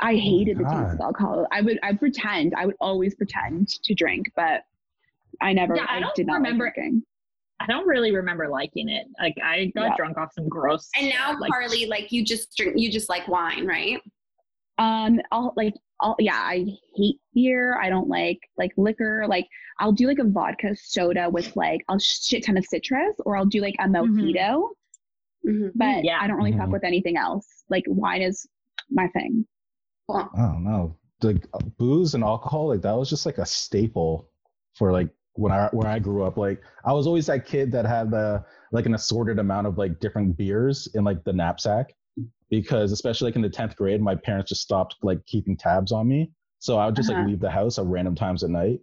I 0.02 0.16
hated 0.16 0.58
the 0.58 0.64
taste 0.64 0.94
of 0.96 1.00
alcohol. 1.02 1.46
I 1.52 1.62
would 1.62 1.78
I 1.84 1.94
pretend, 1.94 2.54
I 2.56 2.66
would 2.66 2.76
always 2.80 3.16
pretend 3.16 3.68
to 3.84 3.94
drink, 3.94 4.28
but 4.36 4.64
I 5.42 5.54
never 5.54 5.76
Yeah, 5.76 5.86
I 5.90 5.98
I, 5.98 6.00
don't 6.00 6.16
did 6.16 6.26
not 6.28 6.36
remember- 6.36 6.66
like 6.66 6.74
drinking. 6.76 7.04
I 7.62 7.66
don't 7.68 7.86
really 7.86 8.16
remember 8.16 8.48
liking 8.48 8.88
it. 8.88 9.06
Like 9.22 9.36
I 9.44 9.66
got 9.76 9.90
Yeah. 9.90 9.96
drunk 9.98 10.18
off 10.18 10.32
some 10.34 10.48
gross. 10.48 10.90
and 10.98 11.10
now 11.10 11.32
shit, 11.32 11.42
like, 11.42 11.52
Carly, 11.52 11.86
like 11.88 12.12
you 12.14 12.24
just 12.24 12.56
drink, 12.56 12.76
you 12.78 12.90
just 12.90 13.10
like 13.10 13.28
wine, 13.28 13.68
right? 13.68 14.00
Um 14.78 15.20
I'll 15.34 15.54
like 15.58 15.74
I'll 16.02 16.16
yeah, 16.20 16.38
I 16.38 16.66
hate 16.96 17.18
beer. 17.34 17.78
I 17.78 17.90
don't 17.90 18.08
like 18.08 18.40
like 18.58 18.72
liquor. 18.78 19.26
Like 19.28 19.46
I'll 19.82 19.92
do 19.92 20.08
like 20.08 20.20
a 20.20 20.24
vodka 20.24 20.74
soda 20.78 21.30
with 21.30 21.54
like 21.58 21.82
a 21.90 22.00
shit 22.00 22.46
ton 22.46 22.56
of 22.58 22.66
citrus 22.66 23.18
or 23.26 23.36
I'll 23.36 23.46
do 23.46 23.60
like 23.60 23.76
a 23.80 23.84
mojito, 23.88 24.70
Mhm. 25.48 25.72
but 25.76 26.04
Yeah. 26.04 26.20
I 26.22 26.28
don't 26.28 26.38
really 26.38 26.52
fuck 26.52 26.68
Mhm. 26.70 26.74
with 26.74 26.84
anything 26.84 27.18
else. 27.18 27.64
Like 27.70 27.84
wine 27.88 28.22
is 28.22 28.48
my 28.90 29.08
thing. 29.10 29.46
Cool. 30.10 30.28
I 30.36 30.42
don't 30.42 30.64
know. 30.64 30.96
Like 31.22 31.46
booze 31.78 32.14
and 32.16 32.24
alcohol, 32.24 32.68
like 32.68 32.82
that 32.82 32.98
was 32.98 33.10
just 33.10 33.26
like 33.26 33.38
a 33.38 33.46
staple 33.46 34.30
for 34.76 34.92
like 34.92 35.10
when 35.34 35.52
I 35.52 35.68
where 35.72 35.88
I 35.88 36.00
grew 36.00 36.24
up. 36.24 36.38
Like 36.38 36.62
I 36.86 36.94
was 36.94 37.08
always 37.08 37.26
that 37.28 37.46
kid 37.46 37.72
that 37.74 37.86
had 37.86 38.10
the 38.12 38.44
like 38.72 38.86
an 38.86 38.94
assorted 38.94 39.40
amount 39.40 39.68
of 39.68 39.78
like 39.78 40.00
different 40.00 40.36
beers 40.38 40.88
in 40.96 41.04
like 41.04 41.24
the 41.24 41.34
knapsack 41.34 41.94
because 42.50 42.92
especially 42.92 43.28
like 43.28 43.36
in 43.36 43.42
the 43.42 43.50
tenth 43.50 43.76
grade, 43.76 44.02
my 44.02 44.16
parents 44.16 44.50
just 44.50 44.62
stopped 44.62 44.96
like 45.04 45.24
keeping 45.26 45.56
tabs 45.56 45.92
on 45.92 46.08
me. 46.08 46.32
So 46.60 46.78
I 46.78 46.86
would 46.88 46.96
just 46.96 47.10
Uh-huh. 47.10 47.20
like 47.20 47.28
leave 47.30 47.40
the 47.40 47.50
house 47.52 47.78
at 47.78 47.86
random 47.86 48.16
times 48.16 48.44
at 48.44 48.50
night 48.50 48.80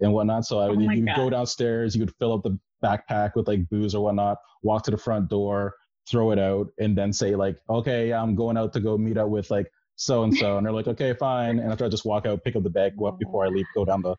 and 0.00 0.12
whatnot. 0.12 0.44
So 0.46 0.60
I 0.60 0.66
Oh 0.66 0.70
would 0.70 0.80
my 0.80 0.94
you 0.94 1.04
would 1.04 1.16
go 1.16 1.28
downstairs, 1.30 1.96
you 1.96 2.02
would 2.02 2.14
fill 2.16 2.32
up 2.32 2.42
the 2.42 2.58
backpack 2.82 3.32
with 3.34 3.48
like 3.48 3.68
booze 3.70 3.94
or 3.94 4.04
whatnot, 4.04 4.38
walk 4.62 4.82
to 4.84 4.90
the 4.90 4.96
front 4.96 5.28
door, 5.28 5.74
throw 6.10 6.30
it 6.32 6.38
out, 6.38 6.68
and 6.78 6.96
then 6.96 7.12
say 7.12 7.34
like, 7.34 7.58
okay, 7.68 8.12
I'm 8.12 8.34
going 8.34 8.56
out 8.56 8.72
to 8.74 8.80
go 8.80 8.96
meet 8.98 9.16
up 9.18 9.28
with 9.28 9.50
like 9.50 9.70
so 9.96 10.22
and 10.22 10.34
so, 10.34 10.56
and 10.56 10.64
they're 10.66 10.72
like, 10.72 10.86
okay, 10.88 11.12
fine. 11.14 11.58
And 11.58 11.72
after 11.72 11.84
I 11.84 11.88
just 11.88 12.04
walk 12.04 12.26
out, 12.26 12.44
pick 12.44 12.56
up 12.56 12.62
the 12.62 12.70
bag, 12.70 12.96
go 12.96 13.06
up 13.06 13.18
before 13.18 13.44
I 13.44 13.48
leave, 13.48 13.66
go 13.74 13.84
down 13.84 14.02
the 14.02 14.16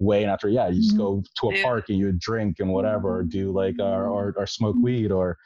way, 0.00 0.22
and 0.22 0.30
after 0.30 0.48
yeah, 0.48 0.68
you 0.68 0.80
just 0.80 0.96
go 0.96 1.22
to 1.40 1.48
a 1.48 1.62
park 1.62 1.88
and 1.88 1.98
you 1.98 2.12
drink 2.18 2.56
and 2.60 2.70
whatever, 2.72 3.18
or 3.18 3.22
do 3.22 3.52
like 3.52 3.76
uh, 3.78 3.84
or 3.84 4.34
or 4.36 4.46
smoke 4.46 4.76
weed 4.82 5.10
or 5.12 5.36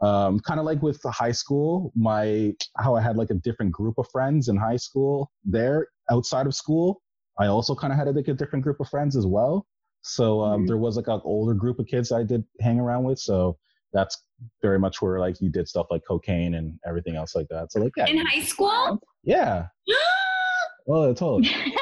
um, 0.00 0.38
kind 0.40 0.60
of 0.60 0.66
like 0.66 0.80
with 0.82 1.00
the 1.02 1.10
high 1.10 1.32
school, 1.32 1.92
my 1.96 2.54
how 2.78 2.94
I 2.94 3.00
had 3.02 3.16
like 3.16 3.30
a 3.30 3.34
different 3.34 3.72
group 3.72 3.98
of 3.98 4.06
friends 4.10 4.48
in 4.48 4.56
high 4.56 4.76
school. 4.76 5.30
There 5.44 5.88
outside 6.10 6.46
of 6.46 6.54
school, 6.54 7.02
I 7.38 7.46
also 7.46 7.74
kind 7.74 7.92
of 7.92 7.98
had 7.98 8.14
like 8.14 8.28
a 8.28 8.34
different 8.34 8.62
group 8.64 8.80
of 8.80 8.88
friends 8.88 9.16
as 9.16 9.26
well. 9.26 9.66
So 10.02 10.40
um, 10.42 10.62
Mhm. 10.62 10.66
there 10.68 10.78
was 10.78 10.96
like 10.96 11.08
an 11.08 11.20
older 11.24 11.54
group 11.54 11.78
of 11.78 11.86
kids 11.86 12.12
I 12.12 12.22
did 12.22 12.44
hang 12.60 12.78
around 12.80 13.04
with. 13.04 13.18
So 13.18 13.58
that's 13.92 14.22
very 14.62 14.78
much 14.78 15.00
where 15.02 15.18
like 15.18 15.40
you 15.40 15.48
did 15.50 15.68
stuff 15.68 15.86
like 15.90 16.02
cocaine 16.06 16.54
and 16.54 16.78
everything 16.86 17.16
else 17.16 17.34
like 17.34 17.48
that. 17.48 17.72
So 17.72 17.80
like 17.80 17.92
yeah, 17.96 18.06
In 18.06 18.24
high 18.26 18.42
school? 18.42 19.00
yeah. 19.24 19.66
Well, 20.86 21.10
I 21.10 21.38
you. 21.38 21.50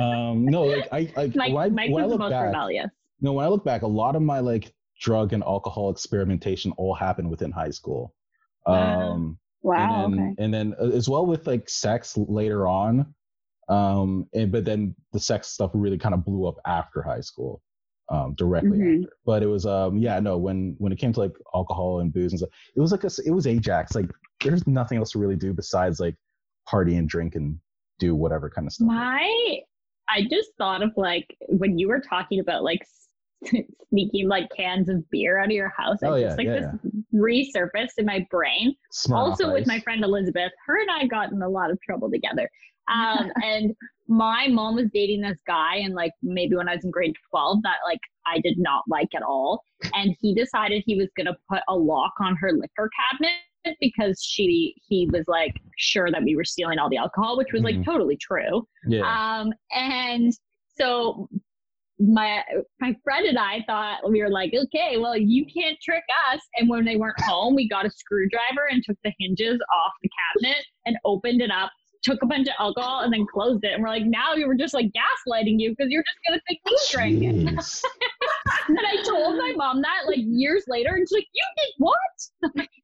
Um, 0.00 0.46
no, 0.46 0.62
like 0.62 0.88
I, 0.92 1.12
I 1.16 1.32
Mike, 1.34 1.52
when 1.52 1.56
I, 1.64 1.68
Mike 1.68 1.90
when 1.90 2.04
I 2.04 2.06
was 2.06 2.12
the 2.12 2.18
look 2.18 2.18
most 2.20 2.30
back, 2.30 2.46
rebellious. 2.46 2.90
No, 3.20 3.32
when 3.34 3.44
I 3.44 3.48
look 3.48 3.64
back, 3.64 3.82
a 3.82 3.86
lot 3.86 4.16
of 4.16 4.22
my 4.22 4.38
like 4.40 4.72
drug 4.98 5.32
and 5.34 5.42
alcohol 5.42 5.90
experimentation 5.90 6.72
all 6.78 6.94
happened 6.94 7.28
within 7.28 7.50
high 7.50 7.70
school. 7.70 8.14
Wow. 8.66 9.10
Um, 9.10 9.38
Wow. 9.62 10.04
and 10.06 10.14
then, 10.14 10.20
okay. 10.24 10.44
and 10.44 10.54
then 10.54 10.74
uh, 10.80 10.88
as 10.96 11.06
well 11.06 11.26
with 11.26 11.46
like 11.46 11.68
sex 11.68 12.16
later 12.16 12.66
on. 12.66 13.14
Um, 13.68 14.26
and 14.32 14.50
but 14.50 14.64
then 14.64 14.94
the 15.12 15.20
sex 15.20 15.48
stuff 15.48 15.70
really 15.74 15.98
kind 15.98 16.14
of 16.14 16.24
blew 16.24 16.46
up 16.46 16.56
after 16.66 17.02
high 17.02 17.20
school, 17.20 17.60
um, 18.10 18.34
directly 18.34 18.78
Mhm. 18.78 18.98
after. 19.04 19.12
But 19.24 19.42
it 19.42 19.46
was 19.46 19.66
um, 19.66 19.96
yeah, 19.98 20.18
no, 20.20 20.36
when 20.38 20.74
when 20.78 20.92
it 20.92 20.96
came 20.96 21.12
to 21.12 21.20
like 21.20 21.32
alcohol 21.54 22.00
and 22.00 22.12
booze 22.12 22.32
and 22.32 22.38
stuff, 22.40 22.50
it 22.76 22.80
was 22.80 22.92
like 22.92 23.04
a, 23.04 23.10
it 23.24 23.30
was 23.30 23.46
Ajax. 23.46 23.94
Like 23.94 24.10
there's 24.44 24.66
nothing 24.66 24.98
else 24.98 25.12
to 25.12 25.18
really 25.18 25.36
do 25.36 25.52
besides 25.52 26.00
like 26.00 26.14
party 26.68 26.96
and 26.96 27.08
drink 27.08 27.34
and 27.34 27.58
do 27.98 28.14
whatever 28.14 28.48
kind 28.50 28.66
of 28.66 28.72
stuff. 28.72 28.86
My, 28.88 29.58
I 30.08 30.22
just 30.30 30.50
thought 30.58 30.82
of 30.82 30.90
like 30.96 31.26
when 31.48 31.78
you 31.78 31.88
were 31.88 32.00
talking 32.00 32.40
about 32.40 32.62
like 32.64 32.80
sneaking 33.90 34.28
like 34.28 34.48
cans 34.56 34.88
of 34.88 35.08
beer 35.10 35.38
out 35.38 35.46
of 35.46 35.50
your 35.52 35.72
house. 35.76 35.98
Oh, 36.02 36.14
I 36.14 36.18
yeah, 36.18 36.26
just 36.26 36.38
like 36.38 36.46
yeah, 36.46 36.72
this 36.82 36.92
resurfaced 37.14 37.98
in 37.98 38.06
my 38.06 38.26
brain. 38.30 38.74
Smirnoff 38.92 39.16
also 39.16 39.52
with 39.52 39.62
Ice. 39.62 39.66
my 39.66 39.80
friend 39.80 40.02
Elizabeth, 40.04 40.52
her 40.66 40.80
and 40.80 40.90
I 40.90 41.06
got 41.06 41.32
in 41.32 41.42
a 41.42 41.48
lot 41.48 41.70
of 41.70 41.78
trouble 41.82 42.10
together. 42.10 42.48
Um, 42.90 43.30
and 43.44 43.74
my 44.08 44.48
mom 44.48 44.74
was 44.74 44.88
dating 44.92 45.20
this 45.20 45.38
guy, 45.46 45.76
and 45.76 45.94
like 45.94 46.12
maybe 46.22 46.56
when 46.56 46.68
I 46.68 46.74
was 46.74 46.84
in 46.84 46.90
grade 46.90 47.14
12, 47.30 47.62
that 47.62 47.76
like 47.86 48.00
I 48.26 48.40
did 48.40 48.58
not 48.58 48.82
like 48.88 49.08
at 49.14 49.22
all. 49.22 49.62
And 49.94 50.14
he 50.20 50.34
decided 50.34 50.82
he 50.84 50.96
was 50.96 51.08
gonna 51.16 51.36
put 51.48 51.60
a 51.68 51.76
lock 51.76 52.12
on 52.20 52.36
her 52.36 52.52
liquor 52.52 52.90
cabinet 53.10 53.76
because 53.80 54.22
she 54.22 54.74
he 54.88 55.06
was 55.12 55.24
like 55.28 55.54
sure 55.76 56.10
that 56.10 56.22
we 56.22 56.34
were 56.34 56.44
stealing 56.44 56.78
all 56.78 56.88
the 56.90 56.96
alcohol, 56.96 57.36
which 57.36 57.52
was 57.52 57.62
like 57.62 57.76
Mhm. 57.76 57.84
totally 57.84 58.16
true. 58.16 58.66
yeah. 58.86 59.02
Um, 59.40 59.52
and 59.74 60.32
so 60.76 61.28
my 61.98 62.42
my 62.80 62.96
friend 63.04 63.26
and 63.26 63.38
I 63.38 63.62
thought 63.66 64.08
we 64.10 64.22
were 64.22 64.30
like, 64.30 64.54
okay, 64.54 64.96
well, 64.96 65.16
you 65.16 65.44
can't 65.46 65.78
trick 65.82 66.04
us. 66.32 66.40
And 66.56 66.68
when 66.68 66.84
they 66.86 66.96
weren't 66.96 67.20
home, 67.20 67.54
we 67.54 67.68
got 67.68 67.84
a 67.84 67.90
screwdriver 67.90 68.64
and 68.70 68.82
took 68.82 68.96
the 69.04 69.12
hinges 69.18 69.60
off 69.72 69.92
the 70.02 70.08
cabinet 70.42 70.64
and 70.86 70.96
opened 71.04 71.42
it 71.42 71.50
up, 71.50 71.70
took 72.02 72.22
a 72.22 72.26
bunch 72.26 72.48
of 72.48 72.54
alcohol, 72.58 73.00
and 73.00 73.12
then 73.12 73.26
closed 73.32 73.64
it. 73.64 73.72
And 73.72 73.82
we're 73.82 73.88
like, 73.88 74.04
now 74.04 74.34
you 74.34 74.46
were 74.46 74.54
just 74.54 74.74
like 74.74 74.86
gaslighting 74.86 75.60
you 75.60 75.70
because 75.70 75.90
you're 75.90 76.02
just 76.02 76.18
gonna 76.26 76.40
think 76.48 76.60
we 76.64 76.78
drank 76.90 77.22
it. 77.22 77.54
Jeez. 77.56 77.82
And 78.68 78.78
I 78.78 79.02
told 79.02 79.36
my 79.36 79.52
mom 79.56 79.82
that 79.82 80.06
like 80.06 80.20
years 80.20 80.64
later, 80.68 80.90
and 80.94 81.06
she's 81.08 81.18
like, 81.18 81.26
you 81.32 81.44
did 81.56 81.72
what? 81.78 82.66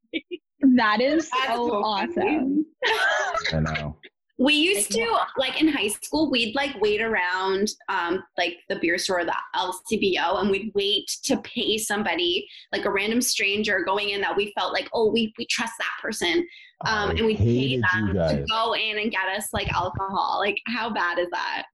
That 0.74 1.00
is 1.00 1.28
That's 1.30 1.46
so 1.48 1.68
so 1.68 1.84
awesome. 1.84 2.66
I 3.52 3.60
know. 3.60 3.96
We 4.38 4.54
used 4.54 4.90
to 4.92 5.18
like 5.38 5.60
in 5.60 5.68
high 5.68 5.88
school, 5.88 6.30
we'd 6.30 6.54
like 6.54 6.78
wait 6.80 7.00
around 7.00 7.70
um 7.88 8.22
like 8.36 8.58
the 8.68 8.76
beer 8.76 8.98
store, 8.98 9.24
the 9.24 9.34
LCBO, 9.54 10.40
and 10.40 10.50
we'd 10.50 10.72
wait 10.74 11.06
to 11.24 11.38
pay 11.38 11.78
somebody, 11.78 12.46
like 12.72 12.84
a 12.84 12.90
random 12.90 13.22
stranger 13.22 13.82
going 13.84 14.10
in 14.10 14.20
that 14.20 14.36
we 14.36 14.52
felt 14.58 14.74
like, 14.74 14.88
oh, 14.92 15.10
we 15.10 15.32
we 15.38 15.46
trust 15.46 15.72
that 15.78 16.02
person. 16.02 16.46
Um 16.84 17.10
and 17.10 17.24
we'd 17.26 17.38
pay 17.38 17.76
them 17.80 18.12
to 18.14 18.44
go 18.50 18.74
in 18.74 18.98
and 18.98 19.10
get 19.10 19.26
us 19.36 19.48
like 19.52 19.68
alcohol. 19.72 20.36
Like 20.40 20.60
how 20.66 20.90
bad 20.92 21.18
is 21.18 21.28
that? 21.30 21.64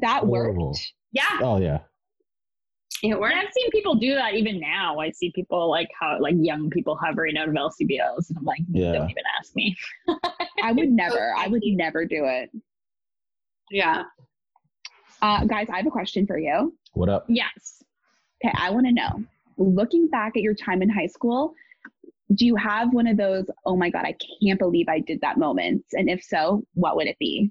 That 0.00 0.26
worked. 0.26 0.92
Yeah, 1.12 1.22
Oh 1.42 1.58
yeah. 1.58 1.80
it 3.02 3.10
And 3.10 3.18
worked. 3.20 3.34
I've 3.34 3.52
seen 3.52 3.70
people 3.70 3.96
do 3.96 4.14
that 4.14 4.34
even 4.34 4.60
now. 4.60 4.98
I 5.00 5.10
see 5.10 5.32
people 5.34 5.68
like 5.68 5.88
how 5.98 6.18
like 6.20 6.34
young 6.38 6.70
people 6.70 6.96
hovering 6.96 7.36
out 7.36 7.48
of 7.48 7.54
LCBOs, 7.54 8.28
and 8.30 8.38
I'm 8.38 8.44
like, 8.44 8.60
Yeah. 8.70 8.92
don't 8.92 9.10
even 9.10 9.24
ask 9.38 9.54
me. 9.56 9.76
I 10.62 10.72
would 10.72 10.90
never. 10.90 11.34
I 11.36 11.48
would 11.48 11.62
never 11.64 12.04
do 12.04 12.24
it. 12.26 12.50
Yeah. 13.70 14.04
Uh, 15.20 15.44
guys, 15.44 15.66
I 15.72 15.76
have 15.78 15.86
a 15.86 15.90
question 15.90 16.26
for 16.26 16.38
you. 16.38 16.72
What 16.94 17.08
up? 17.08 17.24
Yes. 17.28 17.82
Okay, 18.44 18.54
I 18.56 18.70
want 18.70 18.86
to 18.86 18.92
know. 18.92 19.24
Looking 19.56 20.08
back 20.08 20.36
at 20.36 20.42
your 20.42 20.54
time 20.54 20.82
in 20.82 20.88
high 20.88 21.06
school, 21.06 21.52
do 22.34 22.46
you 22.46 22.56
have 22.56 22.92
one 22.92 23.06
of 23.06 23.16
those? 23.16 23.44
Oh 23.64 23.76
my 23.76 23.90
god, 23.90 24.04
I 24.04 24.14
can't 24.42 24.58
believe 24.58 24.86
I 24.88 25.00
did 25.00 25.20
that 25.20 25.38
moments. 25.38 25.88
And 25.92 26.08
if 26.08 26.22
so, 26.22 26.64
what 26.74 26.96
would 26.96 27.06
it 27.06 27.18
be? 27.18 27.50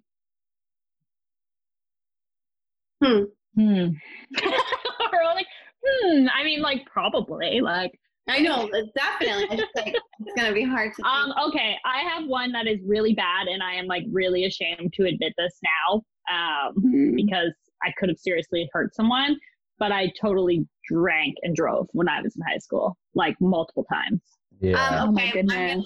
Hmm. 3.03 3.23
We're 3.57 5.23
like, 5.35 5.47
hmm. 5.85 6.27
I 6.33 6.43
mean, 6.43 6.61
like 6.61 6.85
probably 6.85 7.61
like. 7.61 7.91
I 8.29 8.39
know, 8.39 8.69
it's 8.71 8.91
definitely. 8.95 9.47
I 9.49 9.55
just 9.55 9.75
like 9.75 9.95
it's 10.19 10.33
gonna 10.37 10.53
be 10.53 10.63
hard 10.63 10.93
to. 10.95 11.03
Um. 11.03 11.33
Okay, 11.47 11.75
I 11.85 12.01
have 12.09 12.27
one 12.27 12.51
that 12.51 12.67
is 12.67 12.79
really 12.85 13.13
bad, 13.13 13.47
and 13.47 13.63
I 13.63 13.73
am 13.73 13.87
like 13.87 14.03
really 14.11 14.45
ashamed 14.45 14.93
to 14.93 15.05
admit 15.05 15.33
this 15.37 15.59
now. 15.63 16.01
Um, 16.31 16.73
Hmm. 16.75 17.15
because 17.15 17.53
I 17.83 17.91
could 17.97 18.09
have 18.09 18.19
seriously 18.19 18.69
hurt 18.71 18.95
someone, 18.95 19.37
but 19.79 19.91
I 19.91 20.11
totally 20.21 20.67
drank 20.87 21.35
and 21.41 21.55
drove 21.55 21.87
when 21.93 22.07
I 22.07 22.21
was 22.21 22.35
in 22.35 22.43
high 22.43 22.59
school, 22.59 22.95
like 23.15 23.35
multiple 23.41 23.85
times. 23.91 24.21
Yeah. 24.61 24.99
um, 25.01 25.09
Oh 25.09 25.11
my 25.11 25.29
okay, 25.29 25.39
I'm 25.39 25.47
gonna, 25.47 25.83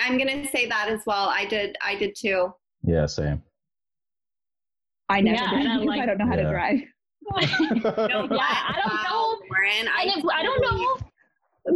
I'm 0.00 0.18
gonna 0.18 0.46
say 0.50 0.66
that 0.68 0.88
as 0.88 1.00
well. 1.06 1.28
I 1.28 1.46
did. 1.46 1.76
I 1.82 1.96
did 1.96 2.14
too. 2.16 2.52
yeah. 2.84 3.06
Same. 3.06 3.42
I 5.08 5.20
never 5.22 5.36
Yeah, 5.42 5.50
did 5.62 5.66
I'm 5.66 5.84
like- 5.86 6.00
I 6.02 6.06
don't 6.06 6.18
know 6.18 6.26
how 6.26 6.36
Yeah. 6.36 6.42
to 6.42 6.50
drive. 6.50 6.80
No, 7.30 7.40
Yeah, 7.40 7.90
I 7.98 8.08
don't 8.08 8.30
wow, 8.30 9.04
know. 9.10 9.38
Lauren. 9.50 9.78
and 9.80 9.88
it, 9.88 10.24
I 10.34 10.42
don't 10.42 10.60
know 10.62 10.96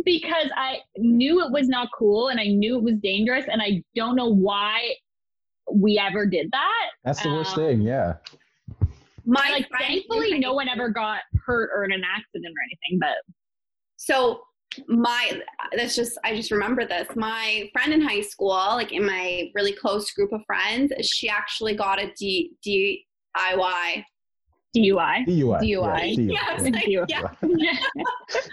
because 0.04 0.48
I 0.56 0.78
knew 0.96 1.44
it 1.44 1.50
was 1.52 1.68
not 1.68 1.88
cool 1.98 2.28
and 2.28 2.40
I 2.40 2.44
knew 2.46 2.78
it 2.78 2.82
was 2.82 2.94
dangerous 3.02 3.44
and 3.50 3.60
I 3.60 3.82
don't 3.94 4.16
know 4.16 4.28
why 4.28 4.94
we 5.70 5.98
ever 5.98 6.24
did 6.26 6.50
that. 6.52 6.90
That's 7.04 7.22
the 7.22 7.28
worst 7.30 7.50
Um, 7.58 7.64
thing. 7.64 7.80
Yeah. 7.82 8.14
My 9.26 9.50
like 9.52 9.68
thankfully 9.78 10.38
no 10.38 10.54
one 10.54 10.68
ever 10.68 10.88
got 10.88 11.20
hurt 11.46 11.70
or 11.74 11.84
in 11.84 11.92
an 11.92 12.02
accident 12.04 12.46
or 12.56 12.62
anything, 12.64 12.98
but 12.98 13.16
So 13.96 14.40
my 14.88 15.40
that's 15.76 15.94
just 15.96 16.18
I 16.24 16.34
just 16.34 16.50
remember 16.50 16.86
this. 16.86 17.08
My 17.16 17.68
friend 17.72 17.92
in 17.92 18.00
high 18.00 18.20
school, 18.22 18.48
like 18.50 18.92
in 18.92 19.04
my 19.06 19.50
really 19.54 19.72
close 19.72 20.10
group 20.12 20.32
of 20.32 20.40
friends, 20.46 20.92
she 21.06 21.28
actually 21.28 21.74
got 21.74 22.00
a 22.00 22.12
D 22.18 22.52
DIY. 22.66 24.04
DUI. 24.74 25.26
DUI. 25.26 25.60
DUI. 25.60 26.16
Yeah, 26.16 26.32
Yeah, 26.32 26.40
I 26.48 26.54
was 26.54 26.62
Thank 26.62 26.76
like, 26.76 26.86
you. 26.88 27.04
yeah, 27.06 27.22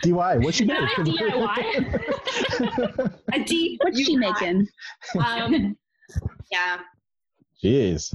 DUI. 0.04 0.44
What 0.44 0.54
she 0.54 0.66
get? 0.66 0.82
Not 0.98 1.58
a 1.58 3.12
a 3.34 3.44
D. 3.46 3.78
What's 3.82 4.02
she 4.06 4.18
making? 4.18 4.68
Um, 5.26 5.78
yeah. 6.52 6.80
Jeez. 7.64 8.14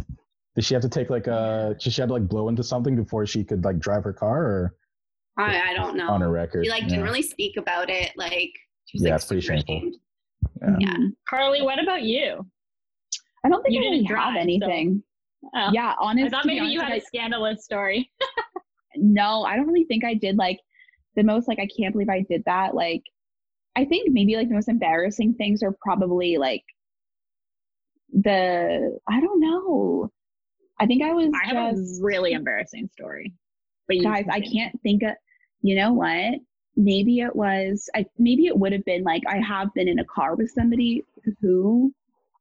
Did 0.55 0.65
she 0.65 0.75
have 0.75 0.83
to 0.83 0.89
take 0.89 1.09
like 1.11 1.27
a? 1.27 1.75
Did 1.81 1.93
she 1.93 2.01
have 2.03 2.09
to 2.09 2.15
like 2.15 2.29
blow 2.29 2.49
into 2.49 2.63
something 2.63 2.95
before 2.95 3.25
she 3.27 3.43
could 3.43 3.65
like 3.65 3.79
drive 3.79 4.05
her 4.05 4.13
car, 4.13 4.43
or 4.45 4.75
I, 5.37 5.71
I 5.71 5.75
don't 5.75 5.97
know. 5.97 6.09
on 6.11 6.21
her 6.21 6.31
record? 6.31 6.65
She 6.65 6.71
like 6.71 6.83
yeah. 6.83 6.89
didn't 6.89 7.05
really 7.05 7.23
speak 7.23 7.57
about 7.57 7.91
it. 7.91 8.13
Like 8.17 8.51
she 8.87 8.97
was 8.99 9.03
Yeah, 9.03 9.11
like 9.11 9.17
it's 9.17 9.25
pretty 9.27 9.41
shameful. 9.43 9.77
ashamed. 9.77 9.97
Yeah. 10.63 10.69
Yeah. 10.81 10.89
Mm-hmm. 10.95 11.07
Carly, 11.29 11.63
what 11.63 11.83
about 11.83 12.03
you? 12.03 12.47
I 13.45 13.49
don't 13.49 13.63
think 13.63 13.75
You 13.75 13.81
I 13.81 13.83
didn't 13.83 13.93
really 13.99 14.07
drive, 14.07 14.25
have 14.25 14.35
so- 14.37 14.41
anything. 14.41 15.03
Oh, 15.55 15.69
Yeah, 15.73 15.91
I 15.93 15.95
honestly. 15.99 16.31
thought 16.31 16.47
maybe 16.47 16.67
you 16.67 16.81
had 16.81 16.97
a 16.97 17.01
scandalous 17.01 17.65
story. 17.65 18.11
no, 18.97 19.43
I 19.45 19.57
don't 19.57 19.67
really 19.67 19.85
think 19.85 20.05
I 20.05 20.15
did 20.15 20.37
like 20.37 20.59
the 21.17 21.23
most 21.23 21.49
like 21.49 21.59
I 21.59 21.67
can't 21.77 21.93
believe 21.93 22.09
I 22.09 22.25
did 22.29 22.43
that. 22.47 22.75
Like 22.75 23.03
I 23.77 23.85
think 23.85 24.11
maybe 24.11 24.37
like 24.37 24.49
the 24.49 24.55
most 24.55 24.69
embarrassing 24.69 25.35
things 25.35 25.63
are 25.63 25.77
probably 25.83 26.37
like 26.39 26.63
the 28.13 28.99
I 29.09 29.21
don't 29.21 29.41
know. 29.41 30.11
I 30.81 30.87
think 30.87 31.03
I 31.03 31.13
was 31.13 31.29
I 31.45 31.49
have 31.55 31.75
just 31.77 32.01
a 32.01 32.05
really 32.05 32.33
embarrassing 32.33 32.89
story. 32.93 33.33
But 33.89 34.03
guys, 34.03 34.25
I 34.31 34.41
can't 34.41 34.81
think 34.83 35.03
of 35.03 35.11
you 35.65 35.75
know 35.75 35.95
what? 35.95 36.35
Maybe 36.77 37.21
it 37.21 37.35
was 37.35 37.89
I 37.97 38.05
maybe 38.19 38.47
it 38.47 38.57
would 38.59 38.73
have 38.73 38.85
been 38.85 39.03
like 39.03 39.23
I 39.27 39.39
have 39.39 39.73
been 39.75 39.89
in 39.89 39.99
a 39.99 40.05
car 40.05 40.35
with 40.37 40.51
somebody 40.51 41.03
who 41.41 41.93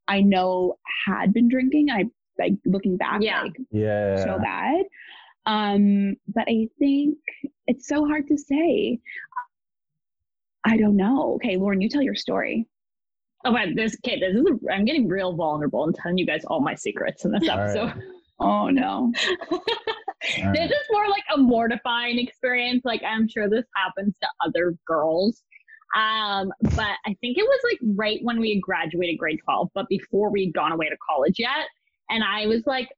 I 0.09 0.19
know 0.21 0.75
had 1.07 1.33
been 1.33 1.47
drinking. 1.47 1.87
I 1.89 2.03
like 2.37 2.53
looking 2.65 2.97
back 2.97 3.21
Yeah. 3.21 3.43
like 3.43 3.53
Yeah. 3.71 4.17
so 4.25 4.39
bad. 4.39 4.83
Um, 5.45 6.15
but 6.27 6.43
I 6.49 6.67
think 6.79 7.17
it's 7.67 7.87
so 7.87 8.05
hard 8.05 8.27
to 8.27 8.37
say. 8.37 8.99
I 10.65 10.77
don't 10.77 10.97
know. 10.97 11.33
Okay, 11.35 11.55
Lauren, 11.57 11.79
you 11.81 11.87
tell 11.89 12.01
your 12.01 12.15
story. 12.15 12.67
Oh, 13.45 13.51
but 13.53 13.69
this 13.75 13.95
kid, 13.97 14.21
this 14.21 14.35
is 14.35 14.45
a, 14.45 14.71
I'm 14.73 14.85
getting 14.85 15.07
real 15.07 15.33
vulnerable 15.35 15.83
and 15.85 15.93
telling 15.95 16.17
you 16.17 16.25
guys 16.25 16.43
all 16.47 16.61
my 16.61 16.75
secrets 16.75 17.23
in 17.25 17.31
this 17.31 17.47
All 17.49 17.57
right. 17.57 17.93
Oh 18.39 18.69
no. 18.69 19.11
This 20.53 20.71
is 20.71 20.87
more 20.89 21.07
like 21.09 21.23
a 21.33 21.37
mortifying 21.37 22.17
experience. 22.17 22.83
Like 22.85 23.01
I'm 23.03 23.27
sure 23.27 23.49
this 23.49 23.65
happens 23.75 24.13
to 24.21 24.27
other 24.45 24.75
girls. 24.87 25.43
Um, 25.95 26.51
but 26.75 26.95
I 27.05 27.15
think 27.21 27.37
it 27.37 27.43
was 27.43 27.59
like 27.71 27.79
right 27.95 28.19
when 28.23 28.39
we 28.39 28.49
had 28.53 28.61
graduated 28.61 29.19
grade 29.19 29.39
12, 29.43 29.69
but 29.75 29.87
before 29.89 30.31
we'd 30.31 30.53
gone 30.53 30.71
away 30.71 30.89
to 30.89 30.97
college 31.07 31.35
yet. 31.37 31.67
And 32.09 32.23
I 32.23 32.47
was 32.47 32.63
like, 32.65 32.89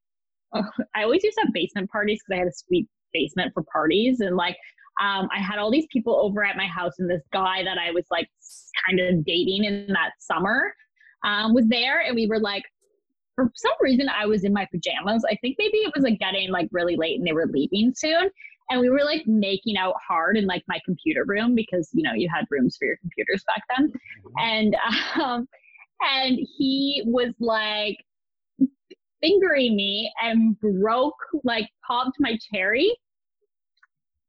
I 0.54 1.02
always 1.02 1.22
used 1.22 1.36
to 1.38 1.44
have 1.44 1.52
basement 1.52 1.90
parties 1.90 2.20
because 2.20 2.36
I 2.36 2.38
had 2.38 2.48
a 2.48 2.54
sweet 2.54 2.88
basement 3.12 3.52
for 3.52 3.62
parties. 3.64 4.20
And 4.20 4.36
like, 4.36 4.56
um, 5.00 5.28
I 5.34 5.40
had 5.40 5.58
all 5.58 5.70
these 5.70 5.86
people 5.92 6.16
over 6.16 6.42
at 6.42 6.56
my 6.56 6.66
house, 6.66 6.94
and 6.98 7.10
this 7.10 7.22
guy 7.32 7.62
that 7.64 7.76
I 7.76 7.90
was 7.90 8.06
like 8.10 8.28
kind 8.86 8.98
of 8.98 9.24
dating 9.26 9.64
in 9.64 9.88
that 9.88 10.12
summer 10.18 10.72
um, 11.24 11.52
was 11.52 11.66
there. 11.68 12.00
And 12.00 12.14
we 12.14 12.26
were 12.26 12.40
like, 12.40 12.62
for 13.36 13.52
some 13.54 13.72
reason, 13.80 14.08
I 14.08 14.26
was 14.26 14.44
in 14.44 14.52
my 14.52 14.66
pajamas. 14.72 15.24
I 15.30 15.36
think 15.36 15.56
maybe 15.58 15.78
it 15.78 15.92
was 15.94 16.02
like 16.04 16.18
getting 16.18 16.50
like 16.50 16.68
really 16.72 16.96
late 16.96 17.18
and 17.18 17.26
they 17.26 17.32
were 17.32 17.46
leaving 17.46 17.94
soon. 17.94 18.30
and 18.70 18.80
we 18.80 18.90
were 18.90 19.04
like 19.04 19.24
making 19.26 19.76
out 19.76 19.94
hard 20.06 20.36
in 20.36 20.46
like 20.46 20.64
my 20.68 20.80
computer 20.84 21.24
room 21.26 21.54
because 21.54 21.88
you 21.92 22.02
know 22.02 22.14
you 22.14 22.28
had 22.34 22.46
rooms 22.50 22.76
for 22.76 22.86
your 22.86 22.96
computers 22.98 23.44
back 23.46 23.62
then, 23.76 23.92
and 24.38 24.76
um, 25.22 25.48
and 26.00 26.38
he 26.58 27.02
was 27.06 27.34
like 27.40 27.98
fingering 29.22 29.76
me 29.76 30.12
and 30.22 30.58
broke 30.60 31.16
like 31.44 31.68
popped 31.86 32.16
my 32.20 32.38
cherry. 32.52 32.94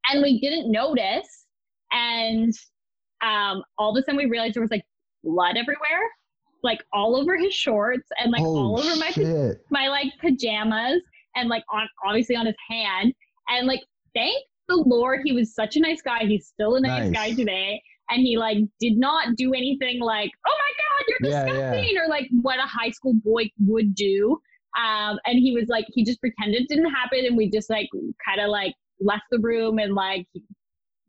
And 0.10 0.22
we 0.22 0.40
didn't 0.40 0.72
notice. 0.72 1.46
And 1.92 2.54
um 3.22 3.64
all 3.78 3.96
of 3.96 4.02
a 4.02 4.04
sudden 4.06 4.18
we 4.18 4.26
realized 4.26 4.56
there 4.56 4.62
was 4.62 4.72
like 4.72 4.86
blood 5.24 5.58
everywhere 5.58 6.08
like 6.64 6.84
all 6.94 7.16
over 7.16 7.38
his 7.38 7.54
shorts 7.54 8.08
and 8.22 8.32
like 8.32 8.42
oh, 8.42 8.58
all 8.58 8.80
over 8.80 8.96
my 8.98 9.54
my 9.70 9.88
like 9.88 10.12
pajamas 10.22 11.02
and 11.36 11.50
like 11.50 11.64
on 11.72 11.88
obviously 12.06 12.36
on 12.36 12.46
his 12.46 12.56
hand. 12.70 13.14
And 13.50 13.68
like 13.68 13.82
thank 14.16 14.36
the 14.68 14.76
lord 14.86 15.22
he 15.24 15.32
was 15.34 15.54
such 15.54 15.76
a 15.76 15.80
nice 15.80 16.02
guy. 16.02 16.26
He's 16.26 16.48
still 16.48 16.76
a 16.76 16.82
nice, 16.82 17.10
Nice. 17.10 17.14
guy 17.14 17.34
today. 17.36 17.82
And 18.10 18.22
he 18.22 18.38
like 18.38 18.58
did 18.80 18.98
not 18.98 19.36
do 19.36 19.54
anything 19.54 20.00
like 20.00 20.32
oh 20.48 20.54
my 20.58 20.72
god 20.84 21.06
you're 21.08 21.32
Yeah, 21.32 21.46
yeah. 21.46 21.72
disgusting 21.72 21.98
or 22.00 22.08
like 22.08 22.28
what 22.42 22.60
a 22.60 22.64
high 22.68 22.92
school 22.92 23.14
boy 23.24 23.50
would 23.66 23.94
do. 23.96 24.40
Um 24.78 25.18
and 25.26 25.38
he 25.40 25.54
was 25.54 25.68
like 25.70 25.86
he 25.90 26.04
just 26.04 26.20
pretended 26.20 26.64
it 26.64 26.70
didn't 26.70 26.90
happen. 26.92 27.26
And 27.26 27.38
we 27.38 27.50
just 27.50 27.70
like 27.70 27.90
kind 28.26 28.42
of 28.42 28.50
like 28.50 28.74
left 29.00 29.24
the 29.32 29.40
room 29.40 29.78
and 29.80 29.94
like 29.94 30.26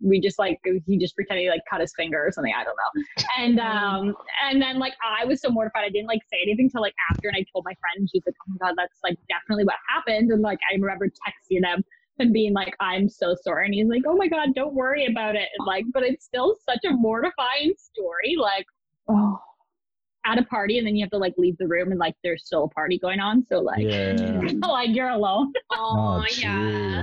we 0.00 0.20
just 0.20 0.38
like 0.38 0.60
he 0.86 0.96
just 0.98 1.14
pretended 1.16 1.42
he 1.42 1.48
like 1.50 1.60
cut 1.68 1.80
his 1.80 1.92
finger 1.96 2.24
or 2.24 2.30
something 2.30 2.52
i 2.56 2.62
don't 2.64 2.76
know. 2.76 3.24
And 3.38 3.58
um 3.60 4.14
and 4.48 4.62
then 4.62 4.78
like 4.78 4.94
i 5.02 5.24
was 5.24 5.40
so 5.40 5.50
mortified 5.50 5.84
i 5.84 5.88
didn't 5.88 6.06
like 6.06 6.20
say 6.30 6.38
anything 6.42 6.70
till 6.70 6.80
like 6.82 6.94
after 7.10 7.28
and 7.28 7.36
i 7.36 7.44
told 7.52 7.64
my 7.64 7.74
friend 7.80 7.96
and 7.98 8.08
she's 8.10 8.22
like 8.26 8.34
oh 8.48 8.52
my 8.58 8.68
god 8.68 8.74
that's 8.76 8.98
like 9.02 9.18
definitely 9.28 9.64
what 9.64 9.76
happened 9.88 10.30
and 10.30 10.42
like 10.42 10.58
i 10.70 10.74
remember 10.74 11.06
texting 11.06 11.64
him 11.64 11.82
and 12.20 12.32
being 12.32 12.52
like 12.52 12.74
i'm 12.80 13.08
so 13.08 13.34
sorry 13.42 13.64
and 13.66 13.74
he's 13.74 13.88
like 13.88 14.02
oh 14.06 14.16
my 14.16 14.28
god 14.28 14.54
don't 14.54 14.74
worry 14.74 15.06
about 15.06 15.34
it 15.34 15.48
and 15.58 15.66
like 15.66 15.84
but 15.92 16.02
it's 16.02 16.24
still 16.24 16.56
such 16.68 16.84
a 16.86 16.90
mortifying 16.92 17.74
story 17.76 18.36
like 18.38 18.66
Oh, 19.10 19.38
at 20.26 20.36
a 20.38 20.44
party 20.44 20.76
and 20.78 20.86
then 20.86 20.94
you 20.94 21.02
have 21.02 21.10
to 21.12 21.16
like 21.18 21.32
leave 21.38 21.56
the 21.58 21.66
room 21.66 21.90
and 21.92 21.98
like 21.98 22.14
there's 22.22 22.44
still 22.44 22.64
a 22.64 22.68
party 22.68 22.98
going 22.98 23.20
on 23.20 23.42
so 23.46 23.58
like 23.60 23.80
Yeah. 23.80 24.50
like 24.62 24.90
you're 24.94 25.08
alone. 25.08 25.52
Oh, 25.70 26.22
Oh, 26.22 26.24
yeah. 26.36 27.02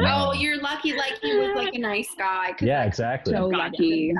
Jeez. 0.00 0.26
Oh, 0.28 0.32
you're 0.32 0.60
lucky. 0.60 0.94
Like 0.96 1.18
he 1.20 1.36
was 1.36 1.50
like 1.56 1.74
a 1.74 1.78
nice 1.78 2.08
guy. 2.18 2.54
Yeah, 2.60 2.80
like, 2.80 2.88
exactly. 2.88 3.34
so 3.34 3.46
lucky. 3.46 4.12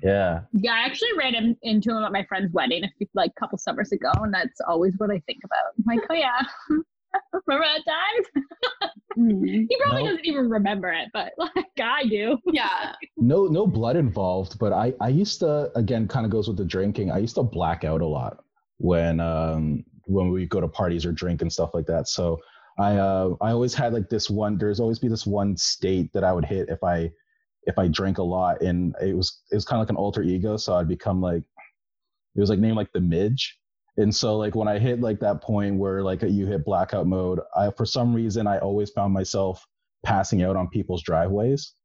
Yeah. 0.00 0.42
yeah 0.52 0.74
i 0.74 0.78
actually 0.86 1.12
ran 1.18 1.34
him 1.34 1.56
into 1.62 1.90
him 1.90 2.04
at 2.04 2.12
my 2.12 2.24
friend's 2.28 2.52
wedding 2.52 2.84
a 2.84 2.88
few 2.98 3.08
like 3.14 3.32
couple 3.34 3.58
summers 3.58 3.90
ago 3.90 4.12
and 4.22 4.32
that's 4.32 4.60
always 4.68 4.94
what 4.98 5.10
i 5.10 5.18
think 5.26 5.40
about 5.44 5.72
I'm 5.76 5.96
like 5.96 6.06
oh 6.08 6.14
yeah 6.14 6.40
remember 7.48 7.66
that 7.66 7.82
time 7.84 8.92
Mm. 9.18 9.66
he 9.68 9.76
probably 9.82 10.04
Nope. 10.04 10.10
doesn't 10.12 10.26
even 10.26 10.48
remember 10.48 10.92
it 10.92 11.08
but 11.12 11.32
like 11.36 11.66
i 11.82 12.04
do 12.04 12.38
Yeah. 12.52 12.92
No, 13.16 13.46
no 13.46 13.66
blood 13.66 13.96
involved, 13.96 14.56
but 14.60 14.72
I, 14.72 14.94
I 15.00 15.08
used 15.08 15.40
to 15.40 15.72
again 15.76 16.06
kind 16.06 16.24
of 16.24 16.30
goes 16.30 16.46
with 16.46 16.56
the 16.58 16.64
drinking. 16.64 17.10
I 17.10 17.18
used 17.18 17.34
to 17.34 17.42
black 17.42 17.82
out 17.82 18.00
a 18.00 18.06
lot 18.06 18.38
when 18.76 19.18
um 19.18 19.84
when 20.04 20.30
we 20.30 20.46
go 20.46 20.60
to 20.60 20.68
parties 20.68 21.04
or 21.04 21.10
drink 21.10 21.42
and 21.42 21.52
stuff 21.52 21.70
like 21.74 21.86
that. 21.86 22.06
So 22.08 22.38
I 22.78 22.96
uh 22.96 23.34
I 23.40 23.50
always 23.50 23.74
had 23.74 23.92
like 23.92 24.08
this 24.08 24.30
one. 24.30 24.56
There's 24.56 24.80
always 24.80 24.98
be 24.98 25.08
this 25.08 25.26
one 25.26 25.56
state 25.56 26.12
that 26.12 26.24
I 26.24 26.32
would 26.32 26.44
hit 26.44 26.68
if 26.68 26.82
I 26.84 27.10
if 27.64 27.78
I 27.78 27.88
drank 27.88 28.18
a 28.18 28.22
lot, 28.22 28.62
and 28.62 28.94
it 29.02 29.16
was 29.16 29.42
it 29.50 29.54
was 29.54 29.64
kind 29.64 29.80
of 29.80 29.86
like 29.86 29.90
an 29.90 29.96
alter 29.96 30.22
ego. 30.22 30.56
So 30.56 30.74
I'd 30.74 30.88
become 30.88 31.20
like 31.20 31.42
it 32.34 32.40
was 32.40 32.50
like 32.50 32.58
named 32.60 32.76
like 32.76 32.92
the 32.92 33.00
midge. 33.00 33.58
And 33.96 34.14
so 34.14 34.36
like 34.36 34.54
when 34.54 34.68
I 34.68 34.78
hit 34.78 35.00
like 35.00 35.18
that 35.20 35.42
point 35.42 35.76
where 35.76 36.02
like 36.02 36.22
you 36.22 36.46
hit 36.46 36.64
blackout 36.64 37.06
mode, 37.06 37.40
I 37.56 37.70
for 37.76 37.84
some 37.84 38.14
reason 38.14 38.46
I 38.46 38.58
always 38.58 38.90
found 38.90 39.12
myself 39.12 39.66
passing 40.04 40.42
out 40.42 40.56
on 40.56 40.68
people's 40.68 41.02
driveways. 41.02 41.72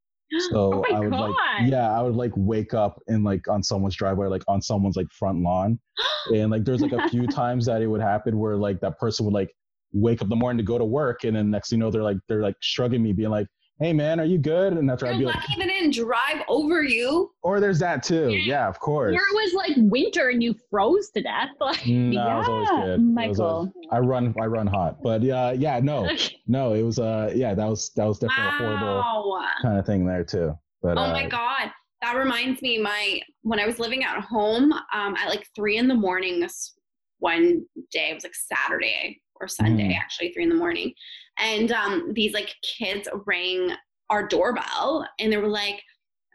So 0.49 0.83
Oh 0.89 0.95
I 0.95 0.99
would 0.99 1.11
like 1.11 1.35
yeah, 1.65 1.91
I 1.91 2.01
would 2.01 2.15
like 2.15 2.31
wake 2.35 2.73
up 2.73 2.99
in 3.07 3.23
like 3.23 3.47
on 3.47 3.61
someone's 3.61 3.95
driveway, 3.95 4.27
like 4.27 4.41
on 4.47 4.61
someone's 4.61 4.95
like 4.95 5.11
front 5.11 5.41
lawn. 5.41 5.79
And 6.33 6.49
like 6.49 6.63
there's 6.63 6.81
like 6.81 6.93
a 6.93 7.09
few 7.09 7.27
times 7.41 7.65
that 7.65 7.81
it 7.81 7.87
would 7.87 8.01
happen 8.01 8.39
where 8.39 8.55
like 8.55 8.79
that 8.79 8.97
person 8.97 9.25
would 9.25 9.33
like 9.33 9.53
wake 9.93 10.19
up 10.19 10.25
in 10.25 10.29
the 10.29 10.35
morning 10.35 10.57
to 10.57 10.63
go 10.63 10.77
to 10.77 10.85
work 10.85 11.23
and 11.23 11.35
then 11.35 11.49
next 11.51 11.69
thing 11.69 11.79
you 11.79 11.85
know 11.85 11.91
they're 11.91 12.03
like 12.03 12.17
they're 12.27 12.41
like 12.41 12.55
shrugging 12.59 13.01
me, 13.03 13.13
being 13.13 13.29
like, 13.29 13.47
Hey 13.79 13.91
man, 13.91 14.19
are 14.19 14.25
you 14.25 14.37
good? 14.37 14.73
And 14.73 14.87
that's 14.87 15.01
after 15.01 15.13
I'd 15.15 15.19
be 15.19 15.25
like 15.25 15.35
even 15.55 15.69
in 15.69 15.91
drive 15.91 16.41
over 16.47 16.83
you. 16.83 17.31
Or 17.41 17.59
there's 17.59 17.79
that 17.79 18.03
too. 18.03 18.29
Yeah. 18.29 18.45
Yeah, 18.45 18.67
of 18.67 18.79
course. 18.79 19.13
or 19.13 19.17
it 19.17 19.33
was 19.33 19.53
like 19.53 19.71
winter 19.77 20.29
and 20.29 20.43
you 20.43 20.55
froze 20.69 21.09
to 21.11 21.21
death 21.21 21.49
like 21.59 21.85
No, 21.87 22.21
I 22.21 22.37
was 22.37 22.47
always 22.47 22.69
good. 22.69 23.29
Was 23.29 23.39
always- 23.39 23.71
Michael. 23.75 23.91
I 23.91 23.99
run 23.99 24.35
I 24.39 24.45
run 24.45 24.67
hot. 24.67 24.97
But 25.01 25.21
yeah, 25.21 25.51
yeah, 25.51 25.79
no. 25.79 26.09
No, 26.47 26.73
it 26.73 26.83
was 26.83 26.99
uh 26.99 27.31
yeah, 27.35 27.53
that 27.53 27.67
was 27.67 27.91
that 27.95 28.05
was 28.05 28.19
definitely 28.19 28.45
a 28.45 28.51
horrible 28.51 29.39
kind 29.61 29.79
of 29.79 29.85
thing 29.85 30.05
there 30.05 30.23
too. 30.23 30.57
But 30.81 30.97
Oh 30.97 31.01
uh, 31.01 31.11
my 31.13 31.27
god. 31.27 31.71
That 32.01 32.17
reminds 32.17 32.61
me, 32.61 32.77
my 32.77 33.21
when 33.43 33.59
I 33.59 33.65
was 33.65 33.79
living 33.79 34.03
at 34.03 34.19
home, 34.19 34.73
um, 34.73 35.15
at 35.15 35.29
like 35.29 35.47
three 35.55 35.77
in 35.77 35.87
the 35.87 35.95
morning 35.95 36.41
this 36.41 36.73
one 37.19 37.65
day, 37.91 38.09
it 38.09 38.13
was 38.13 38.23
like 38.23 38.35
Saturday 38.35 39.21
or 39.43 39.47
Sunday, 39.47 39.89
Mm. 39.89 39.97
actually, 39.97 40.31
three 40.31 40.43
in 40.43 40.49
the 40.49 40.55
morning. 40.55 40.93
And 41.37 41.71
um, 41.71 42.13
these 42.13 42.33
like 42.33 42.55
kids 42.61 43.07
rang 43.25 43.71
our 44.09 44.27
doorbell 44.27 45.07
and 45.19 45.31
they 45.31 45.37
were 45.37 45.47
like, 45.47 45.81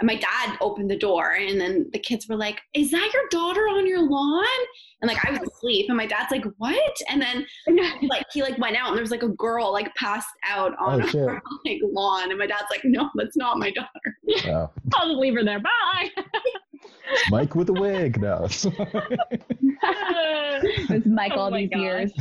and 0.00 0.06
my 0.06 0.14
dad 0.14 0.56
opened 0.60 0.90
the 0.90 0.96
door 0.98 1.32
and 1.32 1.60
then 1.60 1.88
the 1.92 1.98
kids 1.98 2.28
were 2.28 2.36
like, 2.36 2.60
Is 2.74 2.90
that 2.92 3.10
your 3.12 3.22
daughter 3.30 3.62
on 3.62 3.86
your 3.86 4.00
lawn? 4.00 4.46
And 5.00 5.08
like 5.08 5.24
I 5.26 5.30
was 5.32 5.40
asleep 5.48 5.86
and 5.88 5.96
my 5.96 6.06
dad's 6.06 6.30
like, 6.30 6.44
What? 6.58 6.96
And 7.10 7.20
then 7.20 7.44
like 8.08 8.24
he 8.32 8.42
like 8.42 8.58
went 8.58 8.76
out 8.76 8.88
and 8.88 8.96
there 8.96 9.02
was 9.02 9.10
like 9.10 9.22
a 9.24 9.28
girl 9.28 9.72
like 9.72 9.92
passed 9.96 10.28
out 10.46 10.72
on 10.78 11.02
Oh, 11.02 11.18
our 11.26 11.42
like 11.64 11.80
lawn 11.82 12.30
and 12.30 12.38
my 12.38 12.46
dad's 12.46 12.66
like, 12.70 12.82
No, 12.84 13.10
that's 13.16 13.36
not 13.36 13.58
my 13.58 13.72
daughter. 13.72 13.88
uh, 14.46 14.66
i'll 14.94 15.08
just 15.08 15.18
leave 15.18 15.34
her 15.34 15.44
there 15.44 15.60
bye 15.60 16.08
Mike 17.30 17.54
with 17.54 17.68
a 17.70 17.72
wig. 17.72 18.20
No. 18.20 18.46
It's 20.90 21.06
Michael 21.06 21.38
Oh 21.38 21.42
all 21.42 21.50
my 21.50 21.60
these 21.62 21.70
gosh. 21.70 21.80
years. 21.80 22.12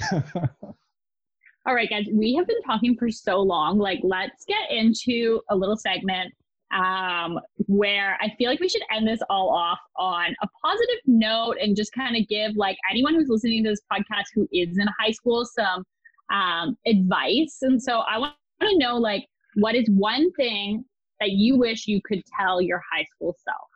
All 1.65 1.75
right, 1.75 1.89
guys, 1.89 2.05
we 2.13 2.33
have 2.35 2.47
been 2.47 2.61
talking 2.63 2.95
for 2.97 3.09
so 3.09 3.39
long. 3.41 3.77
Like, 3.77 3.99
let's 4.03 4.45
get 4.45 4.71
into 4.71 5.41
a 5.49 5.55
little 5.55 5.75
segment 5.75 6.33
um, 6.73 7.39
where 7.67 8.17
I 8.21 8.33
feel 8.37 8.49
like 8.49 8.59
we 8.59 8.69
should 8.69 8.81
end 8.93 9.07
this 9.07 9.21
all 9.29 9.49
off 9.49 9.79
on 9.95 10.35
a 10.41 10.47
positive 10.61 11.01
note 11.05 11.55
and 11.61 11.75
just 11.75 11.93
kind 11.93 12.15
of 12.15 12.27
give 12.27 12.55
like 12.55 12.77
anyone 12.91 13.13
who's 13.13 13.29
listening 13.29 13.63
to 13.63 13.69
this 13.69 13.81
podcast 13.91 14.25
who 14.35 14.47
is 14.51 14.77
in 14.77 14.87
high 14.99 15.11
school 15.11 15.45
some 15.45 15.83
um, 16.31 16.77
advice. 16.85 17.59
And 17.61 17.81
so 17.81 17.99
I 17.99 18.17
want 18.17 18.33
to 18.61 18.77
know 18.77 18.97
like, 18.97 19.25
what 19.55 19.75
is 19.75 19.89
one 19.89 20.31
thing 20.33 20.83
that 21.19 21.31
you 21.31 21.57
wish 21.57 21.87
you 21.87 22.01
could 22.03 22.21
tell 22.39 22.61
your 22.61 22.81
high 22.91 23.05
school 23.15 23.35
self? 23.43 23.69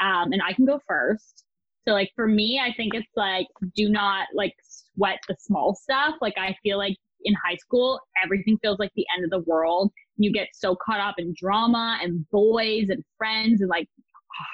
Um, 0.00 0.32
and 0.32 0.42
I 0.42 0.52
can 0.54 0.64
go 0.64 0.80
first. 0.88 1.44
So 1.86 1.92
like 1.92 2.10
for 2.16 2.26
me, 2.26 2.60
I 2.64 2.72
think 2.74 2.94
it's 2.94 3.06
like 3.16 3.46
do 3.76 3.90
not 3.90 4.28
like 4.34 4.54
sweat 4.62 5.18
the 5.28 5.36
small 5.38 5.74
stuff. 5.74 6.14
Like 6.20 6.34
I 6.38 6.56
feel 6.62 6.78
like 6.78 6.96
in 7.24 7.34
high 7.34 7.56
school, 7.56 8.00
everything 8.22 8.58
feels 8.62 8.78
like 8.78 8.92
the 8.96 9.06
end 9.16 9.24
of 9.24 9.30
the 9.30 9.48
world. 9.50 9.92
You 10.16 10.32
get 10.32 10.48
so 10.54 10.76
caught 10.76 11.00
up 11.00 11.16
in 11.18 11.34
drama 11.36 11.98
and 12.02 12.28
boys 12.30 12.88
and 12.90 13.02
friends 13.18 13.60
and 13.60 13.70
like 13.70 13.88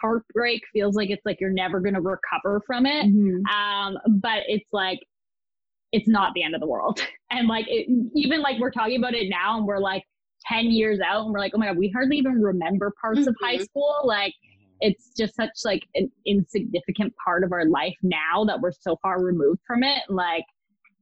heartbreak 0.00 0.62
feels 0.72 0.94
like 0.96 1.10
it's 1.10 1.24
like 1.24 1.40
you're 1.40 1.50
never 1.52 1.80
going 1.80 1.94
to 1.94 2.00
recover 2.00 2.60
from 2.66 2.86
it. 2.86 3.06
Mhm. 3.06 3.46
Um, 3.50 3.98
but 4.20 4.42
it's 4.46 4.68
like 4.72 4.98
it's 5.92 6.06
not 6.08 6.32
the 6.34 6.42
end 6.42 6.54
of 6.54 6.60
the 6.60 6.66
world. 6.68 7.00
And 7.32 7.46
like 7.46 7.66
it, 7.68 7.86
even 8.16 8.40
like 8.42 8.58
we're 8.58 8.72
talking 8.72 8.96
about 8.98 9.14
it 9.14 9.28
now 9.30 9.56
and 9.56 9.64
we're 9.64 9.78
like 9.78 10.02
10 10.46 10.66
years 10.72 10.98
out 10.98 11.22
and 11.26 11.32
we're 11.32 11.38
like, 11.38 11.52
oh 11.54 11.58
my 11.58 11.66
god, 11.68 11.76
we 11.78 11.88
hardly 11.90 12.16
even 12.16 12.42
remember 12.42 12.92
parts 13.00 13.24
of 13.28 13.36
high 13.40 13.58
Mhm. 13.58 13.62
school. 13.64 14.00
Like 14.02 14.34
it's 14.80 15.12
just 15.16 15.36
such 15.36 15.50
like 15.64 15.84
an 15.94 16.10
insignificant 16.26 17.14
part 17.24 17.44
of 17.44 17.52
our 17.52 17.66
life 17.66 17.94
now 18.02 18.44
that 18.46 18.60
we're 18.60 18.72
so 18.72 18.96
far 19.00 19.22
removed 19.22 19.60
from 19.64 19.84
it. 19.84 20.02
Like 20.08 20.44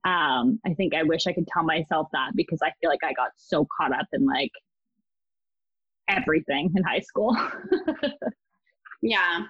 um 0.05 0.61
I 0.64 0.74
think 0.74 0.94
I 0.94 1.03
wish 1.03 1.26
I 1.26 1.32
could 1.32 1.46
tell 1.49 1.64
myself 1.64 2.09
that 2.12 2.32
because 2.34 2.61
I 2.62 2.72
feel 2.80 2.90
like 2.90 3.05
I 3.05 3.12
got 3.12 3.30
so 3.36 3.66
caught 3.76 3.92
up 3.92 4.07
in 4.12 4.26
like 4.26 4.53
everything 6.09 6.72
in 6.74 6.82
high 6.82 7.01
school. 7.01 7.36
Yeah. 9.03 9.42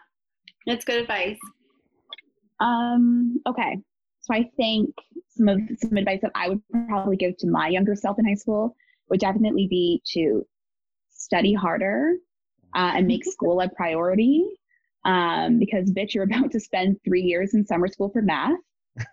That's 0.66 0.84
good 0.84 1.02
advice. 1.02 1.38
Um, 2.60 3.40
okay. 3.46 3.78
So 4.20 4.34
I 4.34 4.44
think 4.56 4.90
some 5.28 5.48
of 5.48 5.60
some 5.80 5.96
advice 5.96 6.20
that 6.22 6.32
I 6.34 6.50
would 6.50 6.60
probably 6.88 7.16
give 7.16 7.36
to 7.38 7.46
my 7.46 7.68
younger 7.68 7.94
self 7.94 8.18
in 8.18 8.26
high 8.26 8.34
school 8.34 8.74
would 9.08 9.20
definitely 9.20 9.68
be 9.68 10.02
to 10.12 10.46
study 11.10 11.54
harder 11.54 12.14
uh, 12.74 12.92
and 12.96 13.06
make 13.06 13.24
school 13.24 13.60
a 13.60 13.68
priority. 13.70 14.44
Um, 15.04 15.58
because 15.58 15.90
bitch, 15.92 16.12
you're 16.12 16.24
about 16.24 16.50
to 16.50 16.60
spend 16.60 16.98
three 17.04 17.22
years 17.22 17.54
in 17.54 17.64
summer 17.64 17.88
school 17.88 18.10
for 18.10 18.20
math. 18.20 18.58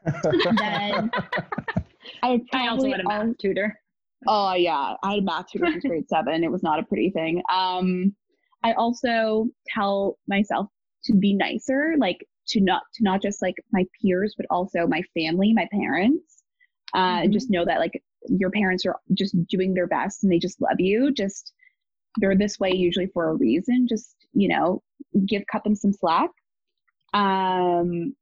Then 0.03 1.11
I 2.23 2.41
I 2.53 2.67
also 2.67 2.89
had 2.89 2.99
a 2.99 3.03
math 3.03 3.27
al- 3.27 3.33
tutor. 3.39 3.79
Oh 4.27 4.53
yeah, 4.53 4.95
I 5.03 5.11
had 5.11 5.19
a 5.19 5.23
math 5.23 5.47
tutor 5.51 5.67
since 5.71 5.85
grade 5.85 6.09
seven. 6.09 6.43
It 6.43 6.51
was 6.51 6.63
not 6.63 6.79
a 6.79 6.83
pretty 6.83 7.09
thing. 7.11 7.41
Um, 7.51 8.15
I 8.63 8.73
also 8.73 9.47
tell 9.67 10.17
myself 10.27 10.67
to 11.05 11.13
be 11.13 11.33
nicer, 11.33 11.95
like 11.97 12.25
to 12.47 12.61
not 12.61 12.83
to 12.95 13.03
not 13.03 13.21
just 13.21 13.41
like 13.41 13.55
my 13.71 13.85
peers, 14.01 14.33
but 14.37 14.47
also 14.49 14.87
my 14.87 15.01
family, 15.13 15.53
my 15.53 15.67
parents, 15.71 16.43
uh, 16.93 17.21
and 17.23 17.33
just 17.33 17.49
know 17.49 17.65
that 17.65 17.79
like 17.79 18.01
your 18.27 18.51
parents 18.51 18.85
are 18.85 18.99
just 19.13 19.35
doing 19.47 19.73
their 19.73 19.87
best 19.87 20.23
and 20.23 20.31
they 20.31 20.39
just 20.39 20.61
love 20.61 20.79
you. 20.79 21.11
Just 21.11 21.53
they're 22.17 22.35
this 22.35 22.59
way 22.59 22.71
usually 22.71 23.07
for 23.07 23.29
a 23.29 23.35
reason. 23.35 23.87
Just, 23.87 24.15
you 24.33 24.47
know, 24.47 24.81
give 25.25 25.43
cut 25.51 25.63
them 25.63 25.75
some 25.75 25.93
slack. 25.93 26.29
Um 27.13 28.15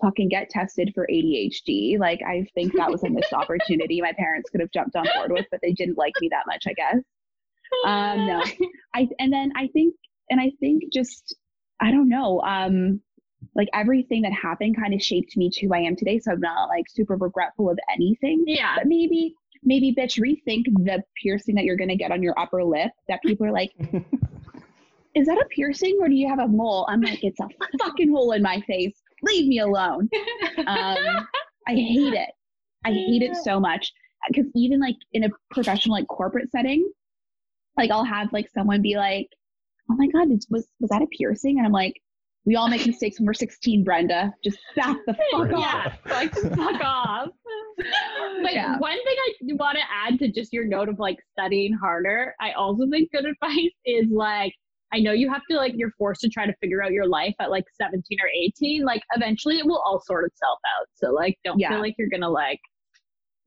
fucking 0.00 0.28
get 0.28 0.50
tested 0.50 0.92
for 0.94 1.06
ADHD. 1.10 1.98
Like 1.98 2.20
I 2.26 2.46
think 2.54 2.74
that 2.74 2.90
was 2.90 3.02
a 3.04 3.10
missed 3.10 3.32
opportunity 3.32 4.00
my 4.00 4.12
parents 4.12 4.50
could 4.50 4.60
have 4.60 4.72
jumped 4.72 4.96
on 4.96 5.06
board 5.16 5.32
with, 5.32 5.46
but 5.50 5.60
they 5.62 5.72
didn't 5.72 5.98
like 5.98 6.14
me 6.20 6.28
that 6.30 6.46
much, 6.46 6.64
I 6.66 6.72
guess. 6.72 7.02
Um 7.86 8.26
no. 8.26 8.42
I 8.94 9.08
and 9.18 9.32
then 9.32 9.52
I 9.56 9.68
think 9.68 9.94
and 10.30 10.40
I 10.40 10.52
think 10.60 10.84
just 10.92 11.36
I 11.80 11.90
don't 11.90 12.08
know. 12.08 12.40
Um 12.42 13.00
like 13.54 13.68
everything 13.72 14.22
that 14.22 14.32
happened 14.32 14.76
kind 14.76 14.94
of 14.94 15.02
shaped 15.02 15.36
me 15.36 15.50
to 15.50 15.66
who 15.66 15.74
I 15.74 15.78
am 15.78 15.96
today. 15.96 16.18
So 16.18 16.32
I'm 16.32 16.40
not 16.40 16.68
like 16.68 16.84
super 16.88 17.16
regretful 17.16 17.70
of 17.70 17.78
anything. 17.92 18.44
Yeah. 18.46 18.76
But 18.76 18.86
maybe, 18.86 19.34
maybe 19.62 19.94
bitch, 19.96 20.20
rethink 20.20 20.64
the 20.84 21.02
piercing 21.22 21.54
that 21.56 21.64
you're 21.64 21.76
gonna 21.76 21.96
get 21.96 22.12
on 22.12 22.22
your 22.22 22.38
upper 22.38 22.62
lip 22.62 22.90
that 23.08 23.20
people 23.22 23.46
are 23.46 23.52
like, 23.52 23.72
is 25.14 25.26
that 25.26 25.38
a 25.38 25.44
piercing 25.50 25.98
or 26.00 26.08
do 26.08 26.14
you 26.14 26.28
have 26.28 26.38
a 26.38 26.48
mole? 26.48 26.86
I'm 26.88 27.00
like, 27.00 27.24
it's 27.24 27.40
a 27.40 27.48
fucking 27.78 28.10
hole 28.10 28.32
in 28.32 28.42
my 28.42 28.60
face. 28.66 29.00
Leave 29.22 29.46
me 29.46 29.58
alone. 29.58 30.08
Um, 30.58 30.96
I 31.68 31.74
hate 31.74 32.14
it. 32.14 32.30
I 32.84 32.90
hate 32.92 33.22
it 33.22 33.36
so 33.36 33.60
much. 33.60 33.92
Because 34.28 34.46
even 34.54 34.80
like 34.80 34.96
in 35.12 35.24
a 35.24 35.28
professional, 35.50 35.94
like 35.94 36.06
corporate 36.08 36.50
setting, 36.50 36.90
like 37.76 37.90
I'll 37.90 38.04
have 38.04 38.32
like 38.32 38.48
someone 38.54 38.82
be 38.82 38.96
like, 38.96 39.28
"Oh 39.90 39.94
my 39.94 40.06
god, 40.08 40.28
was 40.50 40.66
was 40.80 40.90
that 40.90 41.00
a 41.02 41.06
piercing?" 41.06 41.56
And 41.58 41.66
I'm 41.66 41.72
like, 41.72 41.94
"We 42.44 42.56
all 42.56 42.68
make 42.68 42.86
mistakes 42.86 43.18
when 43.18 43.26
we're 43.26 43.32
16, 43.34 43.82
Brenda. 43.82 44.34
Just 44.44 44.58
back 44.76 44.96
the 45.06 45.14
fuck 45.32 45.52
off." 45.52 45.58
yeah, 45.58 45.92
like 46.12 46.32
fuck 46.34 46.80
off. 46.84 47.28
Like 48.42 48.54
Yeah. 48.54 48.78
one 48.78 48.92
thing 48.92 49.16
I 49.18 49.54
want 49.54 49.78
to 49.78 49.84
add 49.90 50.18
to 50.18 50.30
just 50.30 50.52
your 50.52 50.66
note 50.66 50.88
of 50.90 50.98
like 50.98 51.18
studying 51.32 51.72
harder, 51.72 52.34
I 52.40 52.52
also 52.52 52.86
think 52.90 53.10
good 53.10 53.24
advice 53.24 53.72
is 53.86 54.06
like 54.10 54.54
I 54.92 54.98
know 54.98 55.12
you 55.12 55.30
have 55.30 55.42
to 55.50 55.56
like 55.56 55.74
you're 55.76 55.92
forced 55.98 56.20
to 56.22 56.28
try 56.28 56.46
to 56.46 56.54
figure 56.60 56.82
out 56.82 56.92
your 56.92 57.06
life 57.06 57.34
at 57.40 57.50
like 57.50 57.64
17 57.80 58.02
or 58.20 58.28
18. 58.28 58.84
Like 58.84 59.02
eventually 59.14 59.58
it 59.58 59.66
will 59.66 59.82
all 59.84 60.00
sort 60.00 60.24
itself 60.24 60.58
out. 60.78 60.86
So 60.94 61.10
like 61.12 61.38
don't 61.44 61.58
Yeah. 61.58 61.70
feel 61.70 61.80
like 61.80 61.94
you're 61.98 62.08
gonna 62.08 62.28
like 62.30 62.60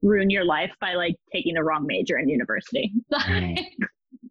ruin 0.01 0.29
your 0.29 0.45
life 0.45 0.71
by 0.81 0.93
like 0.95 1.15
taking 1.31 1.55
the 1.55 1.63
wrong 1.63 1.85
major 1.85 2.17
in 2.17 2.29
university. 2.29 2.91
Mm. 3.13 3.57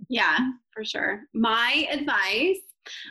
Yeah, 0.08 0.36
for 0.74 0.84
sure. 0.84 1.22
My 1.32 1.86
advice, 1.90 2.58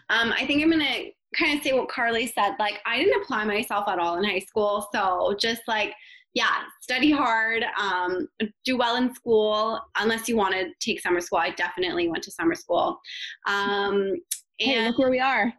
um, 0.10 0.32
I 0.34 0.46
think 0.46 0.62
I'm 0.62 0.70
gonna 0.70 1.06
kind 1.36 1.58
of 1.58 1.64
say 1.64 1.74
what 1.74 1.90
Carly 1.90 2.28
said. 2.28 2.52
Like, 2.60 2.80
I 2.86 2.98
didn't 3.00 3.20
apply 3.24 3.46
myself 3.46 3.88
at 3.88 3.98
all 3.98 4.18
in 4.18 4.24
high 4.24 4.40
school, 4.40 4.88
so 4.94 5.36
just 5.40 5.62
like, 5.68 5.94
yeah, 6.34 6.64
study 6.82 7.12
hard, 7.12 7.66
um, 7.80 8.28
do 8.66 8.78
well 8.78 8.96
in 8.96 9.14
school. 9.14 9.80
Unless 9.98 10.30
you 10.30 10.38
want 10.38 10.54
to 10.54 10.70
take 10.80 11.02
summer 11.02 11.20
school, 11.20 11.40
I 11.40 11.52
definitely 11.52 12.08
went 12.08 12.24
to 12.24 12.32
summer 12.32 12.56
school. 12.56 13.00
Um, 13.48 14.14
Hey, 14.60 14.76
and 14.76 14.86
look 14.88 15.00
where 15.00 15.10
we 15.10 15.20
are. 15.20 15.52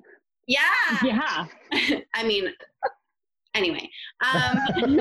yeah, 0.47 0.61
yeah. 1.03 1.47
I 2.15 2.23
mean, 2.23 2.47
anyway. 3.55 3.91
Um, 4.33 5.01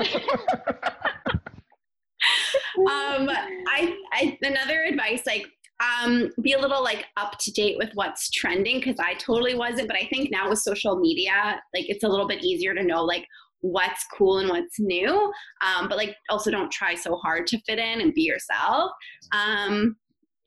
um 2.78 3.28
I, 3.68 3.96
I 4.12 4.38
another 4.42 4.82
advice 4.82 5.22
like 5.26 5.46
um 5.82 6.30
be 6.40 6.52
a 6.52 6.58
little 6.60 6.82
like 6.82 7.06
up 7.16 7.38
to 7.38 7.50
date 7.52 7.76
with 7.78 7.90
what's 7.94 8.30
trending 8.30 8.78
because 8.78 8.96
i 9.00 9.14
totally 9.14 9.54
wasn't 9.56 9.88
but 9.88 9.96
i 9.96 10.06
think 10.06 10.30
now 10.30 10.48
with 10.48 10.60
social 10.60 10.98
media 10.98 11.60
like 11.74 11.88
it's 11.88 12.04
a 12.04 12.08
little 12.08 12.28
bit 12.28 12.42
easier 12.44 12.74
to 12.74 12.82
know 12.84 13.02
like 13.04 13.26
what's 13.62 14.04
cool 14.16 14.38
and 14.38 14.48
what's 14.48 14.78
new 14.78 15.32
um 15.64 15.88
but 15.88 15.96
like 15.96 16.14
also 16.28 16.50
don't 16.50 16.70
try 16.70 16.94
so 16.94 17.16
hard 17.16 17.46
to 17.46 17.58
fit 17.66 17.78
in 17.78 18.00
and 18.00 18.12
be 18.12 18.22
yourself 18.22 18.90
um 19.32 19.96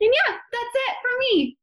and 0.01 0.13
yeah 0.13 0.35
that's 0.51 0.75
it 0.75 0.95
for 1.01 1.19
me 1.19 1.57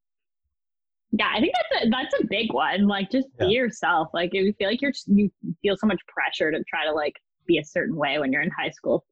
Yeah, 1.13 1.29
I 1.31 1.41
think 1.41 1.53
that's 1.55 1.85
a 1.85 1.91
that's 1.91 2.15
a 2.21 2.27
big 2.27 2.53
one. 2.55 2.87
Like 2.89 3.11
just 3.11 3.29
be 3.39 3.49
yourself. 3.49 4.09
Like 4.15 4.31
if 4.33 4.45
you 4.47 4.55
feel 4.55 4.69
like 4.69 4.81
you're 4.81 4.93
you 5.07 5.31
feel 5.61 5.77
so 5.77 5.87
much 5.87 6.01
pressure 6.09 6.51
to 6.51 6.65
try 6.69 6.87
to 6.87 6.93
like 6.93 7.15
be 7.47 7.59
a 7.59 7.65
certain 7.65 7.97
way 7.97 8.19
when 8.19 8.33
you're 8.33 8.43
in 8.43 8.51
high 8.59 8.71
school. 8.71 9.05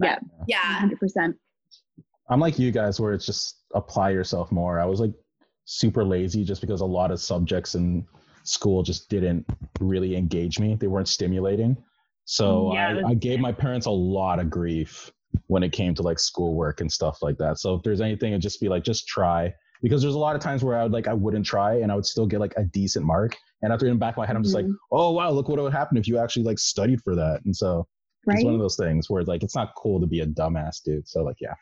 Yeah, 0.00 0.18
yeah 0.46 0.88
100%. 1.16 1.34
I'm 2.28 2.40
like 2.40 2.58
you 2.58 2.70
guys, 2.70 3.00
where 3.00 3.12
it's 3.12 3.26
just 3.26 3.62
apply 3.74 4.10
yourself 4.10 4.52
more. 4.52 4.78
I 4.78 4.84
was 4.84 5.00
like 5.00 5.12
super 5.64 6.04
lazy 6.04 6.44
just 6.44 6.60
because 6.60 6.80
a 6.80 6.86
lot 6.86 7.10
of 7.10 7.20
subjects 7.20 7.74
in 7.74 8.06
school 8.48 8.82
just 8.82 9.08
didn't 9.08 9.44
really 9.80 10.16
engage 10.16 10.58
me. 10.58 10.74
They 10.74 10.86
weren't 10.86 11.08
stimulating. 11.08 11.76
So 12.24 12.72
Yeah, 12.74 13.00
I, 13.06 13.10
I 13.10 13.14
gave 13.14 13.40
my 13.40 13.52
parents 13.52 13.86
a 13.86 13.90
lot 13.90 14.38
of 14.40 14.50
grief 14.50 15.10
when 15.48 15.62
it 15.62 15.72
came 15.72 15.94
to 15.94 16.02
like 16.02 16.18
schoolwork 16.18 16.80
and 16.80 16.90
stuff 16.90 17.22
like 17.22 17.36
that. 17.38 17.58
So 17.58 17.74
if 17.74 17.82
there's 17.82 18.00
anything, 18.00 18.32
it'd 18.32 18.42
just 18.42 18.60
be 18.60 18.68
like, 18.68 18.82
just 18.84 19.06
try. 19.06 19.52
Because 19.82 20.00
there's 20.02 20.14
a 20.14 20.18
lot 20.18 20.34
of 20.34 20.42
times 20.42 20.64
where 20.64 20.78
I 20.78 20.82
would 20.82 20.92
like 20.92 21.06
I 21.06 21.12
wouldn't 21.12 21.44
try 21.44 21.74
and 21.74 21.92
I 21.92 21.94
would 21.94 22.06
still 22.06 22.26
get 22.26 22.40
like 22.40 22.54
a 22.56 22.64
decent 22.64 23.04
mark. 23.04 23.36
And 23.62 23.72
after 23.72 23.86
in 23.86 23.92
the 23.92 23.98
back 23.98 24.14
of 24.14 24.18
my 24.18 24.26
head, 24.26 24.34
I'm 24.34 24.42
just 24.42 24.54
like, 24.54 24.64
mm-hmm. 24.64 24.74
oh 24.92 25.12
wow, 25.12 25.30
look 25.30 25.48
what 25.48 25.58
would 25.60 25.72
happen 25.72 25.96
if 25.98 26.08
you 26.08 26.18
actually 26.18 26.44
like 26.44 26.58
studied 26.58 27.00
for 27.02 27.14
that. 27.14 27.40
And 27.44 27.54
so 27.54 27.86
Right? 28.26 28.38
it's 28.38 28.44
one 28.44 28.54
of 28.54 28.60
those 28.60 28.76
things 28.76 29.08
where 29.08 29.22
like 29.22 29.44
it's 29.44 29.54
not 29.54 29.72
cool 29.76 30.00
to 30.00 30.06
be 30.06 30.20
a 30.20 30.26
dumbass 30.26 30.82
dude. 30.82 31.06
So 31.06 31.22
like 31.22 31.36
yeah. 31.40 31.54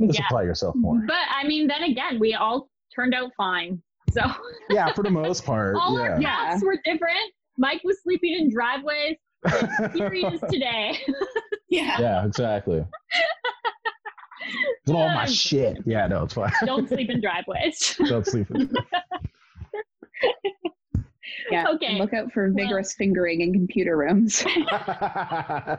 Just 0.00 0.18
Yeah. 0.18 0.24
apply 0.26 0.44
yourself 0.44 0.74
more. 0.76 1.02
But 1.06 1.26
I 1.28 1.46
mean, 1.46 1.66
then 1.66 1.82
again, 1.82 2.18
we 2.18 2.34
all 2.34 2.70
turned 2.94 3.12
out 3.14 3.32
fine. 3.36 3.82
So 4.10 4.22
yeah, 4.70 4.92
for 4.92 5.02
the 5.02 5.10
most 5.10 5.44
part. 5.44 5.76
all 5.76 5.94
yeah. 5.98 6.10
our 6.10 6.20
paths 6.20 6.62
were 6.64 6.78
different. 6.84 7.32
Mike 7.58 7.80
was 7.84 8.02
sleeping 8.02 8.34
in 8.34 8.50
driveways. 8.52 9.16
Here 9.94 10.10
he 10.12 10.20
is 10.26 10.40
today. 10.50 10.98
yeah 11.70 12.00
yeah, 12.00 12.26
exactly. 12.26 12.84
It's 14.82 14.90
all 14.90 15.08
my 15.08 15.24
Um, 15.24 15.28
shit. 15.30 15.78
Yeah, 15.86 16.06
no, 16.08 16.24
it's 16.24 16.34
fine. 16.34 16.52
Don't 16.66 16.88
sleep 16.94 17.10
in 17.10 17.20
driveways. 17.20 17.96
Don't 18.08 18.26
sleep. 18.26 18.48
Yeah. 21.50 21.66
Okay. 21.74 21.86
and 21.86 21.98
Look 21.98 22.12
out 22.12 22.32
for 22.32 22.50
vigorous 22.50 22.94
fingering 22.94 23.40
in 23.40 23.52
computer 23.52 23.96
rooms. 23.96 24.44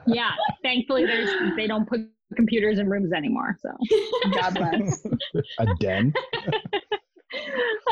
yeah. 0.08 0.32
Thankfully, 0.64 1.06
there's 1.06 1.30
they 1.56 1.68
don't 1.68 1.88
put 1.88 2.02
computers 2.36 2.80
in 2.80 2.90
rooms 2.90 3.12
anymore. 3.14 3.58
So 3.62 3.70
God 4.34 4.54
bless. 4.56 5.06
a 5.60 5.66
den. 5.80 6.14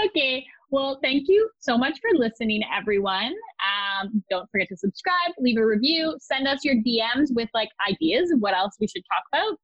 Okay. 0.05 0.45
Well, 0.71 0.99
thank 1.01 1.23
you 1.27 1.49
so 1.59 1.77
much 1.77 1.99
for 1.99 2.17
listening, 2.17 2.61
everyone. 2.77 3.33
Um, 3.65 4.23
don't 4.29 4.49
forget 4.51 4.67
to 4.69 4.77
subscribe, 4.77 5.31
leave 5.39 5.57
a 5.57 5.65
review, 5.65 6.15
send 6.19 6.47
us 6.47 6.63
your 6.63 6.75
DMs 6.75 7.29
with 7.31 7.49
like 7.53 7.69
ideas 7.89 8.31
of 8.31 8.39
what 8.39 8.53
else 8.53 8.75
we 8.79 8.87
should 8.87 9.03
talk 9.11 9.23
about. 9.33 9.57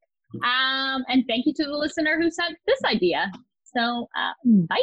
Um, 0.44 1.06
and 1.08 1.24
thank 1.28 1.46
you 1.46 1.54
to 1.54 1.64
the 1.64 1.78
listener 1.78 2.20
who 2.20 2.32
sent 2.32 2.58
this 2.66 2.80
idea. 2.86 3.32
So, 3.78 4.08
uh, 4.18 4.32
bye. 4.68 4.78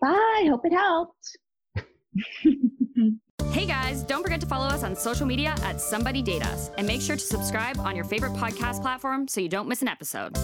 Bye. 0.00 0.46
Hope 0.48 0.64
it 0.64 0.72
helped. 0.72 1.38
Hey 3.54 3.66
guys, 3.66 4.02
don't 4.02 4.24
forget 4.24 4.40
to 4.40 4.48
follow 4.48 4.66
us 4.66 4.82
on 4.82 4.96
social 4.96 5.26
media 5.26 5.54
at 5.62 5.80
Somebody 5.80 6.22
Date 6.22 6.44
Us 6.44 6.72
and 6.76 6.88
make 6.88 7.00
sure 7.00 7.14
to 7.14 7.22
subscribe 7.22 7.78
on 7.78 7.94
your 7.94 8.04
favorite 8.04 8.32
podcast 8.32 8.82
platform 8.82 9.28
so 9.28 9.40
you 9.40 9.48
don't 9.48 9.68
miss 9.68 9.80
an 9.80 9.86
episode. 9.86 10.36